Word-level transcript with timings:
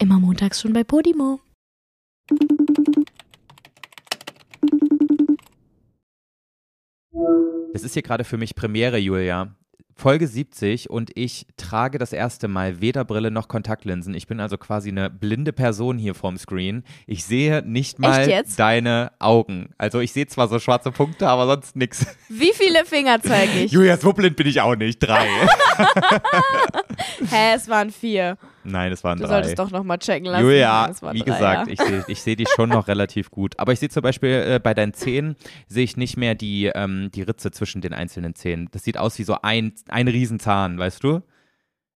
Immer 0.00 0.18
montags 0.18 0.62
schon 0.62 0.72
bei 0.72 0.82
Podimo. 0.82 1.40
Das 7.74 7.82
ist 7.82 7.92
hier 7.92 8.02
gerade 8.02 8.24
für 8.24 8.38
mich 8.38 8.54
Premiere, 8.54 8.96
Julia. 8.96 9.54
Folge 9.94 10.26
70 10.26 10.88
und 10.88 11.10
ich 11.14 11.46
trage 11.58 11.98
das 11.98 12.14
erste 12.14 12.48
Mal 12.48 12.80
weder 12.80 13.04
Brille 13.04 13.30
noch 13.30 13.48
Kontaktlinsen. 13.48 14.14
Ich 14.14 14.26
bin 14.26 14.40
also 14.40 14.56
quasi 14.56 14.88
eine 14.88 15.10
blinde 15.10 15.52
Person 15.52 15.98
hier 15.98 16.14
vorm 16.14 16.38
Screen. 16.38 16.82
Ich 17.06 17.26
sehe 17.26 17.62
nicht 17.62 17.98
mal 17.98 18.42
deine 18.56 19.12
Augen. 19.18 19.74
Also 19.76 20.00
ich 20.00 20.14
sehe 20.14 20.26
zwar 20.26 20.48
so 20.48 20.58
schwarze 20.58 20.92
Punkte, 20.92 21.28
aber 21.28 21.46
sonst 21.46 21.76
nichts. 21.76 22.06
Wie 22.30 22.52
viele 22.54 22.86
Finger 22.86 23.20
zeige 23.20 23.64
ich? 23.64 23.72
Julia, 23.72 23.98
so 23.98 24.14
blind 24.14 24.36
bin 24.36 24.46
ich 24.46 24.62
auch 24.62 24.76
nicht. 24.76 24.98
Drei. 25.00 25.26
Hä, 27.30 27.52
es 27.54 27.68
waren 27.68 27.90
vier. 27.90 28.38
Nein, 28.64 28.92
es 28.92 29.02
waren 29.02 29.18
du 29.18 29.24
drei. 29.24 29.28
Du 29.28 29.34
solltest 29.34 29.58
doch 29.58 29.70
nochmal 29.70 29.98
checken 29.98 30.26
lassen. 30.26 30.44
Julia, 30.44 30.88
Nein, 31.00 31.14
wie 31.14 31.18
drei, 31.20 31.24
gesagt, 31.24 31.66
ja. 31.66 31.72
ich 31.72 31.80
sehe 31.80 32.04
ich 32.08 32.22
seh 32.22 32.36
die 32.36 32.46
schon 32.46 32.68
noch 32.68 32.88
relativ 32.88 33.30
gut. 33.30 33.58
Aber 33.58 33.72
ich 33.72 33.80
sehe 33.80 33.88
zum 33.88 34.02
Beispiel 34.02 34.30
äh, 34.30 34.60
bei 34.62 34.74
deinen 34.74 34.92
Zähnen, 34.92 35.36
sehe 35.66 35.84
ich 35.84 35.96
nicht 35.96 36.16
mehr 36.16 36.34
die, 36.34 36.66
ähm, 36.66 37.10
die 37.14 37.22
Ritze 37.22 37.50
zwischen 37.50 37.80
den 37.80 37.92
einzelnen 37.92 38.34
Zähnen. 38.34 38.68
Das 38.72 38.84
sieht 38.84 38.98
aus 38.98 39.18
wie 39.18 39.24
so 39.24 39.36
ein, 39.42 39.72
ein 39.88 40.08
Riesenzahn, 40.08 40.78
weißt 40.78 41.02
du? 41.02 41.22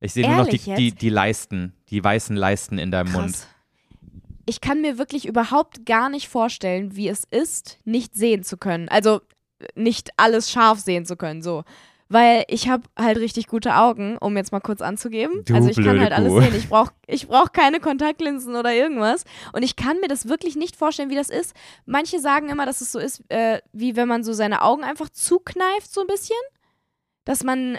Ich 0.01 0.13
sehe 0.13 0.27
nur 0.27 0.37
noch 0.37 0.49
die, 0.49 0.59
die, 0.59 0.93
die 0.93 1.09
Leisten, 1.09 1.73
die 1.89 2.03
weißen 2.03 2.37
Leisten 2.37 2.79
in 2.79 2.91
deinem 2.91 3.13
Krass. 3.13 3.21
Mund. 3.21 3.49
Ich 4.47 4.61
kann 4.61 4.83
mir 4.83 4.99
wirklich 4.99 5.27
überhaupt 5.27 5.87
gar 5.87 6.11
nicht 6.11 6.29
vorstellen, 6.29 6.95
wie 6.97 7.09
es 7.09 7.25
ist, 7.31 7.79
nicht 7.85 8.15
sehen 8.15 8.43
zu 8.43 8.59
können. 8.59 8.89
Also 8.91 9.23
nicht 9.75 10.11
alles 10.19 10.51
scharf 10.51 10.79
sehen 10.81 11.07
zu 11.07 11.17
können, 11.17 11.41
so 11.41 11.65
weil 12.15 12.45
ich 12.47 12.69
habe 12.69 12.85
halt 12.97 13.19
richtig 13.19 13.49
gute 13.49 13.75
Augen, 13.75 14.17
um 14.19 14.37
jetzt 14.37 14.53
mal 14.53 14.61
kurz 14.61 14.81
anzugeben. 14.81 15.45
Du 15.45 15.53
also 15.53 15.69
ich 15.69 15.77
kann 15.77 16.01
halt 16.01 16.13
alles 16.13 16.33
sehen. 16.33 16.55
Ich 16.55 16.69
brauche 16.69 16.93
ich 17.09 17.27
brauch 17.27 17.51
keine 17.51 17.81
Kontaktlinsen 17.81 18.55
oder 18.55 18.73
irgendwas. 18.73 19.25
Und 19.53 19.65
ich 19.65 19.75
kann 19.75 19.99
mir 19.99 20.07
das 20.07 20.29
wirklich 20.29 20.55
nicht 20.55 20.77
vorstellen, 20.77 21.11
wie 21.11 21.17
das 21.17 21.29
ist. 21.29 21.57
Manche 21.87 22.21
sagen 22.21 22.51
immer, 22.51 22.67
dass 22.67 22.81
es 22.81 22.93
so 22.93 23.01
ist, 23.01 23.25
äh, 23.31 23.59
wie 23.73 23.97
wenn 23.97 24.07
man 24.07 24.23
so 24.23 24.33
seine 24.33 24.63
Augen 24.63 24.85
einfach 24.85 25.09
zukneift, 25.09 25.93
so 25.93 26.03
ein 26.03 26.07
bisschen. 26.07 26.39
Dass 27.25 27.43
man 27.43 27.79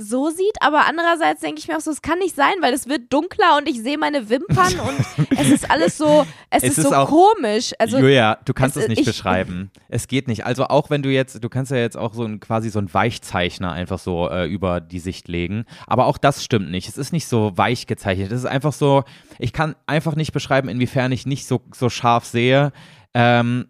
so 0.00 0.30
sieht, 0.30 0.56
aber 0.60 0.86
andererseits 0.86 1.40
denke 1.40 1.60
ich 1.60 1.68
mir 1.68 1.76
auch 1.76 1.80
so, 1.80 1.90
es 1.90 2.02
kann 2.02 2.18
nicht 2.18 2.34
sein, 2.34 2.54
weil 2.60 2.72
es 2.72 2.88
wird 2.88 3.12
dunkler 3.12 3.58
und 3.58 3.68
ich 3.68 3.82
sehe 3.82 3.98
meine 3.98 4.28
Wimpern 4.28 4.80
und 4.80 5.28
es 5.38 5.50
ist 5.50 5.70
alles 5.70 5.98
so, 5.98 6.26
es, 6.50 6.62
es 6.62 6.70
ist, 6.70 6.78
ist, 6.78 6.90
so 6.90 7.06
komisch. 7.06 7.72
Also, 7.78 7.98
Julia, 7.98 8.38
du 8.44 8.54
kannst 8.54 8.76
es, 8.76 8.84
es 8.84 8.88
nicht 8.88 9.00
ich, 9.00 9.06
beschreiben. 9.06 9.70
Es 9.88 10.08
geht 10.08 10.28
nicht. 10.28 10.44
Also 10.46 10.64
auch 10.66 10.90
wenn 10.90 11.02
du 11.02 11.10
jetzt, 11.10 11.42
du 11.42 11.48
kannst 11.48 11.70
ja 11.70 11.78
jetzt 11.78 11.96
auch 11.96 12.14
so 12.14 12.24
ein 12.24 12.40
quasi 12.40 12.70
so 12.70 12.78
ein 12.78 12.92
Weichzeichner 12.92 13.72
einfach 13.72 13.98
so 13.98 14.28
äh, 14.30 14.46
über 14.46 14.80
die 14.80 15.00
Sicht 15.00 15.28
legen, 15.28 15.64
aber 15.86 16.06
auch 16.06 16.18
das 16.18 16.42
stimmt 16.44 16.70
nicht. 16.70 16.88
Es 16.88 16.98
ist 16.98 17.12
nicht 17.12 17.26
so 17.26 17.56
weich 17.56 17.86
gezeichnet. 17.86 18.32
Es 18.32 18.40
ist 18.40 18.46
einfach 18.46 18.72
so, 18.72 19.04
ich 19.38 19.52
kann 19.52 19.76
einfach 19.86 20.16
nicht 20.16 20.32
beschreiben, 20.32 20.68
inwiefern 20.68 21.12
ich 21.12 21.26
nicht 21.26 21.46
so, 21.46 21.60
so 21.74 21.88
scharf 21.90 22.24
sehe. 22.24 22.72
Ähm, 23.14 23.66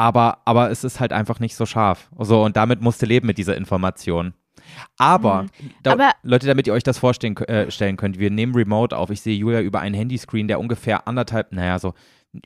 aber, 0.00 0.38
aber 0.46 0.70
es 0.70 0.82
ist 0.82 0.98
halt 0.98 1.12
einfach 1.12 1.40
nicht 1.40 1.54
so 1.54 1.66
scharf. 1.66 2.08
So, 2.18 2.42
und 2.42 2.56
damit 2.56 2.80
musst 2.80 3.02
du 3.02 3.06
leben 3.06 3.26
mit 3.26 3.36
dieser 3.36 3.54
Information. 3.54 4.32
Aber, 4.96 5.44
mhm. 5.44 5.70
da, 5.82 5.92
Aber 5.92 6.10
Leute, 6.22 6.46
damit 6.46 6.66
ihr 6.66 6.72
euch 6.72 6.82
das 6.82 6.98
vorstellen 6.98 7.36
äh, 7.36 7.70
stellen 7.70 7.96
könnt, 7.96 8.18
wir 8.18 8.30
nehmen 8.30 8.54
Remote 8.54 8.96
auf. 8.96 9.10
Ich 9.10 9.20
sehe 9.20 9.36
Julia 9.36 9.60
über 9.60 9.80
einen 9.80 9.94
Handyscreen, 9.94 10.48
der 10.48 10.60
ungefähr 10.60 11.06
anderthalb, 11.06 11.52
naja, 11.52 11.78
so 11.78 11.94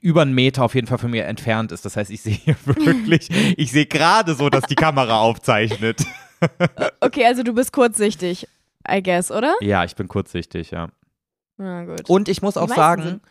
über 0.00 0.22
einen 0.22 0.34
Meter 0.34 0.64
auf 0.64 0.74
jeden 0.74 0.86
Fall 0.86 0.98
von 0.98 1.10
mir 1.10 1.26
entfernt 1.26 1.72
ist. 1.72 1.84
Das 1.84 1.96
heißt, 1.96 2.10
ich 2.10 2.22
sehe 2.22 2.38
wirklich, 2.64 3.28
ich 3.58 3.70
sehe 3.70 3.86
gerade 3.86 4.34
so, 4.34 4.48
dass 4.48 4.64
die 4.64 4.74
Kamera 4.74 5.20
aufzeichnet. 5.20 6.04
okay, 7.00 7.26
also 7.26 7.42
du 7.42 7.52
bist 7.54 7.72
kurzsichtig, 7.72 8.48
I 8.88 9.02
guess, 9.02 9.30
oder? 9.30 9.54
Ja, 9.60 9.84
ich 9.84 9.94
bin 9.94 10.08
kurzsichtig, 10.08 10.70
ja. 10.70 10.88
Na 11.56 11.84
gut. 11.84 12.08
Und 12.08 12.28
ich 12.28 12.42
muss 12.42 12.56
auch 12.56 12.68
sagen, 12.68 13.02
sind. 13.02 13.22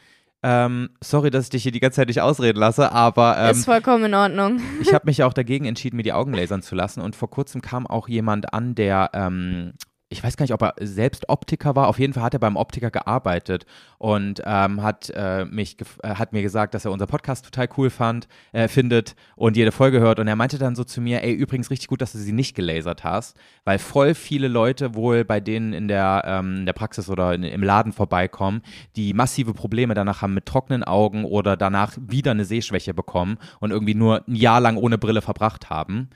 Ähm, 0.44 0.90
sorry, 1.02 1.30
dass 1.30 1.46
ich 1.46 1.50
dich 1.52 1.64
hier 1.64 1.72
die 1.72 1.80
ganze 1.80 1.98
Zeit 1.98 2.10
nicht 2.10 2.22
ausreden 2.22 2.60
lasse, 2.60 2.92
aber. 2.92 3.38
Ähm, 3.38 3.52
ist 3.52 3.66
vollkommen 3.66 4.06
in 4.06 4.14
Ordnung. 4.14 4.60
ich 4.82 4.94
habe 4.94 5.06
mich 5.06 5.24
auch 5.24 5.34
dagegen 5.34 5.66
entschieden, 5.66 5.96
mir 5.96 6.04
die 6.04 6.14
Augen 6.14 6.34
lasern 6.34 6.62
zu 6.62 6.76
lassen. 6.76 7.00
Und 7.00 7.16
vor 7.16 7.30
kurzem 7.30 7.62
kam 7.62 7.88
auch 7.88 8.10
jemand 8.10 8.54
an, 8.54 8.76
der 8.76 9.12
ähm, 9.14 9.74
ich 10.14 10.24
weiß 10.24 10.38
gar 10.38 10.44
nicht, 10.44 10.54
ob 10.54 10.62
er 10.62 10.76
selbst 10.80 11.28
Optiker 11.28 11.76
war. 11.76 11.88
Auf 11.88 12.00
jeden 12.00 12.14
Fall 12.14 12.24
hat 12.24 12.34
er 12.34 12.40
beim 12.40 12.56
Optiker 12.56 12.92
gearbeitet 12.92 13.66
und 13.98 14.42
ähm, 14.46 14.82
hat, 14.82 15.12
äh, 15.16 15.46
mich 15.46 15.78
äh, 16.04 16.10
hat 16.16 16.34
mir 16.34 16.44
gesagt, 16.44 16.74
dass 16.74 16.86
er 16.86 16.92
unser 16.92 17.08
Podcast 17.08 17.46
total 17.46 17.68
cool 17.78 17.90
fand, 17.90 18.28
äh, 18.52 18.68
findet 18.68 19.16
und 19.36 19.58
jede 19.58 19.72
Folge 19.72 20.00
hört. 20.00 20.20
Und 20.20 20.28
er 20.28 20.36
meinte 20.36 20.60
dann 20.60 20.76
so 20.76 20.84
zu 20.84 21.02
mir, 21.02 21.24
ey, 21.24 21.34
übrigens 21.34 21.72
richtig 21.72 21.88
gut, 21.88 22.02
dass 22.02 22.12
du 22.12 22.20
sie 22.20 22.32
nicht 22.32 22.56
gelasert 22.56 23.04
hast, 23.04 23.36
weil 23.66 23.80
voll 23.80 24.14
viele 24.14 24.48
Leute 24.48 24.94
wohl 24.94 25.26
bei 25.26 25.40
denen 25.40 25.74
in 25.74 25.88
der, 25.88 26.24
ähm, 26.26 26.66
der 26.66 26.74
Praxis 26.74 27.10
oder 27.10 27.34
in, 27.34 27.44
im 27.44 27.64
Laden 27.64 27.92
vorbeikommen, 27.92 28.62
die 28.96 29.14
massive 29.14 29.54
Probleme 29.54 29.96
danach 29.96 30.22
haben 30.22 30.36
mit 30.36 30.46
trockenen 30.46 30.84
Augen 30.84 31.26
oder 31.26 31.58
danach 31.58 31.98
wieder 32.00 32.32
eine 32.32 32.46
Sehschwäche 32.46 32.94
bekommen 32.94 33.38
und 33.60 33.72
irgendwie 33.72 33.96
nur 33.96 34.24
ein 34.28 34.36
Jahr 34.36 34.62
lang 34.62 34.78
ohne 34.78 35.00
Brille 35.00 35.24
verbracht 35.24 35.72
haben. 35.72 36.10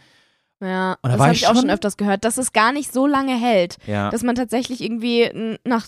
Ja, 0.60 0.98
da 1.02 1.10
das 1.10 1.20
habe 1.20 1.34
ich, 1.34 1.42
ich 1.44 1.48
auch 1.48 1.56
schon 1.56 1.70
öfters 1.70 1.98
gehört, 1.98 2.24
dass 2.24 2.38
es 2.38 2.52
gar 2.52 2.72
nicht 2.72 2.92
so 2.92 3.06
lange 3.06 3.36
hält. 3.36 3.78
Ja. 3.86 4.10
Dass 4.10 4.24
man 4.24 4.36
tatsächlich 4.36 4.82
irgendwie 4.82 5.58
nach 5.64 5.88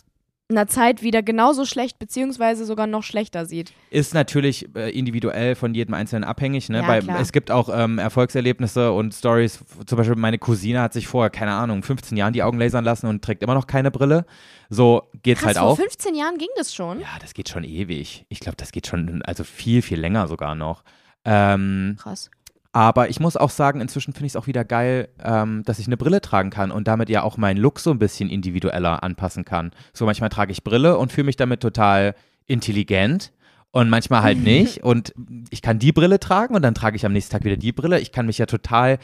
einer 0.51 0.67
Zeit 0.67 1.03
wieder 1.03 1.21
genauso 1.21 1.63
schlecht 1.65 1.99
beziehungsweise 1.99 2.65
sogar 2.65 2.87
noch 2.87 3.03
schlechter 3.03 3.45
sieht. 3.45 3.71
Ist 3.91 4.15
natürlich 4.15 4.67
äh, 4.75 4.89
individuell 4.89 5.53
von 5.53 5.75
jedem 5.75 5.93
Einzelnen 5.93 6.23
abhängig. 6.23 6.69
Ne? 6.69 6.79
Ja, 6.79 6.87
Bei, 6.87 6.97
es 7.19 7.31
gibt 7.31 7.51
auch 7.51 7.69
ähm, 7.71 7.99
Erfolgserlebnisse 7.99 8.91
und 8.91 9.13
Stories. 9.13 9.59
Zum 9.85 9.97
Beispiel 9.97 10.15
meine 10.15 10.39
Cousine 10.39 10.81
hat 10.81 10.93
sich 10.93 11.07
vor, 11.07 11.29
keine 11.29 11.51
Ahnung, 11.51 11.83
15 11.83 12.17
Jahren 12.17 12.33
die 12.33 12.41
Augen 12.41 12.57
lasern 12.57 12.83
lassen 12.83 13.05
und 13.05 13.23
trägt 13.23 13.43
immer 13.43 13.53
noch 13.53 13.67
keine 13.67 13.91
Brille. 13.91 14.25
So 14.69 15.03
geht's 15.21 15.41
Krass, 15.41 15.49
halt 15.49 15.57
auch. 15.59 15.75
Vor 15.75 15.85
15 15.85 16.15
Jahren 16.15 16.39
ging 16.39 16.49
das 16.55 16.73
schon? 16.73 16.99
Ja, 16.99 17.09
das 17.21 17.35
geht 17.35 17.49
schon 17.49 17.63
ewig. 17.63 18.25
Ich 18.29 18.39
glaube, 18.39 18.55
das 18.55 18.71
geht 18.71 18.87
schon, 18.87 19.21
also 19.23 19.43
viel, 19.43 19.83
viel 19.83 19.99
länger 19.99 20.27
sogar 20.27 20.55
noch. 20.55 20.83
Ähm, 21.25 21.97
Krass. 21.99 22.31
Aber 22.71 23.09
ich 23.09 23.19
muss 23.19 23.35
auch 23.35 23.49
sagen, 23.49 23.81
inzwischen 23.81 24.13
finde 24.13 24.27
ich 24.27 24.33
es 24.33 24.35
auch 24.35 24.45
wieder 24.45 24.63
geil, 24.63 25.09
ähm, 25.23 25.63
dass 25.65 25.79
ich 25.79 25.87
eine 25.87 25.97
Brille 25.97 26.21
tragen 26.21 26.51
kann 26.51 26.69
und 26.71 26.87
damit 26.87 27.09
ja 27.09 27.23
auch 27.23 27.35
meinen 27.37 27.57
Look 27.57 27.79
so 27.79 27.89
ein 27.89 27.97
bisschen 27.99 28.29
individueller 28.29 29.01
anpassen 29.03 29.43
kann. 29.43 29.71
So 29.91 30.05
manchmal 30.05 30.29
trage 30.29 30.51
ich 30.51 30.63
Brille 30.63 30.97
und 30.97 31.11
fühle 31.11 31.25
mich 31.25 31.35
damit 31.35 31.61
total 31.61 32.13
intelligent 32.45 33.31
und 33.71 33.89
manchmal 33.89 34.21
halt 34.21 34.37
nicht. 34.43 34.83
Und 34.83 35.13
ich 35.49 35.61
kann 35.63 35.79
die 35.79 35.91
Brille 35.91 36.19
tragen 36.19 36.53
und 36.55 36.61
dann 36.61 36.75
trage 36.75 36.95
ich 36.95 37.05
am 37.05 37.13
nächsten 37.13 37.31
Tag 37.31 37.43
wieder 37.43 37.57
die 37.57 37.71
Brille. 37.71 37.99
Ich 37.99 38.11
kann 38.11 38.27
mich 38.27 38.37
ja 38.37 38.45
total, 38.45 38.99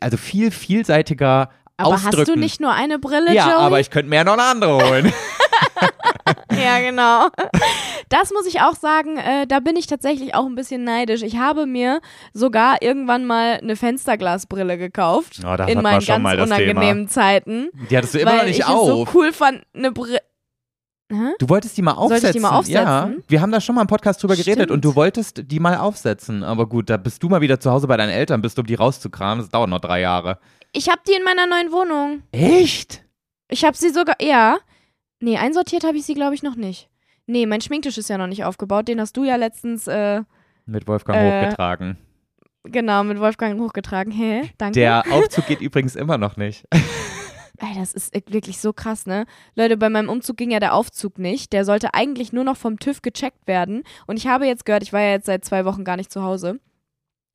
also 0.00 0.16
viel 0.18 0.50
vielseitiger 0.50 1.50
aber 1.78 1.94
ausdrücken. 1.94 2.16
hast 2.18 2.28
du 2.28 2.36
nicht 2.36 2.60
nur 2.60 2.74
eine 2.74 2.98
Brille, 2.98 3.32
Ja, 3.34 3.46
Joey? 3.52 3.62
aber 3.64 3.80
ich 3.80 3.88
könnte 3.90 4.10
mir 4.10 4.24
noch 4.24 4.34
eine 4.34 4.42
andere 4.42 4.76
holen. 4.76 5.12
ja, 6.52 6.80
genau. 6.80 7.28
Das 8.08 8.30
muss 8.32 8.46
ich 8.46 8.60
auch 8.60 8.74
sagen, 8.74 9.16
äh, 9.16 9.46
da 9.46 9.60
bin 9.60 9.76
ich 9.76 9.86
tatsächlich 9.86 10.34
auch 10.34 10.46
ein 10.46 10.54
bisschen 10.54 10.84
neidisch. 10.84 11.22
Ich 11.22 11.36
habe 11.36 11.66
mir 11.66 12.00
sogar 12.32 12.82
irgendwann 12.82 13.26
mal 13.26 13.58
eine 13.62 13.76
Fensterglasbrille 13.76 14.78
gekauft. 14.78 15.40
Oh, 15.44 15.54
in 15.66 15.82
meinen 15.82 16.04
ganz 16.04 16.40
unangenehmen 16.40 16.80
Thema. 16.80 17.08
Zeiten. 17.08 17.70
Die 17.90 17.96
hattest 17.96 18.14
du 18.14 18.18
immer 18.18 18.36
noch 18.36 18.44
nicht 18.44 18.66
auf. 18.66 18.86
so 18.86 19.08
cool 19.14 19.32
fand, 19.32 19.62
eine 19.74 19.92
Brille. 19.92 20.18
Du 21.38 21.48
wolltest 21.48 21.76
die 21.76 21.82
mal 21.82 21.92
aufsetzen. 21.92 22.20
Soll 22.20 22.30
ich 22.30 22.36
die 22.36 22.40
mal 22.40 22.50
aufsetzen? 22.50 22.84
Ja, 22.84 23.10
wir 23.26 23.40
haben 23.40 23.50
da 23.50 23.60
schon 23.60 23.74
mal 23.74 23.80
im 23.80 23.88
Podcast 23.88 24.22
drüber 24.22 24.34
Stimmt. 24.34 24.46
geredet 24.46 24.70
und 24.70 24.84
du 24.84 24.94
wolltest 24.94 25.42
die 25.50 25.58
mal 25.58 25.76
aufsetzen. 25.76 26.44
Aber 26.44 26.68
gut, 26.68 26.88
da 26.88 26.98
bist 26.98 27.22
du 27.22 27.28
mal 27.28 27.40
wieder 27.40 27.58
zu 27.58 27.70
Hause 27.70 27.88
bei 27.88 27.96
deinen 27.96 28.10
Eltern, 28.10 28.42
bist 28.42 28.58
um 28.60 28.66
die 28.66 28.76
rauszukramen. 28.76 29.40
Das 29.40 29.48
dauert 29.48 29.70
noch 29.70 29.80
drei 29.80 30.00
Jahre. 30.00 30.38
Ich 30.72 30.88
habe 30.88 31.00
die 31.06 31.12
in 31.12 31.24
meiner 31.24 31.48
neuen 31.48 31.72
Wohnung. 31.72 32.22
Echt? 32.30 33.02
Ich 33.48 33.64
habe 33.64 33.76
sie 33.76 33.90
sogar, 33.90 34.14
ja. 34.22 34.58
Nee, 35.20 35.36
einsortiert 35.36 35.84
habe 35.84 35.96
ich 35.96 36.04
sie, 36.04 36.14
glaube 36.14 36.34
ich, 36.34 36.42
noch 36.42 36.56
nicht. 36.56 36.88
Nee, 37.26 37.46
mein 37.46 37.60
Schminktisch 37.60 37.98
ist 37.98 38.08
ja 38.08 38.18
noch 38.18 38.26
nicht 38.26 38.44
aufgebaut. 38.44 38.88
Den 38.88 39.00
hast 39.00 39.16
du 39.16 39.24
ja 39.24 39.36
letztens 39.36 39.86
äh, 39.86 40.22
mit 40.66 40.88
Wolfgang 40.88 41.18
äh, 41.18 41.44
hochgetragen. 41.44 41.98
Genau, 42.64 43.04
mit 43.04 43.20
Wolfgang 43.20 43.60
hochgetragen. 43.60 44.12
Hä? 44.12 44.50
Danke. 44.58 44.78
Der 44.80 45.04
Aufzug 45.10 45.46
geht 45.46 45.60
übrigens 45.60 45.96
immer 45.96 46.18
noch 46.18 46.36
nicht. 46.36 46.64
Ey, 46.72 47.74
das 47.74 47.92
ist 47.92 48.14
wirklich 48.30 48.58
so 48.58 48.72
krass, 48.72 49.06
ne? 49.06 49.26
Leute, 49.54 49.76
bei 49.76 49.90
meinem 49.90 50.08
Umzug 50.08 50.38
ging 50.38 50.50
ja 50.50 50.60
der 50.60 50.74
Aufzug 50.74 51.18
nicht. 51.18 51.52
Der 51.52 51.64
sollte 51.64 51.92
eigentlich 51.92 52.32
nur 52.32 52.44
noch 52.44 52.56
vom 52.56 52.78
TÜV 52.78 53.02
gecheckt 53.02 53.46
werden. 53.46 53.82
Und 54.06 54.16
ich 54.16 54.26
habe 54.26 54.46
jetzt 54.46 54.64
gehört, 54.64 54.82
ich 54.82 54.92
war 54.92 55.00
ja 55.00 55.10
jetzt 55.10 55.26
seit 55.26 55.44
zwei 55.44 55.64
Wochen 55.66 55.84
gar 55.84 55.96
nicht 55.96 56.10
zu 56.10 56.22
Hause. 56.22 56.58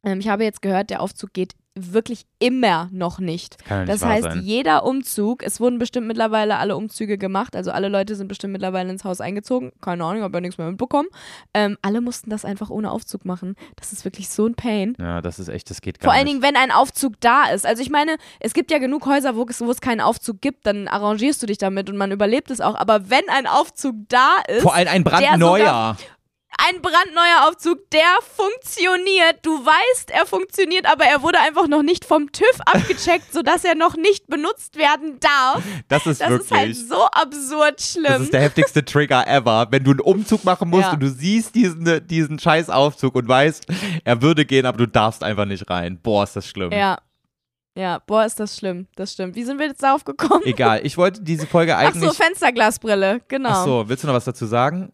Ähm, 0.03 0.19
ich 0.19 0.27
habe 0.27 0.43
jetzt 0.43 0.61
gehört, 0.61 0.89
der 0.89 1.01
Aufzug 1.01 1.33
geht 1.33 1.53
wirklich 1.77 2.25
immer 2.39 2.87
noch 2.91 3.19
nicht. 3.19 3.63
Kann 3.65 3.81
nicht 3.81 3.93
das 3.93 4.03
heißt, 4.03 4.23
sein. 4.23 4.41
jeder 4.41 4.85
Umzug, 4.85 5.43
es 5.43 5.59
wurden 5.59 5.77
bestimmt 5.77 6.07
mittlerweile 6.07 6.57
alle 6.57 6.77
Umzüge 6.77 7.17
gemacht, 7.17 7.55
also 7.55 7.71
alle 7.71 7.89
Leute 7.89 8.15
sind 8.15 8.29
bestimmt 8.29 8.53
mittlerweile 8.53 8.89
ins 8.89 9.03
Haus 9.03 9.19
eingezogen. 9.19 9.73
Keine 9.81 10.05
Ahnung, 10.05 10.23
habe 10.23 10.37
ja 10.37 10.41
nichts 10.41 10.57
mehr 10.57 10.69
mitbekommen. 10.69 11.09
Ähm, 11.53 11.77
alle 11.81 11.99
mussten 11.99 12.29
das 12.29 12.45
einfach 12.45 12.69
ohne 12.69 12.91
Aufzug 12.91 13.25
machen. 13.25 13.55
Das 13.75 13.91
ist 13.91 14.05
wirklich 14.05 14.29
so 14.29 14.47
ein 14.47 14.55
Pain. 14.55 14.95
Ja, 14.99 15.21
das 15.21 15.37
ist 15.37 15.49
echt, 15.49 15.69
das 15.69 15.81
geht 15.81 15.99
gar 15.99 16.11
Vor 16.11 16.17
allen 16.17 16.27
Dingen, 16.27 16.41
wenn 16.41 16.55
ein 16.55 16.71
Aufzug 16.71 17.19
da 17.19 17.49
ist. 17.49 17.65
Also 17.65 17.81
ich 17.81 17.89
meine, 17.89 18.15
es 18.39 18.53
gibt 18.53 18.71
ja 18.71 18.77
genug 18.77 19.05
Häuser, 19.05 19.35
wo 19.35 19.45
es, 19.49 19.59
wo 19.59 19.69
es 19.69 19.81
keinen 19.81 19.99
Aufzug 20.01 20.39
gibt, 20.41 20.65
dann 20.65 20.87
arrangierst 20.87 21.43
du 21.43 21.45
dich 21.47 21.57
damit 21.57 21.89
und 21.89 21.97
man 21.97 22.11
überlebt 22.11 22.51
es 22.51 22.61
auch. 22.61 22.75
Aber 22.75 23.09
wenn 23.09 23.27
ein 23.29 23.47
Aufzug 23.47 23.95
da 24.07 24.35
ist. 24.47 24.61
Vor 24.61 24.73
allem 24.73 24.87
ein 24.87 25.03
brandneuer 25.03 25.97
ein 26.57 26.81
brandneuer 26.81 27.47
Aufzug, 27.47 27.89
der 27.91 28.01
funktioniert. 28.35 29.37
Du 29.43 29.51
weißt, 29.65 30.11
er 30.11 30.25
funktioniert, 30.25 30.85
aber 30.91 31.05
er 31.05 31.21
wurde 31.21 31.39
einfach 31.39 31.67
noch 31.67 31.83
nicht 31.83 32.05
vom 32.05 32.31
TÜV 32.31 32.59
abgecheckt, 32.65 33.33
sodass 33.33 33.63
er 33.63 33.75
noch 33.75 33.95
nicht 33.95 34.27
benutzt 34.27 34.75
werden 34.77 35.19
darf. 35.19 35.63
Das 35.87 36.05
ist 36.05 36.21
Das 36.21 36.29
wirklich. 36.29 36.49
ist 36.51 36.57
halt 36.57 36.75
so 36.75 37.05
absurd 37.05 37.81
schlimm. 37.81 38.05
das 38.05 38.21
ist 38.23 38.33
der 38.33 38.41
heftigste 38.41 38.83
Trigger 38.85 39.27
ever. 39.27 39.67
Wenn 39.69 39.83
du 39.83 39.91
einen 39.91 39.99
Umzug 40.01 40.43
machen 40.43 40.69
musst 40.69 40.83
Ja. 40.83 40.93
und 40.93 40.99
du 41.01 41.09
siehst 41.09 41.55
diesen, 41.55 42.05
diesen 42.07 42.39
scheiß 42.39 42.69
Aufzug 42.69 43.15
und 43.15 43.27
weißt, 43.27 43.65
er 44.03 44.21
würde 44.21 44.45
gehen, 44.45 44.65
aber 44.65 44.77
du 44.77 44.87
darfst 44.87 45.23
einfach 45.23 45.45
nicht 45.45 45.69
rein. 45.69 45.99
Boah, 46.01 46.23
ist 46.23 46.35
das 46.35 46.47
schlimm. 46.47 46.71
ja. 46.71 46.97
Ja, 47.77 47.99
boah, 48.07 48.23
ist 48.23 48.39
das 48.39 48.55
schlimm. 48.55 48.87
Das 48.95 49.11
stimmt. 49.11 49.35
Wie 49.35 49.43
sind 49.43 49.59
wir 49.59 49.65
jetzt 49.67 49.83
darauf 49.83 50.05
gekommen? 50.05 50.43
Egal, 50.45 50.79
ich 50.85 50.95
wollte 50.97 51.21
diese 51.21 51.45
Folge 51.45 51.75
Ach 51.75 51.81
eigentlich. 51.81 52.09
so, 52.09 52.13
Fensterglasbrille, 52.13 53.19
genau. 53.27 53.49
Ach 53.49 53.65
so, 53.65 53.83
willst 53.89 54.01
du 54.01 54.07
noch 54.07 54.13
was 54.13 54.23
dazu 54.23 54.45
sagen? 54.45 54.93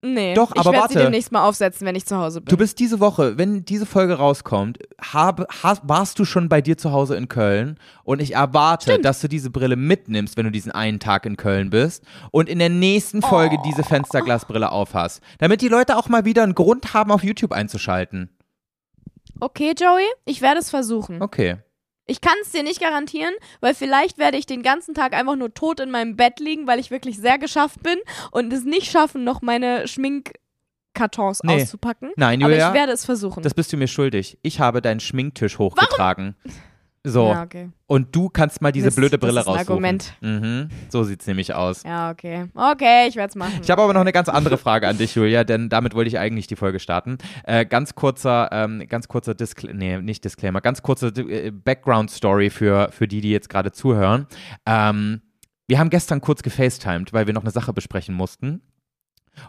Nee, 0.00 0.34
Doch, 0.34 0.52
ich 0.54 0.60
aber 0.60 0.70
werde 0.70 0.88
sie 0.90 0.94
warte. 0.94 1.04
demnächst 1.06 1.32
mal 1.32 1.44
aufsetzen, 1.44 1.84
wenn 1.84 1.96
ich 1.96 2.06
zu 2.06 2.16
Hause 2.16 2.40
bin. 2.40 2.48
Du 2.50 2.56
bist 2.56 2.78
diese 2.78 3.00
Woche, 3.00 3.36
wenn 3.36 3.64
diese 3.64 3.84
Folge 3.84 4.14
rauskommt, 4.14 4.78
hab, 5.12 5.44
hast, 5.62 5.82
warst 5.88 6.20
du 6.20 6.24
schon 6.24 6.48
bei 6.48 6.60
dir 6.60 6.78
zu 6.78 6.92
Hause 6.92 7.16
in 7.16 7.28
Köln 7.28 7.78
und 8.04 8.22
ich 8.22 8.34
erwarte, 8.36 9.00
dass 9.00 9.20
du 9.20 9.28
diese 9.28 9.50
Brille 9.50 9.74
mitnimmst, 9.74 10.36
wenn 10.36 10.44
du 10.44 10.52
diesen 10.52 10.70
einen 10.70 11.00
Tag 11.00 11.26
in 11.26 11.36
Köln 11.36 11.70
bist 11.70 12.04
und 12.30 12.48
in 12.48 12.60
der 12.60 12.68
nächsten 12.68 13.22
Folge 13.22 13.56
Oh. 13.58 13.62
diese 13.66 13.82
Fensterglasbrille 13.82 14.70
aufhast, 14.70 15.20
damit 15.38 15.62
die 15.62 15.68
Leute 15.68 15.96
auch 15.96 16.08
mal 16.08 16.24
wieder 16.24 16.44
einen 16.44 16.54
Grund 16.54 16.94
haben, 16.94 17.10
auf 17.10 17.24
YouTube 17.24 17.50
einzuschalten. 17.50 18.30
Okay, 19.40 19.74
Joey, 19.76 20.04
ich 20.26 20.42
werde 20.42 20.60
es 20.60 20.70
versuchen. 20.70 21.22
Okay. 21.22 21.56
Ich 22.10 22.20
kann 22.22 22.34
es 22.42 22.50
dir 22.50 22.62
nicht 22.62 22.80
garantieren, 22.80 23.34
weil 23.60 23.74
vielleicht 23.74 24.16
werde 24.18 24.38
ich 24.38 24.46
den 24.46 24.62
ganzen 24.62 24.94
Tag 24.94 25.12
einfach 25.12 25.36
nur 25.36 25.52
tot 25.54 25.78
in 25.78 25.90
meinem 25.90 26.16
Bett 26.16 26.40
liegen, 26.40 26.66
weil 26.66 26.80
ich 26.80 26.90
wirklich 26.90 27.18
sehr 27.18 27.38
geschafft 27.38 27.82
bin 27.82 27.98
und 28.32 28.50
es 28.52 28.64
nicht 28.64 28.90
schaffen, 28.90 29.24
noch 29.24 29.42
meine 29.42 29.86
Schminkkartons 29.86 31.40
Nee. 31.44 31.62
auszupacken. 31.62 32.12
Nein, 32.16 32.42
Aber 32.42 32.52
Julia, 32.52 32.68
ich 32.68 32.74
werde 32.74 32.92
es 32.92 33.04
versuchen. 33.04 33.42
das 33.42 33.54
bist 33.54 33.72
du 33.72 33.76
mir 33.76 33.88
schuldig. 33.88 34.38
Ich 34.42 34.58
habe 34.58 34.80
deinen 34.82 35.00
Schminktisch 35.00 35.58
hochgetragen. 35.58 36.34
So, 37.04 37.30
Ja, 37.32 37.42
okay. 37.44 37.70
und 37.86 38.14
du 38.14 38.28
kannst 38.28 38.60
mal 38.60 38.72
diese 38.72 38.86
Mist, 38.88 38.96
blöde 38.96 39.18
das 39.18 39.20
Brille 39.20 39.40
ist 39.40 39.46
ein 39.46 39.52
raussuchen. 39.54 39.70
Argument. 39.72 40.14
Mhm, 40.20 40.68
so 40.90 41.04
sieht's 41.04 41.26
nämlich 41.26 41.54
aus. 41.54 41.82
Ja, 41.84 42.10
okay. 42.10 42.46
Okay, 42.54 43.06
ich 43.08 43.16
werde 43.16 43.30
es 43.30 43.36
machen. 43.36 43.60
Ich 43.62 43.70
habe 43.70 43.82
aber 43.82 43.94
noch 43.94 44.00
eine 44.00 44.12
ganz 44.12 44.28
andere 44.28 44.58
Frage 44.58 44.88
an 44.88 44.98
dich, 44.98 45.14
Julia, 45.14 45.44
denn 45.44 45.68
damit 45.68 45.94
wollte 45.94 46.08
ich 46.08 46.18
eigentlich 46.18 46.46
die 46.48 46.56
Folge 46.56 46.80
starten. 46.80 47.18
Äh, 47.44 47.64
ganz 47.66 47.94
kurzer, 47.94 48.48
ähm, 48.52 48.84
ganz 48.88 49.08
kurzer 49.08 49.34
Disclaimer, 49.34 49.74
nee, 49.78 49.98
nicht 49.98 50.24
Disclaimer, 50.24 50.60
ganz 50.60 50.82
kurze 50.82 51.08
äh, 51.08 51.50
Background-Story 51.50 52.50
für, 52.50 52.90
für 52.90 53.06
die, 53.08 53.20
die 53.20 53.30
jetzt 53.30 53.48
gerade 53.48 53.72
zuhören. 53.72 54.26
Ähm, 54.66 55.22
wir 55.66 55.78
haben 55.78 55.90
gestern 55.90 56.20
kurz 56.20 56.42
gefacetimed, 56.42 57.12
weil 57.12 57.26
wir 57.26 57.34
noch 57.34 57.42
eine 57.42 57.50
Sache 57.50 57.72
besprechen 57.72 58.14
mussten. 58.14 58.62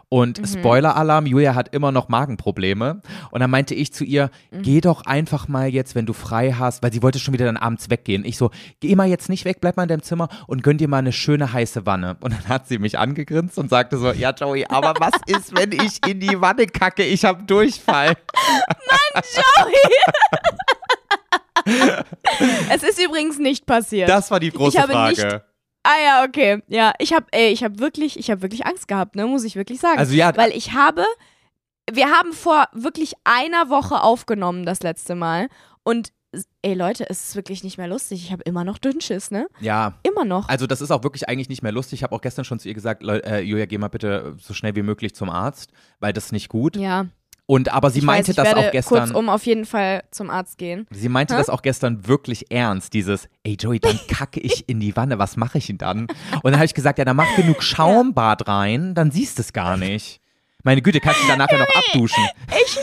Und 0.08 0.40
Mhm. 0.40 0.46
Spoiler-Alarm, 0.46 1.26
Julia 1.26 1.54
hat 1.54 1.72
immer 1.74 1.92
noch 1.92 2.08
Magenprobleme. 2.08 3.00
Und 3.30 3.40
dann 3.40 3.50
meinte 3.50 3.74
ich 3.74 3.92
zu 3.92 4.04
ihr, 4.04 4.30
Mhm. 4.50 4.62
geh 4.62 4.80
doch 4.80 5.06
einfach 5.06 5.46
mal 5.48 5.68
jetzt, 5.68 5.94
wenn 5.94 6.06
du 6.06 6.12
frei 6.12 6.52
hast, 6.52 6.82
weil 6.82 6.92
sie 6.92 7.02
wollte 7.02 7.18
schon 7.18 7.34
wieder 7.34 7.44
dann 7.46 7.56
abends 7.56 7.90
weggehen. 7.90 8.24
Ich 8.24 8.36
so, 8.36 8.50
geh 8.80 8.94
mal 8.96 9.08
jetzt 9.08 9.28
nicht 9.28 9.44
weg, 9.44 9.58
bleib 9.60 9.76
mal 9.76 9.84
in 9.84 9.88
deinem 9.88 10.02
Zimmer 10.02 10.28
und 10.46 10.62
gönn 10.62 10.78
dir 10.78 10.88
mal 10.88 10.98
eine 10.98 11.12
schöne 11.12 11.52
heiße 11.52 11.86
Wanne. 11.86 12.16
Und 12.20 12.32
dann 12.32 12.48
hat 12.48 12.66
sie 12.68 12.78
mich 12.78 12.98
angegrinst 12.98 13.58
und 13.58 13.70
sagte 13.70 13.98
so, 13.98 14.10
ja 14.12 14.30
Joey, 14.32 14.66
aber 14.68 14.94
was 14.98 15.12
ist, 15.26 15.56
wenn 15.56 15.72
ich 15.72 16.00
in 16.06 16.20
die 16.20 16.40
Wanne 16.40 16.66
kacke? 16.66 17.04
Ich 17.04 17.24
hab 17.24 17.46
Durchfall. 17.46 18.16
es 22.70 22.82
ist 22.82 23.00
übrigens 23.02 23.38
nicht 23.38 23.66
passiert. 23.66 24.08
Das 24.08 24.30
war 24.30 24.40
die 24.40 24.50
große 24.50 24.80
habe 24.80 24.92
Frage. 24.92 25.10
nicht- 25.26 25.40
ah 25.82 25.96
ja, 26.04 26.24
okay. 26.24 26.62
Ja, 26.68 26.92
ich 26.98 27.12
habe 27.12 27.26
ey, 27.32 27.48
ich 27.52 27.64
habe 27.64 27.78
wirklich, 27.78 28.18
ich 28.18 28.30
habe 28.30 28.42
wirklich 28.42 28.66
Angst 28.66 28.88
gehabt, 28.88 29.16
ne, 29.16 29.26
muss 29.26 29.44
ich 29.44 29.56
wirklich 29.56 29.80
sagen. 29.80 29.98
Also 29.98 30.14
ja, 30.14 30.36
Weil 30.36 30.52
ich 30.52 30.72
habe, 30.72 31.04
wir 31.90 32.06
haben 32.10 32.32
vor 32.32 32.66
wirklich 32.72 33.14
einer 33.24 33.68
Woche 33.70 34.02
aufgenommen 34.02 34.64
das 34.66 34.82
letzte 34.82 35.14
Mal 35.14 35.48
und 35.82 36.12
ey 36.62 36.74
Leute, 36.74 37.08
es 37.10 37.28
ist 37.30 37.36
wirklich 37.36 37.64
nicht 37.64 37.76
mehr 37.76 37.88
lustig. 37.88 38.22
Ich 38.24 38.30
habe 38.30 38.42
immer 38.44 38.62
noch 38.62 38.78
Dünnschiss, 38.78 39.30
ne? 39.32 39.48
ja. 39.60 39.94
Immer 40.04 40.24
noch. 40.24 40.48
Also 40.48 40.66
das 40.68 40.80
ist 40.80 40.90
auch 40.92 41.02
wirklich 41.02 41.28
eigentlich 41.28 41.48
nicht 41.48 41.62
mehr 41.62 41.72
lustig. 41.72 41.98
Ich 41.98 42.02
habe 42.04 42.14
auch 42.14 42.20
gestern 42.20 42.44
schon 42.44 42.60
zu 42.60 42.68
ihr 42.68 42.74
gesagt, 42.74 43.02
Leu- 43.02 43.18
äh, 43.18 43.40
Julia, 43.40 43.66
geh 43.66 43.78
mal 43.78 43.88
bitte 43.88 44.36
so 44.38 44.54
schnell 44.54 44.76
wie 44.76 44.82
möglich 44.82 45.14
zum 45.14 45.28
Arzt, 45.28 45.72
weil 45.98 46.12
das 46.12 46.26
ist 46.26 46.32
nicht 46.32 46.48
gut. 46.48 46.76
ja. 46.76 47.06
Und 47.50 47.72
aber 47.72 47.90
sie 47.90 47.98
ich 47.98 48.04
meinte 48.04 48.28
weiß, 48.28 48.36
das 48.36 48.54
auch 48.54 48.70
gestern. 48.70 49.08
kurzum 49.08 49.28
auf 49.28 49.44
jeden 49.44 49.64
Fall 49.64 50.04
zum 50.12 50.30
Arzt 50.30 50.56
gehen. 50.56 50.86
Sie 50.92 51.08
meinte 51.08 51.34
Hä? 51.34 51.38
das 51.38 51.48
auch 51.48 51.62
gestern 51.62 52.06
wirklich 52.06 52.52
ernst, 52.52 52.94
dieses, 52.94 53.28
ey 53.42 53.56
Joey, 53.58 53.80
dann 53.80 53.98
kacke 54.08 54.38
ich 54.38 54.68
in 54.68 54.78
die 54.78 54.94
Wanne, 54.94 55.18
was 55.18 55.36
mache 55.36 55.58
ich 55.58 55.66
denn 55.66 55.76
dann? 55.76 56.02
Und 56.02 56.44
dann 56.44 56.54
habe 56.54 56.66
ich 56.66 56.74
gesagt, 56.74 57.00
ja, 57.00 57.04
dann 57.04 57.16
mach 57.16 57.34
genug 57.34 57.64
Schaumbad 57.64 58.46
rein, 58.46 58.94
dann 58.94 59.10
siehst 59.10 59.38
du 59.38 59.42
es 59.42 59.52
gar 59.52 59.76
nicht. 59.76 60.20
Meine 60.62 60.82
Güte, 60.82 61.00
kannst 61.00 61.22
du 61.22 61.28
dann 61.28 61.38
nachher 61.38 61.58
noch 61.58 61.74
abduschen. 61.74 62.22
Ich, 62.64 62.78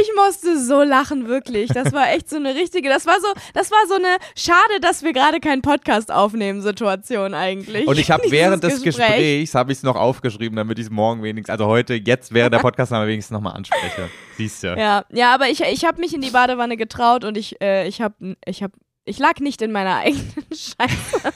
ich 0.00 0.10
musste 0.14 0.62
so 0.62 0.82
lachen, 0.82 1.28
wirklich. 1.28 1.70
Das 1.70 1.92
war 1.92 2.10
echt 2.12 2.28
so 2.28 2.36
eine 2.36 2.54
richtige, 2.54 2.88
das 2.88 3.06
war 3.06 3.20
so, 3.20 3.28
das 3.54 3.70
war 3.70 3.86
so 3.88 3.94
eine 3.94 4.16
schade, 4.36 4.80
dass 4.80 5.02
wir 5.02 5.12
gerade 5.12 5.40
keinen 5.40 5.62
Podcast 5.62 6.12
aufnehmen 6.12 6.60
Situation 6.60 7.34
eigentlich. 7.34 7.86
Und 7.86 7.98
ich 7.98 8.10
habe 8.10 8.22
während 8.30 8.62
des 8.62 8.82
Gespräch. 8.82 9.06
Gesprächs, 9.08 9.54
habe 9.54 9.72
ich 9.72 9.78
es 9.78 9.82
noch 9.82 9.96
aufgeschrieben, 9.96 10.56
damit 10.56 10.78
ich 10.78 10.86
es 10.86 10.90
morgen 10.90 11.22
wenigstens, 11.22 11.50
also 11.50 11.66
heute, 11.66 11.94
jetzt 11.94 12.34
während 12.34 12.54
der 12.54 12.58
Podcastnahme 12.60 13.06
wenigstens 13.06 13.32
nochmal 13.32 13.54
anspreche. 13.54 14.10
Siehst 14.36 14.62
du. 14.62 14.74
Ja, 14.76 15.04
ja, 15.10 15.34
aber 15.34 15.48
ich, 15.48 15.60
ich 15.62 15.84
habe 15.84 16.00
mich 16.00 16.14
in 16.14 16.20
die 16.20 16.30
Badewanne 16.30 16.76
getraut 16.76 17.24
und 17.24 17.36
ich, 17.36 17.60
äh, 17.62 17.86
ich 17.86 18.00
habe, 18.00 18.36
ich 18.44 18.62
habe, 18.62 18.74
ich 19.04 19.18
lag 19.18 19.40
nicht 19.40 19.62
in 19.62 19.72
meiner 19.72 19.96
eigenen 19.98 20.46
Scheiße. 20.50 21.32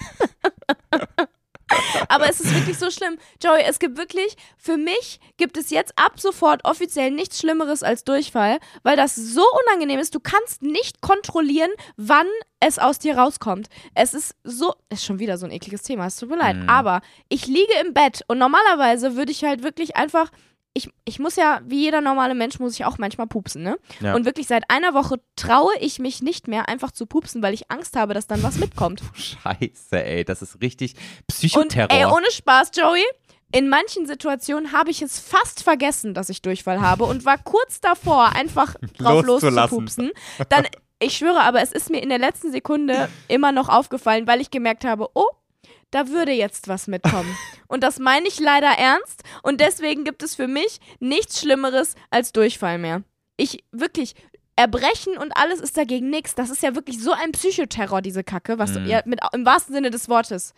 Aber 2.08 2.28
es 2.28 2.40
ist 2.40 2.54
wirklich 2.54 2.78
so 2.78 2.90
schlimm. 2.90 3.18
Joey, 3.42 3.62
es 3.66 3.78
gibt 3.78 3.96
wirklich, 3.96 4.36
für 4.56 4.76
mich 4.76 5.20
gibt 5.36 5.56
es 5.56 5.70
jetzt 5.70 5.92
ab 5.96 6.20
sofort 6.20 6.64
offiziell 6.64 7.10
nichts 7.10 7.40
Schlimmeres 7.40 7.82
als 7.82 8.04
Durchfall, 8.04 8.58
weil 8.82 8.96
das 8.96 9.16
so 9.16 9.44
unangenehm 9.66 9.98
ist. 9.98 10.14
Du 10.14 10.20
kannst 10.20 10.62
nicht 10.62 11.00
kontrollieren, 11.00 11.70
wann 11.96 12.26
es 12.60 12.78
aus 12.78 12.98
dir 12.98 13.18
rauskommt. 13.18 13.68
Es 13.94 14.14
ist 14.14 14.34
so, 14.44 14.74
ist 14.88 15.04
schon 15.04 15.18
wieder 15.18 15.38
so 15.38 15.46
ein 15.46 15.52
ekliges 15.52 15.82
Thema, 15.82 16.06
es 16.06 16.16
tut 16.16 16.30
mir 16.30 16.38
leid. 16.38 16.56
Mhm. 16.56 16.68
Aber 16.68 17.00
ich 17.28 17.46
liege 17.46 17.72
im 17.84 17.94
Bett 17.94 18.22
und 18.28 18.38
normalerweise 18.38 19.16
würde 19.16 19.32
ich 19.32 19.44
halt 19.44 19.62
wirklich 19.62 19.96
einfach 19.96 20.30
ich, 20.76 20.90
ich 21.06 21.18
muss 21.18 21.36
ja, 21.36 21.60
wie 21.64 21.80
jeder 21.80 22.02
normale 22.02 22.34
Mensch, 22.34 22.58
muss 22.58 22.74
ich 22.74 22.84
auch 22.84 22.98
manchmal 22.98 23.26
pupsen, 23.26 23.62
ne? 23.62 23.78
Ja. 24.00 24.14
Und 24.14 24.26
wirklich 24.26 24.46
seit 24.46 24.70
einer 24.70 24.92
Woche 24.92 25.20
traue 25.34 25.72
ich 25.80 25.98
mich 25.98 26.22
nicht 26.22 26.48
mehr, 26.48 26.68
einfach 26.68 26.92
zu 26.92 27.06
pupsen, 27.06 27.42
weil 27.42 27.54
ich 27.54 27.70
Angst 27.70 27.96
habe, 27.96 28.12
dass 28.12 28.26
dann 28.26 28.42
was 28.42 28.58
mitkommt. 28.58 29.02
Scheiße, 29.14 30.04
ey, 30.04 30.24
das 30.24 30.42
ist 30.42 30.60
richtig 30.60 30.94
Und 30.94 31.26
Psychoterror. 31.28 31.90
ey, 31.90 32.04
ohne 32.04 32.30
Spaß, 32.30 32.72
Joey, 32.74 33.02
in 33.52 33.70
manchen 33.70 34.06
Situationen 34.06 34.72
habe 34.72 34.90
ich 34.90 35.00
es 35.00 35.18
fast 35.18 35.62
vergessen, 35.62 36.12
dass 36.12 36.28
ich 36.28 36.42
Durchfall 36.42 36.82
habe 36.82 37.04
und 37.04 37.24
war 37.24 37.38
kurz 37.38 37.80
davor, 37.80 38.32
einfach 38.34 38.74
drauf 38.98 39.24
loszupupsen. 39.24 40.10
Dann, 40.50 40.66
ich 40.98 41.16
schwöre 41.16 41.40
aber, 41.40 41.62
es 41.62 41.72
ist 41.72 41.88
mir 41.88 42.02
in 42.02 42.10
der 42.10 42.18
letzten 42.18 42.52
Sekunde 42.52 43.08
immer 43.28 43.50
noch 43.50 43.70
aufgefallen, 43.70 44.26
weil 44.26 44.42
ich 44.42 44.50
gemerkt 44.50 44.84
habe, 44.84 45.08
oh, 45.14 45.24
da 45.90 46.08
würde 46.08 46.32
jetzt 46.32 46.68
was 46.68 46.86
mitkommen. 46.86 47.36
Und 47.68 47.82
das 47.82 47.98
meine 47.98 48.26
ich 48.28 48.38
leider 48.40 48.68
ernst. 48.68 49.22
Und 49.42 49.60
deswegen 49.60 50.04
gibt 50.04 50.22
es 50.22 50.34
für 50.34 50.46
mich 50.48 50.78
nichts 51.00 51.40
Schlimmeres 51.40 51.94
als 52.10 52.32
Durchfall 52.32 52.78
mehr. 52.78 53.02
Ich 53.36 53.64
wirklich. 53.72 54.14
Erbrechen 54.58 55.18
und 55.18 55.36
alles 55.36 55.60
ist 55.60 55.76
dagegen 55.76 56.08
nichts. 56.08 56.34
Das 56.34 56.48
ist 56.48 56.62
ja 56.62 56.74
wirklich 56.74 56.98
so 57.02 57.12
ein 57.12 57.32
Psychoterror, 57.32 58.00
diese 58.00 58.24
Kacke, 58.24 58.58
was 58.58 58.70
Mhm. 58.72 58.86
ja, 58.86 59.02
mit, 59.04 59.20
im 59.34 59.44
wahrsten 59.44 59.74
Sinne 59.74 59.90
des 59.90 60.08
Wortes. 60.08 60.54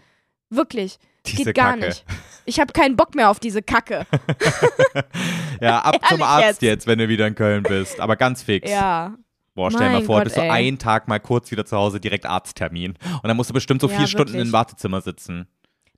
Wirklich. 0.51 0.99
Diese 1.27 1.47
Geht 1.47 1.57
gar 1.57 1.73
Kacke. 1.75 1.87
nicht. 1.87 2.05
Ich 2.45 2.61
habe 2.61 2.73
keinen 2.73 2.95
Bock 2.95 3.17
mehr 3.17 3.29
auf 3.29 3.41
diese 3.41 3.61
Kacke. 3.61 4.07
ja, 5.61 5.81
ab 5.81 5.97
zum 6.09 6.23
Arzt 6.23 6.47
jetzt. 6.47 6.63
jetzt. 6.63 6.87
wenn 6.87 6.99
du 7.01 7.09
wieder 7.09 7.27
in 7.27 7.35
Köln 7.35 7.65
bist. 7.65 7.99
Aber 8.01 8.15
ganz 8.17 8.43
fix. 8.43 8.71
Ja. 8.71 9.17
Boah, 9.59 9.73
stell 9.73 9.89
dir 9.89 9.95
mal 9.99 10.03
vor, 10.05 10.17
Gott, 10.19 10.25
bist 10.25 10.37
du 10.37 10.41
ey. 10.41 10.51
einen 10.51 10.79
Tag 10.79 11.09
mal 11.09 11.19
kurz 11.19 11.51
wieder 11.51 11.67
zu 11.67 11.77
Hause, 11.77 11.99
direkt 11.99 12.27
Arzttermin. 12.27 12.93
Und 12.93 13.25
dann 13.25 13.37
musst 13.37 13.51
du 13.51 13.55
bestimmt 13.55 13.81
so 13.81 13.89
Ja, 13.89 13.97
vier 13.97 14.07
Stunden 14.07 14.35
wirklich. 14.35 14.47
im 14.47 14.53
Wartezimmer 14.53 15.01
sitzen. 15.01 15.49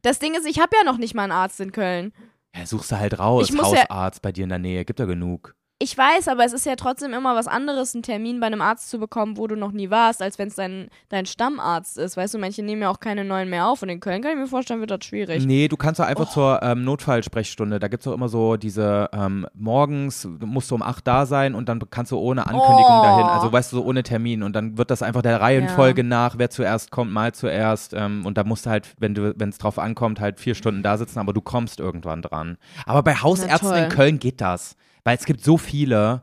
Das 0.01 0.19
Ding 0.19 0.33
ist, 0.35 0.47
ich 0.47 0.59
habe 0.61 0.71
ja 0.79 0.91
noch 0.91 0.97
nicht 0.97 1.15
mal 1.15 1.25
einen 1.25 1.33
Arzt 1.33 1.61
in 1.61 1.71
Köln. 1.71 2.15
Ja, 2.57 2.65
suchst 2.65 2.91
du 2.91 2.99
halt 2.99 3.19
raus. 3.19 3.51
Ich 3.51 3.55
muss 3.55 3.71
ja- 3.71 3.83
Hausarzt 3.83 4.23
bei 4.23 4.33
dir 4.33 4.45
in 4.45 4.49
der 4.49 4.59
Nähe, 4.59 4.87
gibt 4.87 4.99
ja 4.99 5.05
genug. 5.05 5.55
Ich 5.83 5.97
weiß, 5.97 6.29
aber 6.29 6.45
es 6.45 6.53
ist 6.53 6.67
ja 6.67 6.77
trotzdem 6.77 7.15
immer 7.15 7.35
was 7.35 7.47
anderes, 7.47 7.95
einen 7.95 8.03
Termin 8.03 8.39
bei 8.39 8.49
einem 8.49 8.61
Arzt 8.61 8.91
zu 8.91 8.99
bekommen, 8.99 9.39
wo 9.39 9.47
du 9.47 9.57
noch 9.57 9.73
nie 9.73 9.89
warst, 9.89 10.21
als 10.21 10.39
wenn 10.39 10.49
es 10.49 10.55
dein, 10.57 10.91
dein 11.09 11.25
Stammarzt 11.25 11.97
ist. 11.97 12.19
Weißt 12.19 12.35
du, 12.35 12.39
manche 12.39 12.63
nehmen 12.63 12.83
ja 12.83 12.91
auch 12.91 13.01
keine 13.01 13.25
neuen 13.25 13.49
mehr 13.49 13.67
auf. 13.67 13.81
Und 13.81 13.89
in 13.89 13.99
Köln 13.99 14.21
kann 14.21 14.33
ich 14.33 14.37
mir 14.37 14.47
vorstellen, 14.47 14.81
wird 14.81 14.91
das 14.91 15.03
schwierig. 15.07 15.47
Nee, 15.47 15.69
du 15.69 15.79
kannst 15.79 15.99
doch 15.99 16.05
einfach 16.05 16.29
Oh. 16.29 16.33
zur 16.35 16.63
ähm, 16.63 16.85
Notfallsprechstunde. 16.85 17.79
Da 17.81 17.89
gibt 17.89 18.03
es 18.03 18.05
doch 18.05 18.13
immer 18.13 18.29
so 18.29 18.59
diese 18.59 19.09
ähm, 19.15 19.47
morgens 19.55 20.29
musst 20.41 20.71
du 20.71 20.75
um 20.75 20.83
8 20.83 21.07
da 21.07 21.25
sein 21.25 21.55
und 21.55 21.71
dann 21.71 21.81
kannst 21.89 22.13
du 22.13 22.19
ohne 22.19 22.43
Ankündigung 22.47 22.99
Oh. 23.01 23.03
dahin. 23.03 23.25
Also 23.27 23.51
weißt 23.51 23.73
du, 23.73 23.77
so 23.77 23.83
ohne 23.85 24.03
Termin. 24.03 24.43
Und 24.43 24.55
dann 24.55 24.77
wird 24.77 24.91
das 24.91 25.03
einfach 25.03 25.23
der 25.23 25.41
Reihenfolge 25.41 26.05
nach, 26.05 26.37
wer 26.37 26.51
zuerst 26.51 26.91
kommt, 26.91 27.11
mal 27.11 27.33
zuerst. 27.33 27.95
Ähm, 27.95 28.27
und 28.27 28.37
da 28.37 28.45
musst 28.45 28.67
du 28.67 28.71
halt, 28.71 28.87
wenn 28.99 29.15
du, 29.15 29.33
wenn 29.39 29.49
es 29.49 29.57
drauf 29.57 29.79
ankommt, 29.79 30.21
halt 30.21 30.41
vier 30.41 30.55
Stunden 30.55 30.83
da 30.83 30.99
sitzen, 30.99 31.19
aber 31.21 31.33
du 31.33 31.41
kommst 31.41 31.81
irgendwann 31.81 32.21
dran. 32.21 32.59
Aber 32.85 33.03
bei 33.03 33.15
Hausärzten 33.15 33.75
in 33.85 33.89
Köln 33.89 34.19
geht 34.19 34.43
das. 34.43 34.77
Weil 35.05 35.17
es 35.17 35.25
gibt 35.25 35.43
so 35.43 35.57
viele. 35.57 36.23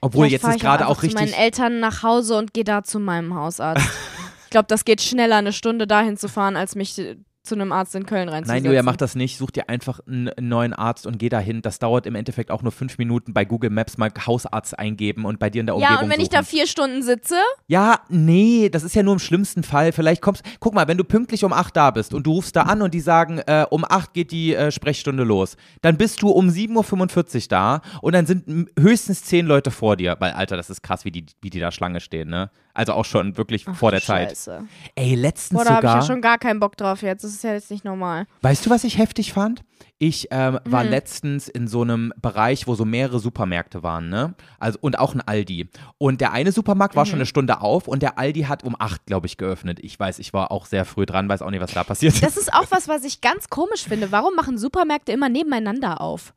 Obwohl 0.00 0.26
Vielleicht 0.26 0.44
jetzt 0.44 0.48
ist 0.48 0.56
ich 0.56 0.62
gerade 0.62 0.84
einfach 0.84 0.98
auch 0.98 1.02
richtig. 1.02 1.18
zu 1.18 1.24
meinen 1.24 1.34
Eltern 1.34 1.80
nach 1.80 2.02
Hause 2.02 2.38
und 2.38 2.54
gehe 2.54 2.64
da 2.64 2.82
zu 2.82 2.98
meinem 2.98 3.34
Hausarzt. 3.34 3.86
ich 4.44 4.50
glaube, 4.50 4.66
das 4.68 4.84
geht 4.84 5.02
schneller, 5.02 5.36
eine 5.36 5.52
Stunde 5.52 5.86
dahin 5.86 6.16
zu 6.16 6.28
fahren, 6.28 6.56
als 6.56 6.74
mich 6.74 7.00
zu 7.42 7.54
einem 7.54 7.72
Arzt 7.72 7.94
in 7.94 8.04
Köln 8.04 8.28
reinzusetzen. 8.28 8.62
Nein, 8.62 8.64
Julia, 8.64 8.82
mach 8.82 8.96
das 8.96 9.14
nicht. 9.14 9.38
Such 9.38 9.50
dir 9.50 9.68
einfach 9.68 10.00
einen, 10.06 10.30
neuen 10.38 10.72
Arzt 10.72 11.06
und 11.06 11.18
geh 11.18 11.28
dahin. 11.28 11.62
Das 11.62 11.78
dauert 11.78 12.06
im 12.06 12.14
Endeffekt 12.14 12.50
auch 12.50 12.62
nur 12.62 12.72
fünf 12.72 12.98
Minuten 12.98 13.32
bei 13.32 13.44
Google 13.44 13.70
Maps 13.70 13.96
mal 13.96 14.10
Hausarzt 14.26 14.78
eingeben 14.78 15.24
und 15.24 15.38
bei 15.38 15.48
dir 15.48 15.60
in 15.60 15.66
der 15.66 15.74
Umgebung 15.74 15.96
Ja, 15.96 16.02
und 16.02 16.10
wenn 16.10 16.20
ich 16.20 16.26
suchen. 16.26 16.36
da 16.36 16.42
vier 16.42 16.66
Stunden 16.66 17.02
sitze, 17.02 17.36
Ja, 17.66 18.00
nee, 18.08 18.68
das 18.68 18.82
ist 18.82 18.94
ja 18.94 19.02
nur 19.02 19.14
im 19.14 19.18
schlimmsten 19.18 19.62
Fall. 19.62 19.92
Vielleicht 19.92 20.20
kommst, 20.20 20.42
guck 20.60 20.74
mal, 20.74 20.86
wenn 20.86 20.98
du 20.98 21.04
pünktlich 21.04 21.44
um 21.44 21.52
8 21.52 21.74
da 21.74 21.90
bist 21.90 22.12
und 22.12 22.26
du 22.26 22.32
rufst 22.32 22.56
da 22.56 22.62
an 22.62 22.82
und 22.82 22.92
die 22.92 23.00
sagen, 23.00 23.38
äh, 23.46 23.64
um 23.70 23.84
8 23.88 24.12
geht 24.12 24.32
die 24.32 24.54
äh, 24.54 24.70
Sprechstunde 24.70 25.24
los, 25.24 25.56
dann 25.80 25.96
bist 25.96 26.20
du 26.22 26.28
um 26.28 26.48
7.45 26.48 27.36
Uhr 27.36 27.48
da 27.48 27.80
und 28.02 28.14
dann 28.14 28.26
sind 28.26 28.70
höchstens 28.78 29.24
10 29.24 29.46
Leute 29.46 29.70
vor 29.70 29.96
dir. 29.96 30.16
Weil, 30.18 30.32
Alter, 30.32 30.56
das 30.56 30.68
ist 30.70 30.82
krass, 30.82 31.04
wie 31.04 31.10
die, 31.10 31.26
wie 31.40 31.50
die 31.50 31.60
da 31.60 31.72
Schlange 31.72 32.00
stehen, 32.00 32.28
ne? 32.28 32.50
Also 32.74 32.92
auch 32.92 33.04
schon 33.04 33.36
wirklich 33.36 33.64
vor 33.64 33.90
der 33.90 34.00
Zeit. 34.00 34.28
Scheiße. 34.30 34.64
Ey, 34.94 35.14
letztens 35.16 35.58
Boah, 35.58 35.64
da 35.64 35.74
habe 35.76 35.86
ich 35.86 35.90
sogar. 35.90 36.02
ja 36.02 36.06
schon 36.06 36.20
gar 36.22 36.38
keinen 36.38 36.60
Bock 36.60 36.76
drauf 36.76 37.02
jetzt. 37.02 37.24
Das 37.24 37.32
ist 37.32 37.42
ja 37.44 37.52
jetzt 37.52 37.70
nicht 37.70 37.84
normal. 37.84 38.26
Weißt 38.42 38.64
du, 38.66 38.70
was 38.70 38.84
ich 38.84 38.96
heftig 38.98 39.32
fand? 39.32 39.62
Ich 39.98 40.28
ähm, 40.30 40.58
war 40.64 40.82
Hm. 40.84 40.90
letztens 40.90 41.48
in 41.48 41.66
so 41.68 41.82
einem 41.82 42.12
Bereich, 42.20 42.66
wo 42.66 42.74
so 42.74 42.84
mehrere 42.84 43.18
Supermärkte 43.18 43.82
waren, 43.82 44.08
ne? 44.08 44.34
Also 44.58 44.78
und 44.80 44.98
auch 44.98 45.14
ein 45.14 45.20
Aldi. 45.20 45.68
Und 45.98 46.20
der 46.20 46.32
eine 46.32 46.52
Supermarkt 46.52 46.96
war 46.96 47.04
schon 47.06 47.16
Mhm. 47.16 47.20
eine 47.22 47.26
Stunde 47.26 47.60
auf 47.60 47.88
und 47.88 48.02
der 48.02 48.18
Aldi 48.18 48.42
hat 48.42 48.62
um 48.64 48.76
acht, 48.78 49.04
glaube 49.06 49.26
ich, 49.26 49.36
geöffnet. 49.36 49.78
Ich 49.82 49.98
weiß, 49.98 50.18
ich 50.18 50.32
war 50.32 50.50
auch 50.52 50.66
sehr 50.66 50.84
früh 50.84 51.06
dran, 51.06 51.28
weiß 51.28 51.42
auch 51.42 51.50
nicht, 51.50 51.60
was 51.60 51.72
da 51.72 51.84
passiert 51.84 52.14
ist. 52.14 52.22
Das 52.22 52.36
ist 52.36 52.52
auch 52.52 52.66
was, 52.70 52.88
was 52.88 53.04
ich 53.04 53.20
ganz 53.20 53.48
komisch 53.50 53.84
finde. 53.84 54.12
Warum 54.12 54.34
machen 54.36 54.56
Supermärkte 54.58 55.12
immer 55.12 55.28
nebeneinander 55.28 56.00
auf? 56.00 56.32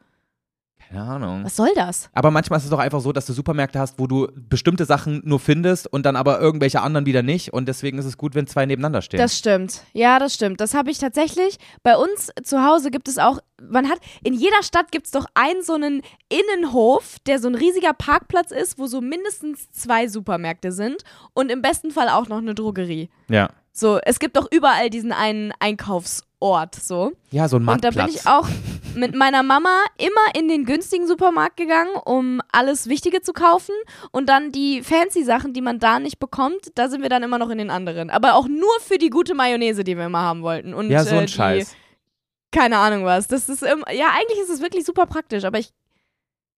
Keine 0.93 1.05
Ahnung. 1.05 1.43
Was 1.43 1.55
soll 1.55 1.71
das? 1.75 2.09
Aber 2.13 2.29
manchmal 2.29 2.57
ist 2.57 2.65
es 2.65 2.69
doch 2.69 2.79
einfach 2.79 2.99
so, 3.01 3.11
dass 3.11 3.25
du 3.25 3.33
Supermärkte 3.33 3.79
hast, 3.79 3.97
wo 3.97 4.05
du 4.05 4.27
bestimmte 4.35 4.85
Sachen 4.85 5.21
nur 5.25 5.39
findest 5.39 5.91
und 5.91 6.05
dann 6.05 6.15
aber 6.15 6.39
irgendwelche 6.39 6.81
anderen 6.81 7.07
wieder 7.07 7.23
nicht. 7.23 7.51
Und 7.51 7.67
deswegen 7.67 7.97
ist 7.97 8.05
es 8.05 8.15
gut, 8.15 8.35
wenn 8.35 8.45
zwei 8.45 8.67
nebeneinander 8.67 9.01
stehen. 9.01 9.17
Das 9.17 9.37
stimmt. 9.37 9.81
Ja, 9.93 10.19
das 10.19 10.35
stimmt. 10.35 10.61
Das 10.61 10.75
habe 10.75 10.91
ich 10.91 10.99
tatsächlich. 10.99 11.57
Bei 11.81 11.97
uns 11.97 12.29
zu 12.43 12.63
Hause 12.63 12.91
gibt 12.91 13.07
es 13.07 13.17
auch, 13.17 13.39
man 13.59 13.89
hat, 13.89 13.99
in 14.23 14.35
jeder 14.35 14.61
Stadt 14.61 14.91
gibt 14.91 15.07
es 15.07 15.11
doch 15.11 15.25
einen 15.33 15.63
so 15.63 15.73
einen 15.73 16.03
Innenhof, 16.29 17.17
der 17.25 17.39
so 17.39 17.47
ein 17.47 17.55
riesiger 17.55 17.93
Parkplatz 17.93 18.51
ist, 18.51 18.77
wo 18.77 18.85
so 18.85 19.01
mindestens 19.01 19.71
zwei 19.71 20.07
Supermärkte 20.07 20.71
sind 20.71 21.03
und 21.33 21.51
im 21.51 21.63
besten 21.63 21.89
Fall 21.89 22.09
auch 22.09 22.27
noch 22.27 22.37
eine 22.37 22.53
Drogerie. 22.53 23.09
ja. 23.29 23.49
So, 23.75 23.97
es 24.03 24.19
gibt 24.19 24.37
doch 24.37 24.47
überall 24.51 24.91
diesen 24.91 25.11
einen 25.11 25.51
Einkaufsort, 25.59 26.27
so. 26.81 27.13
Ja, 27.31 27.47
so 27.47 27.57
ein 27.57 27.61
Und 27.61 27.83
da 27.83 27.91
Marktplatz. 27.91 28.11
bin 28.11 28.15
ich 28.15 28.27
auch 28.27 28.47
mit 28.95 29.15
meiner 29.15 29.43
Mama 29.43 29.69
immer 29.97 30.35
in 30.39 30.49
den 30.49 30.65
günstigen 30.65 31.07
Supermarkt 31.07 31.57
gegangen, 31.57 31.95
um 32.05 32.41
alles 32.51 32.87
Wichtige 32.89 33.21
zu 33.21 33.33
kaufen. 33.33 33.73
Und 34.11 34.27
dann 34.27 34.51
die 34.51 34.83
fancy 34.83 35.23
Sachen, 35.23 35.53
die 35.53 35.61
man 35.61 35.79
da 35.79 35.99
nicht 35.99 36.19
bekommt, 36.19 36.71
da 36.75 36.89
sind 36.89 37.01
wir 37.01 37.09
dann 37.09 37.23
immer 37.23 37.39
noch 37.39 37.49
in 37.49 37.57
den 37.57 37.69
anderen. 37.69 38.09
Aber 38.09 38.35
auch 38.35 38.47
nur 38.47 38.79
für 38.81 38.97
die 38.97 39.09
gute 39.09 39.33
Mayonnaise, 39.33 39.83
die 39.83 39.97
wir 39.97 40.05
immer 40.05 40.21
haben 40.21 40.41
wollten. 40.41 40.73
Und, 40.73 40.89
ja, 40.89 41.03
so 41.03 41.15
äh, 41.15 41.19
ein 41.19 41.25
die, 41.27 41.31
Scheiß. 41.33 41.75
Keine 42.51 42.77
Ahnung 42.77 43.05
was. 43.05 43.27
Das 43.27 43.49
ist 43.49 43.63
immer, 43.63 43.91
ja, 43.91 44.07
eigentlich 44.13 44.39
ist 44.39 44.49
es 44.49 44.61
wirklich 44.61 44.85
super 44.85 45.05
praktisch, 45.05 45.43
aber 45.45 45.59
ich. 45.59 45.71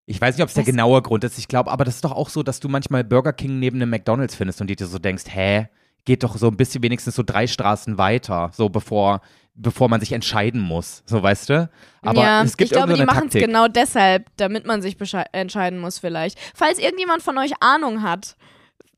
Ich 0.07 0.21
weiß 0.21 0.35
nicht, 0.35 0.43
ob 0.43 0.49
es 0.49 0.55
der 0.55 0.63
genaue 0.63 1.01
Grund 1.01 1.23
ist. 1.23 1.39
Ich 1.39 1.47
glaube, 1.47 1.71
aber 1.71 1.83
das 1.83 1.95
ist 1.95 2.05
doch 2.05 2.11
auch 2.11 2.29
so, 2.29 2.43
dass 2.43 2.59
du 2.59 2.69
manchmal 2.69 3.03
Burger 3.03 3.33
King 3.33 3.59
neben 3.59 3.81
einem 3.81 3.89
McDonalds 3.89 4.35
findest 4.35 4.61
und 4.61 4.67
dir 4.67 4.85
so 4.85 4.99
denkst, 4.99 5.23
hä, 5.27 5.67
geht 6.05 6.23
doch 6.23 6.37
so 6.37 6.47
ein 6.47 6.57
bisschen 6.57 6.83
wenigstens 6.83 7.15
so 7.15 7.23
drei 7.23 7.47
Straßen 7.47 7.97
weiter, 7.97 8.51
so 8.53 8.69
bevor, 8.69 9.21
bevor 9.55 9.89
man 9.89 9.99
sich 9.99 10.11
entscheiden 10.11 10.61
muss. 10.61 11.03
So, 11.05 11.21
weißt 11.23 11.49
du? 11.49 11.69
Aber 12.01 12.21
ja, 12.21 12.43
es 12.43 12.57
gibt 12.57 12.71
ich 12.71 12.77
glaube, 12.77 12.93
die 12.93 13.03
machen 13.05 13.27
es 13.27 13.33
genau 13.33 13.67
deshalb, 13.67 14.27
damit 14.37 14.65
man 14.65 14.81
sich 14.81 14.97
entscheiden 15.31 15.79
muss, 15.79 15.99
vielleicht. 15.99 16.37
Falls 16.53 16.77
irgendjemand 16.79 17.23
von 17.23 17.37
euch 17.37 17.51
Ahnung 17.61 18.01
hat, 18.01 18.35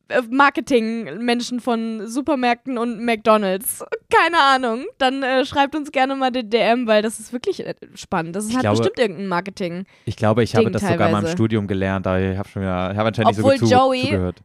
äh, 0.10 0.22
Marketing-Menschen 0.30 1.60
von 1.60 2.08
Supermärkten 2.08 2.78
und 2.78 3.04
McDonalds, 3.04 3.84
keine 4.14 4.40
Ahnung, 4.42 4.86
dann 4.98 5.22
äh, 5.24 5.46
schreibt 5.46 5.76
uns 5.76 5.92
gerne 5.92 6.16
mal 6.16 6.32
den 6.32 6.50
DM, 6.50 6.88
weil 6.88 7.02
das 7.02 7.20
ist 7.20 7.34
wirklich 7.34 7.66
äh, 7.66 7.76
spannend. 7.96 8.36
Das 8.36 8.46
ist 8.46 8.54
halt 8.54 8.62
glaube- 8.62 8.78
bestimmt 8.78 9.00
irgendein 9.00 9.28
Marketing. 9.28 9.86
Ich 10.06 10.16
glaube, 10.16 10.44
ich 10.44 10.56
habe 10.56 10.72
das 10.72 10.82
sogar 10.82 10.98
mal 10.98 11.08
im 11.08 11.14
teilweise. 11.16 11.34
Studium 11.34 11.68
gelernt, 11.68 12.06
da 12.06 12.18
ich 12.20 12.38
habe 12.38 12.48
schon 12.50 12.62
wieder, 12.62 12.92
ich 12.92 12.98
habe 12.98 13.08
anscheinend 13.10 13.38
Obwohl 13.38 13.52
nicht 13.54 13.60
so 13.60 13.66
gut 13.66 13.70
zu, 13.70 13.76
Joey- 13.76 14.02
zugehört. 14.06 14.42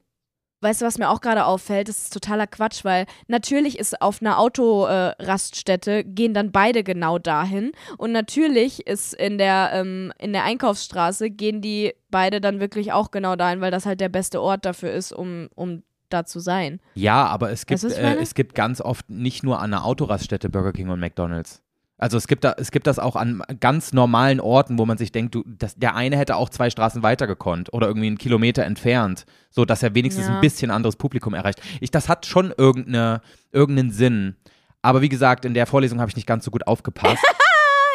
Weißt 0.63 0.81
du, 0.81 0.87
was 0.87 0.97
mir 0.97 1.11
auch 1.11 1.21
gerade 1.21 1.45
auffällt? 1.45 1.89
Das 1.89 1.99
ist 1.99 2.13
totaler 2.13 2.47
Quatsch, 2.47 2.85
weil 2.85 3.07
natürlich 3.27 3.79
ist 3.79 4.01
auf 4.01 4.23
einer 4.23 4.39
Autoraststätte 4.39 6.05
gehen 6.05 6.35
dann 6.35 6.53
beide 6.53 6.85
genau 6.85 7.19
dahin 7.19 7.73
und 7.99 8.13
natürlich 8.13 8.87
ist 8.87 9.13
in 9.13 9.39
der 9.39 9.71
ähm, 9.75 10.13
in 10.19 10.33
der 10.33 10.45
Einkaufsstraße 10.45 11.31
gehen 11.31 11.61
die 11.61 11.95
beide 12.11 12.41
dann 12.41 12.61
wirklich 12.61 12.93
auch 12.93 13.11
genau 13.11 13.35
dahin, 13.35 13.61
weil 13.61 13.73
das 13.73 13.87
halt 13.87 14.01
der 14.01 14.09
beste 14.09 14.41
Ort 14.41 14.65
dafür 14.65 14.93
ist, 14.93 15.13
um 15.13 15.49
um 15.57 15.83
da 16.11 16.25
zu 16.25 16.41
sein. 16.41 16.81
Ja, 16.95 17.27
aber 17.27 17.51
es 17.51 17.67
gibt, 17.67 17.83
Weißt 17.83 17.97
du, 17.97 18.01
äh, 18.01 18.21
es 18.21 18.35
gibt 18.35 18.55
ganz 18.55 18.81
oft 18.81 19.11
nicht 19.11 19.43
nur 19.43 19.59
an 19.59 19.73
einer 19.73 19.85
Autoraststätte 19.85 20.49
Burger 20.49 20.73
King 20.73 20.91
und 20.91 21.01
McDonalds. 21.01 21.63
Also 22.03 22.17
es 22.17 22.27
gibt, 22.27 22.43
da, 22.43 22.57
es 22.59 22.73
gibt 22.73 22.89
das 22.89 22.99
auch 22.99 23.15
an 23.15 23.45
ganz 23.61 23.93
normalen 23.93 24.41
Orten, 24.41 24.77
wo 24.77 24.85
man 24.85 24.99
sich 24.99 25.13
denkt, 25.13 25.37
du, 25.37 25.45
das, 25.47 25.77
der 25.77 25.95
eine 25.95 26.17
hätte 26.17 26.35
auch 26.35 26.49
zwei 26.49 26.69
Straßen 26.69 27.05
weiter 27.05 27.29
gekonnt 27.29 27.73
oder 27.73 27.87
irgendwie 27.87 28.09
einen 28.09 28.19
Kilometer 28.19 28.65
entfernt, 28.65 29.25
so 29.51 29.65
dass 29.65 29.85
er 29.85 29.95
wenigstens 29.95 30.27
Ja. 30.27 30.35
ein 30.35 30.41
bisschen 30.41 30.73
anderes 30.73 30.97
Publikum 30.97 31.33
erreicht. 31.33 31.63
Ich, 31.81 31.93
das 31.93 32.09
hat 32.09 32.27
schon 32.27 32.53
irgendeine, 32.59 33.23
irgendeinen 33.53 33.93
Sinn. 33.93 34.35
Aber 34.83 35.01
wie 35.01 35.09
gesagt, 35.09 35.45
in 35.45 35.55
der 35.55 35.67
Vorlesung 35.69 36.01
habe 36.01 36.09
ich 36.09 36.17
nicht 36.17 36.27
ganz 36.27 36.45
so 36.45 36.51
gut 36.51 36.67
aufgepasst. 36.67 37.23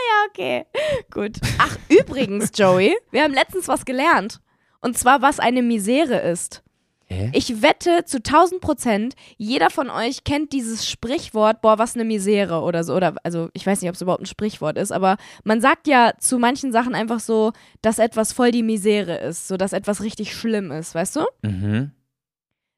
Ja, 0.10 0.30
okay. 0.30 0.66
Gut. 1.12 1.38
Ach, 1.58 1.78
übrigens, 1.90 2.52
Joey, 2.56 2.96
wir 3.12 3.24
haben 3.24 3.34
letztens 3.34 3.68
was 3.68 3.84
gelernt. 3.84 4.40
Und 4.80 4.98
zwar, 4.98 5.22
was 5.22 5.40
eine 5.40 5.62
Misere 5.62 6.20
ist. 6.20 6.64
Hä? 7.10 7.32
Ich 7.34 7.62
wette 7.62 8.04
zu 8.04 8.18
1000 8.18 8.60
Prozent, 8.60 9.16
jeder 9.38 9.70
von 9.70 9.90
euch 9.90 10.26
kennt 10.26 10.52
dieses 10.52 10.90
Sprichwort, 10.90 11.62
boah, 11.62 11.80
was 11.80 11.96
eine 11.96 12.04
Misere 12.04 12.62
oder 12.62 12.84
so. 12.84 12.96
Oder, 12.96 13.16
also, 13.24 13.50
ich 13.54 13.66
weiß 13.66 13.82
nicht, 13.82 13.90
ob 13.90 13.96
es 13.96 14.02
überhaupt 14.02 14.24
ein 14.24 14.26
Sprichwort 14.26 14.78
ist, 14.78 14.92
aber 14.92 15.16
man 15.46 15.62
sagt 15.62 15.88
ja 15.88 16.12
zu 16.20 16.38
manchen 16.38 16.74
Sachen 16.74 16.96
einfach 16.96 17.22
so, 17.22 17.54
dass 17.82 18.00
etwas 18.00 18.34
voll 18.34 18.52
die 18.52 18.64
Misere 18.64 19.18
ist, 19.20 19.48
so 19.48 19.56
dass 19.56 19.72
etwas 19.72 20.02
richtig 20.02 20.36
schlimm 20.36 20.72
ist, 20.72 20.96
weißt 20.96 21.16
du? 21.16 21.22
Mhm. 21.44 21.92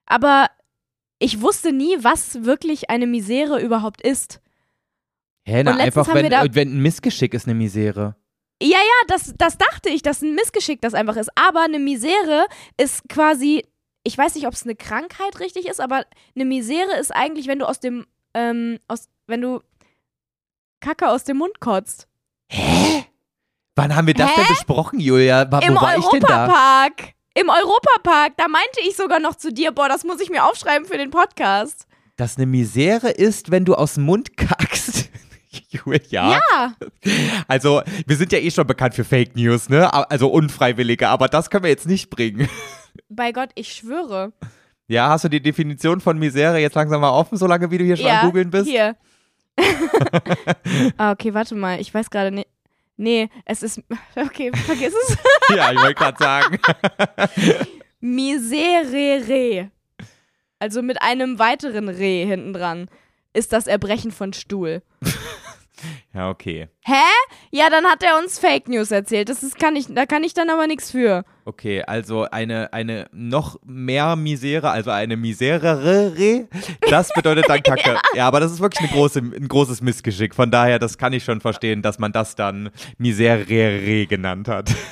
Aber 0.06 0.48
ich 1.18 1.42
wusste 1.42 1.74
nie, 1.74 1.98
was 2.00 2.46
wirklich 2.46 2.90
eine 2.90 3.08
Misere 3.08 3.60
überhaupt 3.60 4.02
ist. 4.02 4.42
Hä, 5.44 5.64
na, 5.64 5.76
einfach, 5.76 6.08
wenn, 6.14 6.32
wenn 6.54 6.78
ein 6.78 6.82
Missgeschick 6.82 7.34
ist 7.34 7.48
eine 7.48 7.56
Misere. 7.56 8.16
Ja, 8.62 8.78
ja, 8.78 9.08
das, 9.08 9.34
das 9.38 9.58
dachte 9.58 9.90
ich, 9.90 10.02
dass 10.02 10.22
ein 10.22 10.36
Missgeschick 10.36 10.82
das 10.82 10.94
einfach 10.94 11.16
ist. 11.16 11.30
Aber 11.36 11.62
eine 11.62 11.80
Misere 11.80 12.46
ist 12.78 13.08
quasi, 13.10 13.64
ich 14.04 14.18
weiß 14.18 14.36
nicht, 14.36 14.48
ob 14.48 14.54
es 14.54 14.64
eine 14.64 14.76
Krankheit 14.76 15.40
richtig 15.40 15.68
ist, 15.68 15.80
aber 15.82 16.06
eine 16.36 16.46
Misere 16.46 16.98
ist 17.00 17.14
eigentlich, 17.16 17.48
wenn 17.48 17.60
du 17.60 17.68
aus 17.68 17.80
dem, 17.80 18.06
ähm, 18.34 18.80
aus, 18.88 19.10
wenn 19.28 19.42
du 19.42 19.62
Kacke 20.80 21.10
aus 21.10 21.24
dem 21.26 21.38
Mund 21.38 21.60
kotzt. 21.60 22.08
Hä? 22.50 23.06
Wann 23.76 23.96
haben 23.96 24.08
wir 24.08 24.14
das 24.14 24.30
Hä? 24.32 24.36
denn 24.38 24.48
besprochen, 24.48 25.00
Julia? 25.00 25.50
Wa- 25.52 25.60
Im 25.60 25.76
Wo 25.76 25.82
war 25.82 25.98
ich 25.98 26.06
denn 26.08 26.22
da? 26.22 26.44
Europapark. 26.46 27.14
Im 27.36 27.50
Europapark. 27.50 28.34
Da 28.38 28.48
meinte 28.48 28.80
ich 28.88 28.96
sogar 28.96 29.20
noch 29.20 29.36
zu 29.36 29.52
dir, 29.54 29.72
boah, 29.72 29.88
das 29.88 30.04
muss 30.04 30.20
ich 30.20 30.30
mir 30.30 30.44
aufschreiben 30.46 30.88
für 30.88 30.98
den 30.98 31.12
Podcast. 31.12 31.86
Dass 32.16 32.38
eine 32.38 32.46
Misere 32.48 33.10
ist, 33.12 33.52
wenn 33.52 33.66
du 33.66 33.76
aus 33.76 33.94
dem 33.96 34.04
Mund 34.04 34.36
kackst. 34.38 35.09
Julia. 35.50 36.40
Ja. 36.40 36.74
Also, 37.48 37.82
wir 38.06 38.16
sind 38.16 38.32
ja 38.32 38.40
eh 38.40 38.52
schon 38.52 38.68
bekannt 38.68 38.96
für 38.96 39.04
Fake 39.04 39.36
News, 39.36 39.70
ne? 39.70 39.92
Also 40.12 40.28
unfreiwillige, 40.30 41.08
aber 41.10 41.28
das 41.28 41.50
können 41.50 41.64
wir 41.64 41.72
jetzt 41.72 41.88
nicht 41.88 42.10
bringen. 42.10 42.50
Bei 43.10 43.32
Gott, 43.32 43.50
ich 43.56 43.74
schwöre. 43.74 44.34
Ja, 44.88 45.10
hast 45.10 45.24
du 45.24 45.30
die 45.30 45.42
Definition 45.42 46.02
von 46.02 46.18
Misere 46.18 46.60
jetzt 46.60 46.76
langsam 46.76 47.02
mal 47.02 47.12
offen, 47.12 47.38
solange 47.38 47.70
wie 47.72 47.78
du 47.78 47.84
hier 47.84 47.98
schon 47.98 48.08
ja, 48.08 48.22
am 48.22 48.28
googeln 48.28 48.50
bist? 48.50 48.68
Hier. 48.68 48.96
ah, 50.98 51.12
okay, 51.12 51.34
warte 51.34 51.56
mal. 51.56 51.80
Ich 51.80 51.94
weiß 51.94 52.10
gerade 52.10 52.32
nicht. 52.32 52.48
Nee, 52.98 53.30
es 53.46 53.64
ist. 53.64 53.82
Okay, 54.16 54.52
vergiss 54.54 54.94
es. 55.08 55.18
Ja, 55.56 55.72
ich 55.72 55.80
wollte 55.80 55.96
gerade 55.96 56.18
sagen. 56.18 56.60
Miserere. 58.00 59.72
Also 60.60 60.82
mit 60.82 61.02
einem 61.02 61.40
weiteren 61.40 61.88
Re 61.88 62.26
hinten 62.26 62.54
dran. 62.54 62.90
Ist 63.34 63.54
das 63.54 63.68
Erbrechen 63.68 64.12
von 64.12 64.34
Stuhl. 64.34 64.82
Ja, 66.14 66.30
okay. 66.30 66.68
Hä? 66.82 66.94
Ja, 67.52 67.70
dann 67.70 67.86
hat 67.86 68.04
er 68.04 68.18
uns 68.18 68.38
Fake 68.40 68.68
News 68.68 68.92
erzählt. 68.92 69.30
Das 69.30 69.44
ist, 69.44 69.58
kann 69.58 69.76
ich, 69.76 69.86
da 69.88 70.06
kann 70.06 70.24
ich 70.24 70.34
dann 70.34 70.50
aber 70.50 70.68
nichts 70.68 70.92
für. 70.92 71.24
Okay, 71.46 71.84
also 71.84 72.24
eine, 72.30 72.74
eine 72.74 73.08
noch 73.12 73.58
mehr 73.64 74.16
Misere, 74.16 74.72
also 74.72 74.92
eine 74.92 75.16
Miserere, 75.16 76.48
das 76.90 77.14
bedeutet 77.14 77.48
dann 77.48 77.64
Kacke. 77.64 77.98
ja. 78.14 78.28
aber 78.28 78.40
das 78.40 78.52
ist 78.52 78.60
wirklich 78.60 78.90
eine 78.90 79.00
große, 79.00 79.20
ein 79.20 79.48
großes 79.48 79.82
Missgeschick. 79.82 80.36
Von 80.36 80.52
daher, 80.52 80.80
das 80.80 80.98
kann 80.98 81.14
ich 81.14 81.24
schon 81.24 81.42
verstehen, 81.42 81.82
dass 81.82 81.98
man 81.98 82.12
das 82.12 82.36
dann 82.36 82.72
Miserere 82.98 84.06
genannt 84.08 84.48
hat. 84.48 84.72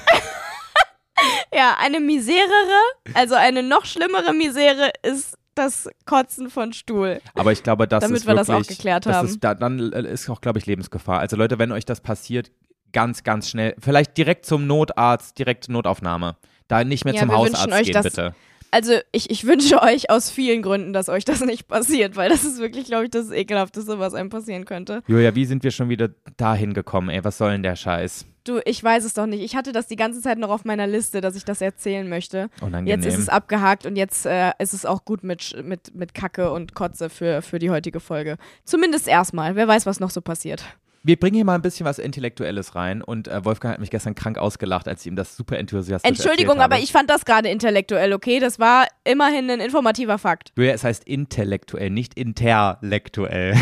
Ja, 1.53 1.75
eine 1.79 1.99
Miserere, 1.99 2.81
also 3.15 3.33
eine 3.33 3.63
noch 3.63 3.85
schlimmere 3.85 4.33
Misere 4.33 4.91
ist 5.01 5.35
das 5.57 5.89
Kotzen 6.05 6.49
von 6.49 6.73
Stuhl. 6.73 7.19
Aber 7.35 7.51
ich 7.51 7.63
glaube, 7.63 7.87
das 7.87 8.01
Damit 8.03 8.17
ist 8.17 8.27
wir 8.27 8.35
das 8.35 8.47
wirklich, 8.47 8.65
auch 8.65 8.69
geklärt 8.69 9.05
das 9.05 9.15
haben. 9.15 9.27
Ist, 9.27 9.43
da, 9.43 9.53
dann 9.55 9.79
ist 9.79 10.29
auch, 10.29 10.41
glaube 10.41 10.59
ich, 10.59 10.65
Lebensgefahr. 10.65 11.19
Also 11.19 11.35
Leute, 11.37 11.59
wenn 11.59 11.71
euch 11.71 11.85
das 11.85 12.01
passiert, 12.01 12.51
ganz, 12.93 13.23
ganz 13.23 13.49
schnell, 13.49 13.75
vielleicht 13.79 14.17
direkt 14.17 14.45
zum 14.45 14.67
Notarzt, 14.67 15.37
direkt 15.39 15.69
Notaufnahme. 15.69 16.37
Da 16.67 16.83
nicht 16.83 17.05
mehr 17.05 17.13
Ja, 17.13 17.21
zum 17.21 17.29
wir 17.29 17.37
wünschen 17.39 17.53
Hausarzt 17.55 17.73
euch 17.79 17.83
gehen, 17.85 17.93
das- 17.93 18.03
bitte. 18.03 18.35
Also 18.71 18.93
ich, 19.11 19.29
ich 19.29 19.45
wünsche 19.45 19.81
euch 19.81 20.09
aus 20.09 20.29
vielen 20.29 20.61
Gründen, 20.61 20.93
dass 20.93 21.09
euch 21.09 21.25
das 21.25 21.41
nicht 21.41 21.67
passiert, 21.67 22.15
weil 22.15 22.29
das 22.29 22.43
ist 22.43 22.59
wirklich, 22.59 22.85
glaube 22.85 23.05
ich, 23.05 23.11
das 23.11 23.31
Ekelhafteste, 23.31 23.99
was 23.99 24.13
einem 24.13 24.29
passieren 24.29 24.65
könnte. 24.65 25.01
Julia, 25.07 25.35
wie 25.35 25.45
sind 25.45 25.63
wir 25.63 25.71
schon 25.71 25.89
wieder 25.89 26.09
dahin 26.37 26.73
gekommen, 26.73 27.09
ey? 27.09 27.23
Was 27.23 27.37
soll 27.37 27.51
denn 27.51 27.63
der 27.63 27.75
Scheiß? 27.75 28.25
Du, 28.43 28.61
ich 28.63 28.81
weiß 28.81 29.03
es 29.03 29.13
doch 29.13 29.25
nicht. 29.25 29.41
Ich 29.41 29.57
hatte 29.57 29.73
das 29.73 29.87
die 29.87 29.97
ganze 29.97 30.21
Zeit 30.21 30.37
noch 30.37 30.49
auf 30.49 30.63
meiner 30.63 30.87
Liste, 30.87 31.19
dass 31.19 31.35
ich 31.35 31.43
das 31.43 31.59
erzählen 31.59 32.07
möchte. 32.07 32.49
Unangenehm. 32.61 32.87
Jetzt 32.87 33.05
ist 33.05 33.19
es 33.19 33.27
abgehakt 33.27 33.85
und 33.85 33.97
jetzt 33.97 34.25
äh, 34.25 34.51
ist 34.59 34.73
es 34.73 34.85
auch 34.85 35.03
gut 35.03 35.23
mit, 35.23 35.61
mit, 35.63 35.93
mit 35.93 36.13
Kacke 36.13 36.51
und 36.51 36.73
Kotze 36.73 37.09
für, 37.09 37.41
für 37.41 37.59
die 37.59 37.69
heutige 37.69 37.99
Folge. 37.99 38.37
Zumindest 38.63 39.07
erstmal. 39.07 39.55
Wer 39.57 39.67
weiß, 39.67 39.85
was 39.85 39.99
noch 39.99 40.11
so 40.11 40.21
passiert. 40.21 40.63
Wir 41.07 41.15
bringen 41.17 41.35
hier 41.35 41.45
mal 41.45 41.55
ein 41.55 41.61
bisschen 41.61 41.85
was 41.85 41.99
Intellektuelles 41.99 42.75
rein 42.75 43.01
und 43.01 43.29
äh, 43.29 43.45
Wolfgang 43.45 43.73
hat 43.75 43.79
mich 43.79 43.91
gestern 43.91 44.13
krank 44.13 44.37
ausgelacht, 44.37 44.89
als 44.89 44.99
ich 45.01 45.07
ihm 45.07 45.15
das 45.15 45.37
super 45.37 45.57
enthusiastisch 45.57 46.09
Entschuldigung, 46.09 46.59
aber 46.59 46.79
ich 46.79 46.91
fand 46.91 47.09
das 47.09 47.23
gerade 47.23 47.47
intellektuell, 47.47 48.11
okay? 48.11 48.41
Das 48.41 48.59
war 48.59 48.87
immerhin 49.05 49.49
ein 49.49 49.61
informativer 49.61 50.17
Fakt. 50.17 50.51
Julia, 50.57 50.73
es 50.73 50.83
heißt 50.83 51.05
intellektuell, 51.05 51.91
nicht 51.91 52.15
interlektuell. 52.15 53.55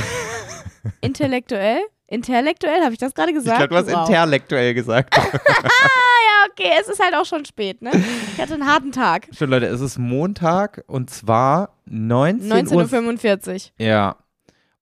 Intellektuell? 1.02 1.82
Intellektuell? 2.08 2.82
Habe 2.82 2.94
ich 2.94 2.98
das 3.00 3.14
gerade 3.14 3.30
Ich 3.30 3.36
gesagt? 3.38 3.58
glaube, 3.60 3.70
du 3.70 3.76
hast 3.76 3.92
Wow. 3.96 4.10
interlektuell 4.10 4.74
gesagt. 4.74 5.16
Ja, 5.24 6.52
okay, 6.52 6.72
es 6.82 6.88
ist 6.88 7.00
halt 7.00 7.14
auch 7.14 7.26
schon 7.26 7.46
spät, 7.46 7.82
ne? 7.84 7.92
Ich 8.34 8.42
hatte 8.42 8.56
einen 8.56 8.66
harten 8.66 8.92
Tag. 8.92 9.28
Schon, 9.38 9.52
Leute, 9.52 9.68
es 9.68 9.82
ist 9.82 10.00
Montag 10.00 10.84
und 10.88 11.12
zwar 11.12 11.76
19 11.86 12.52
Uhr. 12.76 12.84
19.45 12.86 13.54
Uhr. 13.80 13.86
Ja. 13.86 14.16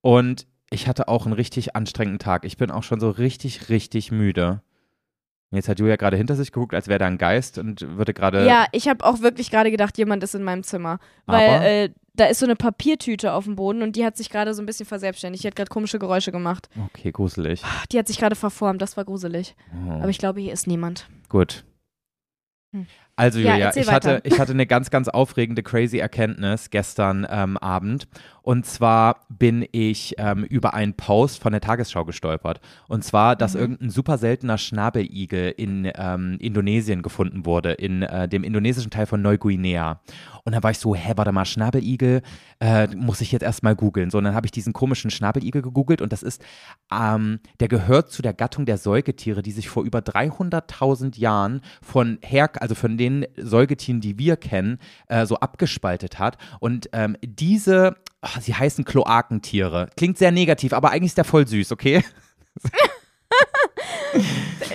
Und 0.02 0.46
ich 0.74 0.88
hatte 0.88 1.08
auch 1.08 1.26
einen 1.26 1.34
richtig 1.34 1.76
anstrengenden 1.76 2.20
Tag. 2.20 2.46
Ich 2.46 2.58
bin 2.58 2.72
auch 2.72 2.84
schon 2.84 3.00
so 3.00 3.10
richtig, 3.10 3.70
richtig 3.70 4.12
müde. 4.12 4.62
Jetzt 5.52 5.70
hat 5.70 5.80
Julia 5.80 5.98
gerade 5.98 6.18
hinter 6.18 6.36
sich 6.36 6.52
geguckt, 6.52 6.74
als 6.74 6.88
wäre 6.88 6.98
da 6.98 7.06
ein 7.06 7.20
Geist 7.20 7.60
und 7.60 7.82
würde 7.96 8.14
gerade. 8.14 8.48
Ja, 8.48 8.66
ich 8.72 8.88
habe 8.88 9.06
auch 9.06 9.22
wirklich 9.22 9.52
gerade 9.52 9.70
gedacht, 9.70 9.98
jemand 10.00 10.24
ist 10.24 10.34
in 10.34 10.44
meinem 10.44 10.64
Zimmer. 10.64 10.98
Weil 11.28 11.62
äh, 11.62 11.90
da 12.16 12.26
ist 12.26 12.40
so 12.40 12.48
eine 12.48 12.56
Papiertüte 12.56 13.34
auf 13.34 13.44
dem 13.44 13.56
Boden 13.56 13.84
und 13.84 13.96
die 13.96 14.04
hat 14.04 14.18
sich 14.18 14.32
gerade 14.32 14.56
so 14.56 14.64
ein 14.64 14.66
bisschen 14.66 14.88
verselbstständigt. 14.88 15.44
Die 15.44 15.48
hat 15.48 15.56
gerade 15.56 15.70
komische 15.70 16.00
Geräusche 16.00 16.32
gemacht. 16.32 16.70
Okay, 16.88 17.12
gruselig. 17.12 17.62
Die 17.92 18.00
hat 18.00 18.08
sich 18.08 18.18
gerade 18.18 18.36
verformt, 18.36 18.82
das 18.82 18.98
war 18.98 19.06
gruselig. 19.06 19.56
Oh, 19.88 19.92
Aber 19.92 20.10
ich 20.10 20.18
glaube, 20.18 20.42
hier 20.42 20.54
ist 20.54 20.66
niemand. 20.66 21.08
gut. 21.30 21.64
Hm. 22.74 22.88
Also 23.16 23.40
Ja, 23.40 23.52
Julia, 23.54 23.66
erzähl 23.68 23.84
ich, 23.84 23.92
hatte, 23.92 24.22
ich 24.24 24.40
hatte 24.40 24.54
eine 24.54 24.66
ganz, 24.66 24.90
ganz 24.90 25.08
aufregende, 25.08 25.62
crazy 25.62 25.98
Erkenntnis 26.00 26.72
gestern 26.72 27.28
ähm, 27.30 27.58
Abend. 27.58 28.08
Und 28.42 28.66
zwar 28.66 29.26
bin 29.30 29.66
ich 29.72 30.16
ähm, 30.18 30.44
über 30.44 30.74
einen 30.74 30.96
Post 30.96 31.42
von 31.42 31.52
der 31.54 31.62
Tagesschau 31.62 32.04
gestolpert. 32.06 32.60
Und 32.88 33.04
zwar, 33.04 33.36
dass 33.36 33.54
Mhm. 33.54 33.60
irgendein 33.60 33.90
super 33.90 34.18
seltener 34.18 34.58
Schnabeligel 34.58 35.54
in 35.56 35.90
ähm, 35.96 36.38
Indonesien 36.40 37.04
gefunden 37.04 37.46
wurde, 37.46 37.74
in 37.74 38.02
äh, 38.02 38.28
dem 38.28 38.44
indonesischen 38.44 38.92
Teil 38.92 39.06
von 39.06 39.22
Neuguinea. 39.22 40.02
Und 40.44 40.54
da 40.54 40.62
war 40.62 40.72
ich 40.72 40.80
so, 40.80 40.94
hä, 40.94 41.14
warte 41.16 41.32
mal, 41.32 41.46
Schnabeligel, 41.46 42.22
äh, 42.60 42.88
muss 42.96 43.22
ich 43.22 43.32
jetzt 43.32 43.44
erstmal 43.44 43.76
googeln. 43.76 44.10
So, 44.10 44.18
und 44.18 44.26
dann 44.26 44.36
habe 44.36 44.46
ich 44.46 44.52
diesen 44.52 44.74
komischen 44.74 45.10
Schnabeligel 45.10 45.62
gegoogelt 45.62 46.02
und 46.02 46.12
das 46.12 46.22
ist, 46.24 46.44
ähm, 46.92 47.40
der 47.62 47.70
gehört 47.70 48.12
zu 48.12 48.22
der 48.22 48.34
Gattung 48.34 48.66
der 48.66 48.78
Säugetiere, 48.78 49.42
die 49.42 49.52
sich 49.52 49.70
vor 49.70 49.84
über 49.84 50.00
300.000 50.00 51.18
Jahren 51.18 51.62
von 51.82 52.18
her, 52.22 52.50
also 52.60 52.76
von 52.76 52.98
den 52.98 53.03
Säugetieren, 53.38 54.02
die 54.02 54.18
wir 54.18 54.38
kennen, 54.38 54.80
äh, 55.08 55.26
so 55.26 55.36
abgespaltet 55.38 56.20
hat. 56.20 56.38
Und 56.60 56.90
ähm, 56.94 57.18
diese, 57.24 57.96
ach, 58.22 58.42
sie 58.42 58.54
heißen 58.54 58.86
Kloakentiere. 58.86 59.90
Klingt 59.98 60.18
sehr 60.18 60.32
negativ, 60.32 60.74
aber 60.74 60.92
eigentlich 60.92 61.12
ist 61.12 61.18
der 61.18 61.26
voll 61.26 61.48
süß, 61.48 61.72
okay? 61.72 62.04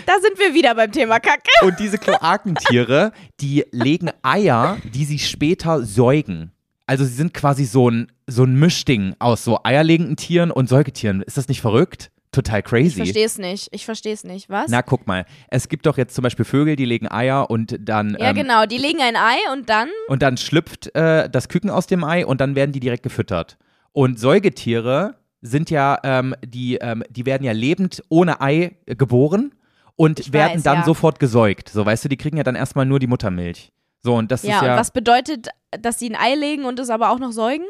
Da 0.07 0.15
sind 0.21 0.39
wir 0.39 0.55
wieder 0.55 0.75
beim 0.75 0.91
Thema 0.91 1.21
Kacke. 1.21 1.51
Und 1.63 1.79
diese 1.79 1.99
Kloakentiere, 1.99 3.13
die 3.41 3.65
legen 3.71 4.11
Eier, 4.23 4.79
die 4.83 5.05
sie 5.05 5.19
später 5.19 5.85
säugen. 5.85 6.53
Also 6.87 7.05
sie 7.05 7.13
sind 7.13 7.35
quasi 7.35 7.67
so 7.67 7.91
ein, 7.91 8.11
so 8.27 8.45
ein 8.45 8.59
Mischding 8.59 9.15
aus 9.19 9.45
so 9.45 9.61
eierlegenden 9.63 10.17
Tieren 10.17 10.51
und 10.51 10.69
Säugetieren. 10.69 11.23
Ist 11.23 11.37
das 11.37 11.49
nicht 11.49 11.61
verrückt? 11.61 12.11
Total 12.31 12.59
Ich 12.61 12.65
crazy. 12.67 12.97
verstehe 12.97 13.25
es 13.25 13.39
nicht. 13.39 13.69
Ich 13.73 13.85
verstehe 13.87 14.13
es 14.13 14.23
nicht. 14.25 14.51
Was? 14.51 14.71
Na, 14.71 14.83
guck 14.83 15.07
mal. 15.07 15.25
Es 15.49 15.69
gibt 15.69 15.87
doch 15.87 15.97
jetzt 15.97 16.15
zum 16.15 16.23
Beispiel 16.23 16.45
Vögel, 16.45 16.77
die 16.77 16.85
legen 16.85 17.11
Eier 17.11 17.51
und 17.51 17.77
dann, 17.81 18.17
ja, 18.21 18.31
ähm, 18.31 18.37
genau. 18.37 18.67
Die 18.67 18.77
legen 18.79 19.01
ein 19.01 19.17
Ei 19.17 19.37
und 19.53 19.69
dann. 19.71 19.89
und 20.09 20.23
dann 20.23 20.37
schlüpft 20.37 20.95
äh, 20.95 21.29
das 21.31 21.49
Küken 21.49 21.71
aus 21.71 21.87
dem 21.87 22.05
Ei 22.05 22.27
und 22.27 22.41
dann 22.41 22.55
werden 22.55 22.73
die 22.73 22.81
direkt 22.81 23.03
gefüttert. 23.03 23.57
Und 23.93 24.21
Säugetiere 24.21 25.15
sind 25.41 25.71
ja, 25.71 25.99
ähm, 26.03 26.35
die, 26.45 26.77
ähm, 26.77 27.03
die 27.09 27.25
werden 27.25 27.45
ja 27.45 27.53
lebend 27.53 28.03
ohne 28.09 28.41
Ei 28.41 28.77
äh, 28.87 28.95
geboren 28.95 29.55
und 29.97 30.21
Ich 30.21 30.33
werden 30.33 30.57
weiß, 30.57 30.63
dann 30.65 30.79
ja. 30.81 30.85
sofort 30.85 31.19
gesäugt. 31.21 31.69
So, 31.71 31.87
weißt 31.87 32.05
du, 32.05 32.09
die 32.09 32.17
kriegen 32.17 32.37
ja 32.37 32.43
dann 32.45 32.55
erstmal 32.57 32.85
nur 32.87 32.99
die 32.99 33.07
Muttermilch. 33.07 33.73
So, 34.03 34.15
und 34.17 34.31
das 34.31 34.43
Ja, 34.43 34.57
ist 34.57 34.63
und 34.63 34.69
ja. 34.69 34.77
was 34.77 34.91
bedeutet, 34.93 35.49
dass 35.81 35.99
sie 35.99 36.11
ein 36.11 36.17
Ei 36.17 36.35
legen 36.35 36.65
und 36.67 36.79
es 36.79 36.91
aber 36.91 37.11
auch 37.11 37.19
noch 37.19 37.33
säugen? 37.33 37.67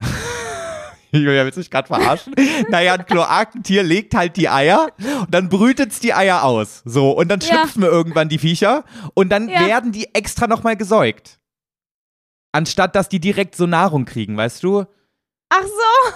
Julia, 1.12 1.44
willst 1.44 1.56
du 1.56 1.60
mich 1.60 1.70
gerade 1.70 1.86
verarschen? 1.88 2.34
naja, 2.70 2.94
ein 2.94 3.04
Kloakentier 3.06 3.82
legt 3.82 4.14
halt 4.14 4.36
die 4.36 4.48
Eier 4.48 4.88
und 5.20 5.32
dann 5.34 5.48
brütet's 5.48 6.00
die 6.00 6.14
Eier 6.14 6.42
aus. 6.44 6.82
So, 6.84 7.10
und 7.12 7.28
dann 7.28 7.40
Ja. 7.40 7.46
schlüpfen 7.58 7.82
wir 7.82 7.90
irgendwann 7.90 8.28
die 8.28 8.38
Viecher 8.38 8.84
und 9.14 9.28
dann 9.28 9.48
Ja. 9.48 9.60
werden 9.66 9.92
die 9.92 10.14
extra 10.14 10.46
nochmal 10.46 10.76
gesäugt. 10.76 11.38
Anstatt 12.52 12.94
dass 12.96 13.08
die 13.08 13.20
direkt 13.20 13.56
so 13.56 13.66
Nahrung 13.66 14.04
kriegen, 14.04 14.36
weißt 14.36 14.62
du? 14.62 14.84
Ach 15.50 15.62
so. 15.64 16.12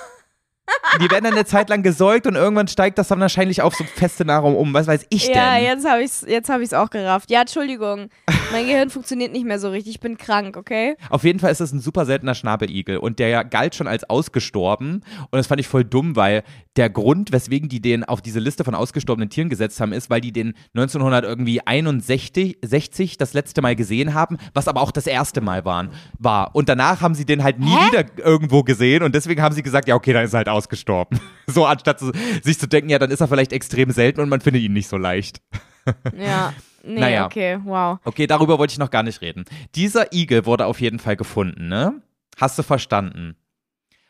Die 1.01 1.11
werden 1.11 1.25
dann 1.25 1.35
eine 1.35 1.45
Zeit 1.45 1.69
lang 1.69 1.83
gesäugt 1.83 2.27
und 2.27 2.37
irgendwann 2.37 2.69
steigt 2.69 2.97
das 2.99 3.09
dann 3.09 3.21
wahrscheinlich 3.21 3.61
auf 3.63 3.75
so 3.75 3.85
feste 3.85 4.25
Nahrung 4.25 4.57
um. 4.57 4.73
Was 4.73 4.87
weiß 4.87 5.07
ich 5.11 5.29
Ja, 5.29 5.55
denn? 5.57 5.65
jetzt 5.65 5.87
habe 5.87 6.01
ich 6.01 6.07
es 6.07 6.25
jetzt 6.27 6.49
hab 6.49 6.61
ich's 6.61 6.73
auch 6.73 6.89
gerafft. 6.91 7.31
Ja, 7.31 7.43
Entschuldigung. 7.43 8.09
Mein 8.53 8.67
Gehirn 8.67 8.89
funktioniert 8.91 9.33
nicht 9.33 9.45
mehr 9.45 9.59
so 9.59 9.69
richtig. 9.71 9.95
Ich 9.97 10.01
bin 10.01 10.17
krank, 10.17 10.57
okay? 10.57 10.97
Auf 11.11 11.25
jeden 11.25 11.39
Fall 11.39 11.53
ist 11.53 11.61
es 11.61 11.73
ein 11.73 11.81
super 11.81 12.07
seltener 12.07 12.35
Schnabeligel 12.35 12.97
und 12.99 13.19
der 13.19 13.45
galt 13.45 13.75
schon 13.75 13.89
als 13.89 14.09
ausgestorben 14.09 15.03
und 15.31 15.37
das 15.37 15.47
fand 15.47 15.61
ich 15.61 15.69
voll 15.69 15.85
dumm, 15.85 16.17
weil 16.17 16.43
der 16.77 16.91
Grund, 16.91 17.33
weswegen 17.33 17.69
die 17.69 17.81
den 17.81 18.05
auf 18.05 18.21
diese 18.21 18.41
Liste 18.41 18.65
von 18.65 18.75
ausgestorbenen 18.75 19.31
Tieren 19.31 19.49
gesetzt 19.49 19.81
haben, 19.81 19.93
ist, 19.93 20.11
weil 20.11 20.21
die 20.21 20.33
den 20.33 20.55
1961 20.75 22.59
60 22.65 23.17
das 23.17 23.35
letzte 23.35 23.63
Mal 23.63 23.77
gesehen 23.77 24.15
haben, 24.15 24.37
was 24.55 24.69
aber 24.69 24.81
auch 24.81 24.91
das 24.91 25.07
erste 25.07 25.41
Mal 25.41 25.65
waren, 25.65 25.91
war. 26.19 26.55
Und 26.55 26.69
danach 26.69 27.01
haben 27.01 27.15
sie 27.15 27.25
den 27.25 27.43
halt 27.43 27.59
nie 27.59 27.67
Hä? 27.75 27.89
wieder 27.91 28.05
irgendwo 28.19 28.63
gesehen 28.63 29.03
und 29.03 29.15
deswegen 29.15 29.43
haben 29.43 29.55
sie 29.55 29.63
gesagt, 29.63 29.89
ja 29.89 29.95
okay, 29.95 30.13
dann 30.13 30.25
ist 30.25 30.35
er 30.35 30.39
halt 30.39 30.49
ausgestorben. 30.49 31.21
So 31.49 31.65
anstatt 31.65 32.01
zu, 32.01 32.11
sich 32.43 32.59
zu 32.59 32.67
denken, 32.67 32.91
ja, 32.91 32.99
dann 32.99 33.13
ist 33.13 33.21
er 33.21 33.29
vielleicht 33.29 33.53
extrem 33.53 33.93
selten 33.93 34.21
und 34.21 34.29
man 34.29 34.41
findet 34.41 34.63
ihn 34.65 34.73
nicht 34.73 34.89
so 34.89 34.97
leicht. 34.97 35.41
Ja. 36.19 36.53
Nee, 36.83 36.99
Naja. 37.01 37.27
okay, 37.27 37.59
wow. 37.65 37.99
Okay, 38.05 38.27
darüber 38.27 38.59
wollte 38.59 38.73
ich 38.73 38.79
noch 38.79 38.91
gar 38.91 39.05
nicht 39.05 39.21
reden. 39.21 39.45
Dieser 39.77 40.13
Igel 40.13 40.45
wurde 40.47 40.67
auf 40.67 40.81
jeden 40.81 40.99
Fall 40.99 41.15
gefunden, 41.17 41.69
ne? 41.69 42.03
Hast 42.37 42.59
du 42.59 42.65
verstanden? 42.65 43.37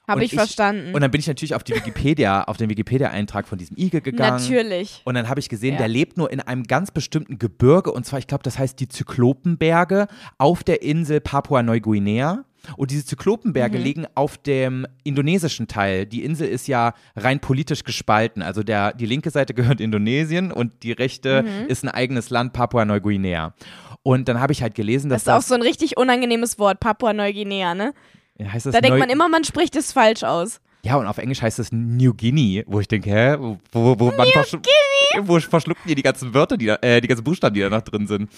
Habe 0.08 0.24
ich, 0.24 0.32
ich- 0.32 0.38
verstanden. 0.38 0.94
Und 0.94 1.00
dann 1.00 1.10
bin 1.10 1.18
ich 1.20 1.26
natürlich 1.26 1.54
auf 1.54 1.64
die 1.64 1.74
Wikipedia, 1.74 2.44
auf 2.46 2.56
den 2.56 2.70
Wikipedia-Eintrag 2.70 3.48
von 3.48 3.58
diesem 3.58 3.76
Igel 3.76 4.00
gegangen. 4.00 4.36
Natürlich. 4.42 5.02
Und 5.04 5.14
dann 5.14 5.28
habe 5.28 5.40
ich 5.40 5.48
gesehen, 5.48 5.72
Ja. 5.74 5.78
der 5.78 5.88
lebt 5.88 6.16
nur 6.16 6.30
in 6.30 6.40
einem 6.40 6.62
ganz 6.64 6.90
bestimmten 6.90 7.38
Gebirge 7.38 7.90
und 7.92 8.06
zwar, 8.06 8.18
ich 8.18 8.26
glaube, 8.26 8.42
das 8.44 8.58
heißt 8.58 8.78
die 8.80 8.88
Zyklopenberge 8.88 10.06
auf 10.38 10.62
der 10.64 10.82
Insel 10.82 11.20
Papua-Neuguinea. 11.20 12.44
Und 12.76 12.90
diese 12.90 13.04
Zyklopenberge 13.04 13.78
Mhm. 13.78 13.84
liegen 13.84 14.06
auf 14.16 14.38
dem 14.38 14.86
indonesischen 15.04 15.68
Teil. 15.68 16.04
Die 16.04 16.24
Insel 16.24 16.48
ist 16.48 16.66
ja 16.66 16.94
rein 17.14 17.38
politisch 17.38 17.84
gespalten. 17.84 18.42
Also 18.42 18.64
der, 18.64 18.92
die 18.92 19.06
linke 19.06 19.30
Seite 19.30 19.54
gehört 19.78 19.80
Indonesien 19.80 20.50
und 20.50 20.82
die 20.82 20.90
rechte 20.92 21.42
Mhm. 21.44 21.68
ist 21.68 21.84
ein 21.84 21.90
eigenes 21.90 22.30
Land, 22.30 22.52
Papua-Neuguinea. 22.54 23.54
Und 24.02 24.28
dann 24.28 24.40
habe 24.40 24.52
ich 24.52 24.62
halt 24.62 24.74
gelesen, 24.74 25.08
Das 25.10 25.24
dass 25.24 25.38
ist 25.38 25.44
auch 25.44 25.48
so 25.48 25.54
ein 25.54 25.62
richtig 25.62 25.96
unangenehmes 25.96 26.58
Wort, 26.58 26.80
Papua-Neuguinea, 26.80 27.74
ne? 27.74 27.92
Heißt 28.40 28.66
das 28.66 28.72
Da 28.74 28.80
denkt 28.80 28.94
Neu- 28.96 29.00
man 29.00 29.10
immer, 29.10 29.28
man 29.28 29.44
spricht 29.44 29.76
es 29.76 29.92
falsch 29.92 30.22
aus. 30.22 30.60
Ja, 30.82 30.96
und 30.96 31.06
auf 31.06 31.18
Englisch 31.18 31.42
heißt 31.42 31.58
es 31.58 31.72
New 31.72 32.14
Guinea, 32.14 32.62
wo 32.66 32.78
ich 32.78 32.86
denke, 32.86 33.10
hä, 33.10 33.36
wo, 33.40 33.58
wo, 33.72 33.98
wo 33.98 34.12
man 34.16 34.28
verschlu 34.28 34.60
wo 35.22 35.40
verschlucken 35.40 35.82
die 35.88 35.94
die 35.96 36.02
ganzen 36.02 36.32
Wörter, 36.32 36.56
die 36.56 36.66
da, 36.66 36.76
äh, 36.82 37.00
die 37.00 37.08
ganzen 37.08 37.24
Buchstaben, 37.24 37.54
die 37.54 37.60
da 37.60 37.70
noch 37.70 37.82
drin 37.82 38.06
sind. 38.06 38.30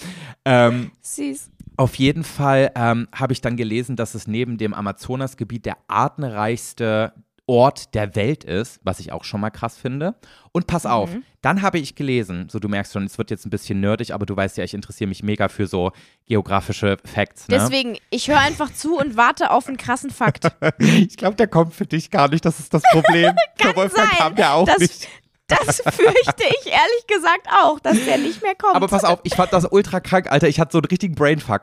Ähm, 0.47 0.91
Süß. 1.03 1.51
auf 1.77 1.97
jeden 1.97 2.25
Fall 2.25 2.71
ähm, 2.75 3.09
habe 3.15 3.33
ich 3.35 3.41
dann 3.43 3.57
gelesen, 3.57 3.97
dass 3.97 4.15
es 4.15 4.27
neben 4.27 4.57
dem 4.57 4.73
Amazonasgebiet 4.73 5.67
der 5.67 5.77
artenreichste 5.89 7.13
Ort 7.49 7.95
der 7.95 8.15
Welt 8.15 8.45
ist, 8.45 8.79
was 8.85 9.01
ich 9.01 9.11
auch 9.11 9.25
schon 9.25 9.41
mal 9.41 9.49
krass 9.51 9.79
finde. 9.79 10.15
Und 10.53 10.67
pass 10.67 10.85
auf, 10.85 11.09
dann 11.41 11.63
habe 11.63 11.79
ich 11.79 11.95
gelesen, 11.95 12.49
so 12.51 12.59
du 12.59 12.69
merkst 12.69 12.93
schon, 12.93 13.05
es 13.05 13.17
wird 13.17 13.31
jetzt 13.31 13.47
ein 13.47 13.51
bisschen 13.51 13.81
nerdig, 13.81 14.13
aber 14.13 14.27
du 14.27 14.37
weißt 14.37 14.59
ja, 14.59 14.65
ich 14.65 14.75
interessiere 14.75 15.09
mich 15.09 15.23
mega 15.23 15.49
für 15.49 15.67
so 15.67 15.93
geografische 16.27 16.99
Facts. 17.05 17.49
Ne? 17.49 17.57
Deswegen, 17.59 17.97
ich 18.11 18.29
höre 18.29 18.39
einfach 18.39 18.71
zu 18.73 18.99
und 18.99 19.17
warte 19.17 19.51
auf 19.51 19.67
einen 19.67 19.79
krassen 19.79 20.11
Fakt. 20.11 20.47
Ich 20.79 21.17
glaube, 21.17 21.37
der 21.37 21.47
kommt 21.49 21.75
für 21.75 21.87
dich 21.87 22.11
gar 22.11 22.29
nicht, 22.29 22.45
das 22.45 22.61
ist 22.61 22.75
das 22.75 22.83
Problem. 22.93 23.35
Für 23.57 23.75
Wolfgang 23.75 24.09
sein, 24.11 24.19
kam 24.19 24.35
der 24.37 24.53
auch 24.55 24.67
dass- 24.67 24.79
nicht. 24.79 25.09
Das 25.47 25.77
fürchte 25.95 26.45
ich 26.45 26.67
ehrlich 26.67 27.07
gesagt 27.07 27.49
auch, 27.63 27.81
dass 27.81 27.97
der 28.05 28.19
nicht 28.19 28.43
mehr 28.43 28.55
kommt. 28.55 28.77
Aber 28.77 28.87
pass 28.87 29.05
auf, 29.05 29.21
ich 29.23 29.35
fand 29.35 29.51
das 29.53 29.65
ultra 29.65 29.99
krank, 30.01 30.31
Alter. 30.31 30.47
Ich 30.47 30.61
hatte 30.61 30.73
so 30.73 30.79
einen 30.79 30.85
richtigen 30.85 31.15
Brainfuck. 31.15 31.63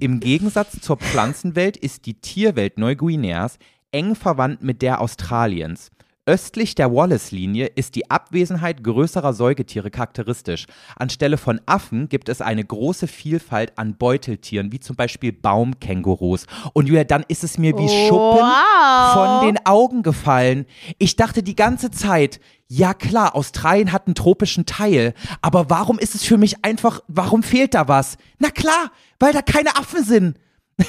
Im 0.00 0.20
Gegensatz 0.20 0.80
zur 0.80 0.96
Pflanzenwelt 0.96 1.76
ist 1.76 2.06
die 2.06 2.14
Tierwelt 2.14 2.78
Neuguineas 2.78 3.58
eng 3.92 4.14
verwandt 4.14 4.62
mit 4.62 4.82
der 4.82 5.00
Australiens. 5.00 5.90
Östlich 6.28 6.74
der 6.74 6.92
Wallace-Linie 6.92 7.66
ist 7.66 7.94
die 7.94 8.10
Abwesenheit 8.10 8.82
größerer 8.82 9.32
Säugetiere 9.32 9.92
charakteristisch. 9.92 10.66
Anstelle 10.96 11.38
von 11.38 11.60
Affen 11.66 12.08
gibt 12.08 12.28
es 12.28 12.40
eine 12.40 12.64
große 12.64 13.06
Vielfalt 13.06 13.78
an 13.78 13.96
Beuteltieren, 13.96 14.72
wie 14.72 14.80
zum 14.80 14.96
Beispiel 14.96 15.30
Baumkängurus. 15.32 16.46
Und 16.72 16.88
Julia, 16.88 17.04
dann 17.04 17.24
ist 17.28 17.44
es 17.44 17.58
mir 17.58 17.78
wie 17.78 17.88
Schuppen 17.88 18.40
Wow. 18.40 19.12
von 19.12 19.46
den 19.46 19.64
Augen 19.66 20.02
gefallen. 20.02 20.66
Ich 20.98 21.14
dachte 21.14 21.44
die 21.44 21.54
ganze 21.54 21.92
Zeit, 21.92 22.40
ja 22.66 22.92
klar, 22.92 23.36
Australien 23.36 23.92
hat 23.92 24.08
einen 24.08 24.16
tropischen 24.16 24.66
Teil, 24.66 25.14
aber 25.42 25.70
warum 25.70 26.00
ist 26.00 26.16
es 26.16 26.24
für 26.24 26.38
mich 26.38 26.64
einfach, 26.64 26.98
warum 27.06 27.44
fehlt 27.44 27.74
da 27.74 27.86
was? 27.86 28.18
Na 28.40 28.50
klar, 28.50 28.90
weil 29.20 29.32
da 29.32 29.42
keine 29.42 29.76
Affen 29.76 30.02
sind. 30.02 30.38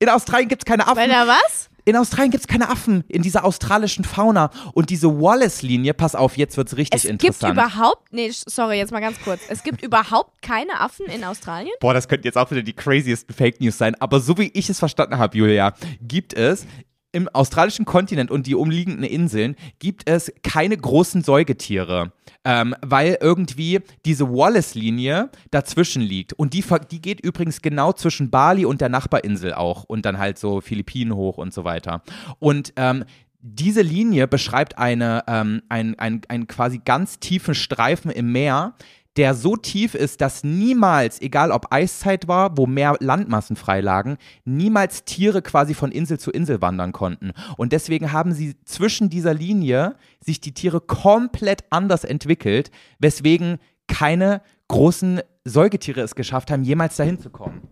In 0.00 0.08
Australien 0.08 0.48
gibt 0.48 0.62
es 0.62 0.66
keine 0.66 0.84
Affen. 0.88 0.96
Weil 0.96 1.08
da 1.08 1.28
was? 1.28 1.68
In 1.84 1.96
Australien 1.96 2.30
gibt 2.30 2.42
es 2.44 2.48
keine 2.48 2.68
Affen 2.68 3.02
in 3.08 3.22
dieser 3.22 3.44
australischen 3.44 4.04
Fauna. 4.04 4.50
Und 4.72 4.90
diese 4.90 5.08
Wallace-Linie, 5.20 5.94
pass 5.94 6.14
auf, 6.14 6.36
jetzt 6.36 6.56
wird's 6.56 6.76
richtig 6.76 7.02
Es 7.04 7.08
gibt 7.08 7.22
interessant. 7.24 7.54
überhaupt, 7.54 8.12
nee, 8.12 8.30
sorry, 8.30 8.76
jetzt 8.78 8.92
mal 8.92 9.00
ganz 9.00 9.20
kurz. 9.20 9.40
Es 9.48 9.62
gibt 9.64 9.82
überhaupt 9.82 10.42
keine 10.42 10.80
Affen 10.80 11.06
in 11.06 11.24
Australien? 11.24 11.72
Boah, 11.80 11.92
das 11.92 12.06
könnten 12.06 12.26
jetzt 12.26 12.38
auch 12.38 12.50
wieder 12.50 12.62
die 12.62 12.72
craziesten 12.72 13.34
Fake 13.34 13.60
News 13.60 13.78
sein. 13.78 13.96
Aber 14.00 14.20
so 14.20 14.38
wie 14.38 14.50
ich 14.54 14.70
es 14.70 14.78
verstanden 14.78 15.18
habe, 15.18 15.36
Julia, 15.36 15.74
gibt 16.00 16.34
es 16.34 16.66
im 17.12 17.28
australischen 17.28 17.84
Kontinent 17.84 18.30
und 18.30 18.46
die 18.46 18.54
umliegenden 18.54 19.04
Inseln 19.04 19.56
gibt 19.78 20.08
es 20.08 20.32
keine 20.42 20.76
großen 20.76 21.22
Säugetiere, 21.22 22.12
ähm, 22.44 22.74
weil 22.80 23.18
irgendwie 23.20 23.80
diese 24.04 24.28
Wallace-Linie 24.28 25.30
dazwischen 25.50 26.02
liegt. 26.02 26.32
Und 26.32 26.54
die, 26.54 26.64
die 26.90 27.02
geht 27.02 27.20
übrigens 27.20 27.62
genau 27.62 27.92
zwischen 27.92 28.30
Bali 28.30 28.64
und 28.64 28.80
der 28.80 28.88
Nachbarinsel 28.88 29.52
auch 29.52 29.84
und 29.84 30.06
dann 30.06 30.18
halt 30.18 30.38
so 30.38 30.60
Philippinen 30.60 31.14
hoch 31.14 31.38
und 31.38 31.52
so 31.52 31.64
weiter. 31.64 32.02
Und 32.38 32.72
ähm, 32.76 33.04
diese 33.42 33.82
Linie 33.82 34.28
beschreibt 34.28 34.78
eine, 34.78 35.24
ähm, 35.26 35.62
ein, 35.68 35.98
ein, 35.98 36.22
einen 36.28 36.46
quasi 36.46 36.80
ganz 36.84 37.18
tiefen 37.18 37.54
Streifen 37.54 38.10
im 38.10 38.30
Meer, 38.30 38.74
der 39.16 39.34
so 39.34 39.56
tief 39.56 39.94
ist, 39.94 40.20
dass 40.20 40.42
niemals, 40.42 41.20
egal 41.20 41.50
ob 41.50 41.72
Eiszeit 41.72 42.28
war, 42.28 42.56
wo 42.56 42.66
mehr 42.66 42.96
Landmassen 43.00 43.56
freilagen, 43.56 44.16
niemals 44.44 45.04
Tiere 45.04 45.42
quasi 45.42 45.74
von 45.74 45.92
Insel 45.92 46.18
zu 46.18 46.30
Insel 46.30 46.62
wandern 46.62 46.92
konnten. 46.92 47.32
Und 47.56 47.72
deswegen 47.72 48.12
haben 48.12 48.32
sie 48.32 48.56
zwischen 48.64 49.10
dieser 49.10 49.34
Linie 49.34 49.96
sich 50.20 50.40
die 50.40 50.54
Tiere 50.54 50.80
komplett 50.80 51.64
anders 51.70 52.04
entwickelt, 52.04 52.70
weswegen 52.98 53.58
keine 53.86 54.40
großen 54.68 55.20
Säugetiere 55.44 56.00
es 56.00 56.14
geschafft 56.14 56.50
haben, 56.50 56.62
jemals 56.62 56.96
dahin 56.96 57.20
zu 57.20 57.30
kommen. 57.30 57.62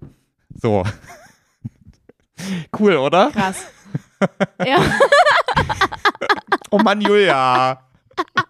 So. 0.55 0.85
Cool, 2.79 2.96
oder? 2.96 3.31
Krass. 3.33 3.66
ja. 4.66 4.79
Oh 6.70 6.79
Mann, 6.79 7.03
Julia. 7.03 7.83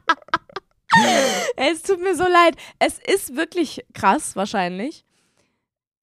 Es 1.57 1.83
tut 1.83 2.01
mir 2.01 2.15
so 2.15 2.25
leid. 2.25 2.55
Es 2.79 2.99
ist 2.99 3.37
wirklich 3.37 3.85
krass, 3.95 4.35
wahrscheinlich. 4.37 5.05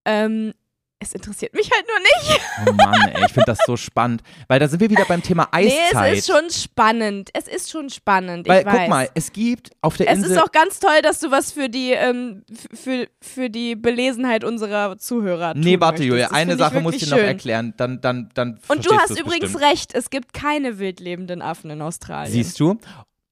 Ähm, 0.06 0.54
es 1.00 1.14
interessiert 1.14 1.54
mich 1.54 1.70
halt 1.72 1.86
nur 1.88 2.00
nicht. 2.00 2.42
Oh 2.68 2.74
Mann, 2.74 3.10
ey, 3.14 3.26
ich 3.26 3.32
finde 3.32 3.46
das 3.46 3.60
so 3.68 3.78
spannend. 3.78 4.24
Weil 4.48 4.60
da 4.60 4.68
sind 4.68 4.80
wir 4.80 4.90
wieder 4.90 5.06
beim 5.06 5.22
Thema 5.22 5.48
Nee, 5.54 5.68
Eiszeit. 5.70 6.14
es 6.14 6.20
ist 6.20 6.28
schon 6.28 6.50
spannend. 6.50 7.30
Es 7.34 7.48
ist 7.48 7.70
schon 7.70 7.92
spannend. 7.92 8.48
Weil, 8.48 8.62
ich 8.62 8.66
weiß. 8.66 8.74
guck 8.80 8.90
mal, 8.90 9.10
es 9.14 9.32
gibt 9.32 9.72
auf 9.82 9.96
der 9.98 10.10
Es 10.10 10.18
Insel. 10.20 10.32
ist 10.32 10.38
auch 10.42 10.52
ganz 10.52 10.80
toll, 10.80 11.00
dass 11.04 11.20
du 11.20 11.30
was 11.30 11.52
für 11.52 11.70
die, 11.70 11.92
ähm, 11.92 12.44
für, 12.74 13.08
für 13.22 13.50
die 13.52 13.76
Belesenheit 13.76 14.44
unserer 14.44 14.98
Zuhörer 14.98 15.54
tun 15.54 15.62
nee, 15.62 15.80
warte. 15.80 16.04
Julia, 16.04 16.30
eine 16.30 16.52
finde 16.52 16.54
ich 16.54 16.60
Sache 16.60 16.82
muss 16.82 16.96
ich 16.96 17.04
dir 17.04 17.10
noch 17.12 17.18
erklären. 17.18 17.76
Dann, 17.78 18.02
dann, 18.02 18.30
dann 18.34 18.60
Und 18.68 18.84
du 18.84 18.98
hast 18.98 19.12
es 19.12 19.20
übrigens 19.20 19.54
bestimmt. 19.54 19.72
recht, 19.72 19.94
es 19.94 20.10
gibt 20.10 20.34
keine 20.34 20.80
wildlebenden 20.80 21.44
Affen 21.44 21.70
in 21.70 21.82
Australien. 21.84 22.34
Siehst 22.34 22.60
du? 22.60 22.80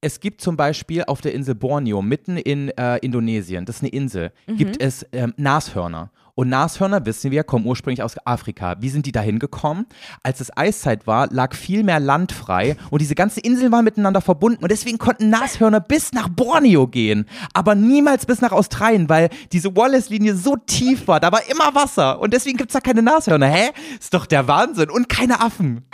Es 0.06 0.20
gibt 0.20 0.40
zum 0.40 0.56
Beispiel 0.56 1.04
auf 1.06 1.22
der 1.22 1.34
Insel 1.34 1.56
Borneo, 1.56 2.04
mitten 2.04 2.38
in 2.38 2.70
äh, 2.78 2.98
Indonesien, 3.00 3.66
das 3.66 3.78
ist 3.78 3.82
eine 3.82 3.90
Insel, 3.90 4.32
Mhm. 4.46 4.58
gibt 4.58 4.80
es 4.80 5.04
ähm, 5.14 5.34
Nashörner. 5.36 6.12
Und 6.36 6.50
Nashörner, 6.50 7.04
wissen 7.08 7.32
wir, 7.32 7.44
kommen 7.44 7.66
ursprünglich 7.66 8.04
aus 8.04 8.16
Afrika. 8.24 8.76
Wie 8.82 8.90
sind 8.90 9.08
die 9.08 9.12
da 9.12 9.22
hingekommen? 9.22 9.88
Als 10.22 10.42
es 10.42 10.56
Eiszeit 10.56 11.08
war, 11.08 11.28
lag 11.32 11.56
viel 11.56 11.82
mehr 11.84 12.00
Land 12.00 12.34
frei 12.34 12.76
und 12.92 13.02
diese 13.02 13.16
ganzen 13.16 13.40
Inseln 13.40 13.72
waren 13.72 13.84
miteinander 13.86 14.22
verbunden 14.22 14.62
und 14.62 14.70
deswegen 14.72 15.00
konnten 15.00 15.30
Nashörner 15.32 15.80
bis 15.80 16.12
nach 16.14 16.30
Borneo 16.30 16.86
gehen, 16.88 17.26
aber 17.54 17.74
niemals 17.74 18.28
bis 18.28 18.42
nach 18.42 18.52
Australien, 18.52 19.10
weil 19.10 19.30
diese 19.54 19.76
Wallace-Linie 19.76 20.36
so 20.36 20.56
tief 20.56 21.08
war. 21.08 21.20
Da 21.20 21.32
war 21.32 21.42
immer 21.50 21.74
Wasser 21.74 22.20
und 22.20 22.32
deswegen 22.32 22.58
gibt 22.58 22.70
es 22.70 22.74
da 22.74 22.80
keine 22.82 23.02
Nashörner. 23.02 23.48
Hä? 23.48 23.70
Ist 24.00 24.14
doch 24.14 24.28
der 24.28 24.48
Wahnsinn 24.48 24.92
und 24.92 25.10
keine 25.10 25.42
Affen. 25.42 25.86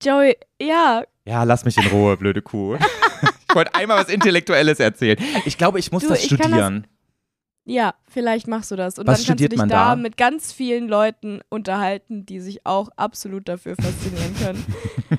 Joey, 0.00 0.36
ja, 0.62 1.02
Ja, 1.24 1.42
lass 1.42 1.64
mich 1.64 1.76
in 1.76 1.86
Ruhe, 1.88 2.16
blöde 2.16 2.40
Kuh. 2.42 2.76
ich 3.48 3.54
wollte 3.54 3.74
einmal 3.74 3.98
was 3.98 4.08
Intellektuelles 4.08 4.80
erzählen. 4.80 5.18
Ich 5.44 5.56
glaube, 5.58 5.78
ich 5.78 5.90
muss 5.92 6.02
Du, 6.02 6.08
das 6.10 6.22
ich 6.22 6.28
kann 6.30 6.38
das- 6.38 6.46
studieren. 6.48 6.86
ja, 7.64 7.94
vielleicht 8.08 8.46
machst 8.48 8.70
du 8.70 8.76
das. 8.76 8.98
Und 8.98 9.06
Was 9.06 9.18
dann 9.20 9.26
kannst 9.28 9.44
du 9.44 9.48
dich 9.48 9.58
da 9.60 9.66
da? 9.66 9.96
mit 9.96 10.16
ganz 10.16 10.52
vielen 10.52 10.88
Leuten 10.88 11.40
unterhalten, 11.48 12.24
die 12.26 12.40
sich 12.40 12.64
auch 12.66 12.90
absolut 12.96 13.48
dafür 13.48 13.74
faszinieren 13.76 14.34
können. 14.38 14.64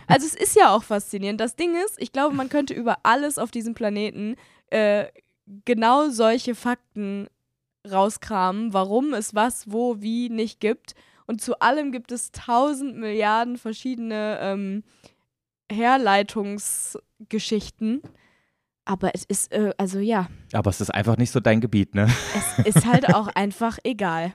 also 0.08 0.26
es 0.28 0.36
ist 0.36 0.56
ja 0.56 0.76
auch 0.76 0.84
faszinierend. 0.84 1.40
Das 1.42 1.56
Ding 1.56 1.76
ist, 1.86 2.02
ich 2.02 2.12
glaube, 2.12 2.36
man 2.36 2.50
könnte 2.50 2.74
über 2.74 2.98
alles 3.04 3.38
auf 3.38 3.52
diesem 3.52 3.74
Planeten 3.74 4.36
äh, 4.72 5.06
genau 5.66 6.10
solche 6.10 6.54
Fakten 6.56 7.28
rauskramen, 7.90 8.74
warum 8.74 9.14
es 9.14 9.34
was, 9.36 9.72
wo, 9.72 10.02
wie 10.02 10.30
nicht 10.30 10.60
gibt. 10.60 10.94
Und 11.28 11.42
zu 11.42 11.60
allem 11.60 11.92
gibt 11.92 12.12
es 12.12 12.32
tausend 12.32 12.98
Milliarden 12.98 13.58
verschiedene 13.58 14.38
ähm, 14.42 14.84
Herleitungsgeschichten. 15.72 18.02
Aber 18.92 19.12
es 19.14 19.24
ist, 19.26 19.52
äh, 19.54 19.72
also 19.78 20.00
ja, 20.00 20.28
Aber 20.52 20.72
es 20.72 20.82
ist 20.82 20.90
einfach 20.90 21.16
nicht 21.18 21.30
so 21.30 21.40
dein 21.40 21.62
Gebiet, 21.62 21.94
ne? 21.94 22.08
es 22.58 22.76
ist 22.76 22.88
halt 22.88 23.14
auch 23.14 23.28
einfach 23.36 23.78
egal. 23.84 24.34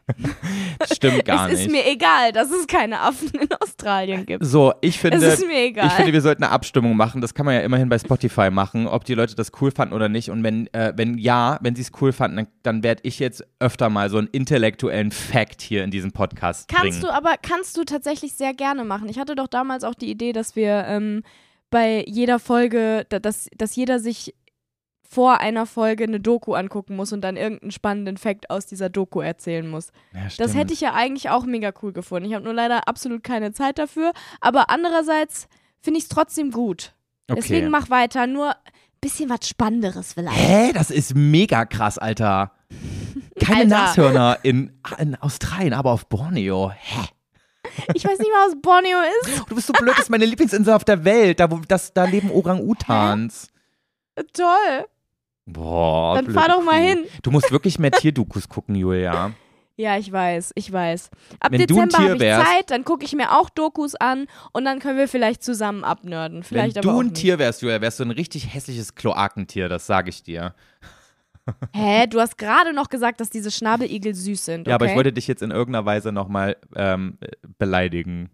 Stimmt 0.93 1.25
gar 1.25 1.49
es 1.49 1.55
nicht. 1.59 1.67
ist 1.67 1.73
mir 1.73 1.85
egal, 1.91 2.31
dass 2.33 2.51
es 2.51 2.67
keine 2.69 3.01
Affen 3.01 3.31
in 3.41 3.49
Australien 3.61 4.25
gibt. 4.27 4.45
so, 4.45 4.73
ich 4.81 4.95
Es 4.95 5.01
finde, 5.01 5.27
ist 5.27 5.47
mir 5.47 5.65
egal. 5.65 5.87
ich 5.89 5.93
finde, 5.95 6.13
wir 6.13 6.21
sollten 6.21 6.45
eine 6.45 6.53
Abstimmung 6.53 6.97
machen. 6.97 7.21
Das 7.21 7.35
kann 7.35 7.47
man 7.47 7.55
ja 7.57 7.63
immerhin 7.63 7.89
bei 7.89 7.99
Spotify 7.99 8.51
machen, 8.51 8.87
ob 8.87 9.05
die 9.05 9.15
Leute 9.15 9.35
das 9.35 9.51
cool 9.61 9.71
fanden 9.73 9.95
oder 9.95 10.09
nicht. 10.09 10.31
Und 10.31 10.43
wenn, 10.45 10.73
äh, 10.73 10.93
wenn 10.97 11.19
ja, 11.19 11.59
wenn 11.61 11.75
sie 11.75 11.83
es 11.83 11.91
cool 12.01 12.13
fanden, 12.13 12.37
dann, 12.37 12.47
dann 12.63 12.83
werde 12.85 13.01
ich 13.05 13.19
jetzt 13.19 13.45
öfter 13.59 13.89
mal 13.91 14.09
so 14.11 14.19
einen 14.19 14.29
intellektuellen 14.29 15.11
Fact 15.11 15.63
hier 15.63 15.83
in 15.85 15.91
diesem 15.91 16.13
Podcast 16.13 16.69
kannst 16.69 16.83
bringen. 16.83 17.01
du 17.03 17.11
aber, 17.13 17.35
kannst 17.43 17.77
du 17.77 17.85
tatsächlich 17.85 18.35
sehr 18.35 18.55
gerne 18.55 18.85
machen. 18.85 19.09
Ich 19.09 19.19
hatte 19.19 19.35
doch 19.35 19.49
damals 19.49 19.83
auch 19.85 19.95
die 19.95 20.11
Idee, 20.11 20.33
dass 20.33 20.55
wir 20.55 20.85
ähm, 20.87 21.23
bei 21.71 22.05
jeder 22.07 22.39
Folge, 22.39 23.05
da- 23.09 23.19
dass, 23.19 23.49
dass 23.57 23.75
jeder 23.75 23.99
sich 23.99 24.33
vor 25.15 25.41
einer 25.41 25.65
Folge 25.65 26.03
eine 26.05 26.19
Doku 26.19 26.55
angucken 26.55 26.97
muss 26.97 27.13
und 27.13 27.21
dann 27.21 27.37
irgendeinen 27.37 27.71
spannenden 27.71 28.17
Fact 28.17 28.51
aus 28.51 28.67
dieser 28.67 28.89
Doku 28.89 29.21
erzählen 29.21 29.69
muss. 29.69 29.93
ja, 30.13 30.23
Das 30.39 30.57
hätte 30.57 30.73
ich 30.73 30.81
ja 30.81 30.93
eigentlich 30.93 31.31
auch 31.31 31.45
mega 31.45 31.73
cool 31.83 31.93
gefunden. 31.93 32.29
Ich 32.29 32.35
habe 32.35 32.45
nur 32.45 32.53
leider 32.53 32.89
absolut 32.89 33.23
keine 33.23 33.53
Zeit 33.53 33.79
dafür. 33.79 34.13
Aber 34.41 34.71
andererseits 34.71 35.47
finde 35.81 35.99
ich 35.99 36.05
es 36.05 36.09
trotzdem 36.09 36.51
gut. 36.51 36.95
okay. 37.31 37.41
Deswegen 37.41 37.69
mach 37.71 37.91
weiter. 37.91 38.27
Nur 38.27 38.51
ein 38.51 38.57
bisschen 39.01 39.31
was 39.31 39.49
Spannenderes 39.49 40.15
vielleicht. 40.15 40.37
Hä? 40.37 40.73
Das 40.73 40.91
ist 40.91 41.15
mega 41.15 41.65
krass, 41.65 41.97
Alter. 41.97 42.51
Keine 43.41 43.77
Alter. 43.77 43.87
Nashörner 44.03 44.39
in, 44.43 44.73
in 44.99 45.15
Australien, 45.17 45.75
aber 45.75 45.93
auf 45.93 46.07
Borneo. 46.09 46.73
Hä? 46.77 47.01
Ich 47.95 48.05
weiß 48.05 48.19
nicht 48.19 48.31
mal, 48.33 48.49
was 48.49 48.61
Borneo 48.61 48.99
ist. 49.23 49.45
Du 49.49 49.55
bist 49.55 49.69
so 49.69 49.73
blöd, 49.75 49.93
das 49.93 50.05
ist 50.05 50.11
meine 50.11 50.27
Lieblingsinsel 50.27 50.75
auf 50.75 50.85
der 50.85 51.05
Welt. 51.05 51.39
Da, 51.39 51.51
wo, 51.51 51.61
das, 51.69 51.93
da 51.93 52.05
leben 52.05 52.31
Orang-Utans. 52.31 53.49
Toll. 54.33 54.87
Boah. 55.47 56.15
Dann 56.17 56.33
fahr 56.33 56.49
doch 56.49 56.63
mal 56.63 56.81
hin. 56.81 57.05
Du 57.23 57.31
musst 57.31 57.51
wirklich 57.51 57.79
mehr 57.79 57.91
Tierdokus 57.93 58.49
gucken, 58.49 58.75
Julia. 58.75 59.33
Ja, 59.77 59.99
ich 59.99 60.13
weiß, 60.13 60.53
ich 60.55 60.71
weiß. 60.73 61.11
Ab 61.41 61.51
Wenn 61.51 61.59
Dezember 61.67 61.99
habe 61.99 62.15
ich 62.15 62.21
wärst- 62.21 62.47
Zeit, 62.47 62.71
dann 62.71 62.85
gucke 62.85 63.05
ich 63.05 63.13
mir 63.13 63.33
auch 63.37 63.51
Dokus 63.51 63.97
an 63.97 64.29
und 64.53 64.65
dann 64.65 64.79
können 64.79 64.97
wir 64.99 65.09
vielleicht 65.09 65.43
zusammen 65.43 65.83
abnörden. 65.83 66.45
Vielleicht 66.45 66.77
Wenn 66.77 66.83
du 66.83 67.01
ein 67.01 67.07
nicht. 67.07 67.17
Tier 67.17 67.41
wärst, 67.41 67.61
Julia, 67.61 67.81
wärst 67.81 67.99
du 67.99 68.05
ein 68.05 68.13
richtig 68.13 68.55
hässliches 68.55 68.95
Kloakentier, 68.95 69.69
das 69.69 69.87
sage 69.87 70.11
ich 70.11 70.23
dir. 70.23 70.55
Hä, 71.75 72.07
du 72.07 72.21
hast 72.21 72.39
gerade 72.39 72.73
noch 72.73 72.89
gesagt, 72.89 73.21
dass 73.21 73.31
diese 73.31 73.51
Schnabeligel 73.51 74.15
süß 74.15 74.45
sind. 74.45 74.61
Okay? 74.61 74.71
Ja, 74.71 74.77
aber 74.77 74.87
ich 74.87 74.95
wollte 74.95 75.13
dich 75.13 75.27
jetzt 75.27 75.43
in 75.43 75.51
irgendeiner 75.51 75.85
Weise 75.85 76.13
nochmal 76.13 76.57
ähm, 76.77 77.19
beleidigen. 77.59 78.31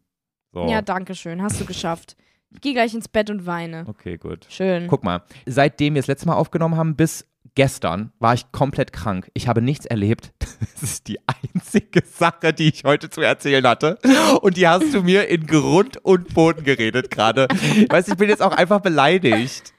So. 0.53 0.69
Ja, 0.69 0.83
danke 0.83 1.15
schön, 1.15 1.41
hast 1.41 1.59
du 1.59 1.65
geschafft. 1.65 2.17
Ich 2.53 2.61
gehe 2.61 2.73
gleich 2.73 2.95
ins 2.95 3.09
Bett 3.09 3.31
und 3.31 3.47
weine. 3.47 3.85
Okay, 3.87 4.17
gut. 4.17 4.47
Schön. 4.49 4.87
Guck 4.89 5.05
mal, 5.05 5.23
seitdem 5.47 5.95
wir 5.95 6.03
das 6.03 6.09
letzte 6.09 6.27
Mal 6.27 6.35
aufgenommen 6.35 6.77
haben, 6.77 6.97
bis 6.97 7.27
gestern 7.55 8.13
war 8.19 8.35
ich 8.35 8.51
komplett 8.53 8.93
krank. 8.93 9.31
Ich 9.35 9.49
habe 9.49 9.63
nichts 9.63 9.87
erlebt. 9.87 10.33
Das 10.81 10.83
ist 10.91 11.09
die 11.09 11.19
einzige 11.27 12.03
Sache, 12.07 12.53
die 12.53 12.69
ich 12.69 12.85
heute 12.85 13.09
zu 13.11 13.23
erzählen 13.23 13.67
hatte. 13.67 13.99
Und 14.41 14.57
die 14.59 14.67
hast 14.69 14.93
du 14.95 15.03
mir 15.03 15.29
in 15.29 15.47
Grund 15.47 15.97
und 15.99 16.33
Boden 16.35 16.65
geredet 16.65 17.11
gerade. 17.11 17.49
Weißt 17.89 18.09
du, 18.09 18.13
ich 18.13 18.19
bin 18.19 18.29
jetzt 18.29 18.43
auch 18.43 18.53
einfach 18.53 18.81
beleidigt. 18.81 19.75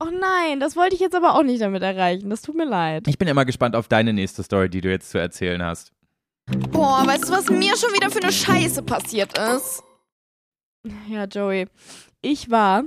Oh 0.00 0.10
nein, 0.10 0.60
das 0.60 0.76
wollte 0.76 0.94
ich 0.94 1.00
jetzt 1.00 1.14
aber 1.14 1.36
auch 1.36 1.42
nicht 1.42 1.60
damit 1.62 1.82
erreichen. 1.82 2.30
Das 2.30 2.42
tut 2.42 2.56
mir 2.56 2.64
leid. 2.64 3.06
Ich 3.08 3.18
bin 3.18 3.28
immer 3.28 3.44
gespannt 3.44 3.76
auf 3.76 3.88
deine 3.88 4.12
nächste 4.12 4.42
Story, 4.42 4.68
die 4.68 4.80
du 4.80 4.90
jetzt 4.90 5.10
zu 5.10 5.18
erzählen 5.18 5.62
hast. 5.62 5.92
Boah, 6.70 7.06
weißt 7.06 7.28
du, 7.28 7.32
was 7.32 7.48
mir 7.48 7.76
schon 7.76 7.92
wieder 7.92 8.10
für 8.10 8.22
eine 8.22 8.32
Scheiße 8.32 8.82
passiert 8.82 9.36
ist? 9.38 9.82
Ja, 11.08 11.24
Joey. 11.24 11.66
Ich 12.22 12.50
war 12.50 12.84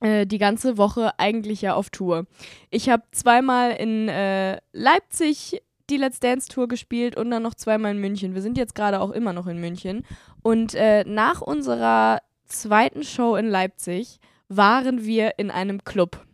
äh, 0.00 0.26
die 0.26 0.38
ganze 0.38 0.78
Woche 0.78 1.18
eigentlich 1.18 1.62
ja 1.62 1.74
auf 1.74 1.90
Tour. 1.90 2.26
Ich 2.70 2.88
habe 2.88 3.02
zweimal 3.12 3.72
in 3.72 4.08
äh, 4.08 4.58
Leipzig 4.72 5.62
die 5.90 5.96
Let's 5.96 6.20
Dance 6.20 6.48
Tour 6.48 6.68
gespielt 6.68 7.16
und 7.16 7.30
dann 7.30 7.42
noch 7.42 7.54
zweimal 7.54 7.92
in 7.92 7.98
München. 8.00 8.34
Wir 8.34 8.42
sind 8.42 8.56
jetzt 8.56 8.74
gerade 8.74 9.00
auch 9.00 9.10
immer 9.10 9.32
noch 9.32 9.46
in 9.46 9.60
München. 9.60 10.04
Und 10.42 10.74
äh, 10.74 11.04
nach 11.04 11.40
unserer 11.40 12.20
zweiten 12.46 13.02
Show 13.02 13.36
in 13.36 13.48
Leipzig 13.48 14.18
waren 14.48 15.04
wir 15.04 15.38
in 15.38 15.50
einem 15.50 15.84
Club. 15.84 16.24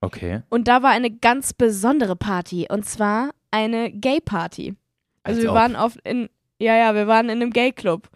Okay. 0.00 0.42
Und 0.48 0.68
da 0.68 0.82
war 0.82 0.90
eine 0.90 1.10
ganz 1.10 1.52
besondere 1.52 2.16
Party. 2.16 2.66
Und 2.70 2.84
zwar 2.84 3.30
eine 3.50 3.90
Gay-Party. 3.90 4.74
Also 5.22 5.38
Als 5.38 5.42
wir 5.42 5.50
ob. 5.50 5.56
waren 5.56 5.76
auf 5.76 5.98
in, 6.04 6.28
ja, 6.58 6.76
ja, 6.76 6.94
wir 6.94 7.06
waren 7.06 7.26
in 7.28 7.42
einem 7.42 7.50
Gay-Club. 7.50 8.08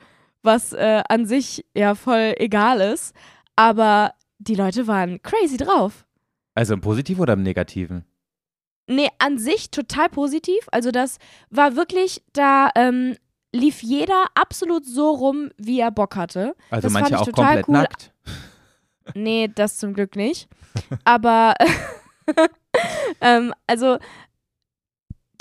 Was 0.44 0.72
äh, 0.72 1.02
an 1.08 1.26
sich 1.26 1.64
ja 1.74 1.94
voll 1.94 2.34
egal 2.36 2.80
ist. 2.80 3.14
Aber 3.56 4.12
die 4.38 4.54
Leute 4.54 4.86
waren 4.86 5.22
crazy 5.22 5.56
drauf. 5.56 6.04
Also 6.54 6.74
im 6.74 6.80
Positiven 6.80 7.22
oder 7.22 7.32
im 7.32 7.42
Negativen? 7.42 8.04
Nee, 8.86 9.08
an 9.18 9.38
sich 9.38 9.70
total 9.70 10.10
positiv. 10.10 10.68
Also 10.70 10.90
das 10.90 11.18
war 11.50 11.76
wirklich, 11.76 12.22
da 12.34 12.70
ähm, 12.74 13.16
lief 13.52 13.82
jeder 13.82 14.26
absolut 14.34 14.84
so 14.84 15.10
rum, 15.10 15.50
wie 15.56 15.80
er 15.80 15.90
Bock 15.90 16.14
hatte. 16.16 16.54
Also 16.70 16.86
Das 16.86 16.92
manche 16.92 17.18
auch 17.18 17.32
komplett 17.32 17.68
cool. 17.68 17.74
nackt. 17.74 18.12
Nee, 19.14 19.50
das 19.54 19.76
zum 19.76 19.92
Glück 19.92 20.16
nicht. 20.16 20.48
Aber 21.04 21.52
ähm, 23.20 23.52
also 23.66 23.98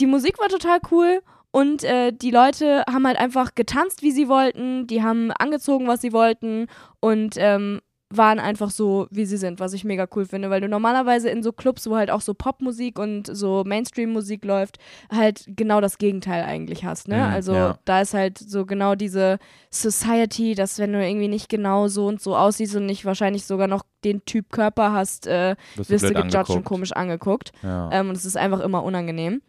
die 0.02 0.06
Musik 0.06 0.38
war 0.38 0.50
total 0.50 0.80
cool 0.92 1.22
und 1.56 1.84
äh, 1.84 2.12
die 2.12 2.32
Leute 2.32 2.84
haben 2.92 3.06
halt 3.06 3.20
einfach 3.20 3.54
getanzt, 3.54 4.02
wie 4.02 4.12
sie 4.12 4.28
wollten. 4.28 4.88
Die 4.88 5.04
haben 5.04 5.32
angezogen, 5.32 5.88
was 5.88 6.02
sie 6.02 6.12
wollten 6.12 6.66
und 7.00 7.36
ähm, 7.38 7.80
waren 8.10 8.40
einfach 8.40 8.72
so, 8.72 9.06
wie 9.12 9.26
sie 9.26 9.38
sind, 9.38 9.60
was 9.60 9.74
ich 9.74 9.84
mega 9.84 10.08
cool 10.16 10.26
finde, 10.26 10.50
weil 10.50 10.62
du 10.62 10.68
normalerweise 10.68 11.30
in 11.30 11.44
so 11.44 11.52
Clubs, 11.52 11.88
wo 11.88 11.96
halt 11.96 12.10
auch 12.10 12.22
so 12.22 12.34
Popmusik 12.34 12.98
und 12.98 13.28
so 13.28 13.64
Mainstream-Musik 13.68 14.44
läuft, 14.46 14.80
halt 15.12 15.46
genau 15.48 15.80
das 15.80 16.00
Gegenteil 16.00 16.44
eigentlich 16.44 16.86
hast, 16.86 17.08
ne? 17.08 17.18
Mhm, 17.18 17.34
also 17.34 17.54
ja. 17.54 17.78
da 17.86 18.02
ist 18.02 18.16
halt 18.16 18.40
so 18.40 18.66
genau 18.66 18.96
diese 18.96 19.38
Society, 19.70 20.56
dass 20.56 20.80
wenn 20.80 20.92
du 20.92 21.06
irgendwie 21.06 21.28
nicht 21.28 21.50
genau 21.50 21.88
so 21.88 22.08
und 22.08 22.20
so 22.20 22.36
aussiehst 22.36 22.76
und 22.76 22.88
nicht 22.88 23.06
wahrscheinlich 23.06 23.46
sogar 23.46 23.68
noch 23.68 23.84
den 24.04 24.26
Typ 24.26 24.52
Körper 24.52 24.92
hast, 24.92 25.28
äh, 25.28 25.56
Wirst 25.76 25.92
du 25.92 25.98
blöd 26.00 26.32
gejudged 26.32 26.56
und 26.56 26.64
komisch 26.64 26.94
angeguckt. 26.94 27.52
Ja. 27.62 27.92
Ähm, 27.92 28.10
und 28.10 28.16
es 28.16 28.26
ist 28.26 28.38
einfach 28.38 28.60
immer 28.60 28.84
unangenehm. 28.84 29.44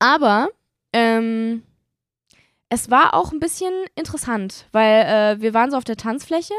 Aber 0.00 0.48
ähm, 0.92 1.62
es 2.68 2.90
war 2.90 3.12
auch 3.12 3.32
ein 3.32 3.38
bisschen 3.40 3.72
interessant, 3.96 4.66
weil 4.72 5.04
äh, 5.04 5.42
wir 5.42 5.52
waren 5.52 5.70
so 5.70 5.76
auf 5.76 5.84
der 5.84 5.98
Tanzfläche 5.98 6.54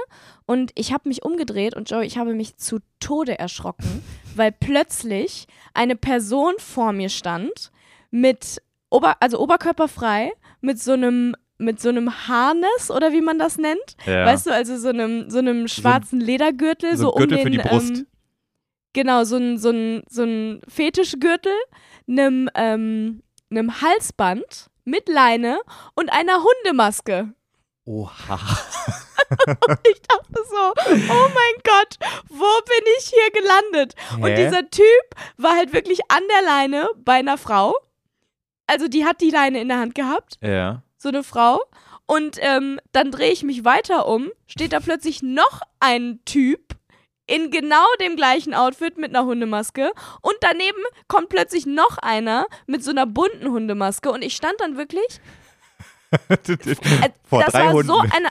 und 0.46 0.72
ich 0.76 0.93
habe 0.93 1.10
mich 1.10 1.24
umgedreht 1.24 1.76
und 1.76 1.89
Joey, 1.89 2.06
ich 2.06 2.19
habe 2.19 2.36
mich 2.36 2.58
zu 2.58 2.80
Tode 3.00 3.39
erschrocken, 3.39 4.04
weil 4.36 4.52
plötzlich 4.52 5.48
eine 5.74 5.96
Person 5.96 6.54
vor 6.60 6.93
mir 6.93 7.10
stand 7.10 7.72
mit 8.12 8.62
Ober 8.91 9.15
also 9.22 9.39
oberkörperfrei 9.39 10.32
mit 10.62 10.80
so 10.80 10.91
einem 10.91 11.36
mit 11.58 11.82
so 11.82 11.89
einem 11.89 12.28
Harness 12.28 12.91
oder 12.91 13.12
wie 13.12 13.22
man 13.22 13.39
das 13.39 13.58
nennt, 13.58 13.98
ja. 14.06 14.26
weißt 14.26 14.46
du, 14.46 14.52
also 14.54 14.78
so 14.78 14.89
einem 14.89 15.32
so 15.32 15.39
einem 15.39 15.67
schwarzen 15.67 16.19
Ledergürtel 16.19 16.96
so, 16.96 17.06
so 17.06 17.13
Gürtel 17.13 17.38
um 17.38 17.43
für 17.43 17.50
den 17.50 17.62
die 17.63 17.67
Brust. 17.67 17.98
Ähm, 17.98 18.08
genau 18.93 19.24
so 19.24 19.38
ein 19.38 19.58
so 19.58 19.72
ein 19.72 20.04
so 20.08 20.24
ein 20.24 20.62
Fetischgürtel, 20.67 21.54
einem 22.08 22.50
ähm, 22.54 23.24
einem 23.58 23.82
Halsband 23.82 24.70
mit 24.86 25.08
Leine 25.10 25.60
und 25.96 26.12
einer 26.12 26.44
Hundemaske. 26.44 27.34
Oha. 27.86 28.39
Ich 29.89 30.02
dachte 30.02 30.44
so, 30.48 30.74
oh 31.12 31.28
mein 31.34 31.63
Gott, 31.63 31.98
wo 32.30 32.36
bin 32.66 32.94
ich 33.00 33.06
hier 33.06 33.32
gelandet? 33.42 33.96
Und 34.22 34.28
Hä? 34.30 34.46
dieser 34.46 34.70
Typ 34.70 34.84
war 35.38 35.56
halt 35.56 35.74
wirklich 35.74 36.02
an 36.10 36.22
der 36.30 36.44
Leine 36.46 36.89
bei 36.98 37.13
einer 37.13 37.38
Frau. 37.39 37.74
Also 38.68 38.88
die 38.88 39.06
hat 39.06 39.22
die 39.22 39.32
Leine 39.32 39.60
in 39.62 39.70
der 39.70 39.80
Hand 39.80 39.96
gehabt, 39.96 40.38
Ja. 40.42 40.84
so 40.98 41.10
eine 41.10 41.24
Frau. 41.24 41.62
Und 42.06 42.38
ähm, 42.42 42.80
dann 42.92 43.12
drehe 43.12 43.32
ich 43.32 43.42
mich 43.44 43.66
weiter 43.66 44.08
um, 44.08 44.30
steht 44.46 44.74
da 44.74 44.80
plötzlich 44.82 45.24
noch 45.24 45.62
ein 45.80 46.20
Typ 46.26 46.76
in 47.27 47.51
genau 47.51 47.86
dem 48.01 48.15
gleichen 48.15 48.53
Outfit 48.53 48.97
mit 48.97 49.15
einer 49.15 49.25
Hundemaske. 49.25 49.91
Und 50.21 50.36
daneben 50.41 50.81
kommt 51.07 51.29
plötzlich 51.29 51.65
noch 51.65 51.97
einer 51.99 52.45
mit 52.67 52.83
so 52.83 52.91
einer 52.91 53.05
bunten 53.05 53.49
Hundemaske. 53.49 54.12
Und 54.12 54.21
ich 54.23 54.36
stand 54.36 54.55
dann 54.59 54.77
wirklich 54.77 55.19
äh, 56.29 57.09
Vor 57.27 57.41
das 57.43 57.53
drei 57.53 57.65
war 57.65 57.73
Hunden. 57.73 57.88
so 57.88 57.99
eine. 57.99 58.29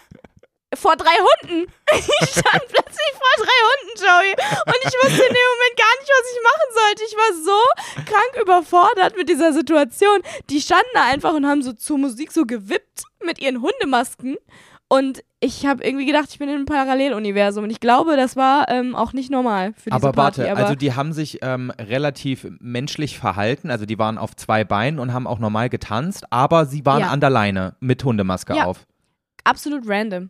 Vor 0.74 0.96
drei 0.96 1.10
Hunden. 1.18 1.70
Ich 1.94 2.30
stand 2.30 2.62
plötzlich 2.68 3.12
vor 3.12 3.44
drei 3.44 3.58
Hunden, 3.68 3.98
Joey. 3.98 4.32
Und 4.32 4.76
ich 4.80 4.94
wusste 5.02 5.22
in 5.22 5.34
dem 5.34 5.48
Moment 5.52 5.76
gar 5.76 5.94
nicht, 6.00 6.10
was 6.10 6.32
ich 6.32 6.42
machen 6.42 6.68
sollte. 6.74 7.02
Ich 7.06 7.16
war 7.16 7.44
so 7.44 8.10
krank 8.10 8.42
überfordert 8.42 9.16
mit 9.16 9.28
dieser 9.28 9.52
Situation. 9.52 10.22
Die 10.48 10.60
standen 10.62 10.88
da 10.94 11.04
einfach 11.04 11.34
und 11.34 11.46
haben 11.46 11.62
so 11.62 11.74
zur 11.74 11.98
Musik 11.98 12.32
so 12.32 12.46
gewippt 12.46 13.02
mit 13.22 13.38
ihren 13.40 13.60
Hundemasken. 13.60 14.38
Und 14.92 15.24
ich 15.40 15.64
habe 15.64 15.82
irgendwie 15.82 16.04
gedacht, 16.04 16.26
ich 16.30 16.38
bin 16.38 16.48
in 16.50 16.54
einem 16.56 16.66
Paralleluniversum. 16.66 17.64
Und 17.64 17.70
ich 17.70 17.80
glaube, 17.80 18.16
das 18.16 18.36
war 18.36 18.68
ähm, 18.68 18.94
auch 18.94 19.14
nicht 19.14 19.30
normal 19.30 19.72
für 19.72 19.88
diese 19.90 19.94
aber 19.94 20.12
Party. 20.12 20.40
warte, 20.40 20.52
aber 20.52 20.60
also 20.60 20.74
die 20.74 20.94
haben 20.94 21.12
sich 21.14 21.38
ähm, 21.40 21.70
relativ 21.78 22.46
menschlich 22.60 23.18
verhalten, 23.18 23.70
also 23.70 23.86
die 23.86 23.98
waren 23.98 24.18
auf 24.18 24.36
zwei 24.36 24.64
Beinen 24.64 24.98
und 24.98 25.14
haben 25.14 25.26
auch 25.26 25.38
normal 25.38 25.70
getanzt, 25.70 26.30
aber 26.30 26.66
sie 26.66 26.84
waren 26.84 27.00
Ja. 27.00 27.08
an 27.08 27.20
der 27.20 27.30
Leine 27.30 27.74
mit 27.80 28.04
Hundemaske 28.04 28.54
Ja. 28.54 28.66
auf. 28.66 28.86
absolut 29.44 29.82
random. 29.88 30.28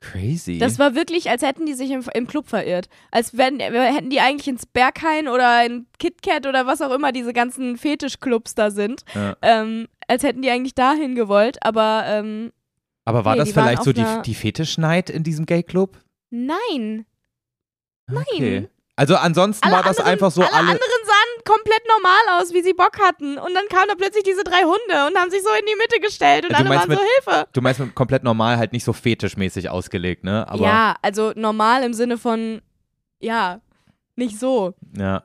Crazy. 0.00 0.58
Das 0.58 0.78
war 0.78 0.94
wirklich, 0.94 1.30
als 1.30 1.42
hätten 1.42 1.66
die 1.66 1.74
sich 1.74 1.90
im, 1.90 2.02
im 2.14 2.26
Club 2.26 2.48
verirrt. 2.48 2.88
Als 3.10 3.36
wenn, 3.36 3.60
hätten 3.60 4.08
die 4.10 4.20
eigentlich 4.20 4.48
ins 4.48 4.64
Berghain 4.66 5.28
oder 5.28 5.64
in 5.66 5.86
KitKat 5.98 6.46
oder 6.46 6.66
was 6.66 6.80
auch 6.80 6.90
immer 6.90 7.12
diese 7.12 7.32
ganzen 7.34 7.76
Fetischclubs 7.76 8.54
da 8.54 8.70
sind. 8.70 9.04
Ja. 9.14 9.36
Ähm, 9.42 9.88
als 10.08 10.22
hätten 10.22 10.40
die 10.42 10.50
eigentlich 10.50 10.74
dahin 10.74 11.14
gewollt, 11.14 11.58
aber 11.62 12.04
ähm, 12.06 12.50
aber 13.04 13.24
war 13.24 13.34
nee, 13.34 13.40
das 13.40 13.52
vielleicht 13.52 13.82
so 13.82 13.92
die, 13.92 14.04
die 14.24 14.34
Fetischnight 14.34 15.10
in 15.10 15.22
diesem 15.22 15.46
Gay-Club? 15.46 15.98
nein. 16.30 17.06
Okay. 18.12 18.68
Also 18.96 19.16
ansonsten 19.16 19.66
Alle 19.66 19.76
war 19.76 19.82
das 19.82 19.96
anderen, 19.96 20.12
einfach 20.12 20.30
so 20.30 20.42
alle, 20.42 20.52
alle. 20.52 20.60
anderen 20.60 20.78
sahen 21.06 21.44
komplett 21.46 21.82
normal 21.88 22.40
aus, 22.40 22.52
wie 22.52 22.60
sie 22.60 22.74
Bock 22.74 22.98
hatten. 23.00 23.38
Und 23.38 23.54
dann 23.54 23.66
kamen 23.70 23.88
da 23.88 23.94
plötzlich 23.94 24.24
diese 24.24 24.44
drei 24.44 24.62
Hunde 24.62 25.06
und 25.08 25.16
haben 25.16 25.30
sich 25.30 25.42
so 25.42 25.48
in 25.58 25.64
die 25.64 25.76
Mitte 25.76 26.00
gestellt 26.00 26.44
und 26.44 26.50
Du 26.50 26.56
alle 26.56 26.68
waren 26.68 26.90
so 26.90 26.98
Hilfe. 26.98 27.48
Du 27.54 27.62
meinst 27.62 27.80
mit 27.80 27.94
komplett 27.94 28.24
normal, 28.24 28.58
halt 28.58 28.74
nicht 28.74 28.84
so 28.84 28.92
fetischmäßig 28.92 29.70
ausgelegt, 29.70 30.22
ne? 30.24 30.46
Aber 30.48 30.64
ja, 30.64 30.96
also 31.00 31.32
normal 31.34 31.82
im 31.82 31.94
Sinne 31.94 32.18
von, 32.18 32.60
ja, 33.20 33.62
nicht 34.16 34.38
so. 34.38 34.74
Ja. 34.94 35.22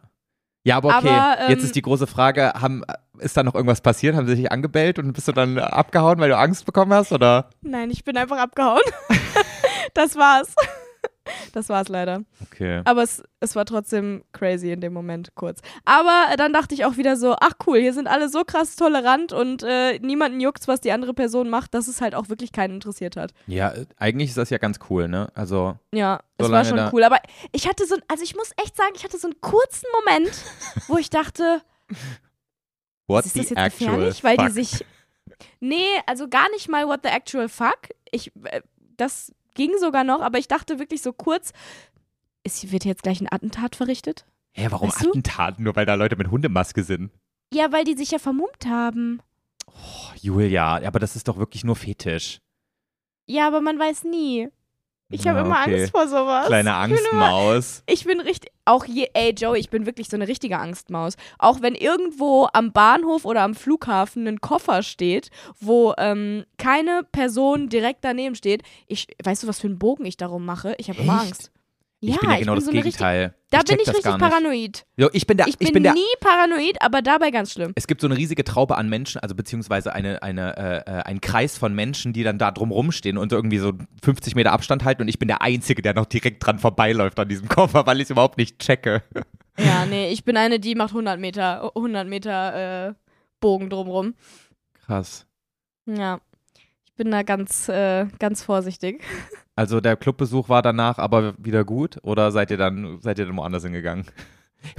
Ja, 0.66 0.78
aber 0.78 0.98
okay. 0.98 1.10
Aber, 1.10 1.42
ähm, 1.42 1.50
Jetzt 1.52 1.64
ist 1.64 1.76
die 1.76 1.84
große 1.84 2.08
Frage, 2.08 2.52
haben, 2.60 2.84
ist 3.20 3.38
da 3.38 3.44
noch 3.44 3.54
irgendwas 3.54 3.82
passiert? 3.82 4.16
Haben 4.16 4.28
sie 4.28 4.36
dich 4.36 4.52
angebellt 4.52 4.98
und 4.98 5.14
bist 5.14 5.28
du 5.28 5.32
dann 5.32 5.60
abgehauen, 5.60 6.20
weil 6.20 6.30
du 6.30 6.38
Angst 6.38 6.66
bekommen 6.66 6.92
hast? 6.92 7.12
Oder? 7.12 7.52
Nein, 7.62 7.92
ich 7.92 8.04
bin 8.04 8.18
einfach 8.18 8.40
abgehauen. 8.40 8.82
das 9.94 10.16
war's. 10.16 10.56
Das 11.54 11.70
war's 11.70 11.88
leider. 11.88 12.24
Okay. 12.44 12.82
Aber 12.86 13.04
es, 13.04 13.24
es 13.40 13.56
war 13.56 13.66
trotzdem 13.66 14.24
crazy 14.34 14.72
in 14.72 14.82
dem 14.82 14.94
Moment 14.94 15.36
kurz. 15.36 15.62
Aber 15.86 16.26
äh, 16.32 16.38
dann 16.38 16.54
dachte 16.54 16.74
ich 16.74 16.86
auch 16.86 16.98
wieder 16.98 17.16
so, 17.18 17.36
ach 17.40 17.54
cool, 17.66 17.80
hier 17.80 17.94
sind 17.94 18.08
alle 18.08 18.30
so 18.30 18.44
krass 18.44 18.76
tolerant 18.76 19.32
und 19.34 19.64
äh, 19.64 20.00
niemanden 20.00 20.40
juckt's, 20.40 20.68
was 20.68 20.82
die 20.82 20.92
andere 20.92 21.14
Person 21.14 21.50
macht, 21.50 21.74
dass 21.74 21.88
es 21.88 22.02
halt 22.02 22.16
auch 22.16 22.30
wirklich 22.30 22.52
keinen 22.52 22.76
interessiert 22.76 23.16
hat. 23.16 23.34
Ja, 23.48 23.72
äh, 23.72 23.86
eigentlich 23.98 24.30
ist 24.30 24.38
das 24.38 24.50
ja 24.50 24.58
ganz 24.58 24.80
cool, 24.90 25.08
ne? 25.08 25.30
Also, 25.34 25.78
Ja, 25.94 26.22
es 26.38 26.50
war 26.50 26.66
schon 26.66 26.90
cool. 26.92 27.04
Aber 27.04 27.20
ich 27.52 27.68
hatte 27.68 27.86
so, 27.86 27.96
also 28.08 28.24
ich 28.24 28.36
muss 28.36 28.52
echt 28.62 28.76
sagen, 28.76 28.92
ich 28.96 29.04
hatte 29.04 29.18
so 29.18 29.28
einen 29.28 29.40
kurzen 29.42 29.88
Moment, 30.02 30.32
wo 30.88 30.98
ich 30.98 31.10
dachte, 31.10 31.62
what 33.08 33.26
ist 33.26 33.38
das 33.38 33.50
jetzt 33.50 33.64
gefährlich? 33.64 34.24
Weil 34.24 34.36
fuck? 34.36 34.48
die 34.48 34.52
sich. 34.52 34.86
Nee, 35.60 35.88
also 36.06 36.28
gar 36.28 36.50
nicht 36.52 36.70
mal 36.70 36.88
what 36.88 37.02
the 37.04 37.10
actual 37.10 37.50
fuck. 37.50 37.90
Ich, 38.12 38.32
äh, 38.44 38.62
das 38.98 39.34
ging 39.56 39.72
sogar 39.80 40.04
noch, 40.04 40.22
aber 40.22 40.38
ich 40.38 40.48
dachte 40.48 40.78
wirklich 40.78 41.02
so 41.02 41.12
kurz, 41.12 41.52
ist, 42.44 42.72
wird 42.72 42.86
jetzt 42.86 43.04
gleich 43.04 43.20
ein 43.20 43.32
Attentat 43.32 43.76
verrichtet? 43.76 44.26
Hä, 44.54 44.68
warum 44.70 44.90
Weißt 44.90 45.04
du? 45.04 45.10
Attentaten? 45.10 45.64
Nur 45.64 45.76
weil 45.76 45.86
da 45.86 45.96
Leute 45.96 46.16
mit 46.16 46.30
Hundemaske 46.30 46.84
sind. 46.84 47.12
Ja, 47.52 47.72
weil 47.72 47.84
die 47.84 47.96
sich 47.96 48.12
ja 48.12 48.20
vermummt 48.20 48.66
haben. 48.68 49.22
Oh, 49.68 50.14
Julia, 50.22 50.76
aber 50.86 51.00
das 51.00 51.16
ist 51.16 51.28
doch 51.28 51.38
wirklich 51.38 51.64
nur 51.64 51.76
Fetisch. 51.76 52.40
Ja, 53.26 53.48
aber 53.48 53.62
man 53.62 53.80
weiß 53.80 54.04
nie. 54.04 54.50
Ich 55.16 55.28
habe 55.28 55.40
Ja, 55.40 55.46
immer 55.46 55.62
okay. 55.62 55.80
Angst 55.80 55.92
vor 55.92 56.08
sowas. 56.08 56.48
Kleine 56.48 56.70
bin 56.70 56.98
Angstmaus. 56.98 57.84
Ich 57.88 58.06
bin 58.06 58.20
richtig, 58.20 58.52
auch 58.66 58.86
je, 58.86 59.08
ey 59.14 59.32
Joe, 59.32 59.58
ich 59.58 59.70
bin 59.70 59.86
wirklich 59.86 60.10
so 60.10 60.18
eine 60.18 60.28
richtige 60.28 60.60
Angstmaus. 60.60 61.16
Auch 61.40 61.62
wenn 61.62 61.76
irgendwo 61.76 62.48
am 62.54 62.72
Bahnhof 62.72 63.26
oder 63.26 63.42
am 63.42 63.56
Flughafen 63.56 64.28
ein 64.28 64.42
Koffer 64.42 64.84
steht, 64.84 65.30
wo 65.60 65.94
ähm, 65.98 66.46
keine 66.58 67.04
Person 67.12 67.70
direkt 67.70 68.04
daneben 68.04 68.36
steht, 68.36 68.64
ich, 68.88 69.08
weißt 69.24 69.44
du, 69.44 69.48
was 69.48 69.60
für 69.60 69.68
einen 69.68 69.80
Bogen 69.80 70.06
ich 70.06 70.18
darum 70.18 70.46
mache? 70.46 70.76
Ich 70.78 70.90
habe 70.90 71.02
immer 71.02 71.24
Echt? 71.24 71.52
Angst. 72.02 72.06
Ich 72.06 72.10
ja, 72.10 72.18
bin 72.20 72.30
ja 72.30 72.38
genau 72.38 72.52
bin 72.54 72.56
das 72.56 72.66
so 72.66 72.72
eine 72.72 72.80
richtig, 72.80 72.98
Gegenteil. 72.98 73.36
Da 73.50 73.60
ich 73.60 73.66
bin 73.66 73.80
ich 73.80 73.88
richtig 73.88 74.04
paranoid. 74.04 74.86
Jo, 74.98 75.10
ich 75.14 75.28
bin 75.28 75.38
der, 75.38 75.48
Ich 75.48 75.58
bin, 75.58 75.72
bin 75.72 75.84
der 75.84 75.94
nie 75.94 76.02
paranoid, 76.20 76.82
aber 76.82 77.02
dabei 77.02 77.32
ganz 77.32 77.54
schlimm. 77.54 77.72
Es 77.76 77.88
gibt 77.88 78.02
so 78.02 78.08
eine 78.08 78.18
riesige 78.18 78.44
Traube 78.44 78.78
an 78.78 78.90
Menschen, 78.90 79.22
also 79.22 79.34
beziehungsweise 79.34 79.94
eine, 79.94 80.22
eine, 80.22 80.58
äh, 80.58 80.78
äh, 80.78 81.04
ein 81.04 81.22
Kreis 81.22 81.58
von 81.58 81.74
Menschen, 81.74 82.14
die 82.14 82.24
dann 82.24 82.38
da 82.38 82.52
drum 82.52 82.72
rumstehen 82.72 83.18
und 83.18 83.32
irgendwie 83.32 83.58
so 83.58 83.74
50 84.04 84.36
Meter 84.36 84.52
Abstand 84.52 84.84
halten 84.84 85.04
und 85.04 85.08
ich 85.08 85.20
bin 85.20 85.28
der 85.28 85.42
Einzige, 85.42 85.82
der 85.82 85.94
noch 85.94 86.06
direkt 86.06 86.46
dran 86.46 86.60
vorbeiläuft 86.60 87.20
an 87.20 87.30
diesem 87.30 87.48
Koffer, 87.50 87.86
weil 87.86 87.98
ich 87.98 88.04
es 88.04 88.10
überhaupt 88.10 88.38
nicht 88.38 88.60
checke. 88.60 89.02
Ja, 89.58 89.86
nee, 89.86 90.10
ich 90.12 90.26
bin 90.26 90.38
eine, 90.38 90.60
die 90.60 90.76
macht 90.76 90.90
100 90.90 91.20
Meter, 91.20 91.72
100 91.76 92.08
Meter 92.08 92.90
äh, 92.90 92.94
Bogen 93.40 93.70
drumrum. 93.70 94.16
Krass. 94.86 95.26
Ja, 95.86 96.16
ich 96.16 96.35
bin 96.96 97.12
da 97.12 97.24
ganz, 97.24 97.70
äh, 97.70 98.06
ganz 98.20 98.44
vorsichtig. 98.44 99.02
Also 99.56 99.80
der 99.82 99.96
Clubbesuch 99.96 100.50
war 100.50 100.62
danach 100.62 100.98
aber 100.98 101.34
wieder 101.38 101.64
gut 101.64 102.00
oder 102.04 102.32
seid 102.32 102.52
ihr 102.52 102.58
dann, 102.58 103.00
seid 103.02 103.20
ihr 103.20 103.26
dann 103.26 103.38
woanders 103.38 103.64
hingegangen? 103.64 104.06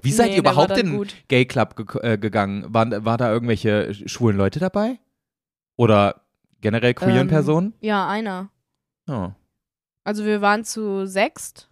Wie 0.03 0.13
seid 0.13 0.29
Nee, 0.29 0.33
ihr 0.35 0.39
überhaupt 0.41 0.77
in 0.77 0.93
den. 0.93 1.07
Gay 1.29 1.45
Club 1.47 1.77
ge 1.77 1.87
äh, 2.03 2.19
gegangen? 2.19 2.67
War, 2.75 3.05
war 3.05 3.17
da 3.17 3.33
irgendwelche 3.33 3.95
schwulen 3.95 4.37
Leute 4.37 4.59
dabei? 4.59 4.99
Oder 5.77 6.23
generell 6.61 6.95
queeren 6.95 7.23
Ähm, 7.23 7.29
Personen? 7.29 7.75
Ja, 7.81 8.09
einer. 8.09 8.51
Oh. 9.09 9.31
Also 10.05 10.25
wir 10.25 10.41
waren 10.41 10.65
zu 10.65 11.07
sechst 11.07 11.71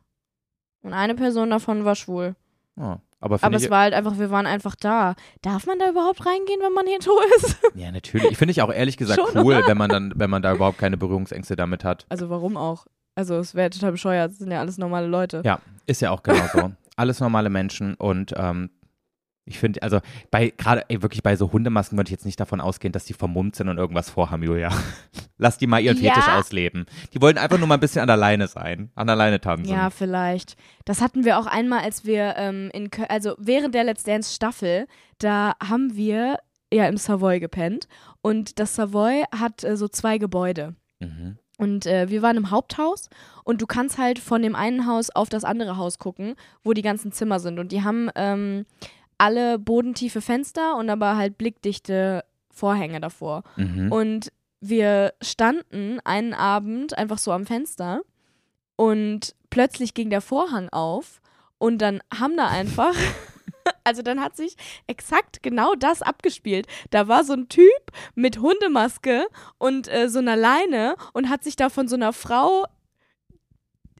und 0.82 0.92
eine 0.92 1.14
Person 1.14 1.50
davon 1.50 1.84
war 1.84 1.94
schwul. 1.94 2.36
oh. 2.76 2.96
Aber, 3.24 3.38
Aber 3.40 3.56
es 3.56 3.64
ich, 3.64 3.70
war 3.70 3.80
halt 3.80 3.94
einfach, 3.94 4.18
wir 4.18 4.30
waren 4.30 4.44
einfach 4.44 4.74
da. 4.76 5.14
Darf 5.40 5.64
man 5.64 5.78
da 5.78 5.88
überhaupt 5.88 6.26
reingehen, 6.26 6.60
wenn 6.60 6.74
man 6.74 6.86
hetero 6.86 7.18
ist? 7.36 7.56
ja, 7.74 7.90
natürlich. 7.90 8.36
Finde 8.36 8.52
ich 8.52 8.60
auch 8.60 8.70
ehrlich 8.70 8.98
gesagt 8.98 9.18
Schon, 9.18 9.42
cool, 9.42 9.62
wenn 9.66 9.78
man 9.78 9.88
dann, 9.88 10.12
wenn 10.14 10.28
man 10.28 10.42
da 10.42 10.52
überhaupt 10.52 10.76
keine 10.76 10.98
Berührungsängste 10.98 11.56
damit 11.56 11.84
hat. 11.84 12.04
Also 12.10 12.28
warum 12.28 12.58
auch? 12.58 12.84
Also 13.14 13.36
es 13.36 13.54
wäre 13.54 13.70
total 13.70 13.92
bescheuert, 13.92 14.32
das 14.32 14.38
sind 14.40 14.50
ja 14.50 14.60
alles 14.60 14.76
normale 14.76 15.06
Leute. 15.06 15.40
Ja, 15.42 15.58
ist 15.86 16.02
ja 16.02 16.10
auch 16.10 16.22
genau 16.22 16.44
so. 16.52 16.72
Alles 16.96 17.18
normale 17.20 17.48
Menschen 17.48 17.94
und 17.94 18.34
ähm, 18.36 18.68
ich 19.46 19.58
finde, 19.58 19.82
also 19.82 20.00
bei 20.30 20.52
gerade 20.56 20.84
wirklich 20.88 21.22
bei 21.22 21.36
so 21.36 21.52
Hundemasken 21.52 21.98
würde 21.98 22.08
ich 22.08 22.12
jetzt 22.12 22.24
nicht 22.24 22.40
davon 22.40 22.60
ausgehen, 22.60 22.92
dass 22.92 23.04
die 23.04 23.12
vermummt 23.12 23.56
sind 23.56 23.68
und 23.68 23.76
irgendwas 23.76 24.08
vorhaben, 24.08 24.42
Julia. 24.42 24.70
Lass 25.38 25.58
die 25.58 25.66
mal 25.66 25.80
ihren 25.80 26.00
Ja. 26.00 26.14
Fetisch 26.14 26.28
ausleben. 26.28 26.86
Die 27.12 27.20
wollten 27.20 27.38
einfach 27.38 27.58
nur 27.58 27.66
mal 27.66 27.74
ein 27.74 27.80
bisschen 27.80 28.00
an 28.00 28.06
der 28.06 28.16
Leine 28.16 28.48
sein, 28.48 28.90
an 28.94 29.06
der 29.06 29.16
Leine 29.16 29.40
tanzen. 29.40 29.70
Ja, 29.70 29.90
vielleicht. 29.90 30.56
Das 30.84 31.02
hatten 31.02 31.24
wir 31.24 31.38
auch 31.38 31.46
einmal, 31.46 31.80
als 31.80 32.04
wir 32.04 32.34
ähm, 32.36 32.70
in 32.72 32.90
Köln, 32.90 33.08
also 33.10 33.34
während 33.38 33.74
der 33.74 33.84
Let's 33.84 34.04
Dance 34.04 34.34
Staffel, 34.34 34.86
da 35.18 35.54
haben 35.62 35.94
wir 35.94 36.38
ja 36.72 36.86
im 36.88 36.96
Savoy 36.96 37.38
gepennt 37.40 37.86
und 38.22 38.58
das 38.58 38.74
Savoy 38.74 39.24
hat 39.38 39.62
äh, 39.62 39.76
so 39.76 39.88
zwei 39.88 40.18
Gebäude. 40.18 40.74
Mhm. 41.00 41.38
Und 41.56 41.86
äh, 41.86 42.08
wir 42.10 42.22
waren 42.22 42.36
im 42.36 42.50
Haupthaus 42.50 43.08
und 43.44 43.62
du 43.62 43.66
kannst 43.66 43.98
halt 43.98 44.18
von 44.18 44.42
dem 44.42 44.56
einen 44.56 44.86
Haus 44.86 45.10
auf 45.10 45.28
das 45.28 45.44
andere 45.44 45.76
Haus 45.76 45.98
gucken, 45.98 46.34
wo 46.64 46.72
die 46.72 46.82
ganzen 46.82 47.12
Zimmer 47.12 47.38
sind. 47.38 47.60
Und 47.60 47.70
die 47.70 47.82
haben 47.84 48.10
ähm, 48.16 48.66
alle 49.18 49.58
bodentiefe 49.58 50.20
Fenster 50.20 50.76
und 50.76 50.90
aber 50.90 51.16
halt 51.16 51.38
blickdichte 51.38 52.24
Vorhänge 52.50 53.00
davor. 53.00 53.42
Mhm. 53.56 53.90
Und 53.90 54.32
wir 54.60 55.14
standen 55.20 56.00
einen 56.04 56.32
Abend 56.32 56.96
einfach 56.96 57.18
so 57.18 57.32
am 57.32 57.46
Fenster 57.46 58.00
und 58.76 59.34
plötzlich 59.50 59.94
ging 59.94 60.10
der 60.10 60.20
Vorhang 60.20 60.68
auf 60.70 61.20
und 61.58 61.78
dann 61.78 62.00
haben 62.18 62.36
da 62.36 62.48
einfach, 62.48 62.94
also 63.84 64.02
dann 64.02 64.20
hat 64.20 64.36
sich 64.36 64.56
exakt 64.86 65.42
genau 65.42 65.74
das 65.74 66.02
abgespielt. 66.02 66.66
Da 66.90 67.08
war 67.08 67.24
so 67.24 67.34
ein 67.34 67.48
Typ 67.48 67.92
mit 68.14 68.40
Hundemaske 68.40 69.26
und 69.58 69.92
äh, 69.92 70.08
so 70.08 70.18
einer 70.18 70.36
Leine 70.36 70.96
und 71.12 71.28
hat 71.28 71.44
sich 71.44 71.56
da 71.56 71.68
von 71.68 71.88
so 71.88 71.96
einer 71.96 72.12
Frau 72.12 72.64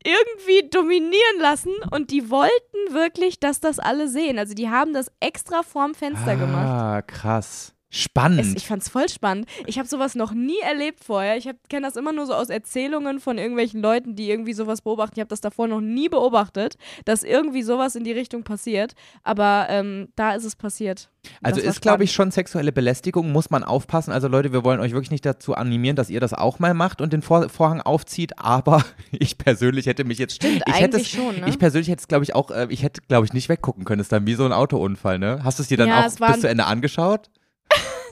irgendwie 0.04 0.68
dominieren 0.68 1.40
lassen 1.40 1.72
und 1.90 2.10
die 2.10 2.30
wollten 2.30 2.92
wirklich, 2.92 3.40
dass 3.40 3.60
das 3.60 3.78
alle 3.78 4.08
sehen. 4.08 4.38
Also 4.38 4.54
die 4.54 4.68
haben 4.68 4.92
das 4.92 5.10
extra 5.20 5.62
vorm 5.62 5.94
Fenster 5.94 6.36
gemacht. 6.36 6.66
Ah, 6.66 7.02
krass. 7.02 7.73
Es, 7.94 8.00
Spannend. 8.00 8.57
ich 8.57 8.66
fand's 8.66 8.88
voll 8.88 9.09
spannend. 9.09 9.46
Ich 9.66 9.78
habe 9.78 9.88
sowas 9.88 10.14
noch 10.14 10.33
nie 10.33 10.59
erlebt 10.62 11.04
vorher. 11.04 11.37
Ich 11.37 11.48
kenne 11.68 11.87
das 11.87 11.96
immer 11.96 12.12
nur 12.12 12.26
so 12.26 12.35
aus 12.35 12.48
Erzählungen 12.48 13.20
von 13.20 13.38
irgendwelchen 13.38 13.80
Leuten, 13.80 14.16
die 14.16 14.28
irgendwie 14.30 14.52
sowas 14.52 14.83
beobachten. 14.83 15.14
Ich 15.16 15.20
habe 15.20 15.28
das 15.28 15.40
davor 15.40 15.68
noch 15.68 15.80
nie 15.80 16.09
beobachtet, 16.09 16.76
dass 17.04 17.22
irgendwie 17.22 17.62
sowas 17.62 17.94
in 17.94 18.04
die 18.04 18.12
Richtung 18.12 18.42
passiert. 18.42 18.94
Aber 19.22 19.66
ähm, 19.68 20.09
da 20.16 20.35
ist 20.35 20.44
es 20.44 20.57
passiert. 20.57 21.09
also 21.42 21.61
Das 21.61 21.68
ist, 21.76 21.83
glaube 21.83 22.04
ich, 22.04 22.12
schon 22.12 22.30
sexuelle 22.30 22.72
Belästigung, 22.72 23.30
muss 23.30 23.50
man 23.50 23.62
aufpassen. 23.62 24.12
Also 24.12 24.28
Leute, 24.28 24.52
wir 24.52 24.64
wollen 24.64 24.80
euch 24.80 24.92
wirklich 24.92 25.12
nicht 25.12 25.24
dazu 25.24 25.54
animieren, 25.54 25.96
dass 25.96 26.11
ihr 26.11 26.20
das 26.20 26.35
auch 26.35 26.59
mal 26.59 26.74
macht 26.74 27.00
und 27.00 27.12
den 27.12 27.22
Vor 27.22 27.48
Vorhang 27.48 27.80
aufzieht, 27.80 28.38
aber 28.38 28.85
ich 29.12 29.38
persönlich 29.38 29.87
hätte 29.87 30.04
mich 30.04 30.18
jetzt 30.18 30.35
Stimmt, 30.37 30.62
ich 30.66 30.80
hätte 30.80 30.96
es, 30.96 31.09
schon, 31.09 31.40
ne? 31.40 31.48
Ich 31.48 31.59
persönlich 31.59 31.88
hätte 31.88 32.00
es, 32.00 32.09
glaube 32.09 32.24
ich, 32.24 32.35
auch, 32.35 32.50
äh, 32.50 32.66
ich 32.70 32.83
hätte, 32.83 33.02
glaube 33.09 33.24
ich, 33.26 33.33
nicht 33.33 33.48
weggucken 33.48 33.85
können. 33.85 34.00
Es 34.00 34.07
ist 34.07 34.12
dann 34.12 34.26
wie 34.26 34.35
so 34.35 34.44
ein 34.44 34.52
Autounfall, 34.52 35.18
ne? 35.18 35.40
Hast 35.44 35.59
du 35.59 35.62
es 35.62 35.68
dir 35.68 35.76
dann 35.76 35.88
Ja, 35.88 36.00
auch 36.00 36.07
es 36.07 36.16
bis 36.16 36.40
zu 36.40 36.48
Ende 36.48 36.64
angeschaut? 36.66 37.30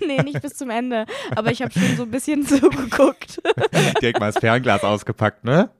nee, 0.06 0.22
nicht 0.22 0.40
bis 0.42 0.54
zum 0.54 0.70
Ende. 0.70 1.06
Aber 1.36 1.50
ich 1.50 1.62
habe 1.62 1.72
schon 1.72 1.96
so 1.96 2.02
ein 2.04 2.10
bisschen 2.10 2.46
zugeguckt. 2.46 3.40
Direkt 4.00 4.20
mal 4.20 4.26
das 4.32 4.38
Fernglas 4.38 4.82
ausgepackt, 4.84 5.44
ne? 5.44 5.70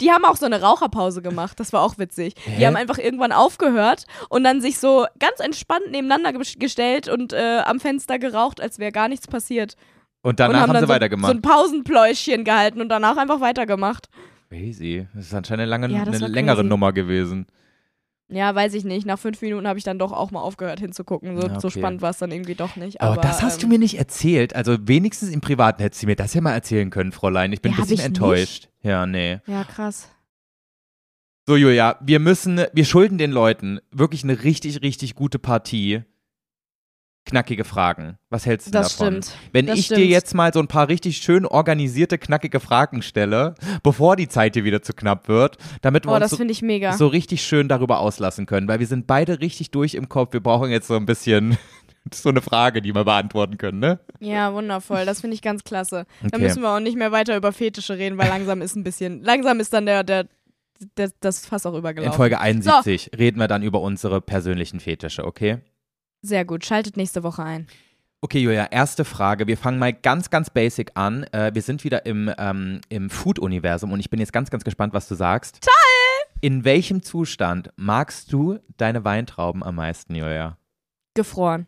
Die 0.00 0.10
haben 0.12 0.24
auch 0.24 0.36
so 0.36 0.46
eine 0.46 0.62
Raucherpause 0.62 1.20
gemacht. 1.20 1.60
Das 1.60 1.72
war 1.72 1.82
auch 1.82 1.98
witzig. 1.98 2.34
Hä? 2.44 2.56
Die 2.58 2.66
haben 2.66 2.76
einfach 2.76 2.96
irgendwann 2.98 3.32
aufgehört 3.32 4.06
und 4.30 4.44
dann 4.44 4.60
sich 4.62 4.78
so 4.78 5.04
ganz 5.18 5.40
entspannt 5.40 5.90
nebeneinander 5.90 6.30
ges- 6.30 6.58
gestellt 6.58 7.08
und 7.08 7.32
äh, 7.32 7.58
am 7.64 7.80
Fenster 7.80 8.18
geraucht, 8.18 8.60
als 8.60 8.78
wäre 8.78 8.92
gar 8.92 9.08
nichts 9.08 9.26
passiert. 9.26 9.76
Und 10.22 10.40
danach 10.40 10.54
und 10.54 10.60
haben, 10.62 10.72
dann 10.72 10.82
sie 10.84 10.86
so, 10.86 10.92
weitergemacht. 10.94 11.30
so 11.32 11.36
ein 11.36 11.42
Pausenpläuschchen 11.42 12.44
gehalten 12.44 12.80
und 12.80 12.88
danach 12.88 13.16
einfach 13.18 13.40
weitergemacht. 13.40 14.08
crazy. 14.48 15.06
Das 15.14 15.26
ist 15.26 15.34
anscheinend 15.34 15.62
eine, 15.62 15.70
lange, 15.70 15.88
Ja, 15.88 16.02
eine 16.04 16.28
längere 16.28 16.56
crazy. 16.56 16.68
Nummer 16.68 16.92
gewesen. 16.94 17.46
Ja, 18.34 18.54
weiß 18.54 18.74
ich 18.74 18.84
nicht. 18.84 19.06
Nach 19.06 19.18
fünf 19.18 19.40
Minuten 19.42 19.66
habe 19.68 19.78
ich 19.78 19.84
dann 19.84 19.98
doch 19.98 20.12
auch 20.12 20.30
mal 20.30 20.40
aufgehört 20.40 20.80
hinzugucken. 20.80 21.40
So, 21.40 21.46
Ja, 21.46 21.60
so 21.60 21.68
okay. 21.68 21.78
spannend 21.78 22.02
war 22.02 22.10
es 22.10 22.18
dann 22.18 22.32
irgendwie 22.32 22.54
doch 22.54 22.76
nicht. 22.76 23.00
Aber, 23.00 23.12
Aber, 23.12 23.22
das 23.22 23.42
hast 23.42 23.62
du 23.62 23.66
ähm, 23.66 23.72
mir 23.72 23.78
nicht 23.78 23.98
erzählt. 23.98 24.56
Also 24.56 24.76
wenigstens 24.88 25.30
im 25.30 25.40
Privaten 25.40 25.80
hättest 25.82 26.02
du 26.02 26.06
mir 26.06 26.16
das 26.16 26.34
ja 26.34 26.40
mal 26.40 26.52
erzählen 26.52 26.90
können, 26.90 27.12
Fräulein. 27.12 27.52
Ich 27.52 27.62
bin 27.62 27.72
Ja, 27.72 27.78
ein 27.78 27.86
bisschen 27.86 28.06
enttäuscht. 28.06 28.68
Ja, 28.82 29.06
nee. 29.06 29.38
Ja, 29.46 29.64
krass. 29.64 30.08
So, 31.46 31.56
Julia, 31.56 31.98
wir 32.00 32.20
müssen, 32.20 32.60
wir 32.72 32.84
schulden 32.84 33.18
den 33.18 33.30
Leuten 33.30 33.78
wirklich 33.90 34.24
eine 34.24 34.42
richtig, 34.44 34.82
richtig 34.82 35.14
gute 35.14 35.38
Partie. 35.38 36.02
Knackige 37.26 37.64
Fragen. 37.64 38.18
Was 38.28 38.44
hältst 38.44 38.66
du 38.66 38.70
Das 38.72 38.96
davon? 38.98 39.22
stimmt. 39.22 39.38
Wenn 39.52 39.66
Das 39.66 39.78
ich 39.78 39.88
dir 39.88 39.94
stimmt. 39.96 40.10
jetzt 40.10 40.34
mal 40.34 40.52
so 40.52 40.60
ein 40.60 40.66
paar 40.68 40.88
richtig 40.88 41.16
schön 41.16 41.46
organisierte, 41.46 42.18
knackige 42.18 42.60
Fragen 42.60 43.00
stelle, 43.00 43.54
bevor 43.82 44.16
die 44.16 44.28
Zeit 44.28 44.54
dir 44.56 44.64
wieder 44.64 44.82
zu 44.82 44.92
knapp 44.92 45.26
wird, 45.28 45.56
damit 45.80 46.04
wir 46.04 46.10
Oh, 46.12 46.14
uns 46.16 46.20
das 46.22 46.30
so, 46.32 46.36
finde 46.36 46.52
ich 46.52 46.60
mega. 46.60 46.92
so 46.92 47.06
richtig 47.06 47.42
schön 47.42 47.68
darüber 47.68 48.00
auslassen 48.00 48.44
können, 48.44 48.68
weil 48.68 48.78
wir 48.78 48.86
sind 48.86 49.06
beide 49.06 49.40
richtig 49.40 49.70
durch 49.70 49.94
im 49.94 50.10
Kopf. 50.10 50.34
Wir 50.34 50.40
brauchen 50.40 50.70
jetzt 50.70 50.86
so 50.86 50.96
ein 50.96 51.06
bisschen 51.06 51.56
so 52.12 52.28
eine 52.28 52.42
Frage, 52.42 52.82
die 52.82 52.94
wir 52.94 53.04
beantworten 53.04 53.56
können, 53.56 53.78
ne? 53.78 54.00
Ja, 54.20 54.52
wundervoll. 54.52 55.06
Das 55.06 55.22
finde 55.22 55.34
ich 55.34 55.40
ganz 55.40 55.64
klasse. 55.64 56.04
Dann 56.20 56.30
Okay. 56.34 56.42
müssen 56.42 56.60
wir 56.62 56.68
auch 56.76 56.80
nicht 56.80 56.98
mehr 56.98 57.10
weiter 57.12 57.36
über 57.38 57.52
Fetische 57.52 57.96
reden, 57.96 58.18
weil 58.18 58.28
langsam 58.28 58.60
ist 58.60 58.76
ein 58.76 58.84
bisschen, 58.84 59.22
langsam 59.22 59.60
ist 59.60 59.72
dann 59.72 59.86
der, 59.86 60.04
der, 60.04 60.26
der 60.98 61.10
das 61.20 61.46
Fass 61.46 61.64
auch 61.64 61.72
In 61.72 61.78
übergelaufen. 61.78 62.16
Folge 62.16 62.38
71 62.38 63.12
reden 63.16 63.38
wir 63.40 63.48
dann 63.48 63.62
über 63.62 63.80
unsere 63.80 64.20
persönlichen 64.20 64.80
Fetische, 64.80 65.24
okay? 65.24 65.60
Sehr 66.24 66.46
gut. 66.46 66.64
Schaltet 66.64 66.96
nächste 66.96 67.22
Woche 67.22 67.42
ein. 67.42 67.66
Okay, 68.22 68.38
Julia, 68.38 68.64
erste 68.70 69.04
Frage. 69.04 69.46
Wir 69.46 69.58
fangen 69.58 69.78
mal 69.78 69.92
ganz, 69.92 70.30
ganz 70.30 70.48
basic 70.48 70.92
an. 70.94 71.24
Äh, 71.32 71.50
wir 71.52 71.60
sind 71.60 71.84
wieder 71.84 72.06
im, 72.06 72.32
ähm, 72.38 72.80
im 72.88 73.10
Food-Universum 73.10 73.92
und 73.92 74.00
ich 74.00 74.08
bin 74.08 74.20
jetzt 74.20 74.32
ganz, 74.32 74.48
ganz 74.48 74.64
gespannt, 74.64 74.94
was 74.94 75.06
du 75.06 75.14
sagst. 75.14 75.60
Toll! 75.60 75.72
In 76.40 76.64
welchem 76.64 77.02
Zustand 77.02 77.70
magst 77.76 78.32
du 78.32 78.58
deine 78.78 79.04
Weintrauben 79.04 79.62
am 79.62 79.74
meisten, 79.74 80.14
Julia? 80.14 80.56
Gefroren. 81.12 81.66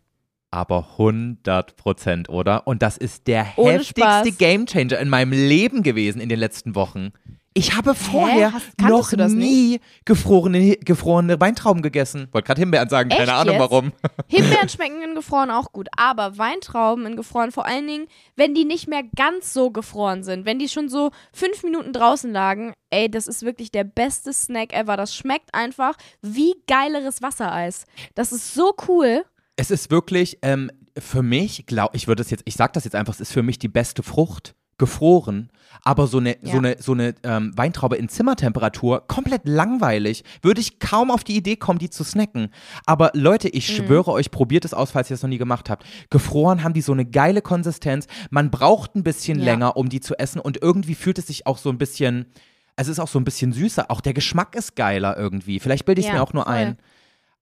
Aber 0.49 0.87
100 0.93 1.75
Prozent, 1.75 2.27
oder? 2.27 2.65
Und 2.65 2.81
das 2.81 2.97
ist 2.97 3.27
der 3.27 3.45
Ohne 3.57 3.73
heftigste. 3.73 4.31
Gamechanger 4.31 4.97
in 4.97 5.09
meinem 5.09 5.33
Leben 5.33 5.83
gewesen 5.83 6.19
in 6.19 6.29
den 6.29 6.39
letzten 6.39 6.73
Wochen. 6.73 7.11
Ich 7.57 7.75
habe 7.75 7.95
vorher 7.95 8.53
Hast- 8.53 8.79
noch 8.79 9.11
nie 9.13 9.79
gefrorene, 10.05 10.77
gefrorene 10.77 11.39
Weintrauben 11.39 11.81
gegessen. 11.81 12.27
Wollte 12.31 12.45
gerade 12.45 12.61
Himbeeren 12.61 12.87
sagen, 12.87 13.09
keine 13.09 13.23
Echt 13.23 13.31
Ahnung 13.31 13.55
jetzt? 13.55 13.61
warum. 13.61 13.91
Himbeeren 14.27 14.69
schmecken 14.69 15.01
in 15.01 15.15
gefroren 15.15 15.49
auch 15.49 15.71
gut, 15.71 15.87
aber 15.97 16.37
Weintrauben 16.37 17.07
in 17.07 17.15
gefroren, 17.15 17.51
vor 17.51 17.65
allen 17.65 17.87
Dingen, 17.87 18.05
wenn 18.35 18.53
die 18.53 18.63
nicht 18.63 18.87
mehr 18.87 19.01
ganz 19.15 19.53
so 19.53 19.71
gefroren 19.71 20.23
sind, 20.23 20.45
wenn 20.45 20.59
die 20.59 20.69
schon 20.69 20.87
so 20.87 21.09
fünf 21.33 21.63
Minuten 21.63 21.93
draußen 21.93 22.31
lagen, 22.31 22.73
ey, 22.91 23.09
das 23.09 23.27
ist 23.27 23.41
wirklich 23.41 23.71
der 23.71 23.85
beste 23.85 24.33
Snack 24.33 24.71
ever. 24.73 24.95
Das 24.95 25.15
schmeckt 25.15 25.55
einfach 25.55 25.95
wie 26.21 26.53
geileres 26.67 27.23
Wassereis. 27.23 27.85
Das 28.13 28.31
ist 28.31 28.53
so 28.53 28.75
cool. 28.87 29.25
Es 29.55 29.71
ist 29.71 29.89
wirklich 29.89 30.37
ähm, 30.43 30.69
für 30.95 31.23
mich, 31.23 31.65
glaub, 31.65 31.95
ich 31.95 32.07
würde 32.07 32.21
es 32.21 32.29
jetzt, 32.29 32.43
ich 32.45 32.53
sag 32.53 32.73
das 32.73 32.83
jetzt 32.83 32.93
einfach, 32.95 33.13
es 33.15 33.19
ist 33.21 33.31
für 33.33 33.41
mich 33.41 33.57
die 33.57 33.67
beste 33.67 34.03
Frucht, 34.03 34.53
gefroren, 34.77 35.49
aber 35.83 36.07
so 36.07 36.17
eine, 36.17 36.37
so 36.43 36.51
Ja. 36.53 36.57
eine, 36.57 36.75
so 36.79 36.91
eine 36.93 37.15
ähm, 37.23 37.51
Weintraube 37.55 37.95
in 37.95 38.09
Zimmertemperatur, 38.09 39.07
komplett 39.07 39.41
langweilig. 39.47 40.23
Würde 40.41 40.61
ich 40.61 40.79
kaum 40.79 41.11
auf 41.11 41.23
die 41.23 41.35
Idee 41.35 41.55
kommen, 41.55 41.79
die 41.79 41.89
zu 41.89 42.03
snacken. 42.03 42.49
Aber 42.85 43.11
Leute, 43.13 43.49
ich 43.49 43.69
Mhm. 43.69 43.85
schwöre 43.85 44.11
euch, 44.11 44.31
probiert 44.31 44.65
es 44.65 44.73
aus, 44.73 44.91
falls 44.91 45.09
ihr 45.09 45.15
es 45.15 45.21
noch 45.23 45.29
nie 45.29 45.37
gemacht 45.37 45.69
habt. 45.69 45.85
Gefroren 46.09 46.63
haben 46.63 46.73
die 46.73 46.81
so 46.81 46.91
eine 46.93 47.05
geile 47.05 47.41
Konsistenz. 47.41 48.07
Man 48.29 48.51
braucht 48.51 48.95
ein 48.95 49.03
bisschen 49.03 49.39
Ja. 49.39 49.45
länger, 49.45 49.77
um 49.77 49.89
die 49.89 49.99
zu 50.01 50.17
essen 50.19 50.39
und 50.39 50.61
irgendwie 50.61 50.95
fühlt 50.95 51.17
es 51.19 51.27
sich 51.27 51.47
auch 51.47 51.57
so 51.57 51.69
ein 51.69 51.77
bisschen 51.77 52.27
es 52.79 52.87
ist 52.87 52.99
auch 52.99 53.07
so 53.07 53.17
ein 53.19 53.23
bisschen 53.23 53.53
süßer. 53.53 53.89
Auch 53.89 54.01
der 54.01 54.13
Geschmack 54.13 54.53
ist 54.55 54.75
geiler 54.75 55.17
irgendwie. 55.17 55.59
Vielleicht 55.59 55.85
bilde 55.85 55.99
ich 55.99 56.05
es 56.05 56.11
Ja, 56.11 56.17
mir 56.19 56.21
auch 56.23 56.33
nur 56.33 56.43
voll. 56.43 56.53
ein. 56.53 56.77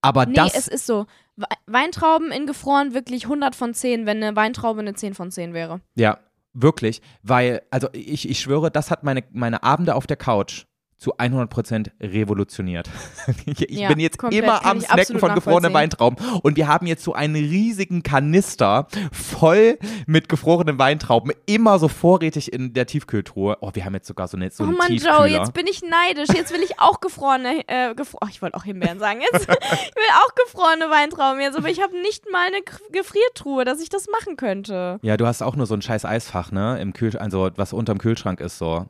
Aber 0.02 0.26
Nee, 0.26 0.34
das, 0.36 0.56
es 0.56 0.70
ist 0.70 0.86
so. 0.86 1.08
We- 1.36 1.46
Weintrauben 1.68 2.32
in 2.32 2.46
gefroren 2.48 2.94
wirklich 2.94 3.26
100 3.28 3.54
von 3.54 3.74
10, 3.74 4.06
wenn 4.06 4.24
eine 4.24 4.34
Weintraube 4.38 4.80
eine 4.80 4.94
10 4.94 5.14
von 5.14 5.32
10 5.32 5.54
wäre. 5.54 5.82
ja, 5.96 6.20
wirklich, 6.56 7.02
weil, 7.22 7.62
also 7.70 7.90
ich, 7.94 8.28
ich 8.28 8.40
schwöre, 8.40 8.72
das 8.72 8.90
hat 8.90 9.04
meine, 9.04 9.24
meine 9.32 9.64
Abende 9.64 9.96
auf 9.96 10.08
der 10.08 10.18
Couch 10.18 10.66
zu 10.98 11.16
100% 11.18 11.92
revolutioniert. 12.02 12.90
ich 13.46 13.60
Ja, 13.70 13.90
bin 13.90 14.00
jetzt 14.00 14.18
komplett, 14.18 14.44
immer 14.44 14.66
am 14.66 14.80
Snacken 14.80 15.20
von 15.20 15.36
gefrorenen. 15.36 15.74
Weintrauben 15.74 16.18
und 16.42 16.56
wir 16.58 16.68
haben 16.68 16.88
jetzt 16.88 17.04
so 17.04 17.14
einen 17.14 17.36
riesigen 17.36 18.02
Kanister 18.02 18.88
voll 19.12 19.78
mit 20.06 20.30
gefrorenen 20.30 20.80
Weintrauben 20.80 21.34
immer 21.46 21.80
so 21.80 21.88
vorrätig 21.88 22.54
in 22.54 22.74
der 22.74 22.86
Tiefkühltruhe. 22.86 23.58
Oh, 23.62 23.72
wir 23.74 23.84
haben 23.84 23.94
jetzt 23.94 24.08
sogar 24.08 24.28
so, 24.28 24.38
eine, 24.38 24.50
so 24.52 24.64
oh 24.64 24.68
einen 24.68 24.78
Mann, 24.78 24.88
Tiefkühler. 24.88 25.28
Joe, 25.28 25.28
jetzt 25.28 25.54
bin 25.54 25.68
ich 25.68 25.82
neidisch. 25.82 26.30
Jetzt 26.34 26.54
will 26.54 26.62
ich 26.62 26.80
auch 26.80 27.02
gefrorene, 27.02 27.68
äh, 27.68 27.94
gefro 27.94 28.20
oh, 28.22 28.28
ich 28.30 28.42
wollte 28.42 28.56
auch 28.56 28.64
Himbeeren 28.64 29.00
sagen. 29.00 29.20
Jetzt, 29.22 29.44
ich 29.50 29.50
will 29.50 30.04
auch 30.24 30.36
gefrorene 30.36 30.90
Weintrauben 30.90 31.42
jetzt, 31.42 31.58
aber 31.58 31.70
ich 31.70 31.82
habe 31.82 32.00
nicht 32.02 32.32
mal 32.32 32.48
eine 32.48 32.62
Gefriertruhe, 32.92 33.66
dass 33.66 33.82
ich 33.82 33.90
das 33.90 34.08
machen 34.08 34.38
könnte. 34.38 35.00
ja, 35.02 35.18
du 35.18 35.28
hast 35.28 35.42
auch 35.42 35.56
nur 35.56 35.66
so 35.66 35.74
ein 35.74 35.82
scheiß 35.82 36.06
Eisfach, 36.06 36.52
ne? 36.52 36.80
Im 36.80 36.94
Kühl 36.94 37.16
also 37.18 37.50
was 37.56 37.74
unterm 37.74 37.98
Kühlschrank 37.98 38.40
ist 38.40 38.58
so. 38.58 38.86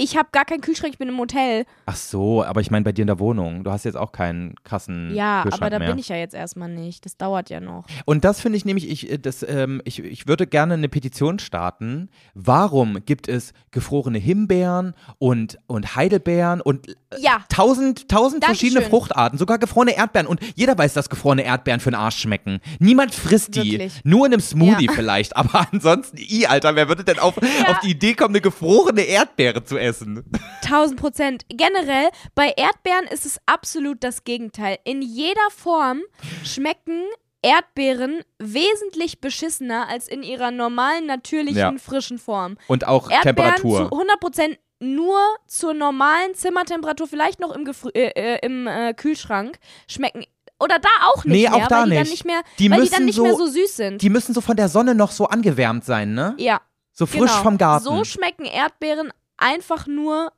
Ich 0.00 0.16
habe 0.16 0.28
gar 0.30 0.44
keinen 0.44 0.60
Kühlschrank, 0.60 0.92
ich 0.92 0.98
bin 0.98 1.08
im 1.08 1.18
Hotel. 1.18 1.64
Ach 1.86 1.96
so, 1.96 2.44
aber 2.44 2.60
ich 2.60 2.70
meine 2.70 2.84
bei 2.84 2.92
dir 2.92 3.02
in 3.02 3.08
der 3.08 3.18
Wohnung. 3.18 3.64
Du 3.64 3.72
hast 3.72 3.84
jetzt 3.84 3.96
auch 3.96 4.12
keinen 4.12 4.54
krassen 4.62 5.12
Ja, 5.12 5.42
Kühlschrank 5.42 5.60
aber 5.62 5.70
da 5.70 5.80
mehr. 5.80 5.88
bin 5.88 5.98
ich 5.98 6.08
ja 6.08 6.14
jetzt 6.14 6.34
erstmal 6.36 6.68
nicht. 6.68 7.04
Das 7.04 7.16
dauert 7.16 7.50
ja 7.50 7.58
noch. 7.58 7.84
Und 8.04 8.24
das 8.24 8.40
finde 8.40 8.58
ich 8.58 8.64
nämlich, 8.64 8.88
ich, 8.88 9.10
äh, 9.10 9.18
das, 9.18 9.42
ähm, 9.42 9.82
ich, 9.84 9.98
ich 9.98 10.28
würde 10.28 10.46
gerne 10.46 10.74
eine 10.74 10.88
Petition 10.88 11.40
starten. 11.40 12.10
Warum 12.34 13.04
gibt 13.06 13.26
es 13.26 13.52
gefrorene 13.72 14.18
Himbeeren 14.18 14.94
und, 15.18 15.58
und 15.66 15.96
Heidelbeeren 15.96 16.60
und 16.60 16.94
Ja, 17.18 17.42
tausend, 17.48 18.08
tausend 18.08 18.44
Dankeschön. 18.44 18.68
verschiedene 18.70 18.88
Fruchtarten, 18.88 19.36
sogar 19.36 19.58
gefrorene 19.58 19.96
Erdbeeren. 19.96 20.28
Und 20.28 20.38
jeder 20.54 20.78
weiß, 20.78 20.94
dass 20.94 21.10
gefrorene 21.10 21.42
Erdbeeren 21.42 21.80
für 21.80 21.90
den 21.90 21.96
Arsch 21.98 22.18
schmecken. 22.18 22.60
Niemand 22.78 23.16
frisst 23.16 23.56
die. 23.56 23.72
Wirklich. 23.72 24.00
Nur 24.04 24.26
in 24.26 24.32
einem 24.34 24.40
Smoothie 24.42 24.86
Ja. 24.86 24.92
vielleicht. 24.92 25.36
Aber 25.36 25.66
ansonsten, 25.72 26.18
i, 26.18 26.46
Alter, 26.46 26.76
wer 26.76 26.86
würde 26.86 27.02
denn 27.02 27.18
auf, 27.18 27.36
auf 27.66 27.80
die 27.82 27.90
Idee 27.90 28.14
kommen, 28.14 28.34
eine 28.36 28.40
gefrorene 28.42 29.00
Erdbeere 29.02 29.64
zu 29.64 29.76
essen? 29.76 29.87
1000 29.92 30.98
Prozent. 30.98 31.44
Generell, 31.48 32.08
bei 32.34 32.48
Erdbeeren 32.56 33.06
ist 33.06 33.26
es 33.26 33.38
absolut 33.46 34.02
das 34.04 34.24
Gegenteil. 34.24 34.78
In 34.84 35.02
jeder 35.02 35.50
Form 35.54 36.02
schmecken 36.44 37.02
Erdbeeren 37.42 38.22
wesentlich 38.38 39.20
beschissener 39.20 39.88
als 39.88 40.08
in 40.08 40.22
ihrer 40.22 40.50
normalen, 40.50 41.06
natürlichen, 41.06 41.56
Ja. 41.58 41.72
frischen 41.78 42.18
Form. 42.18 42.56
Und 42.66 42.86
auch 42.86 43.10
Erdbeeren 43.10 43.36
Temperatur. 43.36 43.88
zu 43.88 43.96
100 43.96 44.20
Prozent 44.20 44.58
nur 44.80 45.18
zur 45.46 45.74
normalen 45.74 46.34
Zimmertemperatur, 46.34 47.06
vielleicht 47.08 47.40
noch 47.40 47.54
im, 47.54 47.64
Gefr 47.64 47.90
äh, 47.94 48.08
äh, 48.34 48.38
im 48.46 48.66
äh, 48.66 48.92
Kühlschrank, 48.94 49.58
schmecken. 49.88 50.24
Oder 50.60 50.78
da 50.80 50.88
auch 51.06 51.24
nicht 51.24 51.32
Nee, 51.34 51.42
mehr, 51.48 51.54
auch 51.54 51.68
da 51.68 51.82
weil 51.82 51.84
die 51.90 51.94
dann 51.94 52.02
nicht. 52.02 52.10
nicht 52.10 52.24
mehr, 52.24 52.42
Die 52.58 52.70
weil 52.70 52.76
die 52.78 52.80
müssen 52.82 52.94
dann 52.94 53.04
nicht 53.04 53.14
so- 53.16 53.22
mehr 53.22 53.34
so 53.36 53.46
süß 53.46 53.76
sind. 53.76 54.02
Die 54.02 54.10
müssen 54.10 54.34
so 54.34 54.40
von 54.40 54.56
der 54.56 54.68
Sonne 54.68 54.94
noch 54.96 55.12
so 55.12 55.26
angewärmt 55.26 55.84
sein, 55.84 56.14
ne? 56.14 56.34
ja, 56.38 56.60
So 56.92 57.06
frisch 57.06 57.30
genau. 57.30 57.42
vom 57.44 57.58
Garten. 57.58 57.84
So 57.84 58.02
schmecken 58.04 58.44
Erdbeeren 58.44 59.12
einfach 59.38 59.86
nur, 59.86 60.32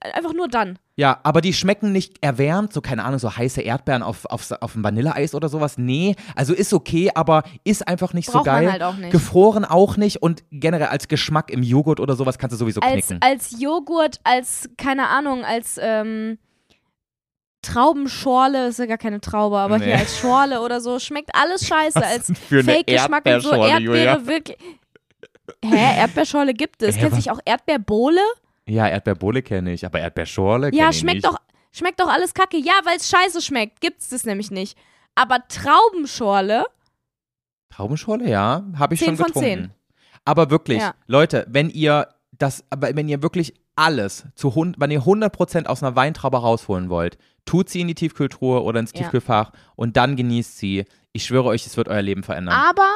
einfach 0.00 0.32
nur 0.32 0.48
dann. 0.48 0.78
Ja, 0.96 1.20
aber 1.22 1.40
die 1.40 1.52
schmecken 1.52 1.92
nicht 1.92 2.16
erwärmt, 2.22 2.72
so 2.72 2.80
keine 2.80 3.04
Ahnung, 3.04 3.20
so 3.20 3.36
heiße 3.36 3.60
Erdbeeren 3.60 4.02
auf, 4.02 4.24
auf, 4.26 4.50
auf 4.60 4.72
dem 4.72 4.82
Vanilleeis 4.82 5.32
oder 5.34 5.48
sowas. 5.48 5.78
Nee, 5.78 6.16
also 6.34 6.52
ist 6.54 6.72
okay, 6.72 7.10
aber 7.14 7.44
ist 7.62 7.86
einfach 7.86 8.14
nicht 8.14 8.26
Braucht 8.32 8.38
so 8.46 8.50
geil. 8.50 8.64
man 8.64 8.72
halt 8.72 8.82
auch 8.82 8.96
nicht. 8.96 9.12
Gefroren 9.12 9.64
auch 9.64 9.96
nicht 9.96 10.22
und 10.22 10.42
generell 10.50 10.88
als 10.88 11.06
Geschmack 11.06 11.50
im 11.52 11.62
Joghurt 11.62 12.00
oder 12.00 12.16
sowas 12.16 12.36
kannst 12.38 12.54
du 12.54 12.58
sowieso 12.58 12.80
als, 12.80 13.06
knicken. 13.06 13.22
als 13.22 13.60
Joghurt, 13.60 14.18
als, 14.24 14.68
keine 14.76 15.06
Ahnung, 15.08 15.44
als 15.44 15.78
ähm, 15.80 16.38
Traubenschorle, 17.62 18.68
ist 18.68 18.78
ja 18.78 18.86
gar 18.86 18.98
keine 18.98 19.20
Traube, 19.20 19.58
aber 19.58 19.78
Nee. 19.78 19.86
hier 19.86 19.98
als 19.98 20.18
Schorle 20.18 20.60
oder 20.62 20.80
so, 20.80 20.98
schmeckt 20.98 21.30
alles 21.34 21.64
scheiße. 21.66 21.96
Was 22.00 22.04
als 22.04 22.32
Fake-Geschmack 22.48 23.26
und 23.26 23.40
so 23.40 23.50
Erdbeere 23.52 23.78
Julia? 23.80 24.26
wirklich. 24.26 24.58
Hä, 25.64 25.98
Erdbeerschorle 26.00 26.54
gibt 26.54 26.82
es. 26.82 26.96
Kennst 26.96 27.12
du 27.12 27.16
nicht 27.16 27.30
auch 27.30 27.40
Erdbeerbohle? 27.44 28.20
ja, 28.66 28.86
Erdbeerbohle 28.86 29.42
kenne 29.42 29.72
ich, 29.72 29.84
aber 29.86 29.98
Erdbeerschorle 30.00 30.70
Ja, 30.74 30.84
kenn 30.84 30.90
ich 30.92 30.98
schmeckt 30.98 31.14
nicht. 31.16 31.26
doch, 31.26 31.38
schmeckt 31.72 32.00
doch 32.00 32.08
alles 32.08 32.34
kacke. 32.34 32.58
Ja, 32.58 32.74
weil 32.84 32.96
es 32.98 33.08
scheiße 33.08 33.40
schmeckt, 33.42 33.80
gibt's 33.80 34.08
das 34.10 34.24
nämlich 34.24 34.50
nicht. 34.50 34.76
Aber 35.14 35.38
Traubenschorle, 35.48 36.64
Traubenschorle, 37.70 38.28
ja, 38.28 38.64
habe 38.78 38.94
ich 38.94 39.00
10 39.00 39.06
schon 39.08 39.16
von 39.16 39.26
getrunken. 39.26 39.48
10. 39.48 39.70
Aber 40.24 40.50
wirklich, 40.50 40.78
Ja. 40.78 40.94
Leute, 41.06 41.46
wenn 41.48 41.70
ihr 41.70 42.08
das, 42.32 42.64
aber 42.70 42.94
wenn 42.94 43.08
ihr 43.08 43.22
wirklich 43.22 43.54
alles 43.76 44.26
zu 44.34 44.54
hund, 44.54 44.76
wenn 44.78 44.90
ihr 44.90 45.02
100% 45.02 45.66
aus 45.66 45.82
einer 45.82 45.96
Weintraube 45.96 46.38
rausholen 46.38 46.88
wollt, 46.88 47.16
tut 47.44 47.68
sie 47.68 47.80
in 47.80 47.88
die 47.88 47.94
Tiefkühltruhe 47.94 48.62
oder 48.62 48.80
ins 48.80 48.92
Ja. 48.92 48.98
Tiefkühlfach 49.02 49.52
und 49.76 49.96
dann 49.96 50.16
genießt 50.16 50.58
sie. 50.58 50.84
Ich 51.12 51.24
schwöre 51.24 51.46
euch, 51.48 51.66
es 51.66 51.76
wird 51.76 51.88
euer 51.88 52.02
Leben 52.02 52.22
verändern. 52.22 52.54
aber 52.54 52.88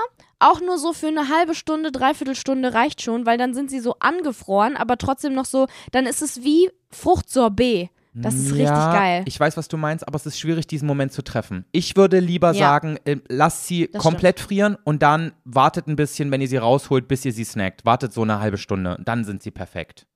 auch 0.42 0.60
nur 0.60 0.78
so 0.78 0.92
für 0.92 1.08
eine 1.08 1.28
halbe 1.28 1.54
Stunde, 1.54 1.92
dreiviertel 1.92 2.34
Stunde 2.34 2.74
reicht 2.74 3.02
schon, 3.02 3.26
weil 3.26 3.38
dann 3.38 3.54
sind 3.54 3.70
sie 3.70 3.80
so 3.80 3.96
angefroren, 4.00 4.76
aber 4.76 4.98
trotzdem 4.98 5.34
noch 5.34 5.44
so, 5.44 5.66
dann 5.92 6.06
ist 6.06 6.22
es 6.22 6.42
wie 6.42 6.70
Fruchtsorbet. 6.90 7.90
Das 8.14 8.34
ist 8.34 8.50
richtig 8.50 8.66
ja, 8.66 8.92
geil. 8.92 9.22
Ich 9.24 9.40
weiß, 9.40 9.56
was 9.56 9.68
du 9.68 9.78
meinst, 9.78 10.06
aber 10.06 10.16
es 10.16 10.26
ist 10.26 10.38
schwierig, 10.38 10.66
diesen 10.66 10.86
Moment 10.86 11.12
zu 11.14 11.22
treffen. 11.22 11.64
Ich 11.72 11.96
würde 11.96 12.20
lieber 12.20 12.48
Ja. 12.48 12.68
sagen, 12.68 12.98
äh, 13.06 13.16
lasst 13.28 13.66
sie 13.66 13.88
Das 13.90 14.02
komplett 14.02 14.38
frieren 14.38 14.76
und 14.84 15.02
dann 15.02 15.32
wartet 15.44 15.86
ein 15.86 15.96
bisschen, 15.96 16.30
wenn 16.30 16.42
ihr 16.42 16.48
sie 16.48 16.58
rausholt, 16.58 17.08
bis 17.08 17.24
ihr 17.24 17.32
sie 17.32 17.44
snackt. 17.44 17.86
Wartet 17.86 18.12
so 18.12 18.20
eine 18.20 18.38
halbe 18.38 18.58
Stunde, 18.58 18.98
dann 19.02 19.24
sind 19.24 19.42
sie 19.42 19.50
perfekt. 19.50 20.06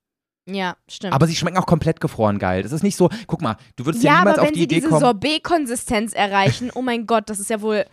Ja, 0.49 0.77
stimmt. 0.89 1.14
Aber 1.14 1.27
sie 1.27 1.35
schmecken 1.35 1.57
auch 1.57 1.66
komplett 1.66 2.01
gefroren 2.03 2.39
geil. 2.39 2.62
Das 2.62 2.70
ist 2.72 2.83
nicht 2.83 2.97
so, 2.97 3.09
guck 3.27 3.41
mal, 3.41 3.57
du 3.77 3.87
würdest 3.87 4.05
ja, 4.05 4.12
ja, 4.12 4.18
niemals 4.18 4.35
aber 4.39 4.43
auf 4.43 4.49
wenn 4.49 4.55
die 4.55 4.61
sie 4.61 4.64
Idee 4.64 4.74
diese 4.77 4.89
kommen. 4.89 5.01
Sorbet-Konsistenz 5.01 6.12
erreichen, 6.12 6.70
oh 6.74 6.83
mein 6.83 7.07
Gott, 7.07 7.31
das 7.31 7.41
ist 7.41 7.49
ja 7.51 7.62
wohl. 7.62 7.87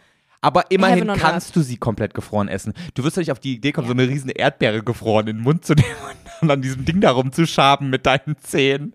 Aber 0.43 0.69
immerhin 0.69 1.07
kannst 1.13 1.55
du 1.55 1.61
sie 1.61 1.77
komplett 1.77 2.13
gefroren 2.13 2.49
essen. 2.49 2.73
Du 2.93 3.03
wirst 3.03 3.15
doch 3.15 3.21
nicht 3.21 3.31
auf 3.31 3.39
die 3.39 3.53
Idee 3.55 3.71
kommen, 3.71 3.87
Ja. 3.87 3.93
so 3.95 3.99
eine 3.99 4.09
riesen 4.09 4.29
Erdbeere 4.29 4.83
gefroren 4.83 5.27
in 5.27 5.37
den 5.37 5.43
Mund 5.43 5.65
zu 5.65 5.73
nehmen 5.73 5.87
und 6.41 6.51
an 6.51 6.61
diesem 6.61 6.83
Ding 6.85 6.99
da 7.01 7.11
rumzuschaben 7.11 7.89
mit 7.89 8.05
deinen 8.05 8.35
Zähnen. 8.43 8.93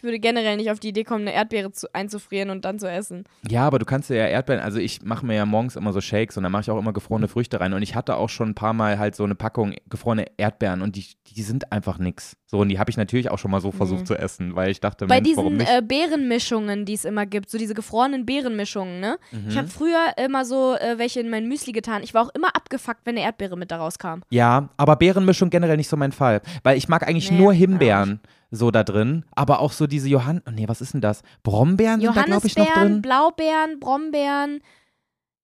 Ich 0.00 0.04
würde 0.04 0.18
generell 0.18 0.56
nicht 0.56 0.70
auf 0.70 0.80
die 0.80 0.88
Idee 0.88 1.04
kommen, 1.04 1.28
eine 1.28 1.34
Erdbeere 1.34 1.72
zu, 1.72 1.86
einzufrieren 1.94 2.48
und 2.48 2.64
dann 2.64 2.78
zu 2.78 2.90
essen. 2.90 3.24
Ja, 3.46 3.66
aber 3.66 3.78
du 3.78 3.84
kannst 3.84 4.08
ja 4.08 4.16
Erdbeeren, 4.26 4.62
also 4.62 4.78
ich 4.78 5.02
mache 5.02 5.26
mir 5.26 5.34
ja 5.34 5.44
morgens 5.44 5.76
immer 5.76 5.92
so 5.92 6.00
Shakes 6.00 6.38
und 6.38 6.42
dann 6.42 6.50
mache 6.52 6.62
ich 6.62 6.70
auch 6.70 6.78
immer 6.78 6.94
gefrorene 6.94 7.28
Früchte 7.28 7.60
rein 7.60 7.74
und 7.74 7.82
ich 7.82 7.94
hatte 7.94 8.16
auch 8.16 8.30
schon 8.30 8.48
ein 8.48 8.54
paar 8.54 8.72
Mal 8.72 8.98
halt 8.98 9.14
so 9.14 9.24
eine 9.24 9.34
Packung 9.34 9.74
gefrorene 9.90 10.24
Erdbeeren 10.38 10.80
und 10.80 10.96
die, 10.96 11.04
die 11.36 11.42
sind 11.42 11.70
einfach 11.70 11.98
nix. 11.98 12.34
So, 12.46 12.60
und 12.60 12.70
die 12.70 12.78
habe 12.78 12.90
ich 12.90 12.96
natürlich 12.96 13.30
auch 13.30 13.38
schon 13.38 13.50
mal 13.50 13.60
so 13.60 13.72
versucht 13.72 14.00
Nee. 14.00 14.06
zu 14.06 14.14
essen, 14.18 14.56
weil 14.56 14.70
ich 14.70 14.80
dachte, 14.80 15.06
Bei 15.06 15.20
Mensch, 15.20 15.36
warum 15.36 15.58
diesen 15.58 15.70
nicht? 15.70 15.78
äh, 15.78 15.82
Beerenmischungen, 15.82 16.86
die 16.86 16.94
es 16.94 17.04
immer 17.04 17.26
gibt, 17.26 17.50
so 17.50 17.58
diese 17.58 17.74
gefrorenen 17.74 18.24
Beerenmischungen, 18.24 19.00
ne? 19.00 19.18
Ich 19.30 19.54
Mhm. 19.54 19.58
habe 19.58 19.68
früher 19.68 20.14
immer 20.24 20.46
so 20.46 20.76
äh, 20.76 20.96
welche 20.98 21.20
in 21.20 21.28
mein 21.28 21.46
Müsli 21.46 21.72
getan. 21.72 22.02
Ich 22.02 22.14
war 22.14 22.22
auch 22.24 22.34
immer 22.34 22.56
abgefuckt, 22.56 23.00
wenn 23.04 23.16
eine 23.16 23.24
Erdbeere 23.26 23.56
mit 23.58 23.70
da 23.70 23.76
rauskam. 23.76 24.20
Ja, 24.30 24.70
aber 24.78 24.96
Beerenmischung 24.96 25.50
generell 25.50 25.76
nicht 25.76 25.88
so 25.88 25.96
mein 25.98 26.12
Fall, 26.12 26.40
weil 26.62 26.78
ich 26.78 26.88
mag 26.88 27.06
eigentlich 27.06 27.30
Nee, 27.30 27.36
nur 27.38 27.52
Himbeeren 27.52 28.20
so 28.50 28.70
da 28.70 28.84
drin, 28.84 29.24
aber 29.32 29.60
auch 29.60 29.72
so 29.72 29.86
diese 29.86 30.08
Johann, 30.08 30.42
oh 30.46 30.50
nee, 30.50 30.68
was 30.68 30.80
ist 30.80 30.94
denn 30.94 31.00
das? 31.00 31.22
Brombeeren 31.42 32.00
sind 32.00 32.16
da 32.16 32.22
glaube 32.24 32.46
ich 32.46 32.56
noch 32.56 32.72
drin. 32.72 33.02
Blaubeeren, 33.02 33.80
Brombeeren, 33.80 34.60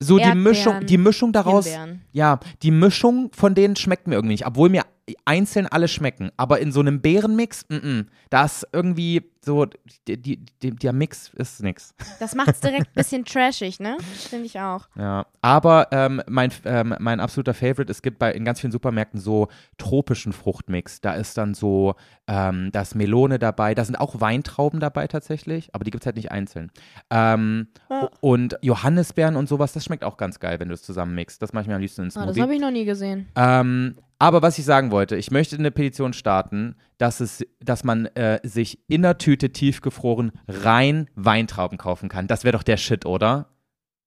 So 0.00 0.18
die 0.18 0.34
Mischung, 0.34 0.84
die 0.86 0.98
Mischung 0.98 1.32
daraus, 1.32 1.66
Himbeeren. 1.66 2.02
ja, 2.12 2.40
die 2.62 2.70
Mischung 2.70 3.30
von 3.32 3.54
denen 3.54 3.76
schmeckt 3.76 4.06
mir 4.08 4.16
irgendwie 4.16 4.34
nicht, 4.34 4.46
obwohl 4.46 4.68
mir 4.68 4.82
einzeln 5.24 5.66
alle 5.66 5.88
schmecken, 5.88 6.30
aber 6.36 6.58
in 6.60 6.72
so 6.72 6.80
einem 6.80 7.00
Beerenmix, 7.00 7.64
mm 7.68 7.74
-mm, 7.74 8.06
da 8.28 8.44
ist 8.44 8.66
irgendwie 8.72 9.30
so, 9.46 9.64
die, 10.06 10.20
die, 10.20 10.44
die, 10.62 10.70
der 10.72 10.92
Mix 10.92 11.30
ist 11.34 11.62
nix. 11.62 11.94
Das 12.20 12.34
macht's 12.34 12.60
direkt 12.60 12.88
ein 12.88 12.94
bisschen 12.94 13.24
trashig, 13.24 13.78
ne? 13.80 13.96
Finde 14.28 14.46
ich 14.46 14.58
auch. 14.60 14.88
Ja, 14.96 15.26
aber 15.40 15.88
ähm, 15.92 16.20
mein, 16.28 16.50
ähm, 16.64 16.94
mein 16.98 17.20
absoluter 17.20 17.54
Favorite, 17.54 17.90
es 17.90 18.02
gibt 18.02 18.18
bei 18.18 18.32
in 18.32 18.44
ganz 18.44 18.60
vielen 18.60 18.72
Supermärkten 18.72 19.20
so 19.20 19.48
tropischen 19.78 20.32
Fruchtmix. 20.32 21.00
Da 21.00 21.14
ist 21.14 21.38
dann 21.38 21.54
so, 21.54 21.94
ähm, 22.26 22.70
da 22.72 22.82
ist 22.82 22.94
Melone 22.94 23.38
dabei, 23.38 23.74
da 23.74 23.84
sind 23.84 23.96
auch 23.96 24.20
Weintrauben 24.20 24.80
dabei 24.80 25.06
tatsächlich, 25.06 25.74
aber 25.74 25.84
die 25.84 25.90
gibt 25.90 26.02
es 26.02 26.06
halt 26.06 26.16
nicht 26.16 26.30
einzeln. 26.32 26.70
Ähm, 27.10 27.68
Ja. 27.90 28.10
Und 28.20 28.58
Johannisbeeren 28.62 29.36
und 29.36 29.48
sowas, 29.48 29.72
das 29.72 29.84
schmeckt 29.84 30.02
auch 30.04 30.16
ganz 30.16 30.40
geil, 30.40 30.58
wenn 30.58 30.68
du 30.68 30.74
es 30.74 30.82
zusammen 30.82 31.14
mixt. 31.14 31.40
Das 31.40 31.52
mache 31.52 31.62
ich 31.62 31.68
mir 31.68 31.74
am 31.76 31.80
liebsten 31.80 32.02
in 32.02 32.08
Ah, 32.08 32.10
das 32.10 32.22
Smoothie. 32.24 32.40
habe 32.42 32.54
ich 32.54 32.60
noch 32.60 32.70
nie 32.72 32.84
gesehen. 32.84 33.28
Ähm, 33.36 33.96
aber 34.18 34.42
was 34.42 34.58
ich 34.58 34.64
sagen 34.64 34.90
wollte, 34.90 35.14
ich 35.16 35.30
möchte 35.30 35.56
eine 35.56 35.70
Petition 35.70 36.12
starten, 36.14 36.74
dass, 36.98 37.20
es, 37.20 37.44
dass 37.60 37.84
man 37.84 38.06
äh, 38.06 38.40
sich 38.42 38.80
in 38.88 39.02
der 39.02 39.18
Tüte 39.18 39.50
tiefgefroren 39.50 40.32
rein 40.48 41.08
Weintrauben 41.14 41.78
kaufen 41.78 42.08
kann. 42.08 42.26
Das 42.26 42.44
wäre 42.44 42.56
doch 42.56 42.62
der 42.62 42.76
Shit, 42.76 43.06
oder? 43.06 43.50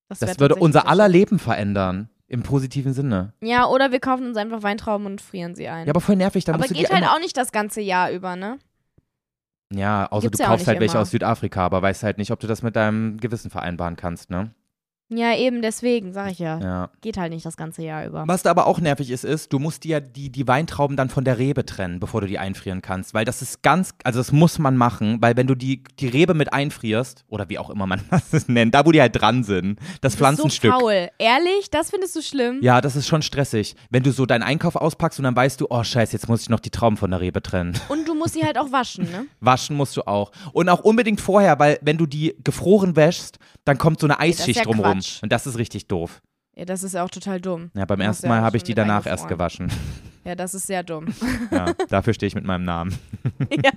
Das 0.08 0.22
wär 0.22 0.40
würde 0.40 0.56
unser 0.56 0.88
aller. 0.88 1.08
Leben 1.08 1.40
verändern. 1.40 2.10
Im 2.28 2.44
positiven 2.44 2.94
Sinne. 2.94 3.34
Ja, 3.42 3.66
oder 3.66 3.92
wir 3.92 4.00
kaufen 4.00 4.28
uns 4.28 4.38
einfach 4.38 4.62
Weintrauben 4.62 5.08
und 5.08 5.20
frieren 5.20 5.56
sie 5.56 5.68
ein. 5.68 5.88
Ja, 5.88 5.94
aber 5.94 6.02
voll 6.02 6.16
nervig. 6.16 6.46
Dann 6.46 6.54
aber 6.56 6.64
musst 6.64 6.76
geht 6.76 6.92
halt 6.92 7.04
auch 7.04 7.20
nicht 7.20 7.36
das 7.36 7.52
ganze 7.52 7.82
Jahr 7.82 8.12
über, 8.12 8.36
ne? 8.36 8.60
Ja, 9.74 10.06
außer 10.12 10.28
Gibt's 10.28 10.38
du 10.38 10.44
ja 10.44 10.50
kaufst 10.50 10.68
halt 10.68 10.80
welche 10.80 10.94
immer. 10.94 11.02
aus 11.02 11.10
Südafrika, 11.10 11.66
aber 11.66 11.82
weißt 11.82 12.04
halt 12.04 12.20
nicht, 12.20 12.32
ob 12.32 12.40
du 12.40 12.46
das 12.46 12.62
mit 12.62 12.76
deinem 12.76 13.18
Gewissen 13.18 13.50
vereinbaren 13.50 13.96
kannst, 13.96 14.30
ne? 14.30 14.54
Ja, 15.12 15.36
eben 15.36 15.64
deswegen, 15.64 16.14
sag 16.14 16.32
ich 16.32 16.40
ja. 16.40 16.60
Ja. 16.60 16.90
Geht 17.02 17.18
halt 17.18 17.34
nicht 17.34 17.46
das 17.46 17.58
ganze 17.58 17.82
Jahr 17.82 18.06
über. 18.06 18.26
Was 18.28 18.44
da 18.44 18.52
aber 18.52 18.68
auch 18.68 18.80
nervig 18.80 19.10
ist, 19.10 19.26
ist, 19.26 19.52
du 19.52 19.58
musst 19.58 19.84
dir 19.84 20.02
die, 20.02 20.32
die 20.32 20.48
Weintrauben 20.48 20.96
dann 20.96 21.10
von 21.10 21.26
der 21.26 21.40
Rebe 21.40 21.66
trennen, 21.66 22.00
bevor 22.00 22.22
du 22.22 22.28
die 22.28 22.38
einfrieren 22.38 22.84
kannst. 22.84 23.16
Weil 23.16 23.26
das 23.26 23.42
ist 23.42 23.64
ganz, 23.64 23.96
also 24.04 24.20
das 24.20 24.32
muss 24.32 24.60
man 24.60 24.78
machen, 24.78 25.18
weil 25.20 25.36
wenn 25.36 25.48
du 25.48 25.56
die, 25.56 25.84
die 26.00 26.08
Rebe 26.08 26.36
mit 26.36 26.54
einfrierst, 26.54 27.26
oder 27.28 27.50
wie 27.50 27.58
auch 27.58 27.72
immer 27.72 27.88
man 27.88 28.02
das 28.32 28.48
nennt, 28.48 28.76
da 28.76 28.86
wo 28.86 28.92
die 28.92 29.02
halt 29.02 29.20
dran 29.20 29.44
sind, 29.44 29.80
das 30.02 30.16
Pflanzenstück. 30.16 30.74
So 30.74 30.80
faul. 30.80 31.10
Ehrlich, 31.18 31.72
das 31.72 31.90
findest 31.90 32.16
du 32.16 32.22
schlimm? 32.22 32.60
Ja, 32.62 32.80
das 32.80 32.96
ist 32.96 33.08
schon 33.08 33.24
stressig. 33.24 33.76
Wenn 33.90 34.04
du 34.04 34.12
so 34.12 34.28
deinen 34.28 34.44
Einkauf 34.44 34.76
auspackst 34.76 35.18
und 35.20 35.24
dann 35.24 35.36
weißt 35.36 35.60
du, 35.60 35.68
oh 35.72 35.84
scheiße, 35.84 36.14
jetzt 36.14 36.30
muss 36.30 36.44
ich 36.44 36.50
noch 36.50 36.60
die 36.60 36.70
Trauben 36.70 36.98
von 36.98 37.10
der 37.10 37.20
Rebe 37.20 37.42
trennen. 37.42 37.74
Und 37.90 38.08
du 38.08 38.14
musst 38.14 38.36
sie 38.36 38.44
halt 38.44 38.58
auch 38.58 38.72
waschen, 38.72 39.06
ne? 39.12 39.26
Waschen 39.40 39.76
musst 39.76 39.98
du 39.98 40.04
auch. 40.04 40.32
Und 40.54 40.70
auch 40.70 40.82
unbedingt 40.82 41.20
vorher, 41.20 41.58
weil 41.58 41.80
wenn 41.82 41.98
du 41.98 42.06
die 42.06 42.36
gefroren 42.44 42.96
wäschst, 42.96 43.40
dann 43.70 43.78
kommt 43.78 44.00
so 44.00 44.08
eine 44.08 44.20
Eisschicht 44.20 44.58
ja 44.58 44.64
drumrum. 44.64 44.94
Quatsch. 45.00 45.24
Und 45.24 45.32
das 45.32 45.48
ist 45.48 45.58
richtig 45.58 45.88
doof. 45.88 46.22
Ja, 46.56 46.66
das 46.66 46.84
ist 46.84 46.96
auch 46.98 47.10
total 47.10 47.40
dumm. 47.40 47.72
Ja, 47.74 47.86
beim 47.86 48.02
ersten 48.02 48.26
ja 48.28 48.34
Mal 48.34 48.42
habe 48.42 48.58
ich 48.58 48.64
die 48.64 48.76
danach 48.76 49.06
erst 49.06 49.28
gewaschen. 49.28 49.72
Ja, 50.26 50.36
das 50.36 50.54
ist 50.54 50.68
sehr 50.68 50.84
dumm. 50.84 51.08
Ja, 51.52 51.74
dafür 51.88 52.14
stehe 52.14 52.28
ich 52.28 52.36
mit 52.36 52.44
meinem 52.44 52.66
Namen. 52.66 52.94
ja. 53.50 53.72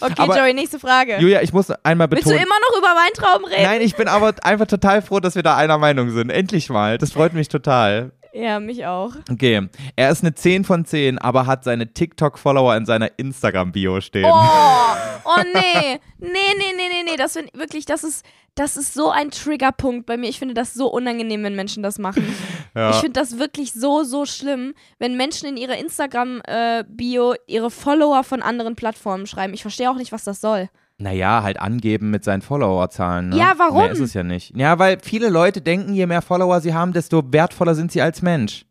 Okay, 0.00 0.14
Aber- 0.16 0.38
Joey, 0.38 0.54
nächste 0.54 0.78
Frage. 0.78 1.18
Julia, 1.18 1.42
ich 1.42 1.52
muss 1.52 1.70
einmal 1.70 2.10
Willst 2.10 2.24
du 2.26 2.30
betonen. 2.30 2.46
immer 2.46 2.54
noch 2.70 2.78
über 2.78 2.88
Weintrauben 2.88 3.46
reden? 3.46 3.64
Nein, 3.64 3.80
ich 3.82 3.96
bin 3.96 4.08
aber 4.08 4.34
einfach 4.44 4.66
total 4.66 5.02
froh, 5.02 5.20
dass 5.20 5.34
wir 5.34 5.42
da 5.42 5.56
einer 5.56 5.76
Meinung 5.78 6.10
sind. 6.10 6.30
Endlich 6.30 6.70
mal. 6.70 6.96
Das 6.96 7.12
freut 7.12 7.34
mich 7.34 7.48
total. 7.48 8.12
Ja, 8.36 8.60
mich 8.60 8.84
auch. 8.84 9.14
Okay. 9.30 9.68
Er 9.96 10.10
ist 10.10 10.22
eine 10.22 10.34
10 10.34 10.64
von 10.64 10.84
10, 10.84 11.18
aber 11.18 11.46
hat 11.46 11.64
seine 11.64 11.92
TikTok-Follower 11.92 12.76
in 12.76 12.84
seiner 12.84 13.18
Instagram-Bio 13.18 14.02
stehen. 14.02 14.26
Oh, 14.26 14.30
oh 15.24 15.42
nee. 15.54 15.98
Nee, 16.18 16.28
nee, 16.28 16.72
nee, 16.76 16.88
nee, 16.90 17.10
nee. 17.10 17.16
Das 17.16 17.32
find, 17.32 17.52
wirklich, 17.54 17.86
das 17.86 18.04
ist, 18.04 18.26
das 18.54 18.76
ist 18.76 18.92
so 18.92 19.10
ein 19.10 19.30
Triggerpunkt 19.30 20.04
bei 20.04 20.18
mir. 20.18 20.28
Ich 20.28 20.38
finde 20.38 20.52
das 20.52 20.74
so 20.74 20.88
unangenehm, 20.88 21.42
wenn 21.44 21.56
Menschen 21.56 21.82
das 21.82 21.98
machen. 21.98 22.26
Ja. 22.74 22.90
Ich 22.90 22.96
finde 22.96 23.18
das 23.18 23.38
wirklich 23.38 23.72
so, 23.72 24.04
so 24.04 24.26
schlimm, 24.26 24.74
wenn 24.98 25.16
Menschen 25.16 25.48
in 25.48 25.56
ihre 25.56 25.76
Instagram-Bio 25.76 27.34
ihre 27.46 27.70
Follower 27.70 28.22
von 28.22 28.42
anderen 28.42 28.76
Plattformen 28.76 29.26
schreiben. 29.26 29.54
Ich 29.54 29.62
verstehe 29.62 29.90
auch 29.90 29.96
nicht, 29.96 30.12
was 30.12 30.24
das 30.24 30.42
soll. 30.42 30.68
Naja, 30.98 31.42
halt 31.42 31.60
angeben 31.60 32.10
mit 32.10 32.24
seinen 32.24 32.40
Followerzahlen. 32.40 33.28
Ne? 33.28 33.36
Ja, 33.36 33.54
warum? 33.58 33.82
Mehr 33.82 33.90
ist 33.90 34.00
es 34.00 34.14
ja 34.14 34.22
nicht. 34.22 34.56
Ja, 34.56 34.78
weil 34.78 34.98
viele 35.02 35.28
Leute 35.28 35.60
denken, 35.60 35.92
je 35.92 36.06
mehr 36.06 36.22
Follower 36.22 36.60
sie 36.60 36.72
haben, 36.72 36.92
desto 36.94 37.22
wertvoller 37.32 37.74
sind 37.74 37.92
sie 37.92 38.00
als 38.00 38.22
Mensch. 38.22 38.64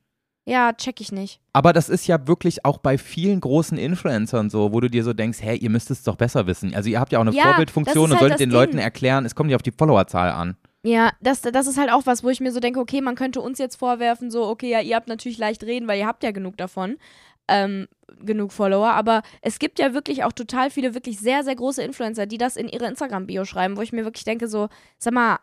Ja, 0.47 0.73
check 0.73 1.01
ich 1.01 1.11
nicht. 1.11 1.39
Aber 1.53 1.73
das 1.73 1.89
ist 1.89 2.05
ja 2.07 2.27
wirklich 2.27 2.65
auch 2.65 2.77
bei 2.77 2.97
vielen 2.99 3.41
großen 3.41 3.77
Influencern 3.77 4.49
so, 4.49 4.73
wo 4.73 4.79
du 4.79 4.89
dir 4.89 5.03
so 5.03 5.13
denkst, 5.13 5.39
hey, 5.41 5.57
ihr 5.57 5.69
müsst 5.71 5.89
es 5.89 6.03
doch 6.03 6.15
besser 6.15 6.45
wissen. 6.45 6.73
Also 6.75 6.89
ihr 6.89 6.99
habt 6.99 7.11
ja 7.11 7.19
auch 7.19 7.23
eine 7.25 7.33
Ja, 7.33 7.45
Vorbildfunktion 7.45 8.05
ist 8.05 8.11
und 8.11 8.11
halt 8.11 8.19
solltet 8.21 8.39
den 8.39 8.49
Ding. 8.49 8.59
Leuten 8.59 8.77
erklären, 8.77 9.25
es 9.25 9.33
kommt 9.33 9.47
nicht 9.47 9.55
auf 9.55 9.63
die 9.63 9.71
Followerzahl 9.71 10.29
an. 10.31 10.55
Ja, 10.83 11.11
das, 11.19 11.41
das 11.41 11.65
ist 11.65 11.79
halt 11.79 11.91
auch 11.91 12.05
was, 12.05 12.23
wo 12.23 12.29
ich 12.29 12.41
mir 12.41 12.51
so 12.51 12.59
denke, 12.59 12.79
okay, 12.79 13.01
man 13.01 13.15
könnte 13.15 13.41
uns 13.41 13.57
jetzt 13.57 13.75
vorwerfen, 13.75 14.29
so, 14.29 14.45
okay, 14.47 14.69
ja, 14.69 14.81
ihr 14.81 14.95
habt 14.95 15.07
natürlich 15.07 15.39
leicht 15.39 15.63
reden, 15.63 15.87
weil 15.87 15.97
ihr 15.97 16.05
habt 16.05 16.23
ja 16.23 16.29
genug 16.29 16.57
davon, 16.57 16.97
ähm, 17.47 17.87
genug 18.23 18.51
Follower, 18.51 18.89
aber 18.91 19.21
es 19.41 19.59
gibt 19.59 19.77
ja 19.79 19.93
wirklich 19.93 20.23
auch 20.23 20.31
total 20.31 20.69
viele 20.69 20.93
wirklich 20.93 21.19
sehr, 21.19 21.43
sehr 21.43 21.55
große 21.55 21.83
Influencer, 21.83 22.25
die 22.25 22.37
das 22.37 22.55
in 22.55 22.67
ihre 22.67 22.85
Instagram-Bio 22.87 23.45
schreiben, 23.45 23.77
wo 23.77 23.81
ich 23.81 23.91
mir 23.91 24.05
wirklich 24.05 24.23
denke, 24.23 24.47
so, 24.47 24.69
sag 24.97 25.13
mal, 25.13 25.39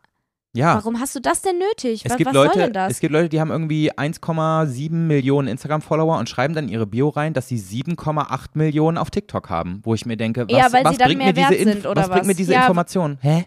Ja. 0.55 0.75
warum 0.77 0.99
hast 1.01 1.15
du 1.15 1.21
das 1.21 1.43
denn 1.43 1.59
nötig? 1.59 2.05
Es 2.05 2.11
was 2.11 2.17
gibt, 2.17 2.29
was 2.29 2.35
Leute, 2.35 2.55
soll 2.55 2.63
denn 2.65 2.73
das? 2.73 2.93
es 2.93 3.01
gibt 3.01 3.13
Leute, 3.13 3.29
die 3.29 3.41
haben 3.41 3.51
irgendwie 3.51 3.93
1,7 3.93 4.91
Millionen 4.93 5.49
Instagram-Follower 5.49 6.19
und 6.19 6.29
schreiben 6.29 6.55
dann 6.55 6.69
ihre 6.69 6.87
Bio 6.87 7.09
rein, 7.11 7.35
dass 7.35 7.49
sie 7.49 7.59
7,8 7.59 8.51
Millionen 8.55 8.99
auf 8.99 9.11
TikTok 9.11 9.51
haben. 9.51 9.81
Wo 9.85 9.95
ich 9.95 10.07
mir 10.07 10.17
denke, 10.17 10.47
was, 10.49 10.57
Ja, 10.57 10.73
weil 10.73 10.85
was 10.85 10.93
sie 10.93 10.99
dann 10.99 11.09
bringt 11.09 11.19
mehr 11.35 11.49
mir 11.51 11.57
diese, 11.57 11.71
sind, 11.71 11.87
oder 11.87 12.03
was 12.03 12.11
bringt 12.11 12.27
mir 12.27 12.31
was? 12.31 12.37
diese 12.37 12.53
Ja, 12.53 12.61
Information? 12.63 13.19
Hä? 13.21 13.47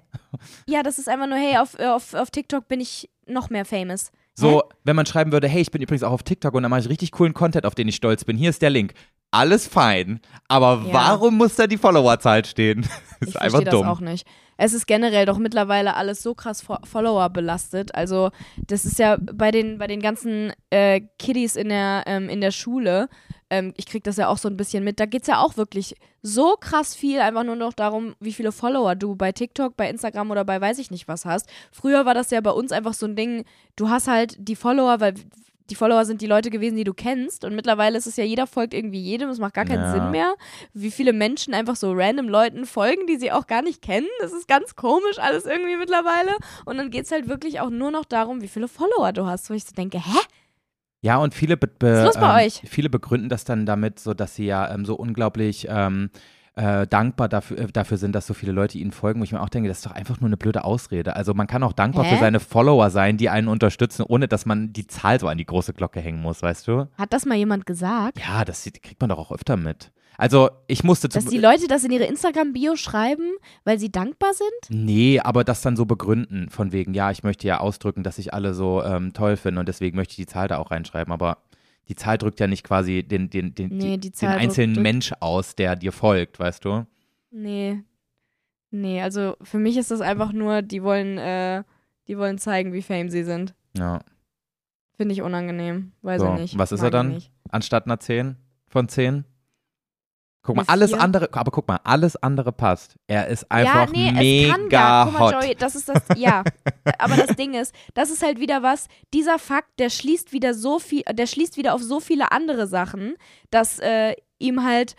ja, 0.68 0.84
das 0.84 0.99
ist 0.99 1.10
einfach 1.10 1.28
nur, 1.28 1.38
hey, 1.38 1.58
auf, 1.58 1.80
auf, 1.80 2.14
auf 2.14 2.30
TikTok 2.32 2.68
bin 2.68 2.80
ich 2.80 3.10
noch 3.28 3.49
mehr 3.49 3.66
famous. 3.66 4.12
So, 4.38 4.63
wenn 4.83 4.95
man 4.97 5.05
schreiben 5.05 5.31
würde, 5.31 5.47
hey, 5.47 5.61
ich 5.61 5.71
bin 5.71 5.81
übrigens 5.81 6.03
auch 6.03 6.11
auf 6.11 6.23
TikTok 6.23 6.53
und 6.53 6.63
da 6.63 6.69
mache 6.69 6.81
ich 6.81 6.89
richtig 6.89 7.11
coolen 7.11 7.33
Content, 7.33 7.65
auf 7.65 7.73
den 7.75 7.88
ich 7.88 7.95
stolz 7.95 8.25
bin. 8.25 8.36
Hier 8.38 8.49
ist 8.49 8.61
der 8.61 8.69
Link. 8.69 8.93
Alles 9.31 9.65
fein. 9.67 10.19
Aber 10.49 10.83
Ja. 10.88 10.93
warum 10.93 11.38
muss 11.38 11.55
da 11.55 11.67
die 11.67 11.77
Followerzahl 11.77 12.43
stehen? 12.45 12.86
Das 13.21 13.29
Ich 13.29 13.36
ist 13.36 13.41
einfach 13.41 13.59
dumm. 13.63 13.83
das 13.83 13.89
auch 13.89 14.01
nicht. 14.01 14.27
Es 14.57 14.73
ist 14.73 14.88
generell 14.88 15.25
doch 15.25 15.38
mittlerweile 15.38 15.95
alles 15.95 16.21
so 16.21 16.33
krass 16.36 16.61
Fo 16.61 16.77
Follower 16.83 17.29
belastet. 17.29 17.95
Also 17.95 18.29
das 18.67 18.86
ist 18.86 18.99
ja 18.99 19.17
bei 19.19 19.51
den, 19.51 19.77
bei 19.77 19.88
den 19.88 20.01
ganzen 20.01 20.51
äh, 20.69 20.99
Kiddies 21.17 21.55
in 21.55 21.69
der, 21.69 22.03
ähm, 22.07 22.27
in 22.27 22.41
der 22.41 22.51
Schule, 22.51 23.07
ähm, 23.49 23.73
ich 23.77 23.85
krieg 23.85 24.03
das 24.03 24.17
ja 24.17 24.27
auch 24.27 24.37
so 24.37 24.49
ein 24.49 24.57
bisschen 24.57 24.83
mit, 24.83 24.99
da 24.99 25.05
geht's 25.05 25.27
ja 25.27 25.39
auch 25.39 25.57
wirklich 25.57 25.95
so 26.21 26.55
krass 26.59 26.95
viel 26.95 27.19
einfach 27.19 27.43
nur 27.43 27.55
noch 27.55 27.73
darum, 27.73 28.15
wie 28.19 28.33
viele 28.33 28.51
Follower 28.51 28.95
du 28.95 29.15
bei 29.15 29.31
TikTok, 29.31 29.77
bei 29.77 29.89
Instagram 29.89 30.31
oder 30.31 30.43
bei 30.45 30.59
weiß 30.59 30.79
ich 30.79 30.91
nicht 30.91 31.07
was 31.07 31.25
hast. 31.25 31.47
Früher 31.71 32.05
war 32.05 32.13
das 32.13 32.31
ja 32.31 32.41
bei 32.41 32.51
uns 32.51 32.71
einfach 32.71 32.93
so 32.93 33.05
ein 33.05 33.15
Ding, 33.15 33.45
du 33.75 33.89
hast 33.89 34.07
halt 34.07 34.35
die 34.39 34.55
Follower, 34.55 34.99
weil 34.99 35.13
die 35.69 35.75
Follower 35.75 36.05
sind 36.05 36.21
die 36.21 36.27
Leute 36.27 36.51
gewesen, 36.51 36.75
die 36.75 36.83
du 36.83 36.93
kennst. 36.93 37.43
Und 37.43 37.55
mittlerweile 37.55 37.97
ist 37.97 38.05
es 38.05 38.17
ja, 38.17 38.23
jeder 38.23 38.45
folgt 38.45 38.73
irgendwie 38.73 38.99
jedem. 38.99 39.29
Es 39.29 39.39
macht 39.39 39.55
gar 39.55 39.65
keinen 39.65 39.81
Ja. 39.81 39.91
Sinn 39.93 40.11
mehr. 40.11 40.35
Wie 40.73 40.91
viele 40.91 41.11
Menschen 41.11 41.55
einfach 41.55 41.75
so 41.75 41.91
random 41.91 42.29
Leuten 42.29 42.65
folgen, 42.67 43.07
die 43.07 43.17
sie 43.17 43.31
auch 43.31 43.47
gar 43.47 43.63
nicht 43.63 43.81
kennen. 43.81 44.07
Das 44.19 44.31
ist 44.31 44.47
ganz 44.47 44.75
komisch 44.75 45.17
alles 45.17 45.45
irgendwie 45.45 45.75
mittlerweile. 45.75 46.37
Und 46.65 46.77
dann 46.77 46.91
geht 46.91 47.05
es 47.05 47.11
halt 47.11 47.27
wirklich 47.27 47.61
auch 47.61 47.71
nur 47.71 47.89
noch 47.89 48.05
darum, 48.05 48.41
wie 48.41 48.47
viele 48.47 48.67
Follower 48.67 49.11
du 49.11 49.25
hast. 49.25 49.49
Wo 49.49 49.55
ich 49.55 49.65
so 49.65 49.73
denke, 49.73 49.97
hä? 49.97 50.19
Ja, 51.06 51.18
und 51.18 51.36
viele, 51.36 51.56
be 51.56 51.68
be 51.68 52.12
ähm, 52.16 52.49
viele 52.68 52.89
begründen 52.89 53.30
das 53.30 53.43
dann 53.43 53.68
damit, 53.68 53.99
so 53.99 54.16
dass 54.16 54.34
sie 54.34 54.47
ja 54.47 54.74
ähm, 54.74 54.86
so 54.86 54.95
unglaublich 54.95 55.68
ähm, 55.70 56.10
äh, 56.56 56.88
dankbar 56.88 57.30
dafür, 57.30 57.60
äh, 57.60 57.68
dafür 57.72 57.97
sind, 57.97 58.16
dass 58.16 58.26
so 58.26 58.34
viele 58.34 58.51
Leute 58.51 58.80
ihnen 58.80 58.91
folgen, 58.91 59.20
wo 59.20 59.24
ich 59.24 59.32
mir 59.32 59.39
auch 59.39 59.49
denke, 59.49 59.70
das 59.70 59.78
ist 59.78 59.86
doch 59.86 59.91
einfach 59.91 60.20
nur 60.20 60.30
eine 60.30 60.38
blöde 60.38 60.64
Ausrede. 60.64 61.16
Also 61.16 61.36
man 61.36 61.45
kann 61.45 61.62
auch 61.62 61.74
dankbar 61.74 62.06
Hä? 62.06 62.16
für 62.16 62.20
seine 62.20 62.39
Follower 62.39 62.89
sein, 62.89 63.18
die 63.18 63.30
einen 63.30 63.49
unterstützen, 63.49 64.01
ohne 64.01 64.28
dass 64.28 64.47
man 64.47 64.74
die 64.74 64.88
Zahl 64.88 65.20
so 65.20 65.28
an 65.28 65.38
die 65.38 65.45
große 65.45 65.74
Glocke 65.74 65.99
hängen 65.99 66.24
muss, 66.24 66.41
weißt 66.41 66.68
du? 66.68 66.88
Hat 66.97 67.14
das 67.14 67.28
mal 67.28 67.36
jemand 67.36 67.68
gesagt? 67.68 68.20
Ja, 68.20 68.43
das 68.43 68.64
kriegt 68.64 68.99
man 68.99 69.12
doch 69.12 69.20
auch 69.20 69.32
öfter 69.32 69.58
mit. 69.58 69.91
Also 70.18 70.49
ich 70.68 70.84
musste 70.84 71.09
Dass 71.09 71.24
zum 71.26 71.32
die 71.32 71.38
Leute 71.39 71.68
das 71.68 71.84
in 71.84 71.91
ihre 71.91 72.05
Instagram-Bio 72.05 72.76
schreiben, 72.76 73.32
weil 73.63 73.80
sie 73.80 73.91
dankbar 73.91 74.34
sind? 74.34 74.70
Nee, 74.70 75.20
aber 75.20 75.43
das 75.43 75.61
dann 75.61 75.76
so 75.76 75.86
begründen, 75.86 76.49
von 76.49 76.72
wegen, 76.72 76.93
ja, 76.93 77.11
ich 77.11 77.24
möchte 77.24 77.47
ja 77.47 77.59
ausdrücken, 77.59 78.03
dass 78.03 78.18
ich 78.18 78.34
alle 78.34 78.53
so 78.53 78.82
ähm, 78.84 79.13
toll 79.13 79.36
finde 79.38 79.59
und 79.59 79.68
deswegen 79.68 79.97
möchte 79.97 80.11
ich 80.13 80.18
die 80.18 80.26
Zahl 80.26 80.47
da 80.47 80.57
auch 80.57 80.72
reinschreiben, 80.72 81.11
aber 81.13 81.39
die 81.88 81.95
Zahl 81.95 82.18
drückt 82.18 82.39
ja 82.39 82.47
nicht 82.47 82.63
quasi 82.63 83.03
den, 83.03 83.30
den, 83.30 83.53
den, 83.53 83.70
Nee, 83.78 83.97
die, 83.97 84.11
den 84.11 84.30
einzelnen 84.30 84.74
drückt- 84.76 84.84
Mensch 84.84 85.13
aus, 85.20 85.55
der 85.55 85.76
dir 85.76 85.91
folgt, 85.91 86.39
weißt 86.39 86.63
du? 86.66 86.86
Nee. 87.32 87.84
Nee, 88.72 89.01
also 89.01 89.36
für 89.41 89.57
mich 89.59 89.78
ist 89.78 89.91
das 89.91 90.01
einfach 90.01 90.32
nur, 90.34 90.61
die 90.61 90.82
wollen, 90.84 91.18
äh, 91.18 91.63
die 92.07 92.18
wollen 92.18 92.38
zeigen, 92.38 92.74
wie 92.74 92.82
fame 92.82 93.09
sie 93.09 93.24
sind. 93.24 93.53
Ja. 93.78 93.99
Finde 94.97 95.13
ich 95.13 95.22
unangenehm. 95.22 95.91
Weiß 96.01 96.22
So, 96.22 96.34
ich 96.36 96.39
nicht. 96.41 96.57
was 96.57 96.72
ist 96.72 96.82
er 96.82 96.89
dann? 96.89 97.22
Anstatt 97.49 97.86
einer 97.86 97.99
10 97.99 98.38
von 98.68 98.88
10? 98.88 99.26
Guck 100.45 100.57
mal, 100.57 100.61
Eine 100.61 100.69
alles 100.69 100.91
vier? 100.91 101.01
andere, 101.01 101.29
aber 101.33 101.51
guck 101.51 101.67
mal, 101.67 101.79
alles 101.83 102.15
andere 102.17 102.51
passt. 102.51 102.97
Er 103.07 103.27
ist 103.27 103.51
einfach 103.51 103.87
ja, 103.87 103.91
nee, 103.91 104.11
mega 104.11 104.47
es 104.47 104.51
kann 104.51 104.69
gar, 104.69 105.05
guck 105.05 105.13
mal, 105.13 105.19
hot. 105.19 105.43
Joey, 105.43 105.55
das 105.55 105.75
ist 105.75 105.89
das, 105.89 106.03
ja. 106.15 106.43
aber 106.99 107.15
das 107.15 107.35
Ding 107.35 107.55
ist, 107.55 107.73
das 107.95 108.11
ist 108.11 108.21
halt 108.21 108.39
wieder 108.39 108.61
was, 108.61 108.87
dieser 109.11 109.39
Fakt, 109.39 109.79
der 109.79 109.89
schließt 109.89 110.33
wieder 110.33 110.53
so 110.53 110.77
viel, 110.77 111.01
der 111.01 111.25
schließt 111.25 111.57
wieder 111.57 111.73
auf 111.73 111.81
so 111.81 111.99
viele 111.99 112.31
andere 112.31 112.67
Sachen, 112.67 113.15
dass 113.49 113.79
äh, 113.79 114.13
ihm 114.37 114.63
halt 114.63 114.95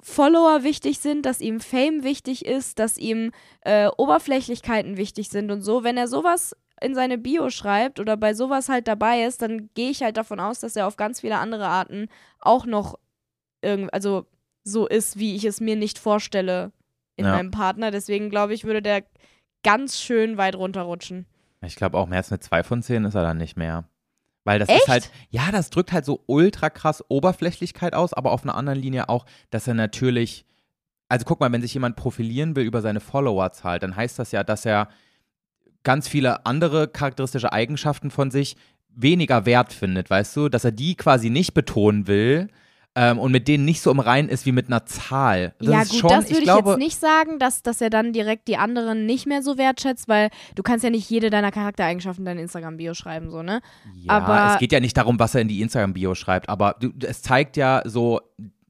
Follower 0.00 0.64
wichtig 0.64 0.98
sind, 0.98 1.26
dass 1.26 1.40
ihm 1.40 1.60
Fame 1.60 2.02
wichtig 2.02 2.44
ist, 2.44 2.80
dass 2.80 2.98
ihm 2.98 3.30
äh, 3.60 3.88
Oberflächlichkeiten 3.96 4.96
wichtig 4.96 5.28
sind 5.28 5.52
und 5.52 5.62
so. 5.62 5.84
Wenn 5.84 5.96
er 5.96 6.08
sowas 6.08 6.56
in 6.80 6.96
seine 6.96 7.18
Bio 7.18 7.50
schreibt 7.50 8.00
oder 8.00 8.16
bei 8.16 8.34
sowas 8.34 8.68
halt 8.68 8.88
dabei 8.88 9.22
ist, 9.22 9.42
dann 9.42 9.70
gehe 9.74 9.90
ich 9.90 10.02
halt 10.02 10.16
davon 10.16 10.40
aus, 10.40 10.58
dass 10.58 10.74
er 10.74 10.88
auf 10.88 10.96
ganz 10.96 11.20
viele 11.20 11.38
andere 11.38 11.68
Arten 11.68 12.08
auch 12.40 12.66
noch 12.66 12.98
irgend, 13.60 13.94
also 13.94 14.26
so 14.64 14.86
ist, 14.86 15.18
wie 15.18 15.34
ich 15.36 15.44
es 15.44 15.60
mir 15.60 15.76
nicht 15.76 15.98
vorstelle 15.98 16.72
in 17.16 17.24
Ja. 17.26 17.32
meinem 17.32 17.50
Partner. 17.50 17.90
Deswegen 17.90 18.30
glaube 18.30 18.54
ich, 18.54 18.64
würde 18.64 18.82
der 18.82 19.04
ganz 19.62 20.00
schön 20.00 20.36
weit 20.36 20.54
runterrutschen. 20.56 21.26
Ich 21.64 21.76
glaube 21.76 21.96
auch 21.98 22.06
mehr 22.08 22.18
als 22.18 22.32
eine 22.32 22.40
2 22.40 22.62
von 22.64 22.82
10 22.82 23.04
ist 23.04 23.14
er 23.14 23.22
dann 23.22 23.36
nicht 23.38 23.56
mehr. 23.56 23.84
Weil 24.44 24.58
das 24.58 24.68
Echt? 24.68 24.80
ist 24.82 24.88
halt, 24.88 25.10
ja, 25.30 25.52
das 25.52 25.70
drückt 25.70 25.92
halt 25.92 26.04
so 26.04 26.24
ultra 26.26 26.68
krass 26.70 27.04
Oberflächlichkeit 27.08 27.94
aus, 27.94 28.12
aber 28.12 28.32
auf 28.32 28.42
einer 28.42 28.56
anderen 28.56 28.80
Linie 28.80 29.08
auch, 29.08 29.24
dass 29.50 29.68
er 29.68 29.74
natürlich, 29.74 30.44
also 31.08 31.24
guck 31.24 31.38
mal, 31.38 31.52
wenn 31.52 31.62
sich 31.62 31.74
jemand 31.74 31.94
profilieren 31.94 32.56
will 32.56 32.64
über 32.64 32.80
seine 32.82 32.98
Followerzahl, 32.98 33.78
dann 33.78 33.94
heißt 33.94 34.18
das 34.18 34.32
ja, 34.32 34.42
dass 34.42 34.66
er 34.66 34.88
ganz 35.84 36.08
viele 36.08 36.44
andere 36.46 36.88
charakteristische 36.88 37.52
Eigenschaften 37.52 38.10
von 38.10 38.32
sich 38.32 38.56
weniger 38.88 39.46
wert 39.46 39.72
findet, 39.72 40.10
weißt 40.10 40.36
du, 40.36 40.48
dass 40.48 40.64
er 40.64 40.72
die 40.72 40.96
quasi 40.96 41.30
nicht 41.30 41.54
betonen 41.54 42.06
will 42.08 42.48
ähm, 42.94 43.18
und 43.18 43.32
mit 43.32 43.48
denen 43.48 43.64
nicht 43.64 43.80
so 43.80 43.90
im 43.90 44.00
Reinen 44.00 44.28
ist 44.28 44.44
wie 44.44 44.52
mit 44.52 44.66
einer 44.66 44.84
Zahl. 44.84 45.54
Das 45.58 45.68
ja, 45.68 45.82
gut, 45.84 45.94
schon, 45.94 46.10
das 46.10 46.24
würde 46.26 46.38
ich, 46.38 46.44
glaube, 46.44 46.70
jetzt 46.70 46.78
nicht 46.78 47.00
sagen, 47.00 47.38
dass, 47.38 47.62
dass 47.62 47.80
er 47.80 47.90
dann 47.90 48.12
direkt 48.12 48.48
die 48.48 48.56
anderen 48.56 49.06
nicht 49.06 49.26
mehr 49.26 49.42
so 49.42 49.56
wertschätzt, 49.56 50.08
weil 50.08 50.30
du 50.54 50.62
kannst 50.62 50.84
ja 50.84 50.90
nicht 50.90 51.08
jede 51.08 51.30
deiner 51.30 51.50
Charaktereigenschaften 51.50 52.22
in 52.22 52.26
dein 52.26 52.38
Instagram-Bio 52.38 52.94
schreiben, 52.94 53.30
so, 53.30 53.42
ne? 53.42 53.62
Ja, 53.94 54.18
Aber- 54.18 54.54
es 54.54 54.58
geht 54.58 54.72
ja 54.72 54.80
nicht 54.80 54.96
darum, 54.96 55.18
was 55.18 55.34
er 55.34 55.40
in 55.40 55.48
die 55.48 55.62
Instagram-Bio 55.62 56.14
schreibt, 56.14 56.48
aber 56.48 56.76
du, 56.80 56.90
es 57.06 57.22
zeigt 57.22 57.56
ja 57.56 57.82
so, 57.84 58.20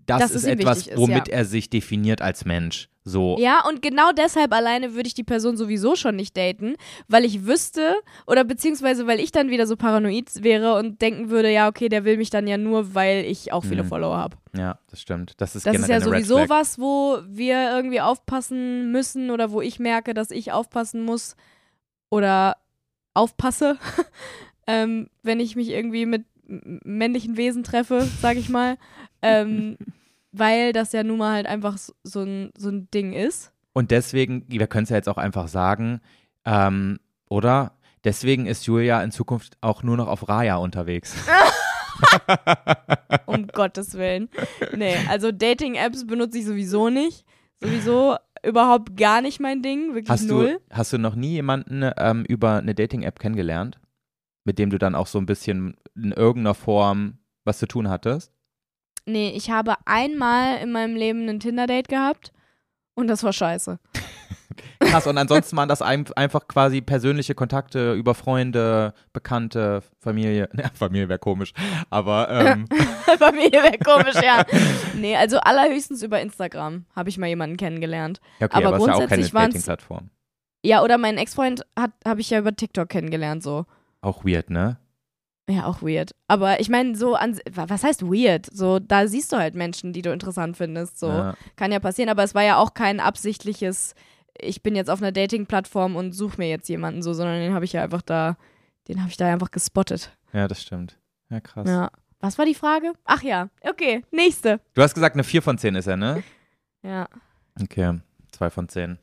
das 0.06 0.20
Dass 0.20 0.30
ist 0.32 0.44
etwas, 0.44 0.86
ist, 0.86 0.96
womit 0.96 1.28
ja. 1.28 1.34
er 1.34 1.44
sich 1.44 1.70
definiert 1.70 2.22
als 2.22 2.44
Mensch. 2.44 2.88
So. 3.04 3.36
Ja, 3.38 3.66
und 3.68 3.82
genau 3.82 4.12
deshalb 4.12 4.52
alleine 4.52 4.94
würde 4.94 5.08
ich 5.08 5.14
die 5.14 5.24
Person 5.24 5.56
sowieso 5.56 5.96
schon 5.96 6.14
nicht 6.14 6.36
daten, 6.36 6.76
weil 7.08 7.24
ich 7.24 7.46
wüsste 7.46 7.96
oder 8.28 8.44
beziehungsweise 8.44 9.08
weil 9.08 9.18
ich 9.18 9.32
dann 9.32 9.50
wieder 9.50 9.66
so 9.66 9.76
paranoid 9.76 10.42
wäre 10.44 10.76
und 10.76 11.02
denken 11.02 11.28
würde, 11.28 11.50
ja, 11.50 11.68
okay, 11.68 11.88
der 11.88 12.04
will 12.04 12.16
mich 12.16 12.30
dann 12.30 12.46
ja 12.46 12.58
nur, 12.58 12.94
weil 12.94 13.24
ich 13.24 13.52
auch 13.52 13.64
viele 13.64 13.82
Mhm. 13.82 13.88
Follower 13.88 14.16
habe. 14.16 14.36
Ja, 14.56 14.78
das 14.88 15.00
stimmt. 15.00 15.34
Das 15.38 15.56
ist 15.56 15.66
Das 15.66 15.76
ist 15.76 15.88
ja 15.88 16.00
sowieso 16.00 16.48
was, 16.48 16.78
wo 16.78 17.18
wir 17.26 17.70
irgendwie 17.74 18.00
aufpassen 18.00 18.92
müssen 18.92 19.30
oder 19.30 19.50
wo 19.50 19.60
ich 19.60 19.78
merke, 19.80 20.14
dass 20.14 20.30
ich 20.30 20.52
aufpassen 20.52 21.04
muss 21.04 21.34
oder 22.10 22.56
aufpasse, 23.14 23.78
ähm, 24.66 25.08
wenn 25.22 25.40
ich 25.40 25.56
mich 25.56 25.70
irgendwie 25.70 26.06
mit 26.06 26.24
männlichen 26.46 27.36
Wesen 27.36 27.64
treffe, 27.64 28.06
sag 28.20 28.36
ich 28.36 28.48
mal. 28.48 28.76
ähm, 29.22 29.76
weil 30.32 30.72
das 30.72 30.92
ja 30.92 31.02
nun 31.02 31.18
mal 31.18 31.34
halt 31.34 31.46
einfach 31.46 31.76
so, 31.78 32.22
ein, 32.22 32.50
so 32.56 32.68
ein 32.70 32.90
Ding 32.90 33.12
ist. 33.12 33.52
Und 33.72 33.90
deswegen, 33.90 34.44
wir 34.48 34.66
können 34.66 34.84
es 34.84 34.90
ja 34.90 34.96
jetzt 34.96 35.08
auch 35.08 35.18
einfach 35.18 35.48
sagen, 35.48 36.00
ähm, 36.44 36.98
oder? 37.28 37.78
Deswegen 38.04 38.46
ist 38.46 38.66
Julia 38.66 39.02
in 39.02 39.12
Zukunft 39.12 39.56
auch 39.60 39.82
nur 39.82 39.96
noch 39.96 40.08
auf 40.08 40.28
Raya 40.28 40.56
unterwegs. 40.56 41.14
Um 43.26 43.46
Gottes 43.46 43.94
Willen. 43.94 44.28
Nee, 44.74 44.96
also 45.08 45.32
Dating-Apps 45.32 46.06
benutze 46.06 46.38
ich 46.38 46.46
sowieso 46.46 46.88
nicht. 46.88 47.24
Sowieso 47.60 48.16
überhaupt 48.44 48.96
gar 48.96 49.20
nicht 49.20 49.40
mein 49.40 49.62
Ding. 49.62 49.94
Wirklich 49.94 50.10
Hast 50.10 50.28
null. 50.28 50.58
du, 50.68 50.76
hast 50.76 50.92
du 50.92 50.98
noch 50.98 51.14
nie 51.14 51.30
jemanden 51.30 51.88
ähm, 51.96 52.24
über 52.26 52.58
eine 52.58 52.74
Dating-App 52.74 53.18
kennengelernt, 53.18 53.78
mit 54.44 54.58
dem 54.58 54.70
du 54.70 54.78
dann 54.78 54.94
auch 54.94 55.06
so 55.06 55.18
ein 55.18 55.26
bisschen 55.26 55.76
in 55.94 56.12
irgendeiner 56.12 56.54
Form 56.54 57.18
was 57.44 57.58
zu 57.58 57.66
tun 57.66 57.88
hattest? 57.88 58.32
Nee, 59.04 59.30
ich 59.30 59.50
habe 59.50 59.74
einmal 59.84 60.58
in 60.58 60.70
meinem 60.72 60.96
Leben 60.96 61.28
ein 61.28 61.40
Tinder-Date 61.40 61.88
gehabt 61.88 62.32
und 62.94 63.08
das 63.08 63.22
war 63.24 63.32
scheiße. 63.32 63.78
Krass, 64.80 65.06
und 65.06 65.16
ansonsten 65.16 65.56
waren 65.56 65.68
das 65.68 65.82
ein, 65.82 66.06
einfach 66.14 66.46
quasi 66.46 66.80
persönliche 66.80 67.34
Kontakte 67.34 67.94
über 67.94 68.14
Freunde, 68.14 68.94
Bekannte, 69.12 69.82
Familie. 70.00 70.48
Ja, 70.62 70.70
Familie 70.74 71.08
wäre 71.08 71.18
komisch, 71.18 71.52
aber 71.90 72.28
ähm, 72.30 72.66
Familie 73.18 73.62
wäre 73.62 73.78
komisch, 73.78 74.22
ja. 74.22 74.44
Nee, 74.94 75.16
also 75.16 75.38
allerhöchstens 75.38 76.02
über 76.02 76.20
Instagram 76.20 76.84
habe 76.94 77.08
ich 77.08 77.18
mal 77.18 77.26
jemanden 77.26 77.56
kennengelernt. 77.56 78.20
ja, 78.38 78.46
okay, 78.46 78.56
Aber 78.56 78.68
aber, 78.68 78.76
es 78.76 78.82
ist 78.82 78.86
ja 78.88 78.94
auch 78.94 78.98
keine 78.98 79.08
grundsätzlich 79.08 79.32
Dating-Plattform. 79.32 80.10
Ja, 80.64 80.82
oder 80.82 80.98
mein 80.98 81.18
Ex-Freund 81.18 81.64
habe 82.06 82.20
ich 82.20 82.30
ja 82.30 82.38
über 82.38 82.54
TikTok 82.54 82.88
kennengelernt, 82.88 83.42
so. 83.42 83.64
Auch 84.00 84.24
weird, 84.24 84.50
ne? 84.50 84.76
Ja, 85.48 85.66
auch 85.66 85.82
weird. 85.82 86.12
Aber 86.28 86.60
ich 86.60 86.68
meine, 86.68 86.94
so 86.96 87.14
an, 87.16 87.36
wa- 87.50 87.66
was 87.68 87.82
heißt 87.82 88.02
weird? 88.02 88.46
So, 88.52 88.78
da 88.78 89.06
siehst 89.08 89.32
du 89.32 89.36
halt 89.38 89.54
Menschen, 89.54 89.92
die 89.92 90.02
du 90.02 90.12
interessant 90.12 90.56
findest. 90.56 90.98
So, 91.00 91.08
Ja. 91.08 91.34
kann 91.56 91.72
ja 91.72 91.80
passieren, 91.80 92.08
aber 92.10 92.22
es 92.22 92.34
war 92.34 92.42
ja 92.44 92.56
auch 92.58 92.74
kein 92.74 93.00
absichtliches, 93.00 93.94
ich 94.40 94.62
bin 94.62 94.76
jetzt 94.76 94.88
auf 94.88 95.02
einer 95.02 95.12
Dating-Plattform 95.12 95.96
und 95.96 96.12
suche 96.12 96.38
mir 96.38 96.48
jetzt 96.48 96.68
jemanden 96.68 97.02
so, 97.02 97.12
sondern 97.12 97.40
den 97.40 97.54
habe 97.54 97.64
ich 97.64 97.72
ja 97.72 97.82
einfach 97.82 98.02
da, 98.02 98.36
den 98.88 99.00
habe 99.00 99.10
ich 99.10 99.16
da 99.16 99.32
einfach 99.32 99.50
gespottet. 99.50 100.16
ja, 100.32 100.46
das 100.48 100.62
stimmt. 100.62 100.96
Ja, 101.28 101.40
krass. 101.40 101.68
Ja. 101.68 101.90
Was 102.20 102.38
war 102.38 102.44
die 102.46 102.54
Frage? 102.54 102.92
Ach 103.04 103.22
ja, 103.22 103.48
okay, 103.68 104.04
nächste. 104.12 104.60
Du 104.74 104.82
hast 104.82 104.94
gesagt, 104.94 105.16
eine 105.16 105.24
4 105.24 105.42
von 105.42 105.58
10 105.58 105.74
ist 105.74 105.88
er, 105.88 105.96
ne? 105.96 106.22
Ja. 106.84 107.08
Okay, 107.60 107.98
2 108.30 108.48
von 108.50 108.68
10. 108.68 108.98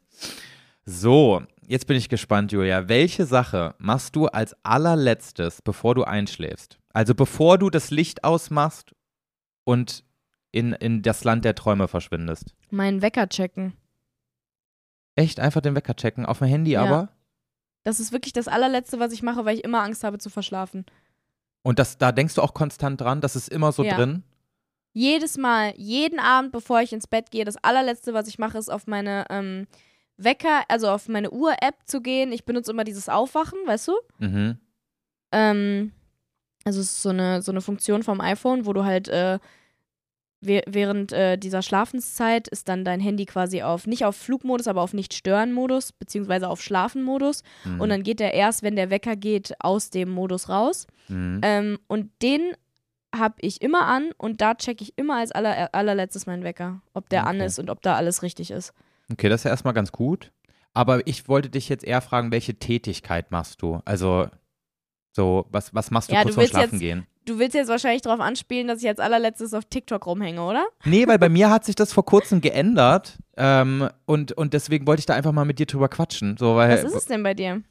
So, 0.86 1.42
jetzt 1.70 1.88
bin 1.88 1.96
ich 1.96 2.10
gespannt, 2.10 2.52
Julia. 2.52 2.90
Welche 2.90 3.26
Sache 3.26 3.76
machst 3.78 4.16
du 4.16 4.26
als 4.28 4.56
allerletztes, 4.64 5.62
bevor 5.62 5.96
du 5.96 6.04
einschläfst? 6.04 6.80
Also 6.94 7.16
bevor 7.16 7.58
du 7.58 7.70
das 7.70 7.92
Licht 7.92 8.24
ausmachst 8.24 8.94
und 9.64 10.04
in, 10.52 10.74
in 10.74 11.02
das 11.04 11.24
Land 11.24 11.46
der 11.46 11.56
Träume 11.56 11.88
verschwindest. 11.88 12.56
Meinen 12.72 13.02
Wecker 13.02 13.30
checken. 13.30 13.74
Echt 15.16 15.40
einfach 15.40 15.62
den 15.62 15.76
Wecker 15.76 15.96
checken, 15.96 16.26
auf 16.26 16.40
dem 16.40 16.48
Handy 16.48 16.72
Ja. 16.72 16.84
aber? 16.84 17.10
Das 17.84 18.00
ist 18.00 18.12
wirklich 18.12 18.34
das 18.34 18.48
allerletzte, 18.48 19.00
was 19.00 19.14
ich 19.14 19.24
mache, 19.24 19.46
weil 19.46 19.58
ich 19.58 19.64
immer 19.64 19.82
Angst 19.84 20.04
habe 20.04 20.18
zu 20.18 20.30
verschlafen. 20.30 20.86
Und 21.62 21.80
das, 21.80 21.98
da 21.98 22.12
denkst 22.12 22.36
du 22.36 22.42
auch 22.42 22.54
konstant 22.54 23.00
dran, 23.00 23.22
das 23.22 23.36
ist 23.36 23.48
immer 23.50 23.72
so 23.72 23.84
Ja. 23.84 23.96
drin? 23.96 24.24
Jedes 24.94 25.38
Mal, 25.38 25.74
jeden 25.78 26.20
Abend, 26.20 26.52
bevor 26.52 26.82
ich 26.82 26.92
ins 26.94 27.08
Bett 27.08 27.32
gehe, 27.32 27.46
das 27.46 27.58
allerletzte, 27.58 28.14
was 28.14 28.28
ich 28.28 28.40
mache, 28.40 28.58
ist 28.58 28.70
auf 28.70 28.88
meine 28.88 29.26
ähm, 29.30 29.68
Wecker, 30.24 30.64
also 30.68 30.90
auf 30.90 31.08
meine 31.08 31.32
Uhr-App 31.32 31.76
zu 31.86 32.02
gehen. 32.02 32.32
Ich 32.32 32.46
benutze 32.46 32.72
immer 32.72 32.84
dieses 32.84 33.08
Aufwachen, 33.10 33.58
weißt 33.66 33.88
du? 33.88 33.94
Mhm. 34.20 34.58
Ähm, 35.32 35.92
also 36.66 36.80
es 36.82 36.88
ist 36.92 37.02
so 37.02 37.10
eine, 37.10 37.42
so 37.42 37.52
eine 37.52 37.62
Funktion 37.62 38.04
vom 38.04 38.20
iPhone, 38.22 38.66
wo 38.66 38.74
du 38.74 38.84
halt 38.84 39.08
äh, 39.08 39.40
wäh- 40.44 40.64
während 40.68 41.14
äh, 41.14 41.38
dieser 41.38 41.62
Schlafenszeit 41.62 42.48
ist 42.50 42.68
dann 42.68 42.84
dein 42.84 43.00
Handy 43.00 43.26
quasi 43.26 43.62
auf, 43.62 43.88
nicht 43.88 44.06
auf 44.06 44.16
Flugmodus, 44.16 44.68
aber 44.68 44.82
auf 44.82 44.94
Nicht-Stören-Modus, 44.94 45.94
beziehungsweise 45.94 46.50
auf 46.50 46.62
Schlafen-Modus. 46.62 47.44
Mhm. 47.64 47.80
Und 47.82 47.90
dann 47.90 48.04
geht 48.04 48.20
der 48.20 48.34
erst, 48.34 48.62
wenn 48.64 48.76
der 48.76 48.90
Wecker 48.90 49.16
geht, 49.16 49.54
aus 49.60 49.90
dem 49.90 50.10
Modus 50.10 50.50
raus. 50.50 50.88
Mhm. 51.08 51.40
Ähm, 51.44 51.80
und 51.88 52.12
den 52.22 52.52
habe 53.16 53.36
ich 53.42 53.62
immer 53.62 53.88
an 53.88 54.12
und 54.18 54.40
da 54.42 54.54
checke 54.54 54.84
ich 54.84 54.94
immer 54.96 55.18
als 55.18 55.32
aller, 55.32 55.74
allerletztes 55.74 56.28
meinen 56.28 56.44
Wecker, 56.44 56.82
ob 56.94 57.10
der 57.10 57.26
an 57.26 57.38
Okay. 57.38 57.46
ist 57.48 57.58
und 57.58 57.70
ob 57.72 57.82
da 57.82 57.96
alles 57.96 58.22
richtig 58.22 58.52
ist. 58.52 58.72
Okay, 59.12 59.30
das 59.30 59.42
ist 59.42 59.46
ja 59.46 59.52
erstmal 59.52 59.74
ganz 59.74 59.92
gut. 59.92 60.32
Aber 60.74 61.06
ich 61.08 61.28
wollte 61.28 61.50
dich 61.50 61.68
jetzt 61.70 61.84
eher 61.84 62.02
fragen, 62.02 62.32
welche 62.32 62.56
Tätigkeit 62.56 63.32
machst 63.32 63.62
du? 63.62 63.82
Also, 63.86 64.28
so, 65.16 65.48
was, 65.50 65.74
was 65.74 65.92
machst 65.92 66.10
du 66.10 66.14
Ja, 66.14 66.22
kurz 66.22 66.36
du 66.36 66.42
willst 66.42 66.52
Schlafen 66.54 66.74
jetzt- 66.74 66.80
gehen? 66.80 67.08
Du 67.26 67.38
willst 67.38 67.54
jetzt 67.54 67.68
wahrscheinlich 67.70 68.02
darauf 68.02 68.20
anspielen, 68.22 68.68
dass 68.68 68.82
ich 68.82 68.88
als 68.88 69.00
allerletztes 69.00 69.54
auf 69.54 69.66
TikTok 69.66 70.08
rumhänge, 70.08 70.42
oder? 70.42 70.66
Nee, 70.86 71.08
weil 71.08 71.20
bei 71.20 71.30
mir 71.30 71.52
hat 71.52 71.64
sich 71.66 71.76
das 71.76 71.94
vor 71.94 72.04
kurzem 72.06 72.42
geändert. 72.42 73.18
Ähm, 73.38 73.88
und, 74.06 74.32
und 74.32 74.54
deswegen 74.54 74.88
wollte 74.88 75.02
ich 75.02 75.06
da 75.06 75.14
einfach 75.14 75.32
mal 75.32 75.46
mit 75.46 75.60
dir 75.60 75.66
drüber 75.68 75.90
quatschen. 75.90 76.38
So, 76.38 76.56
weil, 76.56 76.72
Was 76.72 76.84
ist 76.84 76.96
es 76.96 77.06
denn 77.06 77.22
bei 77.22 77.34
dir? 77.36 77.62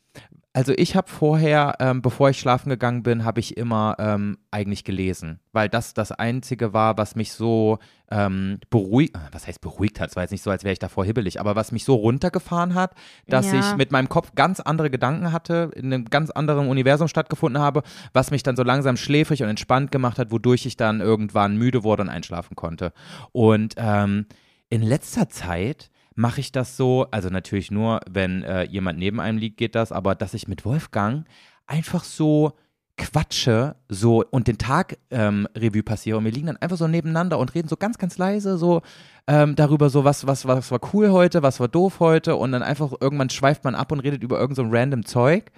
Also 0.59 0.73
ich 0.77 0.97
habe 0.97 1.09
vorher, 1.09 1.77
ähm, 1.79 2.03
bevor 2.03 2.31
ich 2.31 2.41
schlafen 2.41 2.69
gegangen 2.69 3.05
bin, 3.05 3.25
habe 3.25 3.39
ich 3.39 3.57
immer 3.57 3.95
ähm, 4.01 4.39
eigentlich 4.51 4.83
gelesen, 4.83 5.39
weil 5.53 5.69
das 5.69 5.95
das 5.95 6.11
Einzige 6.11 6.73
war, 6.73 6.99
was 6.99 7.15
mich 7.15 7.31
so 7.31 7.79
ähm, 8.11 8.59
beruhigt, 8.69 9.15
was 9.31 9.47
heißt 9.47 9.61
beruhigt 9.61 10.01
hat, 10.01 10.11
es 10.11 10.17
war 10.17 10.25
jetzt 10.25 10.33
nicht 10.33 10.43
so, 10.43 10.51
als 10.51 10.65
wäre 10.65 10.73
ich 10.73 10.81
davor 10.81 11.05
hibbelig, 11.05 11.39
aber 11.41 11.55
was 11.55 11.71
mich 11.71 11.85
so 11.85 11.95
runtergefahren 11.95 12.75
hat, 12.75 12.97
dass 13.29 13.53
Ja. 13.53 13.61
ich 13.61 13.77
mit 13.77 13.93
meinem 13.93 14.09
Kopf 14.09 14.33
ganz 14.35 14.59
andere 14.59 14.91
Gedanken 14.91 15.31
hatte, 15.31 15.71
in 15.77 15.93
einem 15.95 16.07
ganz 16.07 16.31
anderen 16.31 16.67
Universum 16.69 17.07
stattgefunden 17.07 17.63
habe, 17.63 17.85
was 18.13 18.33
mich 18.33 18.43
dann 18.43 18.57
so 18.57 18.65
langsam 18.65 18.97
schläfrig 18.97 19.45
und 19.45 19.49
entspannt 19.49 19.93
gemacht 19.93 20.19
hat, 20.19 20.33
wodurch 20.33 20.67
ich 20.67 20.77
dann 20.77 21.01
irgendwann 21.01 21.57
müde 21.57 21.85
wurde 21.85 22.03
und 22.03 22.09
einschlafen 22.09 22.57
konnte. 22.57 22.93
Und 23.31 23.77
ähm, 23.79 24.27
in 24.71 24.83
letzter 24.83 25.29
Zeit 25.29 25.89
mache 26.19 26.41
ich 26.41 26.51
das 26.51 26.77
so, 26.77 27.07
also 27.13 27.31
natürlich 27.31 27.71
nur, 27.71 28.01
wenn 28.11 28.43
äh, 28.43 28.65
jemand 28.65 28.99
neben 28.99 29.21
einem 29.21 29.39
liegt, 29.39 29.57
geht 29.57 29.77
das, 29.77 29.93
aber 29.93 30.17
dass 30.17 30.35
ich 30.35 30.49
mit 30.49 30.65
Wolfgang 30.65 31.25
einfach 31.69 32.03
so 32.03 32.55
quatsche 32.97 33.77
so 33.89 34.25
und 34.29 34.49
den 34.49 34.59
Tag 34.59 34.99
ähm, 35.13 35.47
Revue 35.57 35.85
passiere 35.85 36.19
und 36.19 36.25
wir 36.25 36.33
liegen 36.33 36.49
dann 36.49 36.57
einfach 36.57 36.77
so 36.77 36.89
nebeneinander 36.89 37.39
und 37.39 37.55
reden 37.55 37.69
so 37.69 37.77
ganz, 37.77 37.99
ganz 37.99 38.19
leise 38.19 38.59
so 38.59 38.83
ähm, 39.29 39.55
darüber 39.55 39.91
so, 39.91 40.03
was, 40.03 40.27
was, 40.27 40.45
was 40.45 40.73
war 40.73 40.81
cool 40.93 41.13
heute, 41.13 41.45
was 41.45 41.61
war 41.61 41.69
doof 41.69 42.01
heute 42.01 42.35
und 42.35 42.51
dann 42.51 42.65
einfach 42.65 42.93
irgendwann 43.01 43.31
schweift 43.31 43.63
man 43.63 43.77
ab 43.77 43.93
und 43.93 44.01
redet 44.01 44.25
über 44.25 44.41
irgend 44.41 44.57
so 44.57 44.63
ein 44.63 44.75
random 44.75 45.05
Zeug 45.05 45.53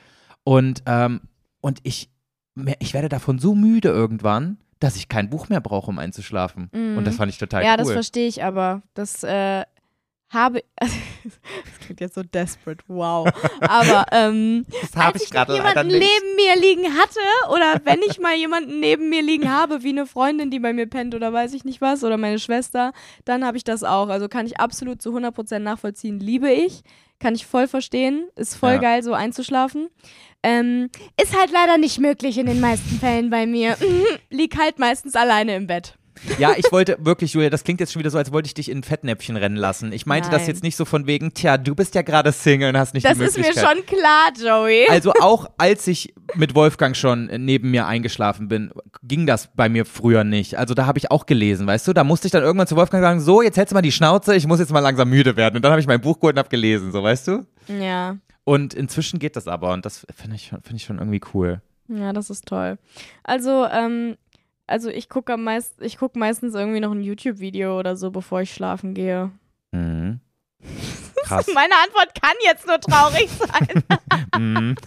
und, 0.44 0.82
ähm, 0.84 1.22
und 1.62 1.78
ich, 1.84 2.10
ich 2.80 2.92
werde 2.92 3.08
davon 3.08 3.38
so 3.38 3.54
müde 3.54 3.88
irgendwann, 3.88 4.58
dass 4.78 4.96
ich 4.96 5.08
kein 5.08 5.30
Buch 5.30 5.48
mehr 5.48 5.60
brauche, 5.62 5.90
um 5.90 5.98
einzuschlafen. 5.98 6.68
Mhm. 6.72 6.98
Und 6.98 7.06
das 7.06 7.16
fand 7.16 7.32
ich 7.32 7.38
total 7.38 7.64
ja, 7.64 7.72
cool. 7.72 7.76
das 7.78 7.92
verstehe 7.92 8.28
ich 8.28 8.42
aber. 8.44 8.82
Das 8.94 9.22
äh, 9.22 9.64
habe. 10.30 10.62
das 10.80 10.90
klingt 11.84 12.00
jetzt 12.00 12.14
so 12.14 12.22
desperate, 12.22 12.82
wow. 12.88 13.28
Aber 13.60 14.06
ähm, 14.12 14.64
das 14.80 14.96
habe 14.96 15.14
als 15.14 15.24
ich 15.24 15.30
gerade 15.30 15.52
leider 15.52 15.68
jemanden 15.82 15.98
neben 15.98 16.36
mir 16.36 16.56
liegen 16.56 16.96
hatte 16.96 17.20
oder 17.52 17.80
wenn 17.84 18.00
ich 18.08 18.18
mal 18.18 18.34
jemanden 18.34 18.80
neben 18.80 19.08
mir 19.10 19.22
liegen 19.22 19.52
habe, 19.52 19.82
wie 19.82 19.90
eine 19.90 20.06
Freundin, 20.06 20.50
die 20.50 20.60
bei 20.60 20.72
mir 20.72 20.86
pennt 20.86 21.14
oder 21.14 21.32
weiß 21.32 21.52
ich 21.52 21.64
nicht 21.64 21.80
was 21.80 22.04
oder 22.04 22.16
meine 22.16 22.38
Schwester, 22.38 22.92
dann 23.24 23.44
habe 23.44 23.56
ich 23.56 23.64
das 23.64 23.84
auch. 23.84 24.08
Also 24.08 24.28
kann 24.28 24.46
ich 24.46 24.58
absolut 24.60 25.02
zu 25.02 25.14
100% 25.16 25.58
nachvollziehen. 25.58 26.20
Liebe 26.20 26.50
ich, 26.50 26.82
kann 27.18 27.34
ich 27.34 27.46
voll 27.46 27.68
verstehen. 27.68 28.28
Ist 28.36 28.56
voll 28.56 28.74
Ja. 28.74 28.78
geil, 28.78 29.02
so 29.02 29.12
einzuschlafen. 29.12 29.88
Ähm, 30.42 30.88
ist 31.20 31.38
halt 31.38 31.50
leider 31.52 31.76
nicht 31.76 31.98
möglich 31.98 32.38
in 32.38 32.46
den 32.46 32.60
meisten 32.60 32.98
Fällen 32.98 33.28
bei 33.28 33.46
mir. 33.46 33.76
Lieg 34.30 34.56
halt 34.58 34.78
meistens 34.78 35.14
alleine 35.14 35.54
im 35.56 35.66
Bett. 35.66 35.96
Ja, 36.38 36.52
ich 36.56 36.70
wollte 36.70 36.98
wirklich, 37.00 37.32
Julia, 37.32 37.50
das 37.50 37.64
klingt 37.64 37.80
jetzt 37.80 37.92
schon 37.92 38.00
wieder 38.00 38.10
so, 38.10 38.18
als 38.18 38.32
wollte 38.32 38.46
ich 38.46 38.54
dich 38.54 38.68
in 38.70 38.78
ein 38.78 38.82
Fettnäpfchen 38.82 39.36
rennen 39.36 39.56
lassen. 39.56 39.92
Ich 39.92 40.06
meinte 40.06 40.28
das 40.30 40.40
Nein. 40.42 40.48
jetzt 40.48 40.62
nicht 40.62 40.76
so 40.76 40.84
von 40.84 41.06
wegen, 41.06 41.32
tja, 41.34 41.56
du 41.56 41.74
bist 41.74 41.94
ja 41.94 42.02
gerade 42.02 42.32
Single 42.32 42.68
und 42.70 42.76
hast 42.78 42.94
nicht 42.94 43.06
Das 43.06 43.16
die 43.18 43.24
ist 43.24 43.36
mir 43.38 43.44
Möglichkeit. 43.44 43.76
schon 43.76 43.86
klar, 43.86 44.32
Joey. 44.38 44.86
Also 44.88 45.12
auch 45.20 45.50
als 45.56 45.86
ich 45.86 46.12
mit 46.34 46.54
Wolfgang 46.54 46.96
schon 46.96 47.26
neben 47.38 47.70
mir 47.70 47.86
eingeschlafen 47.86 48.48
bin, 48.48 48.70
ging 49.02 49.26
das 49.26 49.48
bei 49.54 49.68
mir 49.68 49.86
früher 49.86 50.24
nicht. 50.24 50.58
Also 50.58 50.74
da 50.74 50.86
habe 50.86 50.98
ich 50.98 51.10
auch 51.10 51.26
gelesen, 51.26 51.66
weißt 51.66 51.88
du? 51.88 51.92
Da 51.92 52.04
musste 52.04 52.26
ich 52.26 52.32
dann 52.32 52.42
irgendwann 52.42 52.66
zu 52.66 52.76
Wolfgang 52.76 53.02
sagen, 53.02 53.20
so, 53.20 53.40
jetzt 53.42 53.56
hältst 53.56 53.72
du 53.72 53.74
mal 53.74 53.82
die 53.82 53.92
Schnauze, 53.92 54.34
ich 54.34 54.46
muss 54.46 54.58
jetzt 54.60 54.72
mal 54.72 54.80
langsam 54.80 55.08
müde 55.08 55.36
werden. 55.36 55.56
Und 55.56 55.62
dann 55.64 55.72
habe 55.72 55.80
ich 55.80 55.86
mein 55.86 56.00
Buch 56.00 56.20
geholt 56.20 56.34
und 56.34 56.38
habe 56.40 56.48
gelesen, 56.50 56.92
so, 56.92 57.02
weißt 57.02 57.28
du? 57.28 57.46
Ja. 57.80 58.16
Und 58.44 58.74
inzwischen 58.74 59.18
geht 59.20 59.36
das 59.36 59.46
aber 59.48 59.72
und 59.72 59.84
das 59.86 60.06
finde 60.14 60.36
ich, 60.36 60.48
finde 60.48 60.76
ich 60.76 60.84
schon 60.84 60.98
irgendwie 60.98 61.20
cool. 61.34 61.60
Ja, 61.88 62.12
das 62.12 62.30
ist 62.30 62.46
toll. 62.46 62.78
Also, 63.24 63.66
ähm, 63.66 64.16
also 64.70 64.88
ich 64.88 65.08
gucke 65.08 65.36
meist, 65.36 65.80
ich 65.80 65.98
guck 65.98 66.16
meistens 66.16 66.54
irgendwie 66.54 66.80
noch 66.80 66.92
ein 66.92 67.02
YouTube-Video 67.02 67.78
oder 67.78 67.96
so, 67.96 68.10
bevor 68.10 68.42
ich 68.42 68.52
schlafen 68.54 68.94
gehe. 68.94 69.30
Mhm. 69.72 70.20
Krass. 71.24 71.46
Meine 71.54 71.74
Antwort 71.84 72.20
kann 72.20 72.34
jetzt 72.44 72.66
nur 72.66 72.80
traurig 72.80 73.28
sein. 73.38 73.82
Mhm. 74.38 74.76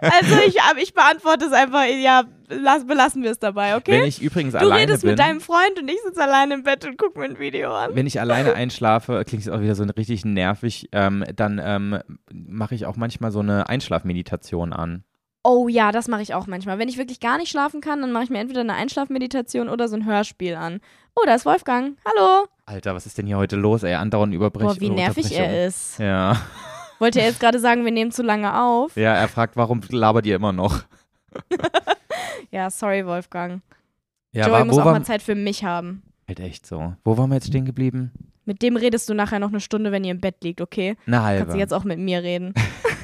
Also 0.00 0.34
ich, 0.44 0.56
ich 0.82 0.94
beantworte 0.94 1.44
es 1.44 1.52
einfach, 1.52 1.84
ja, 1.84 2.24
lass, 2.48 2.84
belassen 2.84 3.22
wir 3.22 3.30
es 3.30 3.38
dabei, 3.38 3.76
okay? 3.76 3.92
Wenn 3.92 4.04
ich 4.04 4.20
übrigens 4.20 4.54
du 4.54 4.58
alleine 4.58 4.80
redest 4.80 5.02
bin, 5.02 5.10
mit 5.10 5.18
deinem 5.20 5.40
Freund 5.40 5.78
und 5.78 5.88
ich 5.88 6.00
sitze 6.04 6.20
alleine 6.20 6.54
im 6.54 6.64
Bett 6.64 6.84
und 6.84 6.98
gucke 6.98 7.20
mir 7.20 7.26
ein 7.26 7.38
Video 7.38 7.72
an. 7.72 7.94
wenn 7.94 8.08
ich 8.08 8.20
alleine 8.20 8.54
einschlafe, 8.54 9.22
klingt 9.24 9.44
es 9.44 9.48
auch 9.48 9.60
wieder 9.60 9.76
so 9.76 9.84
richtig 9.84 10.24
nervig, 10.24 10.88
ähm, 10.90 11.24
dann 11.36 11.60
ähm, 11.62 12.00
mache 12.32 12.74
ich 12.74 12.86
auch 12.86 12.96
manchmal 12.96 13.30
so 13.30 13.38
eine 13.38 13.68
Einschlafmeditation 13.68 14.72
an. 14.72 15.04
Oh 15.50 15.66
ja, 15.66 15.92
das 15.92 16.08
mache 16.08 16.20
ich 16.20 16.34
auch 16.34 16.46
manchmal. 16.46 16.78
Wenn 16.78 16.90
ich 16.90 16.98
wirklich 16.98 17.20
gar 17.20 17.38
nicht 17.38 17.48
schlafen 17.48 17.80
kann, 17.80 18.02
dann 18.02 18.12
mache 18.12 18.24
ich 18.24 18.28
mir 18.28 18.38
entweder 18.38 18.60
eine 18.60 18.74
Einschlafmeditation 18.74 19.70
oder 19.70 19.88
so 19.88 19.96
ein 19.96 20.04
Hörspiel 20.04 20.54
an. 20.54 20.80
Oh, 21.16 21.22
da 21.24 21.34
ist 21.34 21.46
Wolfgang. 21.46 21.96
Hallo. 22.04 22.46
Alter, 22.66 22.94
was 22.94 23.06
ist 23.06 23.16
denn 23.16 23.26
hier 23.26 23.38
heute 23.38 23.56
los, 23.56 23.82
ey? 23.82 23.94
Andauernd 23.94 24.34
überbrechen. 24.34 24.68
Boah, 24.68 24.78
wie 24.78 24.90
nervig 24.90 25.32
er 25.32 25.66
ist. 25.66 25.98
Ja. 25.98 26.36
Wollte 26.98 27.20
er 27.22 27.28
jetzt 27.28 27.40
gerade 27.40 27.60
sagen, 27.60 27.86
wir 27.86 27.92
nehmen 27.92 28.12
zu 28.12 28.22
lange 28.22 28.60
auf? 28.60 28.94
ja, 28.94 29.14
er 29.14 29.26
fragt, 29.28 29.56
warum 29.56 29.80
labert 29.88 30.26
ihr 30.26 30.36
immer 30.36 30.52
noch? 30.52 30.82
Ja, 32.50 32.70
sorry, 32.70 33.04
Wolfgang. 33.04 33.60
Ja, 34.32 34.46
Joey 34.46 34.52
war, 34.52 34.64
muss 34.64 34.78
auch 34.78 34.84
war, 34.86 34.92
mal 34.92 35.04
Zeit 35.04 35.22
für 35.22 35.34
mich 35.34 35.64
haben. 35.64 36.02
halt 36.26 36.40
echt 36.40 36.66
so. 36.66 36.94
Wo 37.04 37.18
waren 37.18 37.28
wir 37.28 37.34
jetzt 37.34 37.48
stehen 37.48 37.66
geblieben? 37.66 38.10
Mit 38.46 38.62
dem 38.62 38.76
redest 38.76 39.08
du 39.10 39.14
nachher 39.14 39.38
noch 39.38 39.48
eine 39.48 39.60
Stunde, 39.60 39.92
wenn 39.92 40.04
ihr 40.04 40.12
im 40.12 40.20
Bett 40.20 40.36
liegt, 40.42 40.62
okay? 40.62 40.96
Eine 41.06 41.16
Kannst 41.16 41.26
halbe. 41.26 41.52
du 41.52 41.58
jetzt 41.58 41.74
auch 41.74 41.84
mit 41.84 41.98
mir 41.98 42.22
reden. 42.22 42.54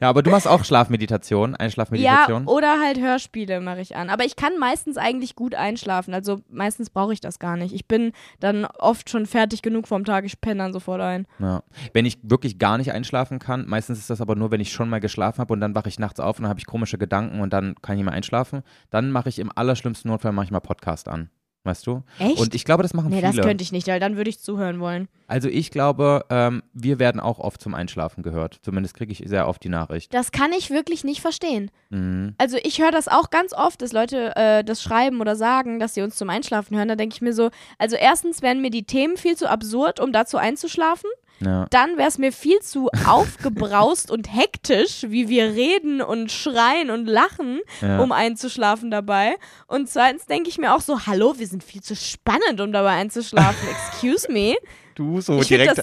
Ja, 0.00 0.08
aber 0.08 0.22
du 0.22 0.30
machst 0.30 0.48
auch 0.48 0.64
Schlafmeditation, 0.64 1.52
Ja, 1.52 1.56
Einschlafmeditation. 1.60 2.46
oder 2.46 2.80
halt 2.80 3.00
Hörspiele 3.00 3.60
mache 3.60 3.80
ich 3.80 3.96
an. 3.96 4.10
Aber 4.10 4.24
ich 4.24 4.36
kann 4.36 4.58
meistens 4.58 4.96
eigentlich 4.96 5.36
gut 5.36 5.54
einschlafen. 5.54 6.14
Also 6.14 6.40
meistens 6.48 6.90
brauche 6.90 7.12
ich 7.12 7.20
das 7.20 7.38
gar 7.38 7.56
nicht. 7.56 7.74
Ich 7.74 7.86
bin 7.86 8.12
dann 8.40 8.64
oft 8.64 9.10
schon 9.10 9.26
fertig 9.26 9.62
genug 9.62 9.86
vom 9.88 10.04
Tag. 10.04 10.24
Ich 10.24 10.40
penne 10.40 10.62
dann 10.62 10.72
sofort 10.72 11.00
ein. 11.00 11.26
Ja. 11.38 11.62
Wenn 11.92 12.06
ich 12.06 12.18
wirklich 12.22 12.58
gar 12.58 12.78
nicht 12.78 12.92
einschlafen 12.92 13.38
kann, 13.38 13.66
meistens 13.68 13.98
ist 13.98 14.10
das 14.10 14.20
aber 14.20 14.34
nur, 14.34 14.50
wenn 14.50 14.60
ich 14.60 14.72
schon 14.72 14.88
mal 14.88 15.00
geschlafen 15.00 15.38
habe 15.38 15.52
und 15.52 15.60
dann 15.60 15.74
wache 15.74 15.88
ich 15.88 15.98
nachts 15.98 16.20
auf 16.20 16.38
und 16.38 16.42
dann 16.44 16.50
habe 16.50 16.60
ich 16.60 16.66
komische 16.66 16.98
Gedanken 16.98 17.40
und 17.40 17.52
dann 17.52 17.74
kann 17.82 17.94
ich 17.94 17.98
nicht 17.98 18.06
mehr 18.06 18.14
einschlafen. 18.14 18.62
Dann 18.90 19.10
mache 19.10 19.28
ich 19.28 19.38
im 19.38 19.50
allerschlimmsten 19.54 20.10
Notfall 20.10 20.32
manchmal 20.32 20.60
Podcast 20.60 21.08
an. 21.08 21.30
Weißt 21.64 21.86
du? 21.86 22.02
Echt? 22.18 22.40
Und 22.40 22.54
ich 22.56 22.64
glaube, 22.64 22.82
das 22.82 22.92
machen 22.92 23.10
nee, 23.10 23.20
viele. 23.20 23.32
das 23.32 23.46
könnte 23.46 23.62
ich 23.62 23.70
nicht, 23.70 23.86
weil 23.86 24.00
dann 24.00 24.16
würde 24.16 24.30
ich 24.30 24.40
zuhören 24.40 24.80
wollen. 24.80 25.08
also 25.28 25.48
ich 25.48 25.70
glaube, 25.70 26.24
ähm, 26.28 26.62
wir 26.72 26.98
werden 26.98 27.20
auch 27.20 27.38
oft 27.38 27.60
zum 27.60 27.74
Einschlafen 27.74 28.24
gehört. 28.24 28.58
Zumindest 28.62 28.94
kriege 28.94 29.12
ich 29.12 29.22
sehr 29.26 29.46
oft 29.46 29.62
die 29.62 29.68
Nachricht. 29.68 30.12
Das 30.12 30.32
kann 30.32 30.52
ich 30.52 30.70
wirklich 30.70 31.04
nicht 31.04 31.20
verstehen. 31.20 31.70
Mhm. 31.90 32.34
Also 32.38 32.58
ich 32.64 32.80
höre 32.80 32.90
das 32.90 33.06
auch 33.06 33.30
ganz 33.30 33.52
oft, 33.52 33.80
dass 33.80 33.92
Leute 33.92 34.34
äh, 34.34 34.64
das 34.64 34.82
schreiben 34.82 35.20
oder 35.20 35.36
sagen, 35.36 35.78
dass 35.78 35.94
sie 35.94 36.02
uns 36.02 36.16
zum 36.16 36.30
Einschlafen 36.30 36.76
hören. 36.76 36.88
Da 36.88 36.96
denke 36.96 37.14
ich 37.14 37.22
mir 37.22 37.32
so, 37.32 37.50
also 37.78 37.94
erstens 37.94 38.42
wären 38.42 38.60
mir 38.60 38.70
die 38.70 38.84
Themen 38.84 39.16
viel 39.16 39.36
zu 39.36 39.48
absurd, 39.48 40.00
um 40.00 40.12
dazu 40.12 40.38
einzuschlafen. 40.38 41.10
Ja. 41.44 41.66
Dann 41.70 41.96
wäre 41.96 42.08
es 42.08 42.18
mir 42.18 42.32
viel 42.32 42.58
zu 42.60 42.88
aufgebraust 43.06 44.10
und 44.10 44.32
hektisch, 44.34 45.04
wie 45.08 45.28
wir 45.28 45.44
reden 45.54 46.00
und 46.02 46.30
schreien 46.30 46.90
und 46.90 47.06
lachen, 47.06 47.60
Ja. 47.80 48.00
um 48.00 48.12
einzuschlafen 48.12 48.90
dabei. 48.90 49.36
Und 49.66 49.88
zweitens 49.88 50.26
denke 50.26 50.48
ich 50.48 50.58
mir 50.58 50.74
auch 50.74 50.80
so, 50.80 51.06
hallo, 51.06 51.34
wir 51.38 51.46
sind 51.46 51.62
viel 51.64 51.82
zu 51.82 51.96
spannend, 51.96 52.60
um 52.60 52.72
dabei 52.72 52.90
einzuschlafen. 52.92 53.68
Excuse 53.68 54.30
me. 54.30 54.54
Du 54.94 55.22
so 55.22 55.40
Ich 55.40 55.48
direkt, 55.48 55.80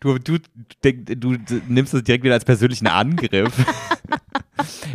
du, 0.00 0.18
du, 0.18 0.36
du, 0.82 0.92
du 1.38 1.60
nimmst 1.66 1.94
es 1.94 2.04
direkt 2.04 2.24
wieder 2.24 2.34
als 2.34 2.44
persönlichen 2.44 2.88
Angriff. 2.88 3.54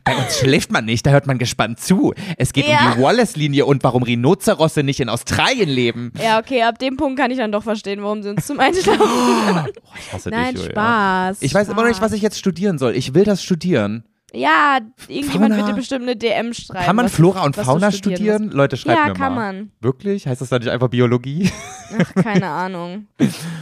Bei 0.03 0.15
uns 0.15 0.37
schläft 0.39 0.71
man 0.71 0.85
nicht, 0.85 1.05
da 1.05 1.11
hört 1.11 1.27
man 1.27 1.37
gespannt 1.37 1.79
zu. 1.79 2.13
Es 2.37 2.53
geht 2.53 2.67
Ja. 2.67 2.91
um 2.91 2.97
die 2.97 3.01
Wallace-Linie 3.03 3.65
und 3.65 3.83
warum 3.83 4.03
Rhinozerosse 4.03 4.83
nicht 4.83 4.99
in 4.99 5.09
Australien 5.09 5.69
leben. 5.69 6.11
Ja, 6.21 6.39
okay, 6.39 6.63
ab 6.63 6.79
dem 6.79 6.97
Punkt 6.97 7.19
kann 7.19 7.31
ich 7.31 7.37
dann 7.37 7.51
doch 7.51 7.63
verstehen, 7.63 8.01
warum 8.03 8.23
sie 8.23 8.29
uns 8.29 8.45
zum 8.47 8.59
Einschlafen. 8.59 9.01
Oh, 9.01 9.79
ich 9.99 10.13
hasse 10.13 10.29
Nein, 10.29 10.55
dich. 10.55 10.65
Spaß. 10.65 11.37
Ich 11.41 11.53
weiß 11.53 11.69
immer 11.69 11.81
noch 11.83 11.89
nicht, 11.89 12.01
was 12.01 12.11
ich 12.13 12.21
jetzt 12.21 12.37
studieren 12.39 12.77
soll. 12.77 12.95
Ich 12.95 13.13
will 13.13 13.23
das 13.23 13.43
studieren. 13.43 14.03
Ja, 14.33 14.79
irgendjemand 15.07 15.53
Fauna. 15.53 15.57
wird 15.57 15.69
dir 15.69 15.79
bestimmt 15.79 16.03
eine 16.03 16.15
DM 16.17 16.53
schreiben. 16.53 16.83
Kann 16.85 16.95
man 16.97 17.07
Flora 17.07 17.43
und 17.45 17.55
Fauna 17.55 17.91
studieren 17.91 18.45
musst. 18.45 18.55
Leute, 18.55 18.75
schreibt 18.75 18.97
Ja, 18.99 19.05
mir 19.07 19.13
kann 19.13 19.33
mal. 19.33 19.53
man. 19.53 19.71
Wirklich? 19.79 20.27
Heißt 20.27 20.41
das 20.41 20.49
dann 20.49 20.61
nicht 20.61 20.71
einfach 20.71 20.89
Biologie? 20.89 21.49
Ach, 21.97 22.23
keine 22.23 22.47
Ahnung. 22.49 23.07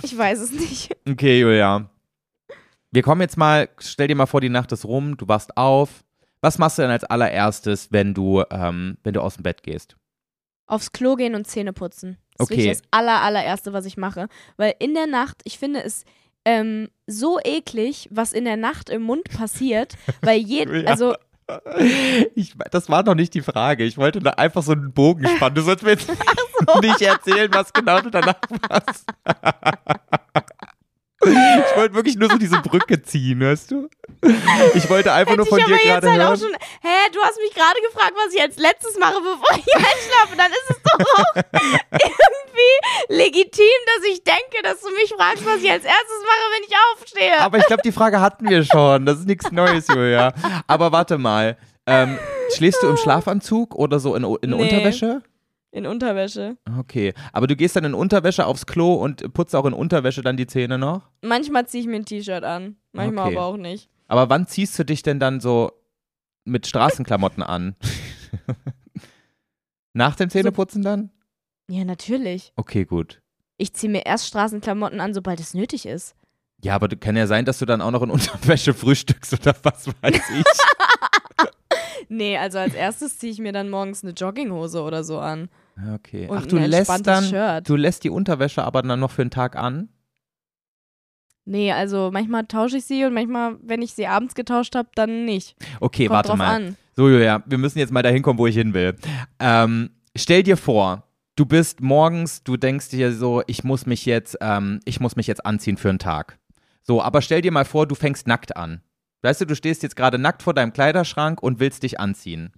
Ich 0.01 0.17
weiß 0.17 0.39
es 0.39 0.51
nicht. 0.51 0.95
Okay, 1.07 1.41
Julia. 1.41 1.89
Wir 2.93 3.01
kommen 3.01 3.21
jetzt 3.21 3.37
mal, 3.37 3.69
stell 3.79 4.07
dir 4.07 4.15
mal 4.15 4.27
vor, 4.27 4.39
die 4.39 4.49
Nacht 4.49 4.71
ist 4.71 4.85
rum, 4.85 5.17
du 5.17 5.27
wachst 5.27 5.57
auf. 5.57 6.03
Was 6.41 6.59
machst 6.59 6.77
du 6.77 6.83
denn 6.83 6.91
als 6.91 7.03
allererstes, 7.03 7.91
wenn 7.91 8.13
du, 8.13 8.43
ähm, 8.51 8.97
wenn 9.03 9.13
du 9.15 9.21
aus 9.21 9.33
dem 9.35 9.41
Bett 9.43 9.63
gehst? 9.63 9.95
Aufs 10.67 10.91
Klo 10.91 11.15
gehen 11.15 11.33
und 11.33 11.47
Zähne 11.47 11.73
putzen. 11.73 12.17
Das 12.37 12.45
ist 12.47 12.51
Okay. 12.51 12.57
wirklich 12.65 12.77
das 12.79 12.87
aller, 12.91 13.21
allererste, 13.21 13.73
was 13.73 13.85
ich 13.85 13.97
mache. 13.97 14.27
Weil 14.57 14.75
in 14.77 14.93
der 14.93 15.07
Nacht, 15.07 15.37
ich 15.43 15.57
finde 15.57 15.83
es 15.83 16.05
ähm, 16.45 16.89
so 17.07 17.39
eklig, 17.43 18.09
was 18.11 18.31
in 18.31 18.45
der 18.45 18.57
Nacht 18.57 18.91
im 18.91 19.01
Mund 19.01 19.23
passiert, 19.35 19.95
weil 20.21 20.37
jeden, 20.37 20.87
also 20.87 21.15
Ich, 22.35 22.53
das 22.69 22.89
war 22.89 23.01
noch 23.03 23.15
nicht 23.15 23.33
die 23.33 23.41
Frage. 23.41 23.85
Ich 23.85 23.97
wollte 23.97 24.19
da 24.19 24.31
einfach 24.31 24.61
so 24.61 24.73
einen 24.73 24.93
Bogen 24.93 25.27
spannen. 25.27 25.55
Du 25.55 25.61
sollst 25.63 25.83
mir 25.83 25.91
jetzt 25.97 26.09
nicht 26.81 27.01
erzählen, 27.01 27.51
was 27.53 27.73
genau 27.73 28.01
du 28.01 28.11
danach 28.11 28.35
machst. 28.69 29.05
Ich 31.25 31.77
wollte 31.77 31.93
wirklich 31.95 32.15
nur 32.17 32.29
so 32.29 32.37
diese 32.37 32.59
Brücke 32.61 33.01
ziehen, 33.01 33.39
hörst 33.41 33.71
du? 33.71 33.89
Ich 34.73 34.89
wollte 34.89 35.11
einfach 35.13 35.35
nur 35.35 35.45
hätte 35.45 35.55
von 35.55 35.59
ich 35.59 35.65
dir 35.65 35.77
gerade 35.77 36.11
halt 36.11 36.21
auch 36.21 36.27
hören. 36.29 36.39
schon, 36.39 36.53
hä, 36.81 37.09
du 37.13 37.19
hast 37.21 37.37
mich 37.39 37.53
gerade 37.53 37.79
gefragt, 37.87 38.13
was 38.15 38.33
ich 38.33 38.41
als 38.41 38.57
letztes 38.57 38.97
mache, 38.99 39.15
bevor 39.21 39.57
ich 39.57 39.75
einschlafe. 39.75 40.35
Dann 40.37 40.51
ist 40.51 40.69
es 40.69 40.77
doch 40.83 40.99
auch 41.17 41.35
irgendwie 42.03 43.13
legitim, 43.23 43.79
dass 43.95 44.05
ich 44.11 44.23
denke, 44.23 44.61
dass 44.63 44.81
du 44.81 44.89
mich 44.91 45.13
fragst, 45.15 45.45
was 45.45 45.57
ich 45.61 45.71
als 45.71 45.83
erstes 45.83 46.19
mache, 46.23 46.45
wenn 46.55 46.63
ich 46.67 46.75
aufstehe. 46.93 47.39
Aber 47.39 47.57
ich 47.57 47.65
glaube, 47.65 47.83
die 47.83 47.91
Frage 47.91 48.21
hatten 48.21 48.49
wir 48.49 48.63
schon. 48.63 49.05
Das 49.05 49.19
ist 49.19 49.27
nichts 49.27 49.51
Neues, 49.51 49.87
Julia. 49.87 50.33
Aber 50.67 50.91
warte 50.91 51.17
mal. 51.17 51.57
Ähm, 51.85 52.17
schläfst 52.55 52.81
du 52.81 52.87
im 52.87 52.95
Schlafanzug 52.95 53.75
oder 53.75 53.99
so 53.99 54.15
in, 54.15 54.23
in 54.41 54.51
Nee. 54.51 54.63
Unterwäsche? 54.63 55.21
In 55.73 55.87
Unterwäsche. 55.87 56.55
Okay. 56.79 57.13
Aber 57.33 57.47
du 57.47 57.55
gehst 57.55 57.75
dann 57.75 57.83
in 57.83 57.93
Unterwäsche 57.95 58.45
aufs 58.45 58.65
Klo 58.65 58.93
und 58.93 59.33
putzt 59.33 59.55
auch 59.55 59.65
in 59.65 59.73
Unterwäsche 59.73 60.21
dann 60.21 60.37
die 60.37 60.45
Zähne 60.47 60.77
noch? 60.77 61.09
Manchmal 61.23 61.67
ziehe 61.67 61.81
ich 61.81 61.87
mir 61.87 61.95
ein 61.97 62.05
T-Shirt 62.05 62.43
an, 62.43 62.77
manchmal 62.91 63.27
Okay. 63.27 63.37
aber 63.37 63.45
auch 63.47 63.57
nicht. 63.57 63.89
Aber 64.07 64.29
wann 64.29 64.45
ziehst 64.47 64.77
du 64.77 64.85
dich 64.85 65.01
denn 65.01 65.19
dann 65.19 65.39
so 65.39 65.71
mit 66.45 66.67
Straßenklamotten 66.67 67.41
an? 67.41 67.75
Nach 69.93 70.15
dem 70.15 70.29
Zähneputzen 70.29 70.81
dann? 70.83 71.09
Ja, 71.69 71.85
natürlich. 71.85 72.53
Okay, 72.55 72.85
gut. 72.85 73.21
Ich 73.57 73.73
ziehe 73.73 73.91
mir 73.91 74.05
erst 74.05 74.27
Straßenklamotten 74.27 74.99
an, 74.99 75.13
sobald 75.13 75.39
es 75.39 75.53
nötig 75.53 75.85
ist. 75.85 76.15
Ja, 76.63 76.75
aber 76.75 76.87
du- 76.87 76.97
kann 76.97 77.15
ja 77.15 77.27
sein, 77.27 77.45
dass 77.45 77.59
du 77.59 77.65
dann 77.65 77.81
auch 77.81 77.91
noch 77.91 78.01
in 78.03 78.09
Unterwäsche 78.11 78.73
frühstückst 78.73 79.33
oder 79.33 79.55
was 79.63 79.87
weiß 79.87 80.21
ich. 80.37 80.45
Nee, 82.09 82.37
also 82.37 82.59
als 82.59 82.75
erstes 82.75 83.17
ziehe 83.17 83.31
ich 83.31 83.39
mir 83.39 83.53
dann 83.53 83.69
morgens 83.71 84.03
eine 84.03 84.11
Jogginghose 84.13 84.83
oder 84.83 85.03
so 85.03 85.17
an. 85.19 85.49
Okay. 85.95 86.27
Und 86.27 86.37
Ach, 86.37 86.45
du 86.45 86.57
lässt 86.57 87.07
dann, 87.07 87.23
Shirt. 87.23 87.67
du 87.67 87.75
lässt 87.75 88.03
die 88.03 88.09
Unterwäsche 88.09 88.63
aber 88.63 88.81
dann 88.81 88.99
noch 88.99 89.11
für 89.11 89.21
einen 89.21 89.31
Tag 89.31 89.55
an? 89.55 89.89
Nee, 91.45 91.71
also 91.73 92.09
manchmal 92.11 92.45
tausche 92.45 92.77
ich 92.77 92.85
sie 92.85 93.03
und 93.05 93.13
manchmal, 93.13 93.57
wenn 93.61 93.81
ich 93.81 93.93
sie 93.93 94.07
abends 94.07 94.33
getauscht 94.33 94.75
habe, 94.75 94.89
dann 94.95 95.25
nicht. 95.25 95.55
Okay, 95.81 96.07
Kommt 96.07 96.15
warte 96.15 96.37
mal. 96.37 96.55
an. 96.55 96.77
So, 96.95 97.09
Julia, 97.09 97.43
wir 97.45 97.57
müssen 97.57 97.79
jetzt 97.79 97.91
mal 97.91 98.03
dahin 98.03 98.21
kommen, 98.21 98.39
wo 98.39 98.47
ich 98.47 98.55
hin 98.55 98.73
will. 98.73 98.95
Ähm, 99.39 99.89
stell 100.15 100.43
dir 100.43 100.55
vor, 100.55 101.03
du 101.35 101.45
bist 101.45 101.81
morgens, 101.81 102.43
du 102.43 102.55
denkst 102.55 102.89
dir 102.89 103.11
so, 103.11 103.43
ich 103.47 103.63
muss 103.63 103.85
mich 103.85 104.05
jetzt, 104.05 104.37
ähm, 104.39 104.79
ich 104.85 104.99
muss 104.99 105.15
mich 105.15 105.27
jetzt 105.27 105.45
anziehen 105.45 105.75
für 105.77 105.89
einen 105.89 105.99
Tag. 105.99 106.37
So, 106.83 107.01
aber 107.01 107.21
stell 107.21 107.41
dir 107.41 107.51
mal 107.51 107.65
vor, 107.65 107.87
du 107.87 107.95
fängst 107.95 108.27
nackt 108.27 108.55
an. 108.55 108.81
Weißt 109.21 109.41
du, 109.41 109.45
du 109.45 109.55
stehst 109.55 109.83
jetzt 109.83 109.95
gerade 109.95 110.19
nackt 110.19 110.43
vor 110.43 110.53
deinem 110.53 110.71
Kleiderschrank 110.71 111.41
und 111.41 111.59
willst 111.59 111.83
dich 111.83 111.99
anziehen. 111.99 112.53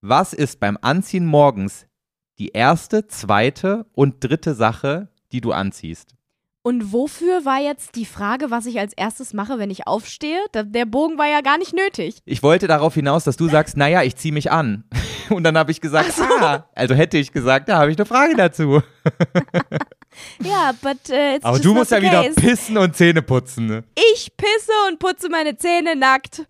Was 0.00 0.32
ist 0.32 0.60
beim 0.60 0.78
Anziehen 0.80 1.26
morgens 1.26 1.86
die 2.38 2.48
erste, 2.48 3.06
zweite 3.06 3.86
und 3.92 4.22
dritte 4.22 4.54
Sache, 4.54 5.08
die 5.32 5.40
du 5.40 5.52
anziehst? 5.52 6.16
Und 6.62 6.92
wofür 6.92 7.44
war 7.44 7.60
jetzt 7.60 7.94
die 7.94 8.04
Frage, 8.04 8.50
was 8.50 8.66
ich 8.66 8.80
als 8.80 8.92
erstes 8.92 9.32
mache, 9.32 9.60
wenn 9.60 9.70
ich 9.70 9.86
aufstehe? 9.86 10.40
Der 10.52 10.84
Bogen 10.84 11.16
war 11.16 11.28
ja 11.28 11.40
gar 11.40 11.58
nicht 11.58 11.72
nötig. 11.72 12.18
Ich 12.24 12.42
wollte 12.42 12.66
darauf 12.66 12.94
hinaus, 12.94 13.22
dass 13.22 13.36
du 13.36 13.48
sagst, 13.48 13.76
naja, 13.76 14.02
ich 14.02 14.16
ziehe 14.16 14.34
mich 14.34 14.50
an. 14.50 14.82
Und 15.30 15.44
dann 15.44 15.56
habe 15.56 15.70
ich 15.70 15.80
gesagt, 15.80 16.12
ah, 16.40 16.68
also 16.74 16.94
hätte 16.96 17.18
ich 17.18 17.30
gesagt, 17.30 17.68
da 17.68 17.78
habe 17.78 17.92
ich 17.92 17.96
eine 17.96 18.06
Frage 18.06 18.34
dazu. 18.34 18.82
Ja, 20.42 20.72
but 20.80 20.98
uh, 21.10 21.38
Aber 21.42 21.58
du 21.58 21.74
musst 21.74 21.90
ja 21.90 22.00
wieder 22.00 22.22
pissen 22.22 22.78
und 22.78 22.96
Zähne 22.96 23.20
putzen. 23.22 23.66
ne? 23.66 23.84
Ich 24.14 24.34
pisse 24.36 24.72
und 24.88 24.98
putze 24.98 25.28
meine 25.28 25.56
Zähne 25.56 25.94
nackt. 25.94 26.46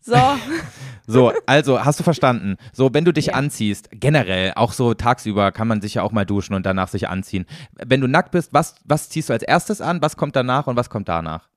So. 0.00 0.14
So, 1.06 1.32
also 1.46 1.84
hast 1.84 1.98
du 1.98 2.04
verstanden. 2.04 2.56
So, 2.72 2.94
wenn 2.94 3.04
du 3.04 3.12
dich 3.12 3.26
Ja. 3.26 3.32
anziehst, 3.34 3.88
generell, 3.90 4.52
auch 4.54 4.72
so 4.72 4.94
tagsüber 4.94 5.50
kann 5.50 5.66
man 5.66 5.80
sich 5.80 5.94
ja 5.94 6.02
auch 6.04 6.12
mal 6.12 6.24
duschen 6.24 6.54
und 6.54 6.64
danach 6.64 6.86
sich 6.86 7.08
anziehen. 7.08 7.46
Wenn 7.84 8.00
du 8.00 8.06
nackt 8.06 8.30
bist, 8.30 8.52
was, 8.52 8.76
was 8.84 9.08
ziehst 9.08 9.28
du 9.28 9.32
als 9.32 9.42
erstes 9.42 9.80
an, 9.80 10.00
was 10.02 10.16
kommt 10.16 10.36
danach 10.36 10.68
und 10.68 10.76
was 10.76 10.88
kommt 10.88 11.08
danach? 11.08 11.48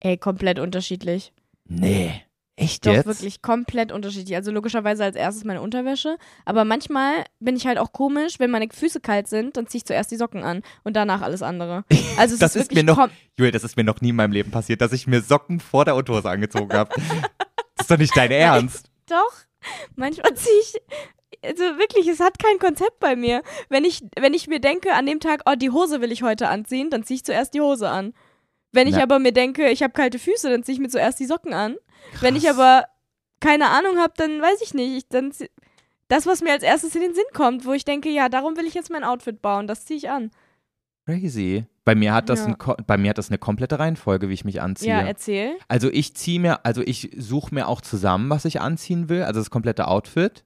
Ey, 0.00 0.16
komplett 0.16 0.58
unterschiedlich. 0.58 1.34
Nee. 1.68 2.22
Echt 2.56 2.86
Doch, 2.86 2.92
jetzt? 2.92 3.06
wirklich 3.06 3.40
komplett 3.40 3.92
unterschiedlich. 3.92 4.36
Also 4.36 4.50
logischerweise 4.52 5.04
als 5.04 5.16
erstes 5.16 5.44
meine 5.44 5.62
Unterwäsche. 5.62 6.18
Aber 6.44 6.64
manchmal 6.66 7.24
bin 7.40 7.56
ich 7.56 7.66
halt 7.66 7.78
auch 7.78 7.92
komisch, 7.92 8.38
wenn 8.38 8.50
meine 8.50 8.68
Füße 8.70 9.00
kalt 9.00 9.26
sind, 9.26 9.56
dann 9.56 9.66
ziehe 9.66 9.78
ich 9.78 9.84
zuerst 9.86 10.10
die 10.10 10.16
Socken 10.16 10.42
an 10.44 10.62
und 10.84 10.94
danach 10.94 11.22
alles 11.22 11.42
andere. 11.42 11.84
Also 12.18 12.34
es 12.34 12.40
Das 12.40 12.54
ist, 12.56 12.62
ist 12.70 12.74
mir 12.74 12.82
noch- 12.84 13.08
Julia, 13.38 13.50
das 13.52 13.64
ist 13.64 13.76
mir 13.78 13.84
noch 13.84 14.02
nie 14.02 14.10
in 14.10 14.16
meinem 14.16 14.32
Leben 14.32 14.50
passiert, 14.50 14.82
dass 14.82 14.92
ich 14.92 15.06
mir 15.06 15.22
Socken 15.22 15.60
vor 15.60 15.86
der 15.86 15.96
Unterhose 15.96 16.28
angezogen 16.28 16.72
habe. 16.74 16.90
das 17.76 17.84
ist 17.86 17.90
doch 17.90 17.96
nicht 17.96 18.14
dein 18.14 18.30
Ernst. 18.30 18.90
Doch, 19.08 19.32
manchmal 19.96 20.34
ziehe 20.34 20.54
ich. 20.60 20.74
Also 21.44 21.62
wirklich, 21.78 22.06
es 22.06 22.20
hat 22.20 22.38
kein 22.38 22.58
Konzept 22.58 23.00
bei 23.00 23.16
mir. 23.16 23.42
Wenn 23.70 23.84
ich, 23.84 24.02
wenn 24.18 24.34
ich 24.34 24.46
mir 24.46 24.60
denke, 24.60 24.92
an 24.92 25.06
dem 25.06 25.18
Tag, 25.20 25.40
oh, 25.46 25.54
die 25.56 25.70
Hose 25.70 26.00
will 26.02 26.12
ich 26.12 26.22
heute 26.22 26.48
anziehen, 26.48 26.90
dann 26.90 27.02
ziehe 27.02 27.16
ich 27.16 27.24
zuerst 27.24 27.54
die 27.54 27.60
Hose 27.62 27.88
an. 27.88 28.12
Wenn 28.72 28.86
ich 28.86 28.94
Na. 28.96 29.02
aber 29.02 29.18
mir 29.18 29.32
denke, 29.32 29.68
ich 29.70 29.82
habe 29.82 29.92
kalte 29.94 30.18
Füße, 30.18 30.48
dann 30.50 30.62
ziehe 30.62 30.74
ich 30.74 30.80
mir 30.80 30.88
zuerst 30.88 31.18
die 31.18 31.26
Socken 31.26 31.52
an. 31.54 31.76
Wenn 32.20 32.36
ich 32.36 32.48
aber 32.48 32.84
keine 33.40 33.70
Ahnung 33.70 33.98
habe, 33.98 34.12
dann 34.16 34.40
weiß 34.40 34.60
ich 34.62 34.74
nicht. 34.74 34.96
Ich, 34.96 35.08
dann 35.08 35.32
das, 36.08 36.26
was 36.26 36.42
mir 36.42 36.52
als 36.52 36.62
erstes 36.62 36.94
in 36.94 37.00
den 37.00 37.14
Sinn 37.14 37.24
kommt, 37.32 37.64
wo 37.64 37.72
ich 37.72 37.84
denke, 37.84 38.08
ja, 38.10 38.28
darum 38.28 38.56
will 38.56 38.66
ich 38.66 38.74
jetzt 38.74 38.90
mein 38.90 39.04
Outfit 39.04 39.40
bauen, 39.42 39.66
das 39.66 39.84
ziehe 39.86 39.96
ich 39.98 40.10
an. 40.10 40.30
Crazy. 41.06 41.66
Bei 41.84 41.94
mir 41.96 42.14
hat 42.14 42.28
das 42.28 42.40
Ja. 42.40 42.54
ein, 42.54 42.84
bei 42.86 42.96
mir 42.96 43.10
hat 43.10 43.18
das 43.18 43.28
eine 43.28 43.38
komplette 43.38 43.78
Reihenfolge, 43.78 44.28
wie 44.28 44.34
ich 44.34 44.44
mich 44.44 44.60
anziehe. 44.62 44.90
Ja, 44.90 45.00
erzähl. 45.00 45.56
Also 45.66 45.90
ich 45.90 46.14
ziehe 46.14 46.38
mir, 46.38 46.64
also 46.64 46.80
ich 46.82 47.10
suche 47.16 47.54
mir 47.54 47.66
auch 47.66 47.80
zusammen, 47.80 48.30
was 48.30 48.44
ich 48.44 48.60
anziehen 48.60 49.08
will, 49.08 49.24
also 49.24 49.40
das 49.40 49.50
komplette 49.50 49.88
Outfit. 49.88 50.44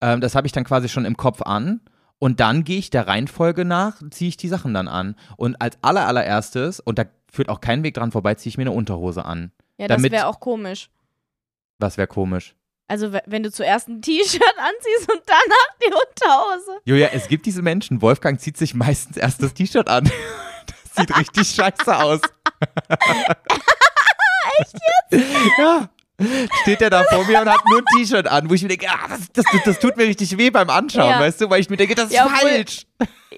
Ähm, 0.00 0.20
das 0.20 0.34
habe 0.34 0.46
ich 0.46 0.52
dann 0.52 0.64
quasi 0.64 0.88
schon 0.88 1.04
im 1.04 1.16
Kopf 1.16 1.42
an. 1.42 1.80
Und 2.18 2.40
dann 2.40 2.64
gehe 2.64 2.78
ich 2.78 2.90
der 2.90 3.06
Reihenfolge 3.06 3.64
nach, 3.64 4.02
ziehe 4.10 4.30
ich 4.30 4.36
die 4.38 4.48
Sachen 4.48 4.72
dann 4.74 4.88
an. 4.88 5.14
Und 5.36 5.60
als 5.60 5.78
aller, 5.82 6.06
allererstes, 6.06 6.80
und 6.80 6.98
da 6.98 7.04
führt 7.30 7.48
auch 7.50 7.60
kein 7.60 7.82
Weg 7.84 7.94
dran 7.94 8.10
vorbei, 8.10 8.34
ziehe 8.34 8.48
ich 8.48 8.56
mir 8.56 8.62
eine 8.62 8.72
Unterhose 8.72 9.24
an. 9.26 9.52
Ja, 9.78 9.88
das 9.88 10.02
wäre 10.02 10.26
auch 10.26 10.40
komisch. 10.40 10.90
Was 11.78 11.96
wäre 11.98 12.08
komisch. 12.08 12.54
Also, 12.88 13.12
wenn 13.26 13.42
du 13.42 13.50
zuerst 13.50 13.88
ein 13.88 14.00
T-Shirt 14.00 14.42
anziehst 14.58 15.12
und 15.12 15.22
danach 15.26 15.76
die 15.82 15.86
Unterhose. 15.92 16.80
Julia, 16.84 17.08
es 17.12 17.26
gibt 17.28 17.46
diese 17.46 17.62
Menschen, 17.62 18.00
Wolfgang 18.00 18.40
zieht 18.40 18.56
sich 18.56 18.74
meistens 18.74 19.16
erst 19.16 19.42
das 19.42 19.54
T-Shirt 19.54 19.88
an. 19.88 20.10
Das 20.96 21.04
sieht 21.06 21.16
richtig 21.18 21.48
scheiße 21.50 21.94
aus. 21.94 22.20
Echt 24.58 24.74
jetzt? 25.10 25.26
Ja. 25.58 25.90
Steht 26.62 26.80
er 26.80 26.88
da 26.90 27.04
vor 27.04 27.24
mir 27.26 27.40
und 27.42 27.48
hat 27.50 27.60
nur 27.68 27.78
ein 27.80 27.84
T-Shirt 27.94 28.26
an, 28.26 28.48
wo 28.48 28.54
ich 28.54 28.62
mir 28.62 28.68
denke, 28.68 28.86
ah, 28.88 29.06
das, 29.08 29.30
das, 29.34 29.44
das 29.64 29.78
tut 29.78 29.96
mir 29.98 30.04
richtig 30.06 30.38
weh 30.38 30.48
beim 30.50 30.70
Anschauen, 30.70 31.10
Ja. 31.10 31.20
weißt 31.20 31.42
du, 31.42 31.50
weil 31.50 31.60
ich 31.60 31.68
mir 31.68 31.76
denke, 31.76 31.94
das 31.94 32.06
ist 32.06 32.14
Ja, 32.14 32.26
falsch. 32.26 32.86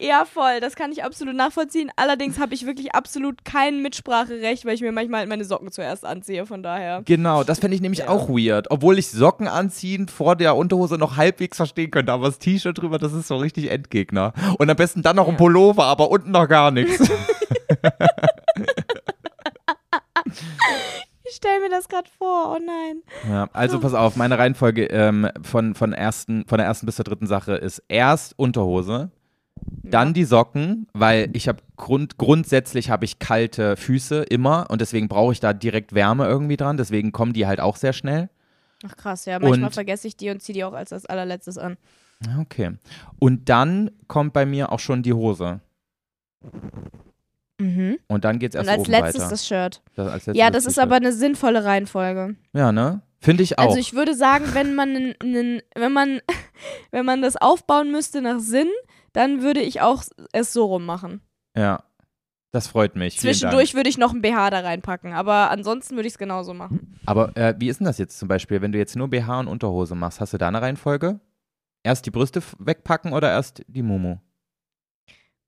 Ja, 0.00 0.24
voll. 0.24 0.60
Das 0.60 0.76
kann 0.76 0.92
ich 0.92 1.02
absolut 1.02 1.34
nachvollziehen. 1.34 1.90
Allerdings 1.96 2.38
habe 2.38 2.54
ich 2.54 2.64
wirklich 2.66 2.94
absolut 2.94 3.44
kein 3.44 3.82
Mitspracherecht, 3.82 4.64
weil 4.64 4.74
ich 4.74 4.80
mir 4.80 4.92
manchmal 4.92 5.20
halt 5.20 5.28
meine 5.28 5.44
Socken 5.44 5.72
zuerst 5.72 6.04
anziehe. 6.04 6.46
Von 6.46 6.62
daher. 6.62 7.02
Genau, 7.04 7.42
das 7.42 7.58
fände 7.58 7.74
ich 7.74 7.80
nämlich 7.80 8.00
Ja. 8.00 8.08
auch 8.08 8.28
weird. 8.28 8.70
Obwohl 8.70 8.96
ich 8.96 9.10
Socken 9.10 9.48
anziehen 9.48 10.06
vor 10.06 10.36
der 10.36 10.54
Unterhose 10.54 10.98
noch 10.98 11.16
halbwegs 11.16 11.56
verstehen 11.56 11.90
könnte, 11.90 12.12
aber 12.12 12.26
das 12.26 12.38
T-Shirt 12.38 12.78
drüber, 12.78 12.98
das 12.98 13.12
ist 13.12 13.26
so 13.26 13.38
richtig 13.38 13.72
Endgegner. 13.72 14.34
Und 14.58 14.70
am 14.70 14.76
besten 14.76 15.02
dann 15.02 15.16
noch 15.16 15.26
ein. 15.26 15.36
Pullover, 15.36 15.86
aber 15.86 16.12
unten 16.12 16.30
noch 16.30 16.46
gar 16.46 16.70
nichts. 16.70 17.02
Ich 21.30 21.36
stelle 21.36 21.60
mir 21.60 21.70
das 21.70 21.88
gerade 21.88 22.08
vor. 22.18 22.56
Oh 22.56 22.58
nein. 22.64 23.02
Ja, 23.28 23.48
also 23.52 23.80
pass 23.80 23.94
auf, 23.94 24.16
meine 24.16 24.38
Reihenfolge 24.38 24.86
ähm, 24.86 25.28
von, 25.42 25.74
von, 25.74 25.92
ersten, 25.92 26.46
von 26.46 26.58
der 26.58 26.66
ersten 26.66 26.86
bis 26.86 26.96
zur 26.96 27.04
dritten 27.04 27.26
Sache 27.26 27.54
ist 27.54 27.82
erst 27.88 28.38
Unterhose, 28.38 29.10
dann 29.82 30.14
die 30.14 30.24
Socken, 30.24 30.86
weil 30.92 31.30
ich 31.32 31.48
habe 31.48 31.62
Grund, 31.76 32.16
grundsätzlich 32.18 32.90
habe 32.90 33.04
ich 33.04 33.18
kalte 33.18 33.76
Füße 33.76 34.22
immer 34.22 34.66
und 34.70 34.80
deswegen 34.80 35.08
brauche 35.08 35.32
ich 35.32 35.40
da 35.40 35.52
direkt 35.52 35.94
Wärme 35.94 36.26
irgendwie 36.26 36.56
dran, 36.56 36.76
deswegen 36.76 37.12
kommen 37.12 37.32
die 37.32 37.46
halt 37.46 37.60
auch 37.60 37.76
sehr 37.76 37.92
schnell. 37.92 38.28
Ach 38.86 38.96
krass, 38.96 39.24
ja. 39.24 39.38
Manchmal 39.40 39.68
Und- 39.68 39.74
vergesse 39.74 40.06
ich 40.06 40.16
die 40.16 40.30
und 40.30 40.40
ziehe 40.40 40.54
die 40.54 40.64
auch 40.64 40.72
als 40.72 40.90
das 40.90 41.06
allerletztes 41.06 41.58
an. 41.58 41.76
Okay. 42.40 42.72
Und 43.18 43.48
dann 43.48 43.90
kommt 44.06 44.32
bei 44.32 44.46
mir 44.46 44.72
auch 44.72 44.80
schon 44.80 45.02
die 45.02 45.12
Hose. 45.12 45.60
Mhm. 47.58 47.98
Und 48.06 48.24
dann 48.24 48.38
geht's 48.38 48.54
erst 48.54 48.68
Und 48.68 48.72
als 48.72 48.80
oben 48.82 48.90
letztes 48.90 49.20
weiter. 49.22 49.30
das 49.30 49.46
Shirt. 49.46 49.82
Das, 49.94 50.26
Ja, 50.32 50.50
das 50.50 50.64
ist 50.66 50.74
T-Shirt. 50.74 50.82
aber 50.84 50.96
eine 50.96 51.12
sinnvolle 51.12 51.64
Reihenfolge. 51.64 52.36
Ja, 52.52 52.72
ne? 52.72 53.02
Finde 53.20 53.42
ich 53.42 53.58
auch. 53.58 53.66
Also 53.66 53.78
ich 53.78 53.94
würde 53.94 54.14
sagen, 54.14 54.44
wenn 54.52 54.74
man 54.76 55.14
wenn 55.20 55.92
man 55.92 56.20
wenn 56.92 57.04
man 57.04 57.20
das 57.22 57.36
aufbauen 57.36 57.90
müsste 57.90 58.20
nach 58.22 58.38
Sinn, 58.38 58.68
dann 59.12 59.42
würde 59.42 59.60
ich 59.60 59.80
auch 59.80 60.04
es 60.32 60.52
so 60.52 60.66
rum 60.66 60.86
machen. 60.86 61.20
ja. 61.56 61.82
Das 62.50 62.66
freut 62.66 62.96
mich. 62.96 63.18
Zwischendurch 63.20 63.74
würde 63.74 63.90
ich 63.90 63.98
noch 63.98 64.14
ein 64.14 64.22
BH 64.22 64.48
da 64.48 64.60
reinpacken, 64.60 65.12
aber 65.12 65.50
ansonsten 65.50 65.96
würde 65.96 66.06
ich 66.06 66.14
es 66.14 66.18
genauso 66.18 66.54
machen. 66.54 66.98
Aber 67.04 67.36
äh, 67.36 67.54
wie 67.58 67.68
ist 67.68 67.78
denn 67.80 67.84
das 67.84 67.98
jetzt 67.98 68.18
zum 68.18 68.26
Beispiel, 68.26 68.62
wenn 68.62 68.72
du 68.72 68.78
jetzt 68.78 68.96
nur 68.96 69.08
BH 69.08 69.40
und 69.40 69.48
Unterhose 69.48 69.94
machst? 69.94 70.18
Hast 70.18 70.32
du 70.32 70.38
da 70.38 70.48
eine 70.48 70.62
Reihenfolge? 70.62 71.20
Erst 71.82 72.06
die 72.06 72.10
Brüste 72.10 72.42
wegpacken 72.58 73.12
oder 73.12 73.30
erst 73.30 73.62
die 73.68 73.82
Mumu? 73.82 74.16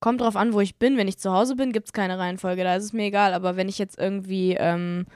Kommt 0.00 0.22
drauf 0.22 0.36
an, 0.36 0.54
wo 0.54 0.60
ich 0.60 0.76
bin. 0.76 0.96
Wenn 0.96 1.08
ich 1.08 1.18
zu 1.18 1.30
Hause 1.30 1.56
bin, 1.56 1.72
gibt 1.72 1.86
es 1.88 1.92
keine 1.92 2.18
Reihenfolge, 2.18 2.64
da 2.64 2.74
ist 2.74 2.84
es 2.84 2.92
mir 2.92 3.04
egal. 3.04 3.34
Aber 3.34 3.56
wenn 3.56 3.68
ich 3.68 3.78
jetzt 3.78 3.98
irgendwie 3.98 4.54
ähm, 4.54 5.06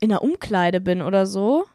in 0.00 0.08
der 0.08 0.22
Umkleide 0.22 0.80
bin 0.80 1.02
oder 1.02 1.26
so, 1.26 1.66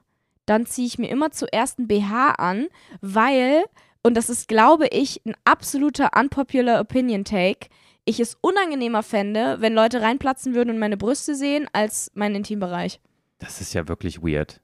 dann 0.46 0.66
ziehe 0.66 0.88
ich 0.88 0.98
mir 0.98 1.10
immer 1.10 1.32
zuerst 1.32 1.80
ein 1.80 1.88
BH 1.88 2.32
an, 2.32 2.68
weil, 3.02 3.64
und 4.02 4.16
das 4.16 4.30
ist, 4.30 4.48
glaube 4.48 4.88
ich, 4.88 5.24
ein 5.26 5.36
absoluter 5.46 6.12
unpopular 6.20 6.82
Opinion 6.82 7.24
Take, 7.24 7.70
ich 8.06 8.20
es 8.20 8.36
unangenehmer 8.42 9.04
fände, 9.04 9.58
wenn 9.60 9.76
Leute 9.76 10.02
reinplatzen 10.02 10.56
würden 10.56 10.72
und 10.72 10.80
meine 10.80 10.98
Brüste 10.98 11.36
sehen, 11.36 11.68
als 11.74 12.12
meinen 12.16 12.36
Intimbereich. 12.36 13.00
Das 13.38 13.62
ist 13.62 13.74
ja 13.74 13.88
wirklich 13.88 14.24
weird. 14.24 14.60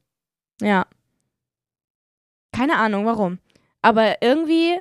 Ja. 0.60 0.88
Keine 2.52 2.78
Ahnung, 2.78 3.06
warum. 3.06 3.38
Aber 3.84 4.22
irgendwie 4.24 4.80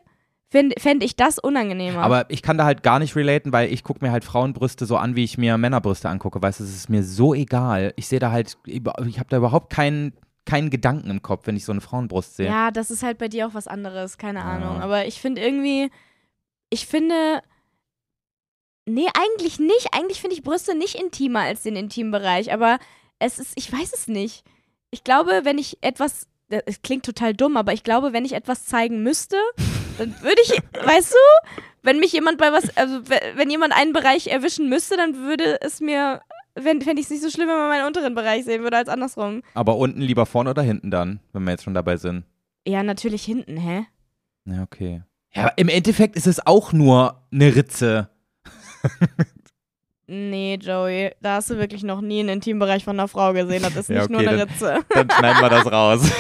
fände 0.55 0.77
fänd 0.81 1.03
ich 1.03 1.17
das 1.17 1.41
unangenehmer. 1.41 2.03
Aber 2.03 2.27
ich 2.31 2.41
kann 2.43 2.57
da 2.57 2.65
halt 2.65 2.85
gar 2.85 3.01
nicht 3.01 3.17
relaten, 3.17 3.53
weil 3.53 3.73
ich 3.73 3.83
gucke 3.83 4.05
mir 4.05 4.13
halt 4.13 4.25
Frauenbrüste 4.25 4.87
so 4.87 4.97
an, 4.97 5.17
wie 5.17 5.25
ich 5.25 5.37
mir 5.37 5.59
Männerbrüste 5.59 6.09
angucke. 6.09 6.41
Weißt 6.41 6.61
du, 6.61 6.65
es 6.65 6.75
ist 6.77 6.89
mir 6.89 7.03
so 7.03 7.35
egal. 7.35 7.93
Ich 7.97 8.07
sehe 8.07 8.21
da 8.21 8.31
halt, 8.31 8.57
ich 8.67 8.81
habe 9.19 9.29
da 9.29 9.37
überhaupt 9.39 9.71
keinen, 9.73 10.13
keinen 10.47 10.71
Gedanken 10.71 11.11
im 11.11 11.23
Kopf, 11.23 11.47
wenn 11.49 11.57
ich 11.57 11.65
so 11.65 11.73
eine 11.73 11.81
Frauenbrust 11.81 12.37
sehe. 12.37 12.47
Ja, 12.47 12.71
das 12.71 12.93
ist 12.93 13.03
halt 13.03 13.19
bei 13.19 13.27
dir 13.27 13.49
auch 13.49 13.55
was 13.55 13.67
anderes, 13.67 14.17
keine 14.17 14.39
Ja. 14.39 14.45
Ahnung. 14.45 14.81
Aber 14.81 15.07
ich 15.07 15.21
finde 15.21 15.43
irgendwie, 15.43 15.91
ich 16.71 16.87
finde, 16.87 17.41
nee, 18.87 19.07
eigentlich 19.19 19.59
nicht. 19.59 19.89
Eigentlich 19.93 20.21
finde 20.21 20.37
ich 20.37 20.43
Brüste 20.45 20.77
nicht 20.77 20.95
intimer 20.95 21.41
als 21.41 21.63
den 21.63 21.75
Intimbereich. 21.77 22.53
Aber 22.53 22.79
es 23.19 23.39
ist, 23.41 23.53
ich 23.57 23.73
weiß 23.73 23.93
es 23.93 24.07
nicht. 24.09 24.45
Ich 24.91 25.03
glaube, 25.03 25.41
wenn 25.45 25.59
ich 25.59 25.79
etwas, 25.81 26.27
es 26.49 26.83
klingt 26.83 27.05
total 27.05 27.35
dumm, 27.35 27.57
aber 27.57 27.73
ich 27.73 27.83
glaube, 27.83 28.13
wenn 28.13 28.25
ich 28.25 28.35
etwas 28.35 28.67
zeigen 28.67 29.03
müsste, 29.03 29.37
dann 29.99 30.15
würde 30.23 30.41
ich, 30.43 30.51
weißt 30.85 31.13
du, 31.13 31.49
wenn 31.83 31.99
mich 32.01 32.13
jemand 32.13 32.39
bei 32.39 32.53
was, 32.53 32.77
also 32.77 33.01
we- 33.09 33.21
wenn 33.37 33.51
jemand 33.51 33.73
einen 33.75 33.93
Bereich 33.93 34.27
erwischen 34.29 34.69
müsste, 34.69 34.97
dann 34.97 35.15
würde 35.17 35.61
es 35.61 35.81
mir, 35.81 36.21
fände 36.57 36.93
ich 36.95 37.01
es 37.07 37.11
nicht 37.11 37.23
so 37.23 37.31
schlimm, 37.31 37.49
wenn 37.49 37.57
man 37.59 37.69
meinen 37.69 37.87
unteren 37.87 38.15
Bereich 38.15 38.45
sehen 38.45 38.63
würde, 38.63 38.77
als 38.79 38.89
andersrum. 38.89 39.43
Aber 39.55 39.77
unten 39.77 40.01
lieber 40.01 40.25
vorne 40.27 40.51
oder 40.51 40.63
hinten 40.63 40.91
dann, 40.91 41.21
wenn 41.33 41.45
wir 41.45 41.51
jetzt 41.53 41.65
schon 41.65 41.75
dabei 41.75 41.97
sind? 41.97 42.25
Ja, 42.67 42.83
natürlich 42.83 43.25
hinten, 43.25 43.57
hä? 43.57 43.87
Ja, 44.47 44.63
okay. 44.63 45.03
Ja, 45.35 45.43
aber 45.45 45.59
im 45.59 45.69
Endeffekt 45.69 46.17
ist 46.17 46.27
es 46.27 46.47
auch 46.47 46.73
nur 46.73 47.23
eine 47.33 47.55
Ritze. 47.55 48.09
Nee, 50.07 50.59
Joey, 50.61 51.13
da 51.23 51.37
hast 51.37 51.49
du 51.51 51.57
wirklich 51.59 51.83
noch 51.83 52.01
nie 52.03 52.21
einen 52.21 52.29
Intimbereich 52.29 52.85
von 52.85 52.99
einer 52.99 53.09
Frau 53.09 53.33
gesehen. 53.33 53.63
Das 53.63 53.75
ist 53.75 53.89
Ja, 53.89 54.01
nicht 54.01 54.11
nur 54.11 54.21
okay, 54.21 54.29
eine 54.29 54.39
dann- 54.39 54.49
Ritze. 54.49 54.79
Dann 54.91 55.11
schneiden 55.11 55.41
wir 55.41 55.49
das 55.49 55.73
raus. 55.73 56.01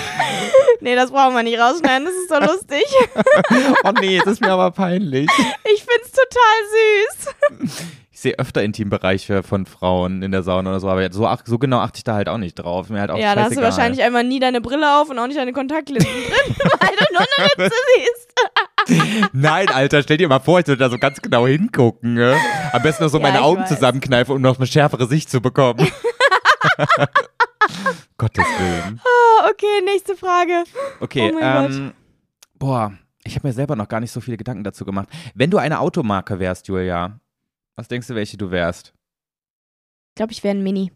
Nee, 0.85 0.97
das 0.97 1.11
brauchen 1.11 1.35
wir 1.35 1.43
nicht 1.43 1.59
rausschneiden, 1.59 2.07
das 2.07 2.15
ist 2.15 2.29
so 2.29 2.39
lustig. 2.39 2.85
oh 3.85 3.93
nee, 4.03 4.19
das 4.19 4.35
ist 4.35 4.43
mir 4.43 4.53
aber 4.53 4.71
peinlich. 4.71 5.31
Ich 5.75 5.83
find's 5.83 6.13
total 6.13 7.71
süß. 7.71 7.81
Ich 8.13 8.21
sehe 8.21 8.39
öfter 8.39 8.63
Intimbereiche 8.63 9.43
von 9.43 9.65
Frauen 9.65 10.23
in 10.23 10.31
der 10.31 10.43
Sauna 10.43 10.69
oder 10.69 10.81
so, 10.81 10.91
aber 10.91 11.11
so, 11.11 11.27
ach, 11.27 11.41
so 11.47 11.59
genau 11.59 11.79
achte 11.79 11.97
ich 11.97 12.05
da 12.05 12.15
halt 12.17 12.29
auch 12.29 12.37
nicht 12.37 12.57
drauf. 12.57 12.91
Mir 12.91 13.01
halt 13.01 13.11
auch 13.11 13.17
ja, 13.17 13.35
da 13.35 13.45
hast 13.45 13.57
du 13.57 13.63
wahrscheinlich 13.63 14.03
einmal 14.03 14.25
nie 14.25 14.41
deine 14.41 14.61
Brille 14.61 15.01
auf 15.01 15.09
und 15.09 15.19
auch 15.19 15.27
nicht 15.27 15.39
deine 15.39 15.55
Kontaktlinsen 15.55 16.11
drin, 16.11 16.57
weil 16.81 16.91
du 16.99 17.13
nur 17.15 17.23
eine 17.39 17.65
Ritze 17.65 17.77
siehst. 17.97 19.31
Nein, 19.33 19.69
Alter, 19.71 20.03
stell 20.03 20.19
dir 20.19 20.29
mal 20.29 20.41
vor, 20.41 20.61
ich 20.61 20.67
würde 20.67 20.81
da 20.81 20.91
so 20.91 20.99
ganz 20.99 21.23
genau 21.23 21.47
hingucken. 21.47 22.13
Ne? 22.13 22.37
Am 22.75 22.83
besten 22.83 23.05
noch 23.05 23.11
so 23.11 23.17
Ja, 23.19 23.23
meine 23.23 23.41
Augen 23.41 23.63
weiß. 23.63 23.71
zusammenkneifen, 23.71 24.35
um 24.35 24.43
noch 24.43 24.59
eine 24.59 24.67
schärfere 24.67 25.07
Sicht 25.07 25.31
zu 25.31 25.41
bekommen. 25.41 25.87
Gottes 28.19 28.45
Willen. 28.45 29.01
Oh, 29.05 29.51
okay, 29.51 29.83
nächste 29.85 30.17
Frage. 30.17 30.65
Okay, 31.01 31.31
Oh 31.33 31.39
mein 31.41 31.73
ähm, 31.73 31.93
boah, 32.59 32.93
ich 33.25 33.35
habe 33.37 33.47
mir 33.49 33.53
selber 33.53 33.77
noch 33.77 33.89
gar 33.89 34.01
nicht 34.01 34.13
so 34.13 34.21
viele 34.21 34.37
Gedanken 34.37 34.65
dazu 34.65 34.85
gemacht. 34.85 35.09
Wenn 35.35 35.51
du 35.51 35.59
eine 35.59 35.81
Automarke 35.81 36.39
wärst, 36.39 36.69
Julia, 36.69 37.19
was 37.75 37.89
denkst 37.89 38.07
du, 38.09 38.15
welche 38.15 38.37
du 38.37 38.51
wärst? 38.51 38.93
Ich 40.11 40.15
glaube, 40.17 40.33
ich 40.33 40.45
wäre 40.45 40.55
ein 40.57 40.63
Mini, 40.63 40.93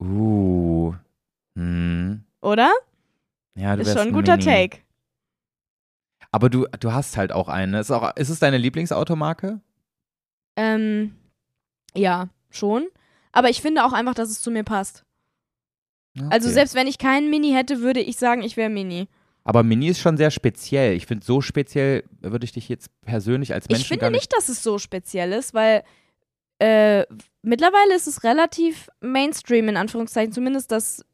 Uh, 0.00 0.94
hm. 1.56 2.22
oder? 2.40 2.72
Ja, 3.56 3.74
du 3.74 3.82
Ist 3.82 3.88
wärst 3.88 3.98
schon 3.98 4.08
ein 4.08 4.14
ein 4.14 4.14
guter 4.14 4.36
Mini. 4.36 4.44
Take. 4.44 4.78
Aber 6.30 6.50
du, 6.50 6.66
du 6.78 6.92
hast 6.92 7.16
halt 7.16 7.32
auch 7.32 7.48
eine. 7.48 7.80
Ist, 7.80 7.90
auch, 7.90 8.14
ist 8.16 8.28
es 8.28 8.38
deine 8.38 8.58
Lieblingsautomarke? 8.58 9.60
Ähm, 10.56 11.16
ja, 11.94 12.28
schon. 12.50 12.86
Aber 13.38 13.50
ich 13.50 13.62
finde 13.62 13.84
auch 13.84 13.92
einfach, 13.92 14.14
dass 14.14 14.30
es 14.30 14.40
zu 14.40 14.50
mir 14.50 14.64
passt. 14.64 15.04
Also 16.30 16.48
Okay. 16.48 16.54
selbst 16.54 16.74
wenn 16.74 16.88
ich 16.88 16.98
keinen 16.98 17.30
Mini 17.30 17.52
hätte, 17.52 17.80
würde 17.80 18.00
ich 18.00 18.16
sagen, 18.16 18.42
ich 18.42 18.56
wäre 18.56 18.68
Mini. 18.68 19.06
Aber 19.44 19.62
Mini 19.62 19.86
ist 19.88 20.00
schon 20.00 20.16
sehr 20.16 20.32
speziell. 20.32 20.94
Ich 20.94 21.06
finde, 21.06 21.24
so 21.24 21.40
speziell 21.40 22.02
würde 22.20 22.44
ich 22.44 22.52
dich 22.52 22.68
jetzt 22.68 22.88
persönlich 23.02 23.54
als 23.54 23.68
Menschen 23.68 23.82
Ich 23.82 23.88
finde 23.88 24.10
nicht. 24.10 24.22
nicht, 24.22 24.36
dass 24.36 24.48
es 24.48 24.62
so 24.62 24.78
speziell 24.78 25.32
ist, 25.32 25.54
weil 25.54 25.84
äh, 26.58 27.04
mittlerweile 27.42 27.94
ist 27.94 28.08
es 28.08 28.24
relativ 28.24 28.90
Mainstream, 29.00 29.68
in 29.68 29.76
Anführungszeichen, 29.76 30.32
zumindest 30.32 30.72
das. 30.72 31.04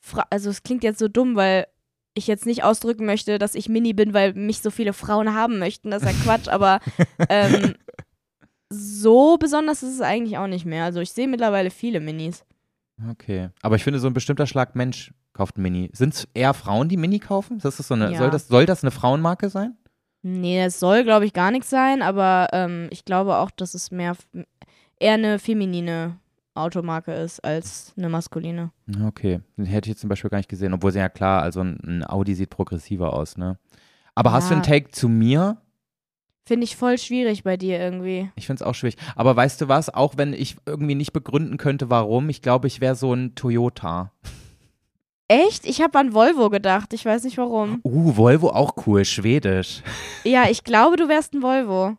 Fra 0.00 0.26
also, 0.28 0.50
es 0.50 0.62
klingt 0.62 0.84
jetzt 0.84 0.98
so 0.98 1.08
dumm, 1.08 1.34
weil 1.34 1.66
ich 2.12 2.26
jetzt 2.26 2.44
nicht 2.44 2.62
ausdrücken 2.62 3.06
möchte, 3.06 3.38
dass 3.38 3.54
ich 3.54 3.70
Mini 3.70 3.94
bin, 3.94 4.12
weil 4.12 4.34
mich 4.34 4.60
so 4.60 4.70
viele 4.70 4.92
Frauen 4.92 5.32
haben 5.34 5.58
möchten. 5.58 5.90
Das 5.90 6.02
ist 6.02 6.08
ja 6.08 6.14
Quatsch, 6.24 6.48
aber 6.48 6.80
ähm, 7.30 7.74
so 8.76 9.36
besonders 9.38 9.82
ist 9.82 9.94
es 9.94 10.00
eigentlich 10.00 10.38
auch 10.38 10.46
nicht 10.46 10.64
mehr. 10.66 10.84
Also, 10.84 11.00
ich 11.00 11.12
sehe 11.12 11.28
mittlerweile 11.28 11.70
viele 11.70 12.00
Minis. 12.00 12.44
Okay. 13.10 13.48
Aber 13.62 13.76
ich 13.76 13.84
finde, 13.84 13.98
so 13.98 14.06
ein 14.06 14.14
bestimmter 14.14 14.46
Schlag 14.46 14.74
Mensch 14.76 15.12
kauft 15.32 15.58
ein 15.58 15.62
Mini. 15.62 15.90
Sind 15.92 16.14
es 16.14 16.28
eher 16.32 16.54
Frauen, 16.54 16.88
die 16.88 16.96
Mini 16.96 17.18
kaufen? 17.18 17.56
Ist 17.56 17.64
das 17.64 17.76
so 17.88 17.94
eine, 17.94 18.12
Ja. 18.12 18.18
soll, 18.18 18.30
das, 18.30 18.46
soll 18.48 18.66
das 18.66 18.84
eine 18.84 18.92
Frauenmarke 18.92 19.48
sein? 19.48 19.76
Nee, 20.22 20.62
es 20.62 20.78
soll, 20.80 21.02
glaube 21.04 21.26
ich, 21.26 21.32
gar 21.32 21.50
nichts 21.50 21.68
sein, 21.70 22.00
aber 22.02 22.48
ähm, 22.52 22.86
ich 22.90 23.04
glaube 23.04 23.36
auch, 23.36 23.50
dass 23.50 23.74
es 23.74 23.90
mehr 23.90 24.16
eher 24.98 25.14
eine 25.14 25.38
feminine 25.38 26.16
Automarke 26.54 27.12
ist 27.12 27.44
als 27.44 27.92
eine 27.98 28.08
maskuline. 28.08 28.70
Okay. 29.06 29.40
Den 29.56 29.64
hätte 29.66 29.88
ich 29.88 29.94
jetzt 29.94 30.00
zum 30.00 30.08
Beispiel 30.08 30.30
gar 30.30 30.38
nicht 30.38 30.48
gesehen. 30.48 30.72
Obwohl, 30.72 30.94
ja 30.94 31.08
klar, 31.08 31.42
also 31.42 31.60
ein, 31.60 31.78
ein 31.84 32.08
Audi 32.08 32.34
sieht 32.36 32.50
progressiver 32.50 33.12
aus, 33.12 33.36
ne? 33.36 33.58
Aber 34.14 34.32
hast 34.32 34.48
du 34.48 34.54
Ja. 34.54 34.60
einen 34.60 34.62
Take 34.62 34.92
zu 34.92 35.08
mir? 35.08 35.56
Finde 36.46 36.64
ich 36.64 36.76
voll 36.76 36.98
schwierig 36.98 37.42
bei 37.42 37.56
dir 37.56 37.78
irgendwie. 37.80 38.30
Ich 38.36 38.46
finde 38.46 38.62
es 38.62 38.66
auch 38.66 38.74
schwierig. 38.74 38.96
Aber 39.16 39.34
weißt 39.34 39.62
du 39.62 39.68
was? 39.68 39.92
Auch 39.92 40.14
wenn 40.18 40.34
ich 40.34 40.56
irgendwie 40.66 40.94
nicht 40.94 41.14
begründen 41.14 41.56
könnte, 41.56 41.88
warum, 41.88 42.28
ich 42.28 42.42
glaube, 42.42 42.66
ich 42.66 42.82
wäre 42.82 42.96
so 42.96 43.14
ein 43.14 43.34
Toyota. 43.34 44.12
Echt? 45.26 45.64
Ich 45.66 45.80
habe 45.80 45.98
an 45.98 46.12
Volvo 46.12 46.50
gedacht. 46.50 46.92
Ich 46.92 47.06
weiß 47.06 47.24
nicht 47.24 47.38
warum. 47.38 47.80
Uh, 47.82 48.14
Volvo 48.16 48.50
auch 48.50 48.74
cool, 48.86 49.06
schwedisch. 49.06 49.82
Ja, 50.24 50.50
ich 50.50 50.64
glaube, 50.64 50.96
du 50.96 51.08
wärst 51.08 51.32
ein 51.32 51.42
Volvo. 51.42 51.96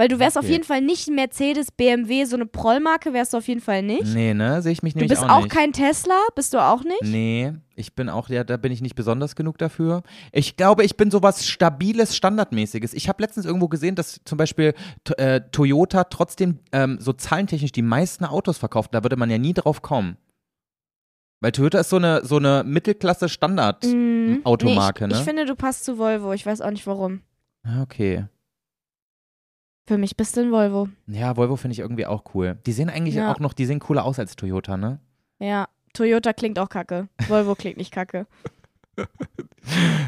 Weil 0.00 0.08
du 0.08 0.18
wärst 0.18 0.38
auf 0.38 0.44
Okay. 0.44 0.52
jeden 0.52 0.64
Fall 0.64 0.80
nicht 0.80 1.10
Mercedes, 1.10 1.70
BMW, 1.70 2.24
so 2.24 2.34
eine 2.34 2.46
Prollmarke 2.46 3.12
wärst 3.12 3.34
du 3.34 3.36
auf 3.36 3.46
jeden 3.48 3.60
Fall 3.60 3.82
nicht. 3.82 4.06
Nee, 4.14 4.32
ne? 4.32 4.62
Sehe 4.62 4.72
ich 4.72 4.82
mich 4.82 4.94
du 4.94 5.00
nämlich 5.00 5.10
bist 5.10 5.22
auch 5.22 5.28
auch, 5.28 5.42
nicht. 5.42 5.52
kein 5.52 5.74
Tesla, 5.74 6.18
bist 6.34 6.54
du 6.54 6.58
auch 6.58 6.82
nicht? 6.84 7.02
Nee, 7.02 7.52
ich 7.76 7.94
bin 7.94 8.08
auch, 8.08 8.30
ja, 8.30 8.42
da 8.42 8.56
bin 8.56 8.72
ich 8.72 8.80
nicht 8.80 8.94
besonders 8.94 9.36
genug 9.36 9.58
dafür. 9.58 10.02
Ich 10.32 10.56
glaube, 10.56 10.84
ich 10.84 10.96
bin 10.96 11.10
sowas 11.10 11.46
Stabiles, 11.46 12.16
Standardmäßiges. 12.16 12.94
Ich 12.94 13.10
habe 13.10 13.22
letztens 13.22 13.44
irgendwo 13.44 13.68
gesehen, 13.68 13.94
dass 13.94 14.22
zum 14.24 14.38
Beispiel 14.38 14.72
äh, 15.18 15.42
Toyota 15.52 16.04
trotzdem 16.04 16.60
ähm, 16.72 16.96
so 16.98 17.12
zahlentechnisch 17.12 17.72
die 17.72 17.82
meisten 17.82 18.24
Autos 18.24 18.56
verkauft. 18.56 18.94
Da 18.94 19.04
würde 19.04 19.16
man 19.16 19.28
ja 19.28 19.36
nie 19.36 19.52
drauf 19.52 19.82
kommen. 19.82 20.16
Weil 21.42 21.52
Toyota 21.52 21.80
ist 21.80 21.90
so 21.90 21.96
eine, 21.96 22.24
so 22.24 22.38
eine 22.38 22.64
Mittelklasse-Standard-Automarke, 22.64 25.08
nee, 25.08 25.12
ich, 25.12 25.18
ne? 25.18 25.20
ich 25.20 25.28
finde, 25.28 25.44
du 25.44 25.54
passt 25.56 25.84
zu 25.84 25.98
Volvo. 25.98 26.32
Ich 26.32 26.46
weiß 26.46 26.62
auch 26.62 26.70
nicht 26.70 26.86
warum. 26.86 27.20
Ah, 27.64 27.82
okay. 27.82 28.24
Für 29.90 29.98
mich 29.98 30.16
bist 30.16 30.36
du 30.36 30.42
ein 30.42 30.52
Volvo. 30.52 30.88
Ja, 31.08 31.36
Volvo 31.36 31.56
finde 31.56 31.72
ich 31.72 31.80
irgendwie 31.80 32.06
auch 32.06 32.22
cool. 32.32 32.56
Die 32.64 32.70
sehen 32.70 32.88
eigentlich 32.88 33.16
Ja. 33.16 33.32
auch 33.32 33.40
noch, 33.40 33.52
die 33.52 33.66
sehen 33.66 33.80
cooler 33.80 34.04
aus 34.04 34.20
als 34.20 34.36
Toyota, 34.36 34.76
ne? 34.76 35.00
Ja, 35.40 35.66
Toyota 35.94 36.32
klingt 36.32 36.60
auch 36.60 36.68
kacke. 36.68 37.08
Volvo 37.26 37.56
klingt 37.56 37.76
nicht 37.76 37.90
kacke. 37.92 38.28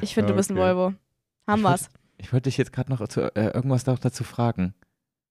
Ich 0.00 0.14
finde, 0.14 0.30
du 0.30 0.36
bist 0.36 0.50
ein 0.52 0.56
Okay. 0.56 0.68
Volvo. 0.76 0.94
Haben 1.48 1.62
wir's. 1.62 1.88
Ich 2.18 2.32
wollte 2.32 2.44
dich 2.48 2.58
jetzt 2.58 2.72
gerade 2.72 2.92
noch 2.92 3.08
zu, 3.08 3.34
äh, 3.34 3.46
irgendwas 3.52 3.82
da- 3.82 3.96
dazu 3.96 4.22
fragen. 4.22 4.72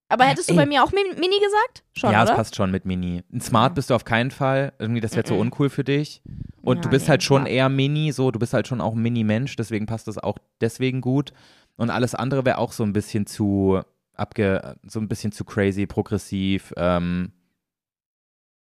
Aber 0.10 0.26
hättest 0.26 0.50
du 0.50 0.54
Ey. 0.54 0.58
bei 0.58 0.66
mir 0.66 0.84
auch 0.84 0.92
Mi- 0.92 1.18
Mini 1.18 1.40
gesagt? 1.40 1.84
Schon, 1.94 2.12
ja, 2.12 2.22
oder? 2.24 2.32
es 2.32 2.36
passt 2.36 2.58
schon 2.58 2.72
mit 2.72 2.84
Mini. 2.84 3.24
Ein 3.32 3.40
Smart 3.40 3.72
Ja. 3.72 3.76
bist 3.76 3.90
du 3.90 3.96
auf 3.96 4.04
keinen 4.04 4.32
Fall. 4.32 4.74
Irgendwie, 4.80 5.00
das 5.00 5.14
wäre 5.16 5.24
zu 5.24 5.36
Mhm. 5.36 5.40
uncool 5.40 5.70
für 5.70 5.86
dich. 5.86 6.22
Und 6.62 6.76
Ja, 6.78 6.82
du 6.82 6.90
bist 6.90 7.06
nee, 7.06 7.12
halt 7.12 7.24
schon 7.24 7.44
klar. 7.44 7.54
eher 7.54 7.70
Mini, 7.70 8.12
so, 8.12 8.32
du 8.32 8.38
bist 8.40 8.54
halt 8.54 8.68
schon 8.68 8.82
auch 8.82 8.96
ein 8.96 9.02
Mini-Mensch, 9.02 9.56
deswegen 9.56 9.86
passt 9.86 10.10
das 10.10 10.18
auch 10.18 10.38
deswegen 10.60 11.00
gut. 11.00 11.32
Und 11.78 11.90
alles 11.90 12.14
andere 12.16 12.44
wäre 12.44 12.58
auch 12.58 12.74
so 12.74 12.84
ein 12.84 12.92
bisschen 12.92 13.26
zu 13.26 13.80
abge, 14.16 14.76
so 14.88 15.00
ein 15.00 15.08
bisschen 15.08 15.32
zu 15.32 15.44
crazy, 15.46 15.86
progressiv. 15.86 16.74
Ähm, 16.78 17.32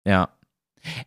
ja. 0.06 0.30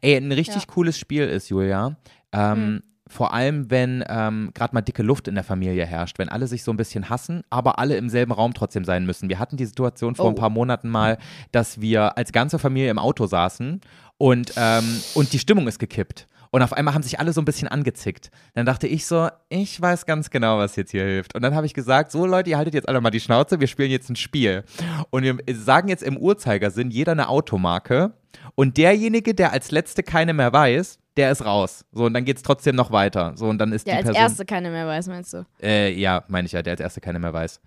Ey, 0.01 0.16
ein 0.16 0.32
richtig 0.32 0.62
Ja. 0.62 0.66
cooles 0.66 0.99
Spiel 0.99 1.24
ist, 1.24 1.49
Julia. 1.49 1.97
Ähm, 2.32 2.59
Mhm. 2.74 2.82
Vor 3.09 3.32
allem, 3.32 3.70
wenn 3.70 4.03
ähm, 4.09 4.51
gerade 4.53 4.74
mal 4.74 4.80
dicke 4.80 5.05
Luft 5.05 5.28
in 5.28 5.37
der 5.37 5.45
Familie 5.45 5.87
herrscht, 5.87 6.18
wenn 6.18 6.28
alle 6.28 6.49
sich 6.49 6.64
so 6.64 6.72
ein 6.72 6.76
bisschen 6.76 7.09
hassen, 7.09 7.45
aber 7.51 7.78
alle 7.78 7.97
im 7.97 8.09
selben 8.09 8.32
Raum 8.32 8.53
trotzdem 8.53 8.84
sein 8.84 9.07
müssen. 9.07 9.28
Wir 9.28 9.39
hatten 9.39 9.57
die 9.57 9.64
Situation 9.64 10.16
vor 10.16 10.26
ein 10.26 10.32
Oh. 10.32 10.41
paar 10.41 10.51
Monaten 10.51 10.89
mal, 10.89 11.16
dass 11.53 11.80
wir 11.80 12.18
als 12.18 12.32
ganze 12.32 12.59
Familie 12.59 12.91
im 12.91 12.99
Auto 12.99 13.26
saßen 13.28 13.80
und, 14.18 14.55
ähm, 14.57 15.01
und 15.14 15.32
die 15.32 15.39
Stimmung 15.39 15.68
ist 15.68 15.78
gekippt. 15.78 16.26
Und 16.57 16.62
auf 16.62 16.72
einmal 16.72 16.94
haben 16.94 17.02
sich 17.02 17.20
alle 17.20 17.34
so 17.34 17.42
ein 17.42 17.44
bisschen 17.44 17.68
angezickt. 17.68 18.30
Dann 18.54 18.64
dachte 18.64 18.86
ich 18.86 19.04
so, 19.04 19.28
ich 19.50 19.78
weiß 19.78 20.07
ganz 20.07 20.30
genau, 20.30 20.57
was 20.57 20.74
jetzt 20.76 20.90
hier 20.90 21.04
hilft. 21.04 21.34
Und 21.34 21.42
dann 21.42 21.54
habe 21.54 21.66
ich 21.66 21.74
gesagt, 21.74 22.11
so 22.11 22.24
Leute, 22.24 22.48
ihr 22.48 22.57
haltet 22.57 22.72
jetzt 22.72 22.88
alle 22.88 22.98
mal 23.02 23.11
die 23.11 23.20
Schnauze, 23.20 23.61
wir 23.61 23.66
spielen 23.66 23.90
jetzt 23.90 24.09
ein 24.09 24.16
Spiel. 24.16 24.64
Und 25.11 25.24
wir 25.24 25.36
sagen 25.54 25.88
jetzt 25.88 26.02
im 26.02 26.16
Uhrzeigersinn 26.16 26.90
jeder 26.90 27.12
eine 27.12 27.28
Automarke. 27.28 28.14
Und 28.54 28.78
derjenige, 28.78 29.34
der 29.34 29.52
als 29.52 29.70
Letzte 29.70 30.02
keine 30.02 30.32
mehr 30.32 30.50
weiß, 30.50 30.98
der 31.18 31.30
ist 31.30 31.44
raus. 31.44 31.84
So, 31.92 32.04
und 32.07 32.14
dann 32.14 32.24
geht 32.24 32.38
es 32.38 32.42
trotzdem 32.42 32.74
noch 32.74 32.90
weiter. 32.90 33.34
So, 33.36 33.48
und 33.48 33.59
dann 33.59 33.72
ist 33.74 33.86
Der 33.86 33.96
die 33.96 33.98
als 33.98 34.07
Person. 34.07 34.22
Erste 34.22 34.44
keine 34.46 34.70
mehr 34.70 34.86
weiß, 34.86 35.09
meinst 35.09 35.34
du? 35.34 35.44
Äh, 35.62 35.92
ja, 35.92 36.24
meine 36.28 36.46
ich 36.46 36.52
ja, 36.52 36.62
der 36.62 36.70
als 36.70 36.80
Erste 36.80 37.02
keine 37.02 37.18
mehr 37.18 37.34
weiß. 37.34 37.61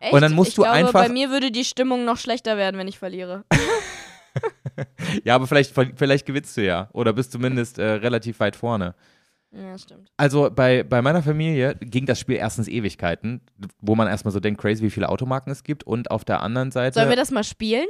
Echt? 0.00 0.12
Und 0.12 0.20
dann 0.20 0.32
musst 0.32 0.48
ich 0.48 0.54
du 0.56 0.62
glaube, 0.62 0.76
einfach- 0.78 1.04
Bei 1.04 1.08
mir 1.08 1.30
würde 1.30 1.52
die 1.52 1.64
Stimmung 1.64 2.04
noch 2.04 2.16
schlechter 2.16 2.56
werden, 2.56 2.76
wenn 2.76 2.88
ich 2.88 2.98
verliere. 2.98 3.44
Ja, 5.24 5.34
aber 5.34 5.46
vielleicht, 5.46 5.74
vielleicht 5.96 6.26
gewinnst 6.26 6.56
du 6.56 6.64
ja. 6.64 6.88
Oder 6.92 7.12
bist 7.12 7.32
zumindest 7.32 7.78
äh, 7.78 7.84
relativ 7.84 8.40
weit 8.40 8.56
vorne. 8.56 8.94
ja, 9.50 9.76
stimmt. 9.76 10.10
Also 10.16 10.50
bei, 10.50 10.82
bei 10.82 11.02
meiner 11.02 11.22
Familie 11.22 11.74
ging 11.80 12.06
das 12.06 12.18
Spiel 12.18 12.36
erstens 12.36 12.68
Ewigkeiten, 12.68 13.40
wo 13.80 13.94
man 13.94 14.08
erstmal 14.08 14.32
so 14.32 14.40
denkt, 14.40 14.60
crazy, 14.60 14.82
wie 14.82 14.90
viele 14.90 15.08
Automarken 15.08 15.52
es 15.52 15.64
gibt. 15.64 15.84
Und 15.84 16.10
auf 16.10 16.24
der 16.24 16.40
anderen 16.40 16.70
Seite. 16.70 16.94
Sollen 16.94 17.10
wir 17.10 17.16
das 17.16 17.30
mal 17.30 17.44
spielen? 17.44 17.86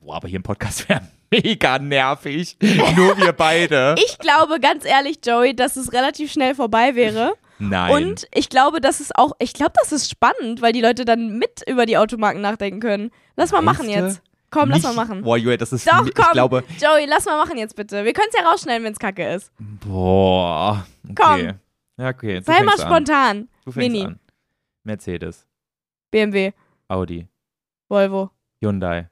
boah, 0.00 0.16
aber 0.16 0.28
hier 0.28 0.36
im 0.36 0.42
Podcast 0.42 0.88
wäre 0.88 1.02
mega 1.30 1.78
nervig. 1.78 2.56
Nur 2.96 3.16
wir 3.18 3.32
beide. 3.32 3.94
Ich 3.98 4.18
glaube, 4.18 4.60
ganz 4.60 4.84
ehrlich, 4.84 5.18
Joey, 5.24 5.54
dass 5.54 5.76
es 5.76 5.92
relativ 5.92 6.32
schnell 6.32 6.54
vorbei 6.54 6.94
wäre. 6.94 7.34
Nein. 7.58 7.92
Und 7.92 8.26
ich 8.34 8.48
glaube, 8.48 8.80
das 8.80 9.00
ist 9.00 9.14
auch, 9.16 9.32
ich 9.38 9.52
glaube, 9.52 9.72
das 9.80 9.92
ist 9.92 10.10
spannend, 10.10 10.62
weil 10.62 10.72
die 10.72 10.80
Leute 10.80 11.04
dann 11.04 11.38
mit 11.38 11.62
über 11.68 11.84
die 11.84 11.98
Automarken 11.98 12.40
nachdenken 12.40 12.80
können. 12.80 13.10
Lass 13.36 13.52
mal 13.52 13.60
machen 13.60 13.86
Meinst 13.86 14.00
du? 14.00 14.06
jetzt. 14.06 14.22
Komm, 14.50 14.68
lass 14.70 14.78
Nicht- 14.82 14.94
mal 14.96 15.04
machen. 15.06 15.22
Boah, 15.22 15.36
Julia, 15.36 15.56
das 15.56 15.72
ist. 15.72 15.86
Doch, 15.86 16.04
ich 16.06 16.14
komm. 16.14 16.32
glaube. 16.32 16.64
Joey, 16.80 17.06
lass 17.06 17.24
mal 17.26 17.36
machen 17.36 17.56
jetzt 17.56 17.76
bitte. 17.76 18.04
Wir 18.04 18.12
können 18.12 18.28
es 18.32 18.40
ja 18.40 18.48
rausschneiden, 18.48 18.84
wenn 18.84 18.92
es 18.92 18.98
kacke 18.98 19.26
ist. 19.34 19.52
Boah. 19.58 20.84
Okay. 21.08 21.14
Komm. 21.14 21.58
Ja, 21.98 22.08
okay. 22.08 22.40
Sei 22.42 22.62
mal 22.62 22.72
an. 22.74 22.78
spontan. 22.80 23.48
Du 23.64 23.72
fängst 23.72 23.76
Mini. 23.92 24.04
an. 24.06 24.18
Mercedes, 24.82 25.46
BMW, 26.10 26.52
Audi, 26.88 27.28
Volvo, 27.88 28.30
Hyundai, 28.60 29.08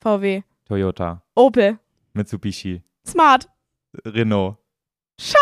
VW, 0.00 0.42
Toyota, 0.66 1.22
Opel, 1.34 1.78
Mitsubishi, 2.14 2.82
Smart. 3.06 3.48
Renault. 4.06 4.56
Scheiße, 5.20 5.36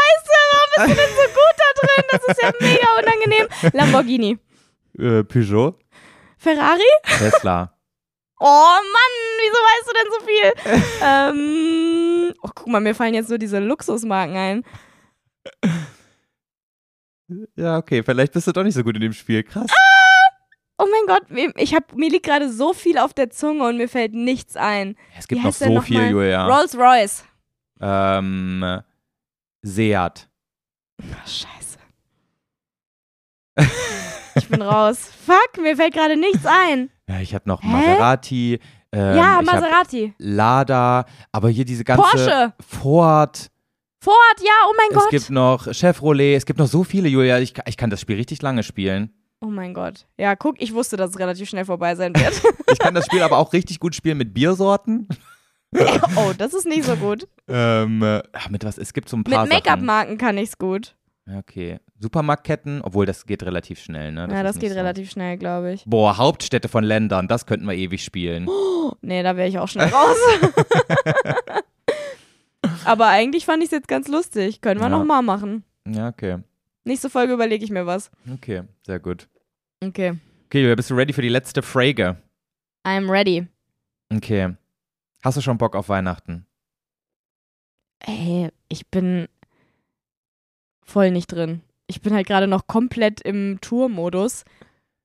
warum 0.50 0.88
bist 0.88 0.98
du 0.98 1.02
denn 1.02 1.14
so 1.14 1.28
gut 1.34 1.56
da 1.58 1.80
drin? 1.80 2.04
Das 2.10 2.22
ist 2.28 2.42
ja 2.42 2.52
mega 2.60 2.86
unangenehm. 2.98 3.48
Lamborghini. 3.74 4.38
Äh, 4.98 5.22
Peugeot, 5.24 5.78
Ferrari? 6.38 6.80
Tesla. 7.18 7.77
Oh 8.40 8.76
Mann, 8.92 9.12
wieso 9.40 9.58
weißt 9.68 9.88
du 9.88 9.92
denn 9.94 10.12
so 10.12 10.20
viel? 10.26 10.52
ähm, 12.30 12.34
oh, 12.42 12.50
guck 12.54 12.68
mal, 12.68 12.80
mir 12.80 12.94
fallen 12.94 13.14
jetzt 13.14 13.28
nur 13.28 13.38
diese 13.38 13.58
Luxusmarken 13.58 14.36
ein. 14.36 14.64
Ja, 17.56 17.76
okay, 17.76 18.02
vielleicht 18.02 18.32
bist 18.32 18.46
du 18.46 18.52
doch 18.52 18.62
nicht 18.62 18.74
so 18.74 18.82
gut 18.84 18.94
in 18.94 19.02
dem 19.02 19.12
Spiel. 19.12 19.42
Krass. 19.42 19.66
Oh 20.78 20.86
mein 20.90 21.06
Gott, 21.16 21.30
mir- 21.30 21.52
ich 21.56 21.74
hab, 21.74 21.94
mir 21.96 22.08
liegt 22.08 22.24
gerade 22.26 22.50
so 22.50 22.72
viel 22.72 22.98
auf 22.98 23.12
der 23.12 23.30
Zunge 23.30 23.66
und 23.66 23.76
mir 23.76 23.88
fällt 23.88 24.14
nichts 24.14 24.56
ein. 24.56 24.96
Es 25.18 25.26
gibt 25.26 25.42
noch 25.42 25.52
so 25.52 25.68
noch 25.68 25.84
viel, 25.84 25.98
mal? 26.00 26.10
Julia. 26.10 26.46
Rolls 26.46 26.76
Royce. 26.76 27.24
Ähm, 27.80 28.82
Seat. 29.62 30.28
Ach, 31.02 31.26
scheiße. 31.26 31.78
Ich 34.36 34.48
bin 34.48 34.62
raus. 34.62 35.10
Fuck, 35.26 35.60
mir 35.60 35.76
fällt 35.76 35.94
gerade 35.94 36.16
nichts 36.16 36.46
ein. 36.46 36.90
Ja, 37.08 37.20
ich 37.20 37.34
habe 37.34 37.48
noch 37.48 37.62
Hä? 37.62 37.66
Maserati. 37.68 38.60
Ähm, 38.92 39.16
ja, 39.16 39.40
Maserati. 39.42 40.14
Lada, 40.18 41.04
aber 41.32 41.48
hier 41.48 41.64
diese 41.64 41.84
ganze 41.84 42.02
Porsche. 42.02 42.52
Ford. 42.60 43.50
Ford, 44.00 44.16
ja, 44.40 44.52
oh 44.68 44.72
mein 44.76 44.96
Es 44.96 45.02
Gott. 45.02 45.10
gibt 45.10 45.30
noch 45.30 45.66
Chevrolet. 45.72 46.36
Es 46.36 46.46
gibt 46.46 46.58
noch 46.58 46.68
so 46.68 46.84
viele, 46.84 47.08
Julia. 47.08 47.38
Ich, 47.38 47.54
ich 47.66 47.76
kann 47.76 47.90
das 47.90 48.00
Spiel 48.00 48.16
richtig 48.16 48.40
lange 48.42 48.62
spielen. 48.62 49.10
oh 49.40 49.46
mein 49.46 49.74
Gott. 49.74 50.06
Ja, 50.18 50.36
guck, 50.36 50.60
ich 50.60 50.72
wusste, 50.72 50.96
dass 50.96 51.10
es 51.10 51.18
relativ 51.18 51.48
schnell 51.48 51.64
vorbei 51.64 51.94
sein 51.94 52.14
wird. 52.14 52.40
Ich 52.70 52.78
kann 52.78 52.94
das 52.94 53.06
Spiel 53.06 53.22
aber 53.22 53.38
auch 53.38 53.54
richtig 53.54 53.80
gut 53.80 53.94
spielen 53.94 54.18
mit 54.18 54.34
Biersorten. 54.34 55.08
oh, 56.16 56.32
das 56.36 56.52
ist 56.52 56.66
nicht 56.66 56.84
so 56.84 56.96
gut. 56.96 57.26
Ähm, 57.48 58.02
äh, 58.02 58.22
mit 58.50 58.62
was? 58.62 58.76
Es 58.76 58.92
gibt 58.92 59.08
so 59.08 59.16
ein 59.16 59.24
paar 59.24 59.44
Mit. 59.44 59.52
Make-up-Marken 59.54 60.18
kann 60.18 60.36
ich's 60.36 60.58
gut. 60.58 60.94
Ja, 61.28 61.38
Okay. 61.38 61.78
Supermarktketten, 62.00 62.80
obwohl 62.82 63.06
das 63.06 63.26
geht 63.26 63.42
relativ 63.42 63.80
schnell, 63.80 64.12
ne? 64.12 64.28
ja, 64.30 64.38
ist 64.40 64.44
das 64.44 64.58
geht 64.60 64.70
so. 64.70 64.76
relativ 64.76 65.10
schnell, 65.10 65.36
glaube 65.36 65.72
ich. 65.72 65.84
Boah, 65.84 66.16
Hauptstädte 66.16 66.68
von 66.68 66.84
Ländern, 66.84 67.26
das 67.28 67.44
könnten 67.44 67.66
wir 67.66 67.74
ewig 67.74 68.02
spielen. 68.04 68.48
Nee, 69.02 69.22
da 69.22 69.36
wäre 69.36 69.46
ich 69.48 69.58
auch 69.58 69.68
schnell 69.68 69.88
raus. 69.88 70.16
Aber 72.86 73.06
eigentlich 73.08 73.44
fand 73.44 73.58
ich 73.62 73.66
es 73.66 73.70
jetzt 73.72 73.86
ganz 73.88 74.08
lustig. 74.08 74.60
Können 74.62 74.80
wir 74.80 74.86
Ja. 74.86 74.90
noch 74.98 75.04
mal 75.04 75.20
machen. 75.22 75.62
Ja, 75.86 76.08
okay. 76.08 76.38
Nächste 76.84 77.10
Folge 77.10 77.34
überlege 77.34 77.62
ich 77.64 77.70
mir 77.70 77.84
was. 77.86 78.10
Okay, 78.32 78.62
sehr 78.86 78.98
gut. 78.98 79.28
Okay. 79.84 80.14
Okay, 80.46 80.60
Julia, 80.62 80.74
bist 80.74 80.88
du 80.90 80.94
ready 80.94 81.12
für 81.12 81.20
die 81.22 81.28
letzte 81.28 81.60
Frage? 81.62 82.16
I'm 82.86 83.10
ready. 83.10 83.46
Okay. 84.10 84.54
Hast 85.22 85.36
du 85.36 85.42
schon 85.42 85.58
Bock 85.58 85.76
auf 85.76 85.90
Weihnachten? 85.90 86.46
Ey, 88.00 88.48
ich 88.70 88.88
bin 88.88 89.28
voll 90.88 91.10
nicht 91.10 91.28
drin. 91.28 91.62
Ich 91.86 92.02
bin 92.02 92.14
halt 92.14 92.26
gerade 92.26 92.46
noch 92.46 92.66
komplett 92.66 93.20
im 93.20 93.58
Tour-Modus. 93.60 94.44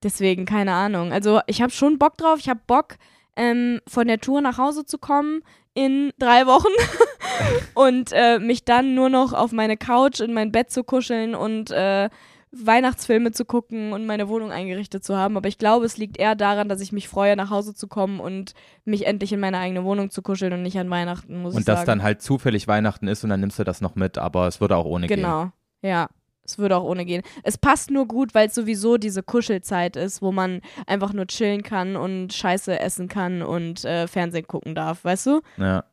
Deswegen, 0.03 0.45
keine 0.45 0.73
Ahnung. 0.73 1.13
Also, 1.13 1.39
ich 1.47 1.61
habe 1.61 1.71
schon 1.71 1.97
Bock 1.97 2.17
drauf. 2.17 2.39
Ich 2.39 2.49
habe 2.49 2.59
Bock, 2.67 2.97
ähm, 3.36 3.79
von 3.88 4.07
der 4.07 4.19
Tour 4.19 4.41
nach 4.41 4.57
Hause 4.57 4.86
zu 4.86 4.97
kommen 4.97 5.41
in 5.73 6.11
drei 6.19 6.45
Wochen 6.45 6.67
und 7.73 8.11
äh, 8.11 8.39
mich 8.39 8.63
dann 8.63 8.95
nur 8.95 9.09
noch 9.09 9.34
auf 9.34 9.51
meine 9.51 9.77
Couch 9.77 10.19
in 10.19 10.34
mein 10.34 10.51
Bett 10.51 10.69
zu 10.71 10.84
kuscheln 10.84 11.34
und 11.34 11.71
äh, 11.71 12.09
Weihnachtsfilme 12.51 13.31
zu 13.31 13.45
gucken 13.45 13.93
und 13.93 14.05
meine 14.05 14.27
Wohnung 14.27 14.51
eingerichtet 14.51 15.03
zu 15.03 15.17
haben. 15.17 15.36
Aber 15.38 15.47
ich 15.47 15.57
glaube, 15.57 15.86
es 15.86 15.97
liegt 15.97 16.17
eher 16.17 16.36
daran, 16.36 16.69
dass 16.69 16.81
ich 16.81 16.91
mich 16.91 17.09
freue, 17.09 17.36
nach 17.36 17.49
Hause 17.49 17.73
zu 17.73 17.88
kommen 17.88 18.19
und 18.19 18.53
mich 18.86 19.07
endlich 19.07 19.34
in 19.34 19.39
meine 19.39 19.57
eigene 19.57 19.84
Wohnung 19.84 20.11
zu 20.11 20.21
kuscheln 20.21 20.53
und 20.53 20.61
nicht 20.61 20.77
an 20.77 20.89
Weihnachten, 20.91 21.41
muss 21.41 21.53
ich 21.53 21.57
Und 21.57 21.65
sagen. 21.65 21.77
dass 21.77 21.86
dann 21.86 22.03
halt 22.03 22.21
zufällig 22.21 22.67
Weihnachten 22.67 23.07
ist 23.07 23.23
und 23.23 23.31
dann 23.31 23.39
nimmst 23.39 23.57
du 23.57 23.63
das 23.63 23.81
noch 23.81 23.95
mit, 23.95 24.19
aber 24.19 24.47
es 24.47 24.61
würde 24.61 24.77
auch 24.77 24.86
ohne 24.86 25.07
gehen. 25.07 25.17
Genau, 25.17 25.51
ja. 25.84 26.09
Es 26.45 26.57
würde 26.57 26.75
auch 26.75 26.84
ohne 26.84 27.05
gehen. 27.05 27.21
Es 27.43 27.57
passt 27.57 27.89
nur 27.89 28.05
gut, 28.05 28.36
weil 28.36 28.47
es 28.49 28.53
sowieso 28.55 28.97
diese 28.97 29.23
Kuschelzeit 29.23 29.95
ist, 29.95 30.21
wo 30.21 30.34
man 30.34 30.59
einfach 30.88 31.13
nur 31.13 31.25
chillen 31.27 31.63
kann 31.63 31.95
und 31.95 32.34
Scheiße 32.34 32.77
essen 32.81 33.07
kann 33.07 33.41
und 33.41 33.86
äh, 33.86 34.07
Fernsehen 34.07 34.45
gucken 34.45 34.75
darf, 34.75 35.05
weißt 35.05 35.27
du? 35.27 35.41
Ja. 35.55 35.86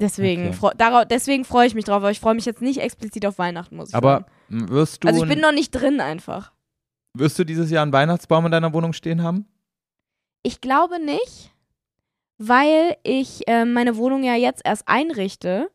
Deswegen, 0.00 0.48
Okay. 0.56 0.76
darauf, 0.78 1.06
deswegen 1.06 1.44
freue 1.44 1.66
ich 1.66 1.74
mich 1.74 1.84
drauf, 1.84 1.96
aber 1.96 2.10
ich 2.12 2.20
freue 2.20 2.34
mich 2.34 2.44
jetzt 2.44 2.62
nicht 2.62 2.78
explizit 2.80 3.26
auf 3.26 3.38
Weihnachten, 3.38 3.74
muss 3.76 3.88
ich 3.88 3.94
Aber 3.96 4.26
sagen. 4.48 4.62
m, 4.62 4.68
wirst 4.68 5.02
du, 5.02 5.08
Also 5.08 5.22
ich 5.24 5.28
bin 5.28 5.40
noch 5.40 5.52
nicht 5.52 5.70
drin 5.72 6.00
einfach. 6.00 6.52
wirst 7.14 7.36
du 7.38 7.44
dieses 7.44 7.68
Jahr 7.70 7.82
einen 7.82 7.92
Weihnachtsbaum 7.92 8.46
in 8.46 8.52
deiner 8.52 8.72
Wohnung 8.72 8.92
stehen 8.92 9.22
haben? 9.24 9.46
Ich 10.44 10.60
glaube 10.60 10.98
nicht, 11.04 11.52
weil 12.38 12.96
ich 13.04 13.46
äh, 13.48 13.64
meine 13.64 13.96
Wohnung 13.96 14.22
ja 14.24 14.34
jetzt 14.34 14.62
erst 14.64 14.88
einrichte. 14.88 15.68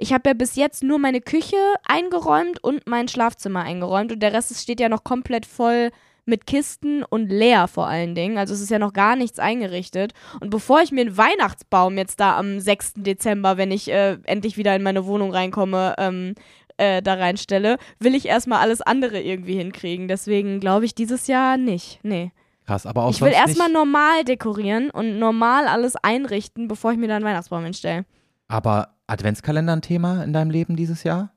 Ich 0.00 0.14
habe 0.14 0.30
ja 0.30 0.34
bis 0.34 0.56
jetzt 0.56 0.82
nur 0.82 0.98
meine 0.98 1.20
Küche 1.20 1.56
eingeräumt 1.84 2.64
und 2.64 2.86
mein 2.86 3.06
Schlafzimmer 3.06 3.60
eingeräumt 3.60 4.12
und 4.12 4.20
der 4.20 4.32
Rest 4.32 4.58
steht 4.58 4.80
ja 4.80 4.88
noch 4.88 5.04
komplett 5.04 5.44
voll 5.44 5.90
mit 6.24 6.46
Kisten 6.46 7.02
und 7.02 7.28
leer 7.28 7.68
vor 7.68 7.86
allen 7.86 8.14
Dingen. 8.14 8.38
Also 8.38 8.54
es 8.54 8.62
ist 8.62 8.70
ja 8.70 8.78
noch 8.78 8.94
gar 8.94 9.14
nichts 9.14 9.38
eingerichtet. 9.38 10.14
Und 10.40 10.48
bevor 10.48 10.80
ich 10.80 10.90
mir 10.90 11.02
einen 11.02 11.18
Weihnachtsbaum 11.18 11.98
jetzt 11.98 12.18
da 12.18 12.38
am 12.38 12.60
6. 12.60 12.94
Dezember, 12.96 13.58
wenn 13.58 13.70
ich 13.70 13.90
äh, 13.90 14.16
endlich 14.24 14.56
wieder 14.56 14.74
in 14.74 14.82
meine 14.82 15.04
Wohnung 15.04 15.32
reinkomme, 15.32 15.94
ähm, 15.98 16.34
äh, 16.78 17.02
da 17.02 17.14
reinstelle, 17.14 17.76
will 17.98 18.14
ich 18.14 18.26
erstmal 18.26 18.60
alles 18.60 18.80
andere 18.80 19.20
irgendwie 19.20 19.56
hinkriegen. 19.56 20.08
Deswegen 20.08 20.60
glaube 20.60 20.86
ich 20.86 20.94
dieses 20.94 21.26
Jahr 21.26 21.58
nicht. 21.58 22.00
Nee. 22.02 22.32
Krass, 22.66 22.86
aber 22.86 23.04
auch 23.04 23.10
Ich 23.10 23.20
will 23.20 23.32
erstmal 23.32 23.70
normal 23.70 24.24
dekorieren 24.24 24.88
und 24.88 25.18
normal 25.18 25.66
alles 25.66 25.94
einrichten, 25.96 26.68
bevor 26.68 26.92
ich 26.92 26.98
mir 26.98 27.08
dann 27.08 27.16
einen 27.16 27.26
Weihnachtsbaum 27.26 27.64
hinstelle. 27.64 28.06
Aber 28.48 28.94
Adventskalender 29.10 29.72
ein 29.74 29.82
Thema 29.82 30.22
in 30.24 30.32
deinem 30.32 30.50
Leben 30.50 30.76
dieses 30.76 31.02
Jahr? 31.04 31.32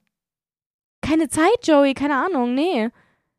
Keine 1.01 1.27
Zeit, 1.29 1.65
Joey, 1.65 1.93
keine 1.93 2.15
Ahnung, 2.25 2.53
nee. 2.55 2.89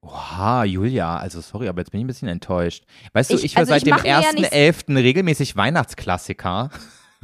Oha, 0.03 0.64
Julia, 0.64 1.16
also 1.16 1.41
sorry, 1.41 1.66
aber 1.68 1.80
jetzt 1.80 1.91
bin 1.91 2.01
ich 2.01 2.05
ein 2.05 2.09
bisschen 2.09 2.28
enttäuscht. 2.28 2.85
Weißt 3.14 3.30
du, 3.30 3.37
Ich- 3.37 3.45
ich 3.45 3.55
höre 3.55 3.61
also 3.61 3.70
seit 3.70 3.78
ich 3.78 3.85
dem 3.85 3.95
mach 3.97 4.03
mir 4.03 4.09
ja 4.11 4.32
nicht- 4.35 4.53
1.11. 4.53 4.97
regelmäßig 5.03 5.57
Weihnachtsklassiker. 5.57 6.68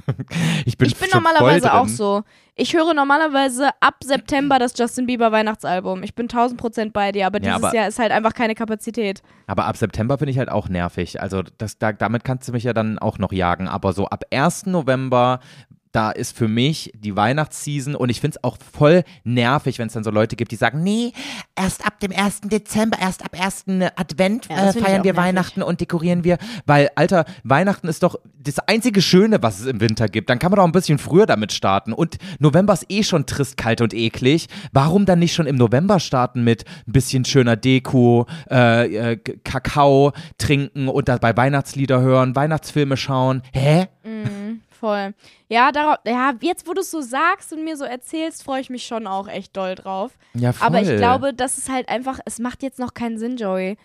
ich 0.65 0.79
bin, 0.79 0.89
ich 0.89 0.97
bin 0.97 1.11
normalerweise 1.13 1.75
auch 1.75 1.87
so. 1.89 2.23
Ich 2.55 2.73
höre 2.75 2.95
normalerweise 2.95 3.69
ab 3.81 3.97
September 4.03 4.59
das 4.59 4.73
Justin 4.79 5.07
Bieber 5.07 5.31
Weihnachtsalbum. 5.31 6.03
Ich 6.03 6.15
bin 6.15 6.25
1000 6.27 6.59
Prozent 6.59 6.93
bei 6.95 7.13
dir, 7.13 7.27
aber 7.27 7.39
Ja, 7.43 7.51
dieses 7.57 7.65
aber- 7.65 7.75
Jahr 7.77 7.89
ist 7.89 7.99
halt 7.99 8.13
einfach 8.13 8.33
keine 8.33 8.55
Kapazität. 8.55 9.23
Aber 9.47 9.67
ab 9.67 9.77
September 9.77 10.17
finde 10.17 10.33
ich 10.33 10.39
halt 10.39 10.49
auch 10.51 10.71
nervig. 10.71 11.21
Also 11.21 11.43
das, 11.59 11.77
da, 11.79 11.93
damit 11.93 12.25
kannst 12.25 12.49
du 12.49 12.53
mich 12.53 12.65
ja 12.65 12.73
dann 12.73 12.99
auch 12.99 13.19
noch 13.19 13.33
jagen. 13.33 13.69
Aber 13.69 13.93
so 13.93 14.07
ab 14.07 14.25
1. 14.31 14.67
November, 14.71 15.41
da 15.93 16.11
ist 16.11 16.37
für 16.37 16.49
mich 16.49 16.93
die 16.97 17.17
Weihnachtsseason 17.17 17.95
und 17.95 18.11
ich 18.11 18.21
finde 18.21 18.37
es 18.37 18.45
auch 18.45 18.59
voll 18.73 19.03
nervig, 19.25 19.79
wenn 19.79 19.89
es 19.89 19.93
dann 19.93 20.05
so 20.05 20.11
Leute 20.11 20.37
gibt, 20.37 20.53
die 20.53 20.57
sagen, 20.57 20.83
nee, 20.83 21.13
erst 21.57 21.85
ab 21.87 21.99
dem 22.01 22.13
1. 22.13 22.43
Dezember, 22.43 22.99
erst 23.01 23.25
ab 23.25 23.37
1. 23.39 23.65
Advent 23.97 24.49
Ja, 24.49 24.71
äh, 24.71 24.73
feiern 24.73 25.05
wir. 25.05 25.17
Weihnachten 25.17 25.63
und 25.63 25.81
dekorieren 25.81 26.25
wir. 26.25 26.39
Weil, 26.67 26.91
Alter, 26.95 27.25
Weihnachten 27.43 27.89
ist 27.89 28.03
doch 28.03 28.17
das 28.39 28.59
einzige 28.61 29.03
Schöne, 29.03 29.43
was 29.43 29.61
es 29.61 29.67
im 29.67 29.81
Winter 29.81 30.09
gibt. 30.09 30.31
Dann 30.31 30.39
kann 30.39 30.51
man 30.51 30.59
doch 30.59 30.65
ein 30.65 30.73
bisschen 30.73 30.99
früher 30.99 31.27
damit 31.27 31.53
starten. 31.53 31.93
Und 31.93 32.17
November 32.39 32.73
ist 32.73 32.87
eh 32.89 33.03
schon 33.03 33.27
trist, 33.27 33.57
kalt 33.57 33.81
und 33.81 33.93
eklig. 33.93 34.47
Warum 34.73 35.07
dann 35.07 35.19
nicht 35.19 35.35
schon 35.35 35.47
im 35.47 35.57
November 35.57 36.01
starten 36.01 36.43
mit 36.45 36.65
ein 36.87 36.93
bisschen 36.93 37.25
schöner 37.25 37.57
Deko, 37.57 38.27
äh, 38.51 39.13
äh, 39.13 39.17
Kakao 39.17 40.13
trinken 40.39 40.89
und 40.89 41.09
dabei 41.09 41.37
Weihnachtslieder 41.37 42.01
hören, 42.01 42.37
Weihnachtsfilme 42.37 42.97
schauen? 42.97 43.43
Hä? 43.53 43.89
Mhm, 44.05 44.63
voll. 44.81 45.15
Ja, 45.49 45.71
darauf, 45.73 45.99
ja, 46.07 46.33
jetzt 46.41 46.67
wo 46.67 46.73
du 46.75 46.81
es 46.81 46.91
so 46.91 47.01
sagst 47.01 47.53
und 47.53 47.63
mir 47.65 47.77
so 47.77 47.85
erzählst, 47.85 48.43
freue 48.43 48.61
ich 48.61 48.71
mich 48.71 48.87
schon 48.87 49.07
auch 49.07 49.29
echt 49.29 49.57
doll 49.57 49.75
drauf. 49.75 50.13
Ja, 50.35 50.53
voll. 50.53 50.67
Aber 50.67 50.81
ich 50.83 50.97
glaube, 50.97 51.33
das 51.35 51.59
ist 51.59 51.69
halt 51.71 51.89
einfach, 51.89 52.19
es 52.25 52.39
macht 52.39 52.63
jetzt 52.63 52.79
noch 52.79 52.95
keinen 52.95 53.19
Sinn, 53.19 53.37
Joey. 53.37 53.77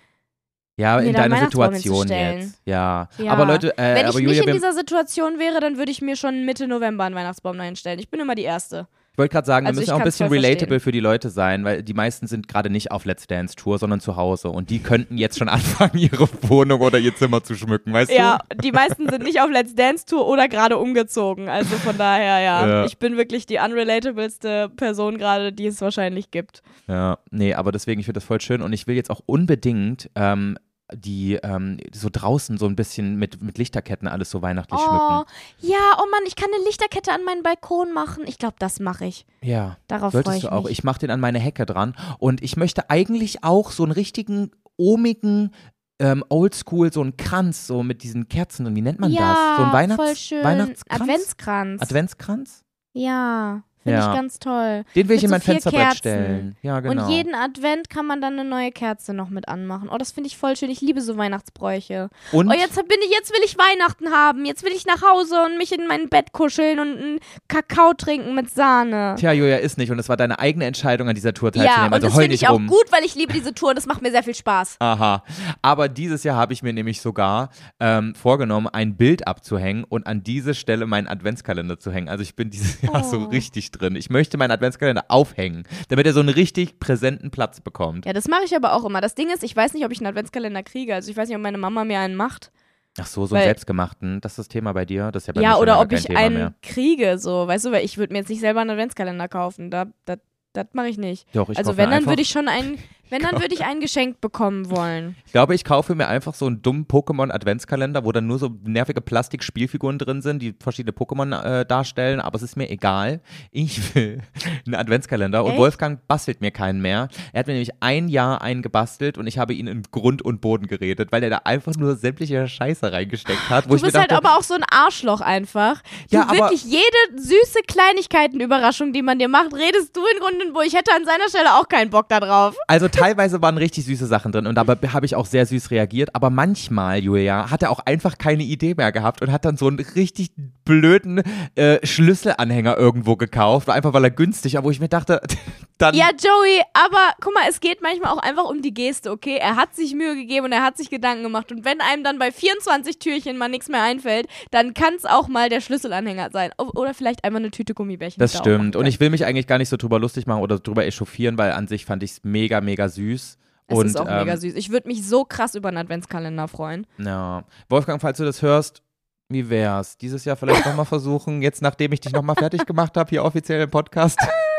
ja, 0.78 1.00
in 1.00 1.14
deiner 1.14 1.38
Situation 1.40 2.08
jetzt. 2.10 2.60
Ja. 2.66 3.08
Ja. 3.18 3.32
Aber 3.32 3.46
Leute, 3.46 3.78
äh, 3.78 3.96
Wenn 3.96 4.06
aber 4.08 4.20
ich 4.20 4.24
Julia, 4.26 4.42
nicht 4.42 4.48
in 4.48 4.54
dieser 4.56 4.74
Situation 4.74 5.40
wäre, 5.40 5.60
dann 5.60 5.78
würde 5.78 5.92
ich 5.92 6.02
mir 6.02 6.16
schon 6.16 6.44
Mitte 6.46 6.68
November 6.68 7.04
einen 7.06 7.16
Weihnachtsbaum 7.16 7.60
einstellen. 7.60 8.00
Ich 8.00 8.10
bin 8.10 8.20
immer 8.20 8.36
die 8.36 8.44
Erste. 8.44 8.88
Ich 9.16 9.18
wollte 9.18 9.32
gerade 9.32 9.48
sagen, 9.48 9.66
Also 9.66 9.78
wir 9.78 9.84
müssen 9.84 9.92
auch 9.94 10.00
ein 10.00 10.04
bisschen 10.04 10.28
relatable 10.28 10.58
verstehen. 10.68 10.80
für 10.82 10.92
die 10.92 11.00
Leute 11.00 11.30
sein, 11.30 11.64
weil 11.64 11.84
die 11.84 11.94
meisten 11.94 12.28
sind 12.28 12.50
gerade 12.50 12.70
nicht 12.70 12.92
auf 12.92 13.06
Let's 13.06 13.28
Dance 13.28 13.56
Tour, 13.56 13.80
sondern 13.80 14.02
zu 14.02 14.18
Hause 14.18 14.50
und 14.50 14.70
die 14.70 14.80
könnten 14.80 15.18
jetzt 15.18 15.40
schon 15.40 15.48
anfangen, 15.50 15.98
ihre 15.98 16.28
Wohnung 16.42 16.82
oder 16.82 17.00
ihr 17.00 17.16
Zimmer 17.16 17.42
zu 17.42 17.56
schmücken, 17.56 17.94
weißt 17.94 18.12
Ja, 18.12 18.40
du? 18.50 18.58
die 18.58 18.74
meisten 18.74 19.08
sind 19.10 19.24
nicht 19.24 19.40
auf 19.40 19.50
Let's 19.50 19.74
Dance 19.74 20.06
Tour 20.06 20.28
oder 20.28 20.50
gerade 20.50 20.78
umgezogen. 20.78 21.48
Also 21.48 21.78
von 21.78 21.98
daher, 21.98 22.42
ja. 22.42 22.68
Ja. 22.68 22.86
Ich 22.86 22.98
bin 22.98 23.16
wirklich 23.16 23.46
die 23.46 23.58
unrelatableste 23.58 24.70
Person 24.76 25.18
gerade, 25.18 25.54
die 25.54 25.68
es 25.68 25.80
wahrscheinlich 25.80 26.30
gibt. 26.32 26.62
Ja, 26.88 27.18
nee, 27.32 27.54
aber 27.54 27.72
deswegen, 27.72 28.02
ich 28.02 28.06
finde 28.08 28.20
das 28.20 28.26
voll 28.26 28.42
schön 28.42 28.62
und 28.62 28.74
ich 28.74 28.86
will 28.86 28.96
jetzt 28.98 29.10
auch 29.10 29.22
unbedingt 29.26 30.10
ähm, 30.16 30.58
die 30.94 31.36
ähm, 31.36 31.78
so 31.94 32.10
draußen 32.12 32.58
so 32.58 32.68
ein 32.68 32.76
bisschen 32.76 33.16
mit, 33.16 33.42
mit 33.42 33.58
Lichterketten 33.58 34.08
alles 34.08 34.30
so 34.30 34.42
weihnachtlich 34.42 34.80
Oh, 34.80 34.86
schmücken. 34.86 35.26
ja, 35.60 35.98
oh 35.98 36.06
Mann, 36.12 36.22
ich 36.28 36.36
kann 36.36 36.50
eine 36.54 36.64
Lichterkette 36.66 37.12
an 37.12 37.24
meinen 37.24 37.42
Balkon 37.44 37.92
machen. 37.92 38.24
Ich 38.28 38.38
glaube, 38.38 38.56
das 38.60 38.80
mache 38.80 39.06
ich. 39.06 39.26
Ja, 39.42 39.78
Darauf 39.88 40.12
freue 40.12 40.24
solltest 40.24 40.44
ich 40.44 40.50
du 40.50 40.52
auch. 40.52 40.64
mich. 40.64 40.72
Ich 40.74 40.84
mache 40.84 41.00
den 41.00 41.10
an 41.12 41.20
meine 41.20 41.40
Hecke 41.40 41.66
dran 41.66 41.96
und 42.20 42.44
ich 42.44 42.56
möchte 42.56 42.90
eigentlich 42.90 43.44
auch 43.44 43.72
so 43.72 43.84
einen 43.84 43.94
richtigen, 43.94 44.52
ohmigen 44.78 45.52
ähm, 46.00 46.24
Oldschool, 46.30 46.92
so 46.94 47.02
einen 47.02 47.18
Kranz, 47.18 47.66
so 47.68 47.82
mit 47.82 48.04
diesen 48.04 48.28
Kerzen 48.30 48.66
und 48.68 48.76
wie 48.76 48.82
nennt 48.82 49.00
man 49.00 49.12
ja, 49.12 49.30
das? 49.34 49.58
So 49.58 49.64
ein 49.64 49.74
Weihnachts 49.74 50.04
voll 50.04 50.16
schön. 50.16 50.44
Weihnachtskranz? 50.44 51.02
Adventskranz. 51.02 51.82
Adventskranz? 51.82 52.64
ja, 52.94 53.64
finde 53.86 54.00
Ja. 54.00 54.10
ich 54.12 54.16
ganz 54.18 54.40
toll. 54.40 54.84
Den 54.96 55.08
will 55.08 55.16
ich 55.16 55.22
Mit 55.22 55.24
in 55.24 55.28
so 55.30 55.32
mein 55.32 55.42
vier 55.42 55.54
Fensterbrett 55.54 55.96
stellen. 55.98 56.58
Ja, 56.62 56.80
genau. 56.82 57.04
Und 57.06 57.10
jeden 57.10 57.34
Advent 57.36 57.90
kann 57.90 58.06
man 58.06 58.20
dann 58.22 58.38
eine 58.38 58.48
neue 58.48 58.72
Kerze 58.72 59.14
noch 59.14 59.30
mit 59.30 59.48
anmachen. 59.48 59.90
Oh, 59.90 59.98
das 59.98 60.12
finde 60.12 60.28
ich 60.28 60.38
voll 60.38 60.56
schön. 60.58 60.70
Ich 60.70 60.82
liebe 60.82 61.00
so 61.02 61.16
Weihnachtsbräuche. 61.18 62.10
Und 62.32 62.50
Oh, 62.50 62.54
jetzt 62.54 62.76
bin 62.76 62.98
ich, 63.06 63.12
jetzt 63.12 63.32
will 63.32 63.42
ich 63.46 63.58
Weihnachten 63.58 64.10
haben. 64.12 64.46
Jetzt 64.46 64.64
will 64.64 64.72
ich 64.76 64.86
nach 64.86 65.02
Hause 65.02 65.36
und 65.46 65.58
mich 65.58 65.72
in 65.72 65.88
mein 65.88 66.10
Bett 66.10 66.32
kuscheln 66.34 66.80
und 66.80 66.98
einen 66.98 67.20
Kakao 67.48 67.94
trinken 67.94 68.36
mit 68.36 68.50
Sahne. 68.50 69.16
Tja, 69.18 69.32
Julia, 69.32 69.58
ist 69.58 69.78
nicht. 69.78 69.92
Und 69.92 70.00
es 70.00 70.10
war 70.10 70.18
deine 70.18 70.40
eigene 70.40 70.66
Entscheidung, 70.66 71.08
an 71.08 71.16
dieser 71.16 71.34
Tour 71.34 71.52
Ja, 71.54 71.62
teilzunehmen. 71.64 71.88
und 71.88 71.94
also 71.94 72.08
das 72.08 72.16
heul 72.16 72.22
finde 72.24 72.36
ich 72.36 72.48
auch 72.48 72.54
rum. 72.54 72.68
gut, 72.68 72.86
weil 72.92 73.04
ich 73.04 73.16
liebe 73.16 73.34
diese 73.34 73.54
Tour 73.54 73.70
und 73.70 73.76
das 73.78 73.86
macht 73.86 74.02
mir 74.02 74.12
sehr 74.12 74.24
viel 74.24 74.36
Spaß. 74.36 74.78
Aha. 74.80 75.24
Aber 75.62 75.88
dieses 75.90 76.24
Jahr 76.24 76.36
habe 76.38 76.54
ich 76.54 76.64
mir 76.64 76.74
nämlich 76.74 77.02
sogar 77.02 77.50
ähm, 77.80 78.16
vorgenommen, 78.16 78.68
ein 78.68 78.98
Bild 78.98 79.28
abzuhängen 79.28 79.84
und 79.84 80.08
an 80.08 80.24
diese 80.24 80.54
Stelle 80.56 80.86
meinen 80.86 81.08
Adventskalender 81.08 81.80
zu 81.80 81.92
hängen. 81.92 82.10
Also 82.10 82.24
ich 82.24 82.36
bin 82.36 82.50
dieses 82.50 82.82
Jahr 82.82 83.04
so 83.04 83.16
Oh. 83.20 83.24
richtig 83.26 83.72
drin. 83.78 83.96
Ich 83.96 84.10
möchte 84.10 84.38
meinen 84.38 84.52
Adventskalender 84.52 85.06
aufhängen, 85.10 85.64
damit 85.90 86.06
er 86.06 86.14
so 86.14 86.20
einen 86.20 86.30
richtig 86.30 86.80
präsenten 86.80 87.32
Platz 87.32 87.62
bekommt. 87.62 88.06
Ja, 88.06 88.14
das 88.14 88.28
mache 88.28 88.44
ich 88.46 88.56
aber 88.56 88.74
auch 88.74 88.86
immer. 88.86 89.02
Das 89.02 89.16
Ding 89.16 89.30
ist, 89.30 89.44
ich 89.44 89.56
weiß 89.56 89.74
nicht, 89.74 89.86
ob 89.86 89.92
ich 89.92 90.00
einen 90.00 90.08
Adventskalender 90.08 90.64
kriege. 90.64 90.96
Also 90.96 91.12
ich 91.12 91.18
weiß 91.18 91.28
nicht, 91.28 91.38
ob 91.38 91.44
meine 91.44 91.58
Mama 91.58 91.84
mir 91.84 92.00
einen 92.00 92.16
macht. 92.16 92.52
Ach 92.98 93.06
so, 93.06 93.26
so 93.26 93.36
einen 93.36 93.44
selbstgemachten. 93.44 94.22
Das 94.22 94.34
ist 94.34 94.38
das 94.38 94.48
Thema 94.48 94.74
bei 94.74 94.86
dir. 94.86 95.12
Das 95.12 95.24
ist 95.24 95.28
ja 95.28 95.34
bei 95.34 95.42
mir 95.42 95.44
ja, 95.44 95.54
schon 95.54 95.62
oder 95.62 95.82
ob 95.82 95.92
ich 95.92 96.06
Thema 96.06 96.20
einen 96.20 96.36
mehr. 96.36 96.54
kriege, 96.62 97.18
so, 97.18 97.48
weißt 97.48 97.66
du, 97.66 97.72
weil 97.72 97.84
ich 97.84 97.98
würde 97.98 98.14
mir 98.14 98.20
jetzt 98.20 98.30
nicht 98.30 98.40
selber 98.40 98.62
einen 98.62 98.70
Adventskalender 98.70 99.28
kaufen. 99.28 99.70
Da, 99.70 99.88
da, 100.06 100.16
das 100.54 100.68
mache 100.74 100.88
ich 100.88 100.98
nicht. 100.98 101.28
Doch, 101.34 101.50
ich 101.50 101.58
also 101.58 101.76
wenn, 101.76 101.90
mir 101.90 101.96
dann 101.96 102.06
würde 102.06 102.22
ich 102.22 102.30
schon 102.30 102.48
einen 102.48 102.78
Wenn, 103.10 103.22
dann 103.22 103.40
würde 103.40 103.54
ich 103.54 103.64
einen 103.64 103.80
geschenkt 103.82 104.20
bekommen 104.22 104.70
wollen. 104.70 105.16
Ich 105.26 105.32
glaube, 105.32 105.54
ich 105.56 105.64
kaufe 105.64 105.94
mir 105.96 106.08
einfach 106.08 106.34
so 106.34 106.48
einen 106.48 106.62
dummen 106.62 106.86
Pokémon-Adventskalender, 106.88 108.04
wo 108.04 108.12
dann 108.12 108.26
nur 108.28 108.40
so 108.40 108.50
nervige 108.64 109.02
Plastikspielfiguren 109.02 109.98
drin 110.00 110.22
sind, 110.22 110.42
die 110.42 110.56
verschiedene 110.60 110.92
Pokémon 110.96 111.40
äh, 111.62 111.66
darstellen, 111.66 112.20
aber 112.20 112.36
es 112.38 112.42
ist 112.44 112.58
mir 112.58 112.70
egal. 112.70 113.22
Ich 113.52 113.94
will 113.96 114.22
einen 114.66 114.76
Adventskalender 114.76 115.44
und 115.44 115.52
Echt? 115.52 115.60
Wolfgang 115.60 116.06
bastelt 116.08 116.42
mir 116.42 116.52
keinen 116.52 116.82
mehr. 116.82 117.10
Er 117.34 117.40
hat 117.40 117.48
mir 117.48 117.54
nämlich 117.54 117.72
ein 117.80 118.08
Jahr 118.08 118.42
einen 118.42 118.62
gebastelt 118.62 119.18
und 119.18 119.28
ich 119.28 119.38
habe 119.38 119.54
ihn 119.54 119.68
in 119.68 119.84
Grund 119.92 120.22
und 120.22 120.42
Boden 120.42 120.68
geredet, 120.68 121.12
weil 121.12 121.24
er 121.24 121.30
da 121.30 121.38
einfach 121.46 121.76
nur 121.76 121.96
sämtliche 121.96 122.48
Scheiße 122.48 122.92
reingesteckt 122.92 123.50
hat. 123.50 123.66
Wo 123.70 123.76
Du 123.76 123.82
bist 123.82 123.96
halt 123.98 124.12
dachte, 124.12 124.26
aber 124.26 124.38
auch 124.38 124.44
so 124.44 124.54
ein 124.56 124.64
Arschloch 124.70 125.22
einfach. 125.22 125.82
Du 126.10 126.18
Ja, 126.18 126.24
aber- 126.24 126.34
wirklich 126.36 126.64
jede 126.66 126.84
süße 127.22 127.60
Kleinigkeiten-Überraschung, 127.68 128.94
die 128.94 129.02
man 129.02 129.20
dir 129.20 129.28
macht, 129.28 129.54
redest 129.54 129.96
du 129.96 130.02
in 130.14 130.20
Grund 130.20 130.44
und 130.44 130.54
Boden. 130.54 130.66
Ich 130.68 130.76
hätte 130.76 130.92
an 130.96 131.06
seiner 131.06 131.30
Stelle 131.30 131.54
auch 131.56 131.68
keinen 131.68 131.90
Bock 131.90 132.10
da 132.10 132.20
drauf. 132.20 132.56
Also 132.68 132.88
teilweise 133.00 133.42
waren 133.42 133.58
richtig 133.58 133.86
süße 133.86 134.08
Sachen 134.08 134.32
drin 134.32 134.48
und 134.48 134.56
dabei 134.56 134.76
habe 134.90 135.06
ich 135.06 135.16
auch 135.16 135.26
sehr 135.26 135.46
süß 135.46 135.72
reagiert. 135.72 136.16
Aber 136.16 136.30
manchmal, 136.30 137.04
Julia, 137.04 137.52
hat 137.52 137.62
er 137.64 137.72
auch 137.72 137.80
einfach 137.80 138.18
keine 138.18 138.44
Idee 138.44 138.74
mehr 138.76 138.92
gehabt 138.92 139.22
und 139.22 139.32
hat 139.32 139.46
dann 139.46 139.58
so 139.58 139.68
einen 139.68 139.80
richtig 139.80 140.32
blöden 140.64 141.22
äh, 141.56 141.86
Schlüsselanhänger 141.86 142.78
irgendwo 142.78 143.16
gekauft, 143.16 143.70
einfach 143.70 143.94
weil 143.94 144.04
er 144.04 144.12
günstig 144.12 144.56
war, 144.56 144.64
wo 144.64 144.72
ich 144.72 144.80
mir 144.80 144.90
dachte, 144.90 145.22
dann 145.78 145.94
Ja, 145.94 146.10
Joey, 146.12 146.62
aber 146.74 147.14
guck 147.22 147.34
mal, 147.34 147.44
es 147.50 147.60
geht 147.60 147.82
manchmal 147.82 148.12
auch 148.12 148.20
einfach 148.22 148.46
um 148.46 148.62
die 148.62 148.74
Geste, 148.74 149.12
okay? 149.12 149.38
Er 149.38 149.56
hat 149.56 149.76
sich 149.76 149.94
Mühe 149.94 150.16
gegeben 150.16 150.46
und 150.46 150.52
er 150.54 150.64
hat 150.64 150.78
sich 150.78 150.90
Gedanken 150.90 151.24
gemacht. 151.24 151.52
Und 151.52 151.66
wenn 151.66 151.82
einem 151.82 152.04
dann 152.04 152.18
bei 152.18 152.32
24 152.32 153.00
Türchen 153.00 153.38
mal 153.38 153.50
nichts 153.50 153.68
mehr 153.68 153.84
einfällt, 153.84 154.28
dann 154.52 154.74
kann 154.74 154.94
es 154.96 155.06
auch 155.06 155.28
mal 155.28 155.50
der 155.50 155.62
Schlüsselanhänger 155.62 156.30
sein. 156.32 156.52
Oder 156.58 156.94
vielleicht 156.94 157.24
einfach 157.24 157.40
eine 157.40 157.52
Tüte 157.52 157.74
Gummibärchen. 157.74 158.20
das 158.20 158.34
da 158.34 158.40
stimmt. 158.40 158.76
Und 158.76 158.86
ich 158.86 159.00
will 159.00 159.10
mich 159.10 159.26
eigentlich 159.26 159.48
gar 159.48 159.58
nicht 159.58 159.70
so 159.70 159.78
drüber 159.78 160.00
lustig 160.00 160.28
machen 160.28 160.42
oder 160.42 160.60
drüber 160.60 160.86
echauffieren, 160.86 161.38
weil 161.38 161.52
an 161.52 161.68
sich 161.68 161.86
fand 161.86 162.04
ich 162.04 162.12
es 162.12 162.24
mega, 162.24 162.62
mega 162.62 162.88
süß. 162.88 163.38
Es 163.68 163.78
und, 163.78 163.86
ist 163.88 164.00
auch 164.00 164.08
ähm, 164.08 164.20
mega 164.20 164.38
süß. 164.38 164.56
Ich 164.56 164.70
würde 164.70 164.88
mich 164.88 165.06
so 165.06 165.26
krass 165.26 165.56
über 165.56 165.70
einen 165.70 165.78
Adventskalender 165.78 166.48
freuen. 166.48 166.88
Ja. 167.00 167.44
Wolfgang, 167.68 168.00
falls 168.00 168.18
du 168.18 168.24
das 168.24 168.42
hörst, 168.42 168.84
wie 169.28 169.50
wär's? 169.50 169.98
Dieses 169.98 170.24
Jahr 170.24 170.36
vielleicht 170.36 170.66
nochmal 170.66 170.86
versuchen, 170.86 171.42
jetzt 171.42 171.62
nachdem 171.62 171.92
ich 171.92 172.00
dich 172.00 172.14
nochmal 172.14 172.36
fertig 172.36 172.66
gemacht 172.66 172.96
habe, 172.96 173.10
hier 173.10 173.24
offiziell 173.24 173.62
im 173.62 173.72
Podcast. 173.72 174.20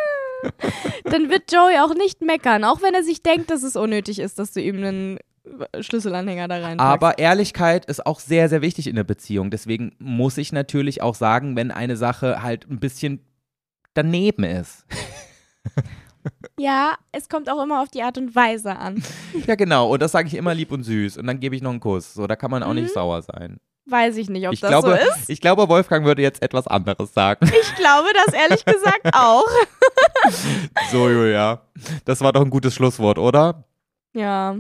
Dann 1.05 1.31
wird 1.31 1.53
Joey 1.53 1.79
auch 1.81 1.95
nicht 1.95 2.21
meckern, 2.23 2.65
auch 2.65 2.83
wenn 2.83 2.95
er 2.95 3.03
sich 3.03 3.23
denkt, 3.23 3.51
dass 3.51 3.63
es 3.63 3.77
unnötig 3.77 4.19
ist, 4.19 4.39
dass 4.39 4.53
du 4.53 4.61
ihm 4.61 4.77
einen 4.77 5.19
Schlüsselanhänger 5.81 6.49
da 6.49 6.57
reinpackst. 6.57 6.81
Aber 6.93 7.19
Ehrlichkeit 7.19 7.85
ist 7.87 8.05
auch 8.05 8.19
sehr, 8.21 8.49
sehr 8.49 8.63
wichtig 8.63 8.87
in 8.89 8.97
der 8.97 9.05
Beziehung. 9.05 9.51
Deswegen 9.51 9.95
muss 9.99 10.39
ich 10.39 10.53
natürlich 10.53 11.03
auch 11.03 11.15
sagen, 11.15 11.55
wenn 11.57 11.71
eine 11.71 11.97
Sache 11.97 12.43
halt 12.43 12.69
ein 12.69 12.81
bisschen 12.81 13.21
daneben 13.95 14.43
ist. 14.45 14.85
ja, 16.59 16.97
es 17.13 17.29
kommt 17.29 17.49
auch 17.51 17.63
immer 17.63 17.81
auf 17.83 17.89
die 17.89 18.03
Art 18.03 18.19
und 18.19 18.35
Weise 18.35 18.77
an. 18.77 19.03
Ja, 19.47 19.55
genau. 19.55 19.93
Und 19.93 20.03
das 20.03 20.13
sage 20.13 20.27
ich 20.29 20.35
immer 20.35 20.55
lieb 20.55 20.73
und 20.73 20.83
süß. 20.83 21.17
Und 21.19 21.27
dann 21.27 21.39
gebe 21.41 21.55
ich 21.55 21.63
noch 21.63 21.71
einen 21.71 21.81
Kuss. 21.81 22.15
So, 22.15 22.27
da 22.27 22.35
kann 22.37 22.51
man 22.51 22.63
auch 22.63 22.75
Mhm. 22.75 22.83
nicht 22.83 22.93
sauer 22.95 23.23
sein. 23.23 23.59
Weiß 23.89 24.17
ich 24.17 24.29
nicht, 24.29 24.47
ob 24.49 24.53
Ich 24.53 24.61
das 24.61 24.71
glaube, 24.71 24.89
so 24.89 24.95
ist. 25.21 25.31
ich 25.31 25.41
glaube, 25.41 25.69
Wolfgang 25.69 26.05
würde 26.05 26.21
jetzt 26.21 26.43
etwas 26.43 26.67
anderes 26.67 27.15
sagen. 27.15 27.47
Ich 27.63 27.75
glaube 27.77 28.09
das 28.27 28.35
ehrlich 28.35 28.65
gesagt 28.65 29.07
auch. 29.13 29.45
so, 30.91 31.09
Julia. 31.09 31.63
Das 32.05 32.21
war 32.21 32.33
doch 32.33 32.43
ein 32.43 32.51
gutes 32.51 32.75
Schlusswort, 32.75 33.19
oder? 33.19 33.65
Ja. 34.13 34.57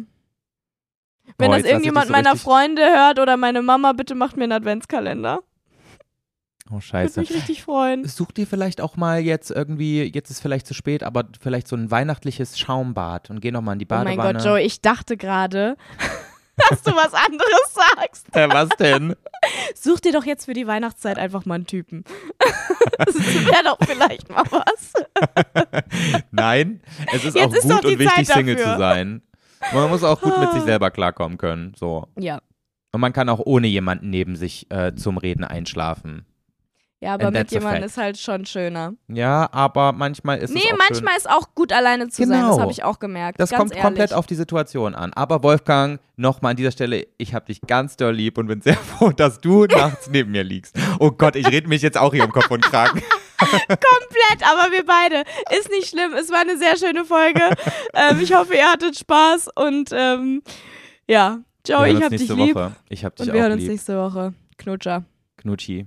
Wenn 1.38 1.50
Oh, 1.50 1.54
das 1.54 1.64
irgendjemand 1.64 2.06
so 2.06 2.12
meiner 2.12 2.36
Freunde 2.36 2.82
hört 2.82 3.18
oder 3.18 3.36
meine 3.36 3.62
Mama, 3.62 3.92
bitte 3.92 4.14
macht 4.14 4.36
mir 4.36 4.44
einen 4.44 4.52
Adventskalender. 4.52 5.40
Oh, 6.68 6.74
Würde 6.74 6.82
scheiße. 6.82 7.20
mich 7.20 7.32
richtig 7.32 7.62
freuen. 7.62 8.04
Such 8.06 8.32
dir 8.32 8.46
vielleicht 8.46 8.80
auch 8.80 8.96
mal 8.96 9.20
jetzt 9.20 9.50
irgendwie, 9.50 10.02
jetzt 10.04 10.30
ist 10.30 10.40
vielleicht 10.40 10.66
zu 10.66 10.74
spät, 10.74 11.02
aber 11.02 11.24
vielleicht 11.40 11.68
so 11.68 11.76
ein 11.76 11.90
weihnachtliches 11.90 12.58
Schaumbad 12.58 13.30
und 13.30 13.40
geh 13.40 13.50
noch 13.52 13.60
mal 13.60 13.72
in 13.74 13.78
die 13.80 13.86
Oh 13.90 13.94
mein 13.94 14.04
Badewanne. 14.16 14.38
Gott, 14.38 14.44
Joey, 14.46 14.62
ich 14.64 14.80
dachte 14.80 15.16
gerade, 15.16 15.76
dass 16.70 16.82
du 16.82 16.92
was 16.92 17.12
anderes 17.12 17.74
sagst. 17.74 18.34
Äh, 18.34 18.48
was 18.48 18.68
denn? 18.78 19.14
Such 19.74 20.00
dir 20.00 20.12
doch 20.12 20.24
jetzt 20.24 20.46
für 20.46 20.54
die 20.54 20.66
Weihnachtszeit 20.66 21.18
einfach 21.18 21.44
mal 21.44 21.56
einen 21.56 21.66
Typen. 21.66 22.04
das 22.98 23.14
wäre 23.14 23.64
doch 23.64 23.78
vielleicht 23.86 24.28
mal 24.30 24.44
was. 24.50 24.92
Nein, 26.30 26.80
es 27.12 27.24
ist 27.24 27.36
Jetzt 27.36 27.46
auch 27.46 27.54
ist 27.54 27.62
gut 27.62 27.84
und 27.84 27.98
wichtig, 27.98 28.26
Zeit 28.26 28.26
Single 28.26 28.56
dafür. 28.56 28.72
zu 28.72 28.78
sein. 28.78 29.22
Man 29.72 29.90
muss 29.90 30.04
auch 30.04 30.20
gut 30.20 30.38
mit 30.38 30.52
sich 30.52 30.62
selber 30.62 30.90
klarkommen 30.90 31.38
können. 31.38 31.74
So. 31.76 32.08
Ja. 32.18 32.40
Und 32.92 33.00
man 33.00 33.12
kann 33.12 33.28
auch 33.28 33.40
ohne 33.40 33.66
jemanden 33.66 34.10
neben 34.10 34.36
sich 34.36 34.70
äh, 34.70 34.94
zum 34.94 35.18
Reden 35.18 35.44
einschlafen. 35.44 36.24
Ja, 37.00 37.12
aber 37.12 37.26
And 37.26 37.36
mit 37.36 37.50
jemandem 37.50 37.84
ist 37.84 37.98
halt 37.98 38.16
schon 38.16 38.46
schöner. 38.46 38.94
Ja, 39.08 39.50
aber 39.52 39.92
manchmal 39.92 40.38
ist 40.38 40.48
es 40.48 40.54
nee, 40.56 40.62
manchmal 40.78 41.12
schön. 41.12 41.18
ist 41.18 41.30
auch 41.30 41.54
gut 41.54 41.70
alleine 41.70 42.08
zu 42.08 42.22
sein, 42.22 42.30
das 42.30 42.40
Genau. 42.52 42.60
habe 42.60 42.72
ich 42.72 42.84
auch 42.84 42.98
gemerkt. 42.98 43.38
Das 43.38 43.50
kommt 43.50 43.72
ehrlich. 43.72 43.84
komplett 43.84 44.14
auf 44.14 44.26
die 44.26 44.34
Situation 44.34 44.94
an. 44.94 45.12
Aber 45.12 45.42
Wolfgang, 45.42 46.00
nochmal 46.16 46.52
an 46.52 46.56
dieser 46.56 46.70
Stelle, 46.70 47.06
ich 47.18 47.34
habe 47.34 47.44
dich 47.46 47.60
ganz 47.60 47.96
doll 47.98 48.14
lieb 48.14 48.38
und 48.38 48.46
bin 48.46 48.62
sehr 48.62 48.74
froh, 48.98 49.10
dass 49.10 49.40
du 49.40 49.66
nachts 49.70 50.08
neben 50.08 50.30
mir 50.30 50.42
liegst. 50.42 50.74
Oh 50.98 51.10
Gott, 51.10 51.36
ich 51.36 51.46
rede 51.48 51.68
mich 51.68 51.82
jetzt 51.82 51.98
auch 51.98 52.14
hier 52.14 52.24
um 52.24 52.32
Kopf 52.32 52.50
und 52.50 52.62
Kragen. 52.64 53.02
komplett, 53.68 54.42
aber 54.50 54.72
wir 54.72 54.86
beide. 54.86 55.24
Ist 55.58 55.70
nicht 55.70 55.88
schlimm. 55.88 56.14
Es 56.14 56.30
war 56.30 56.40
eine 56.40 56.56
sehr 56.56 56.76
schöne 56.78 57.04
Folge. 57.04 57.42
ähm, 57.92 58.20
ich 58.20 58.34
hoffe, 58.34 58.54
ihr 58.54 58.66
hattet 58.72 58.98
Spaß 58.98 59.48
und 59.54 59.90
ähm, 59.92 60.42
ja, 61.06 61.40
hören 61.68 61.96
ich 61.96 62.02
hab 62.02 62.10
dich 62.10 62.28
lieb 62.28 62.54
Woche. 62.56 62.76
Ich 62.88 63.04
hab 63.04 63.16
dich 63.16 63.26
und 63.28 63.34
wir 63.34 63.40
auch 63.40 63.42
hören 63.42 63.52
uns 63.52 63.60
lieb. 63.62 63.70
nächste 63.72 63.98
Woche. 63.98 64.32
Knutscher. 64.56 65.04
Knutschi. 65.36 65.86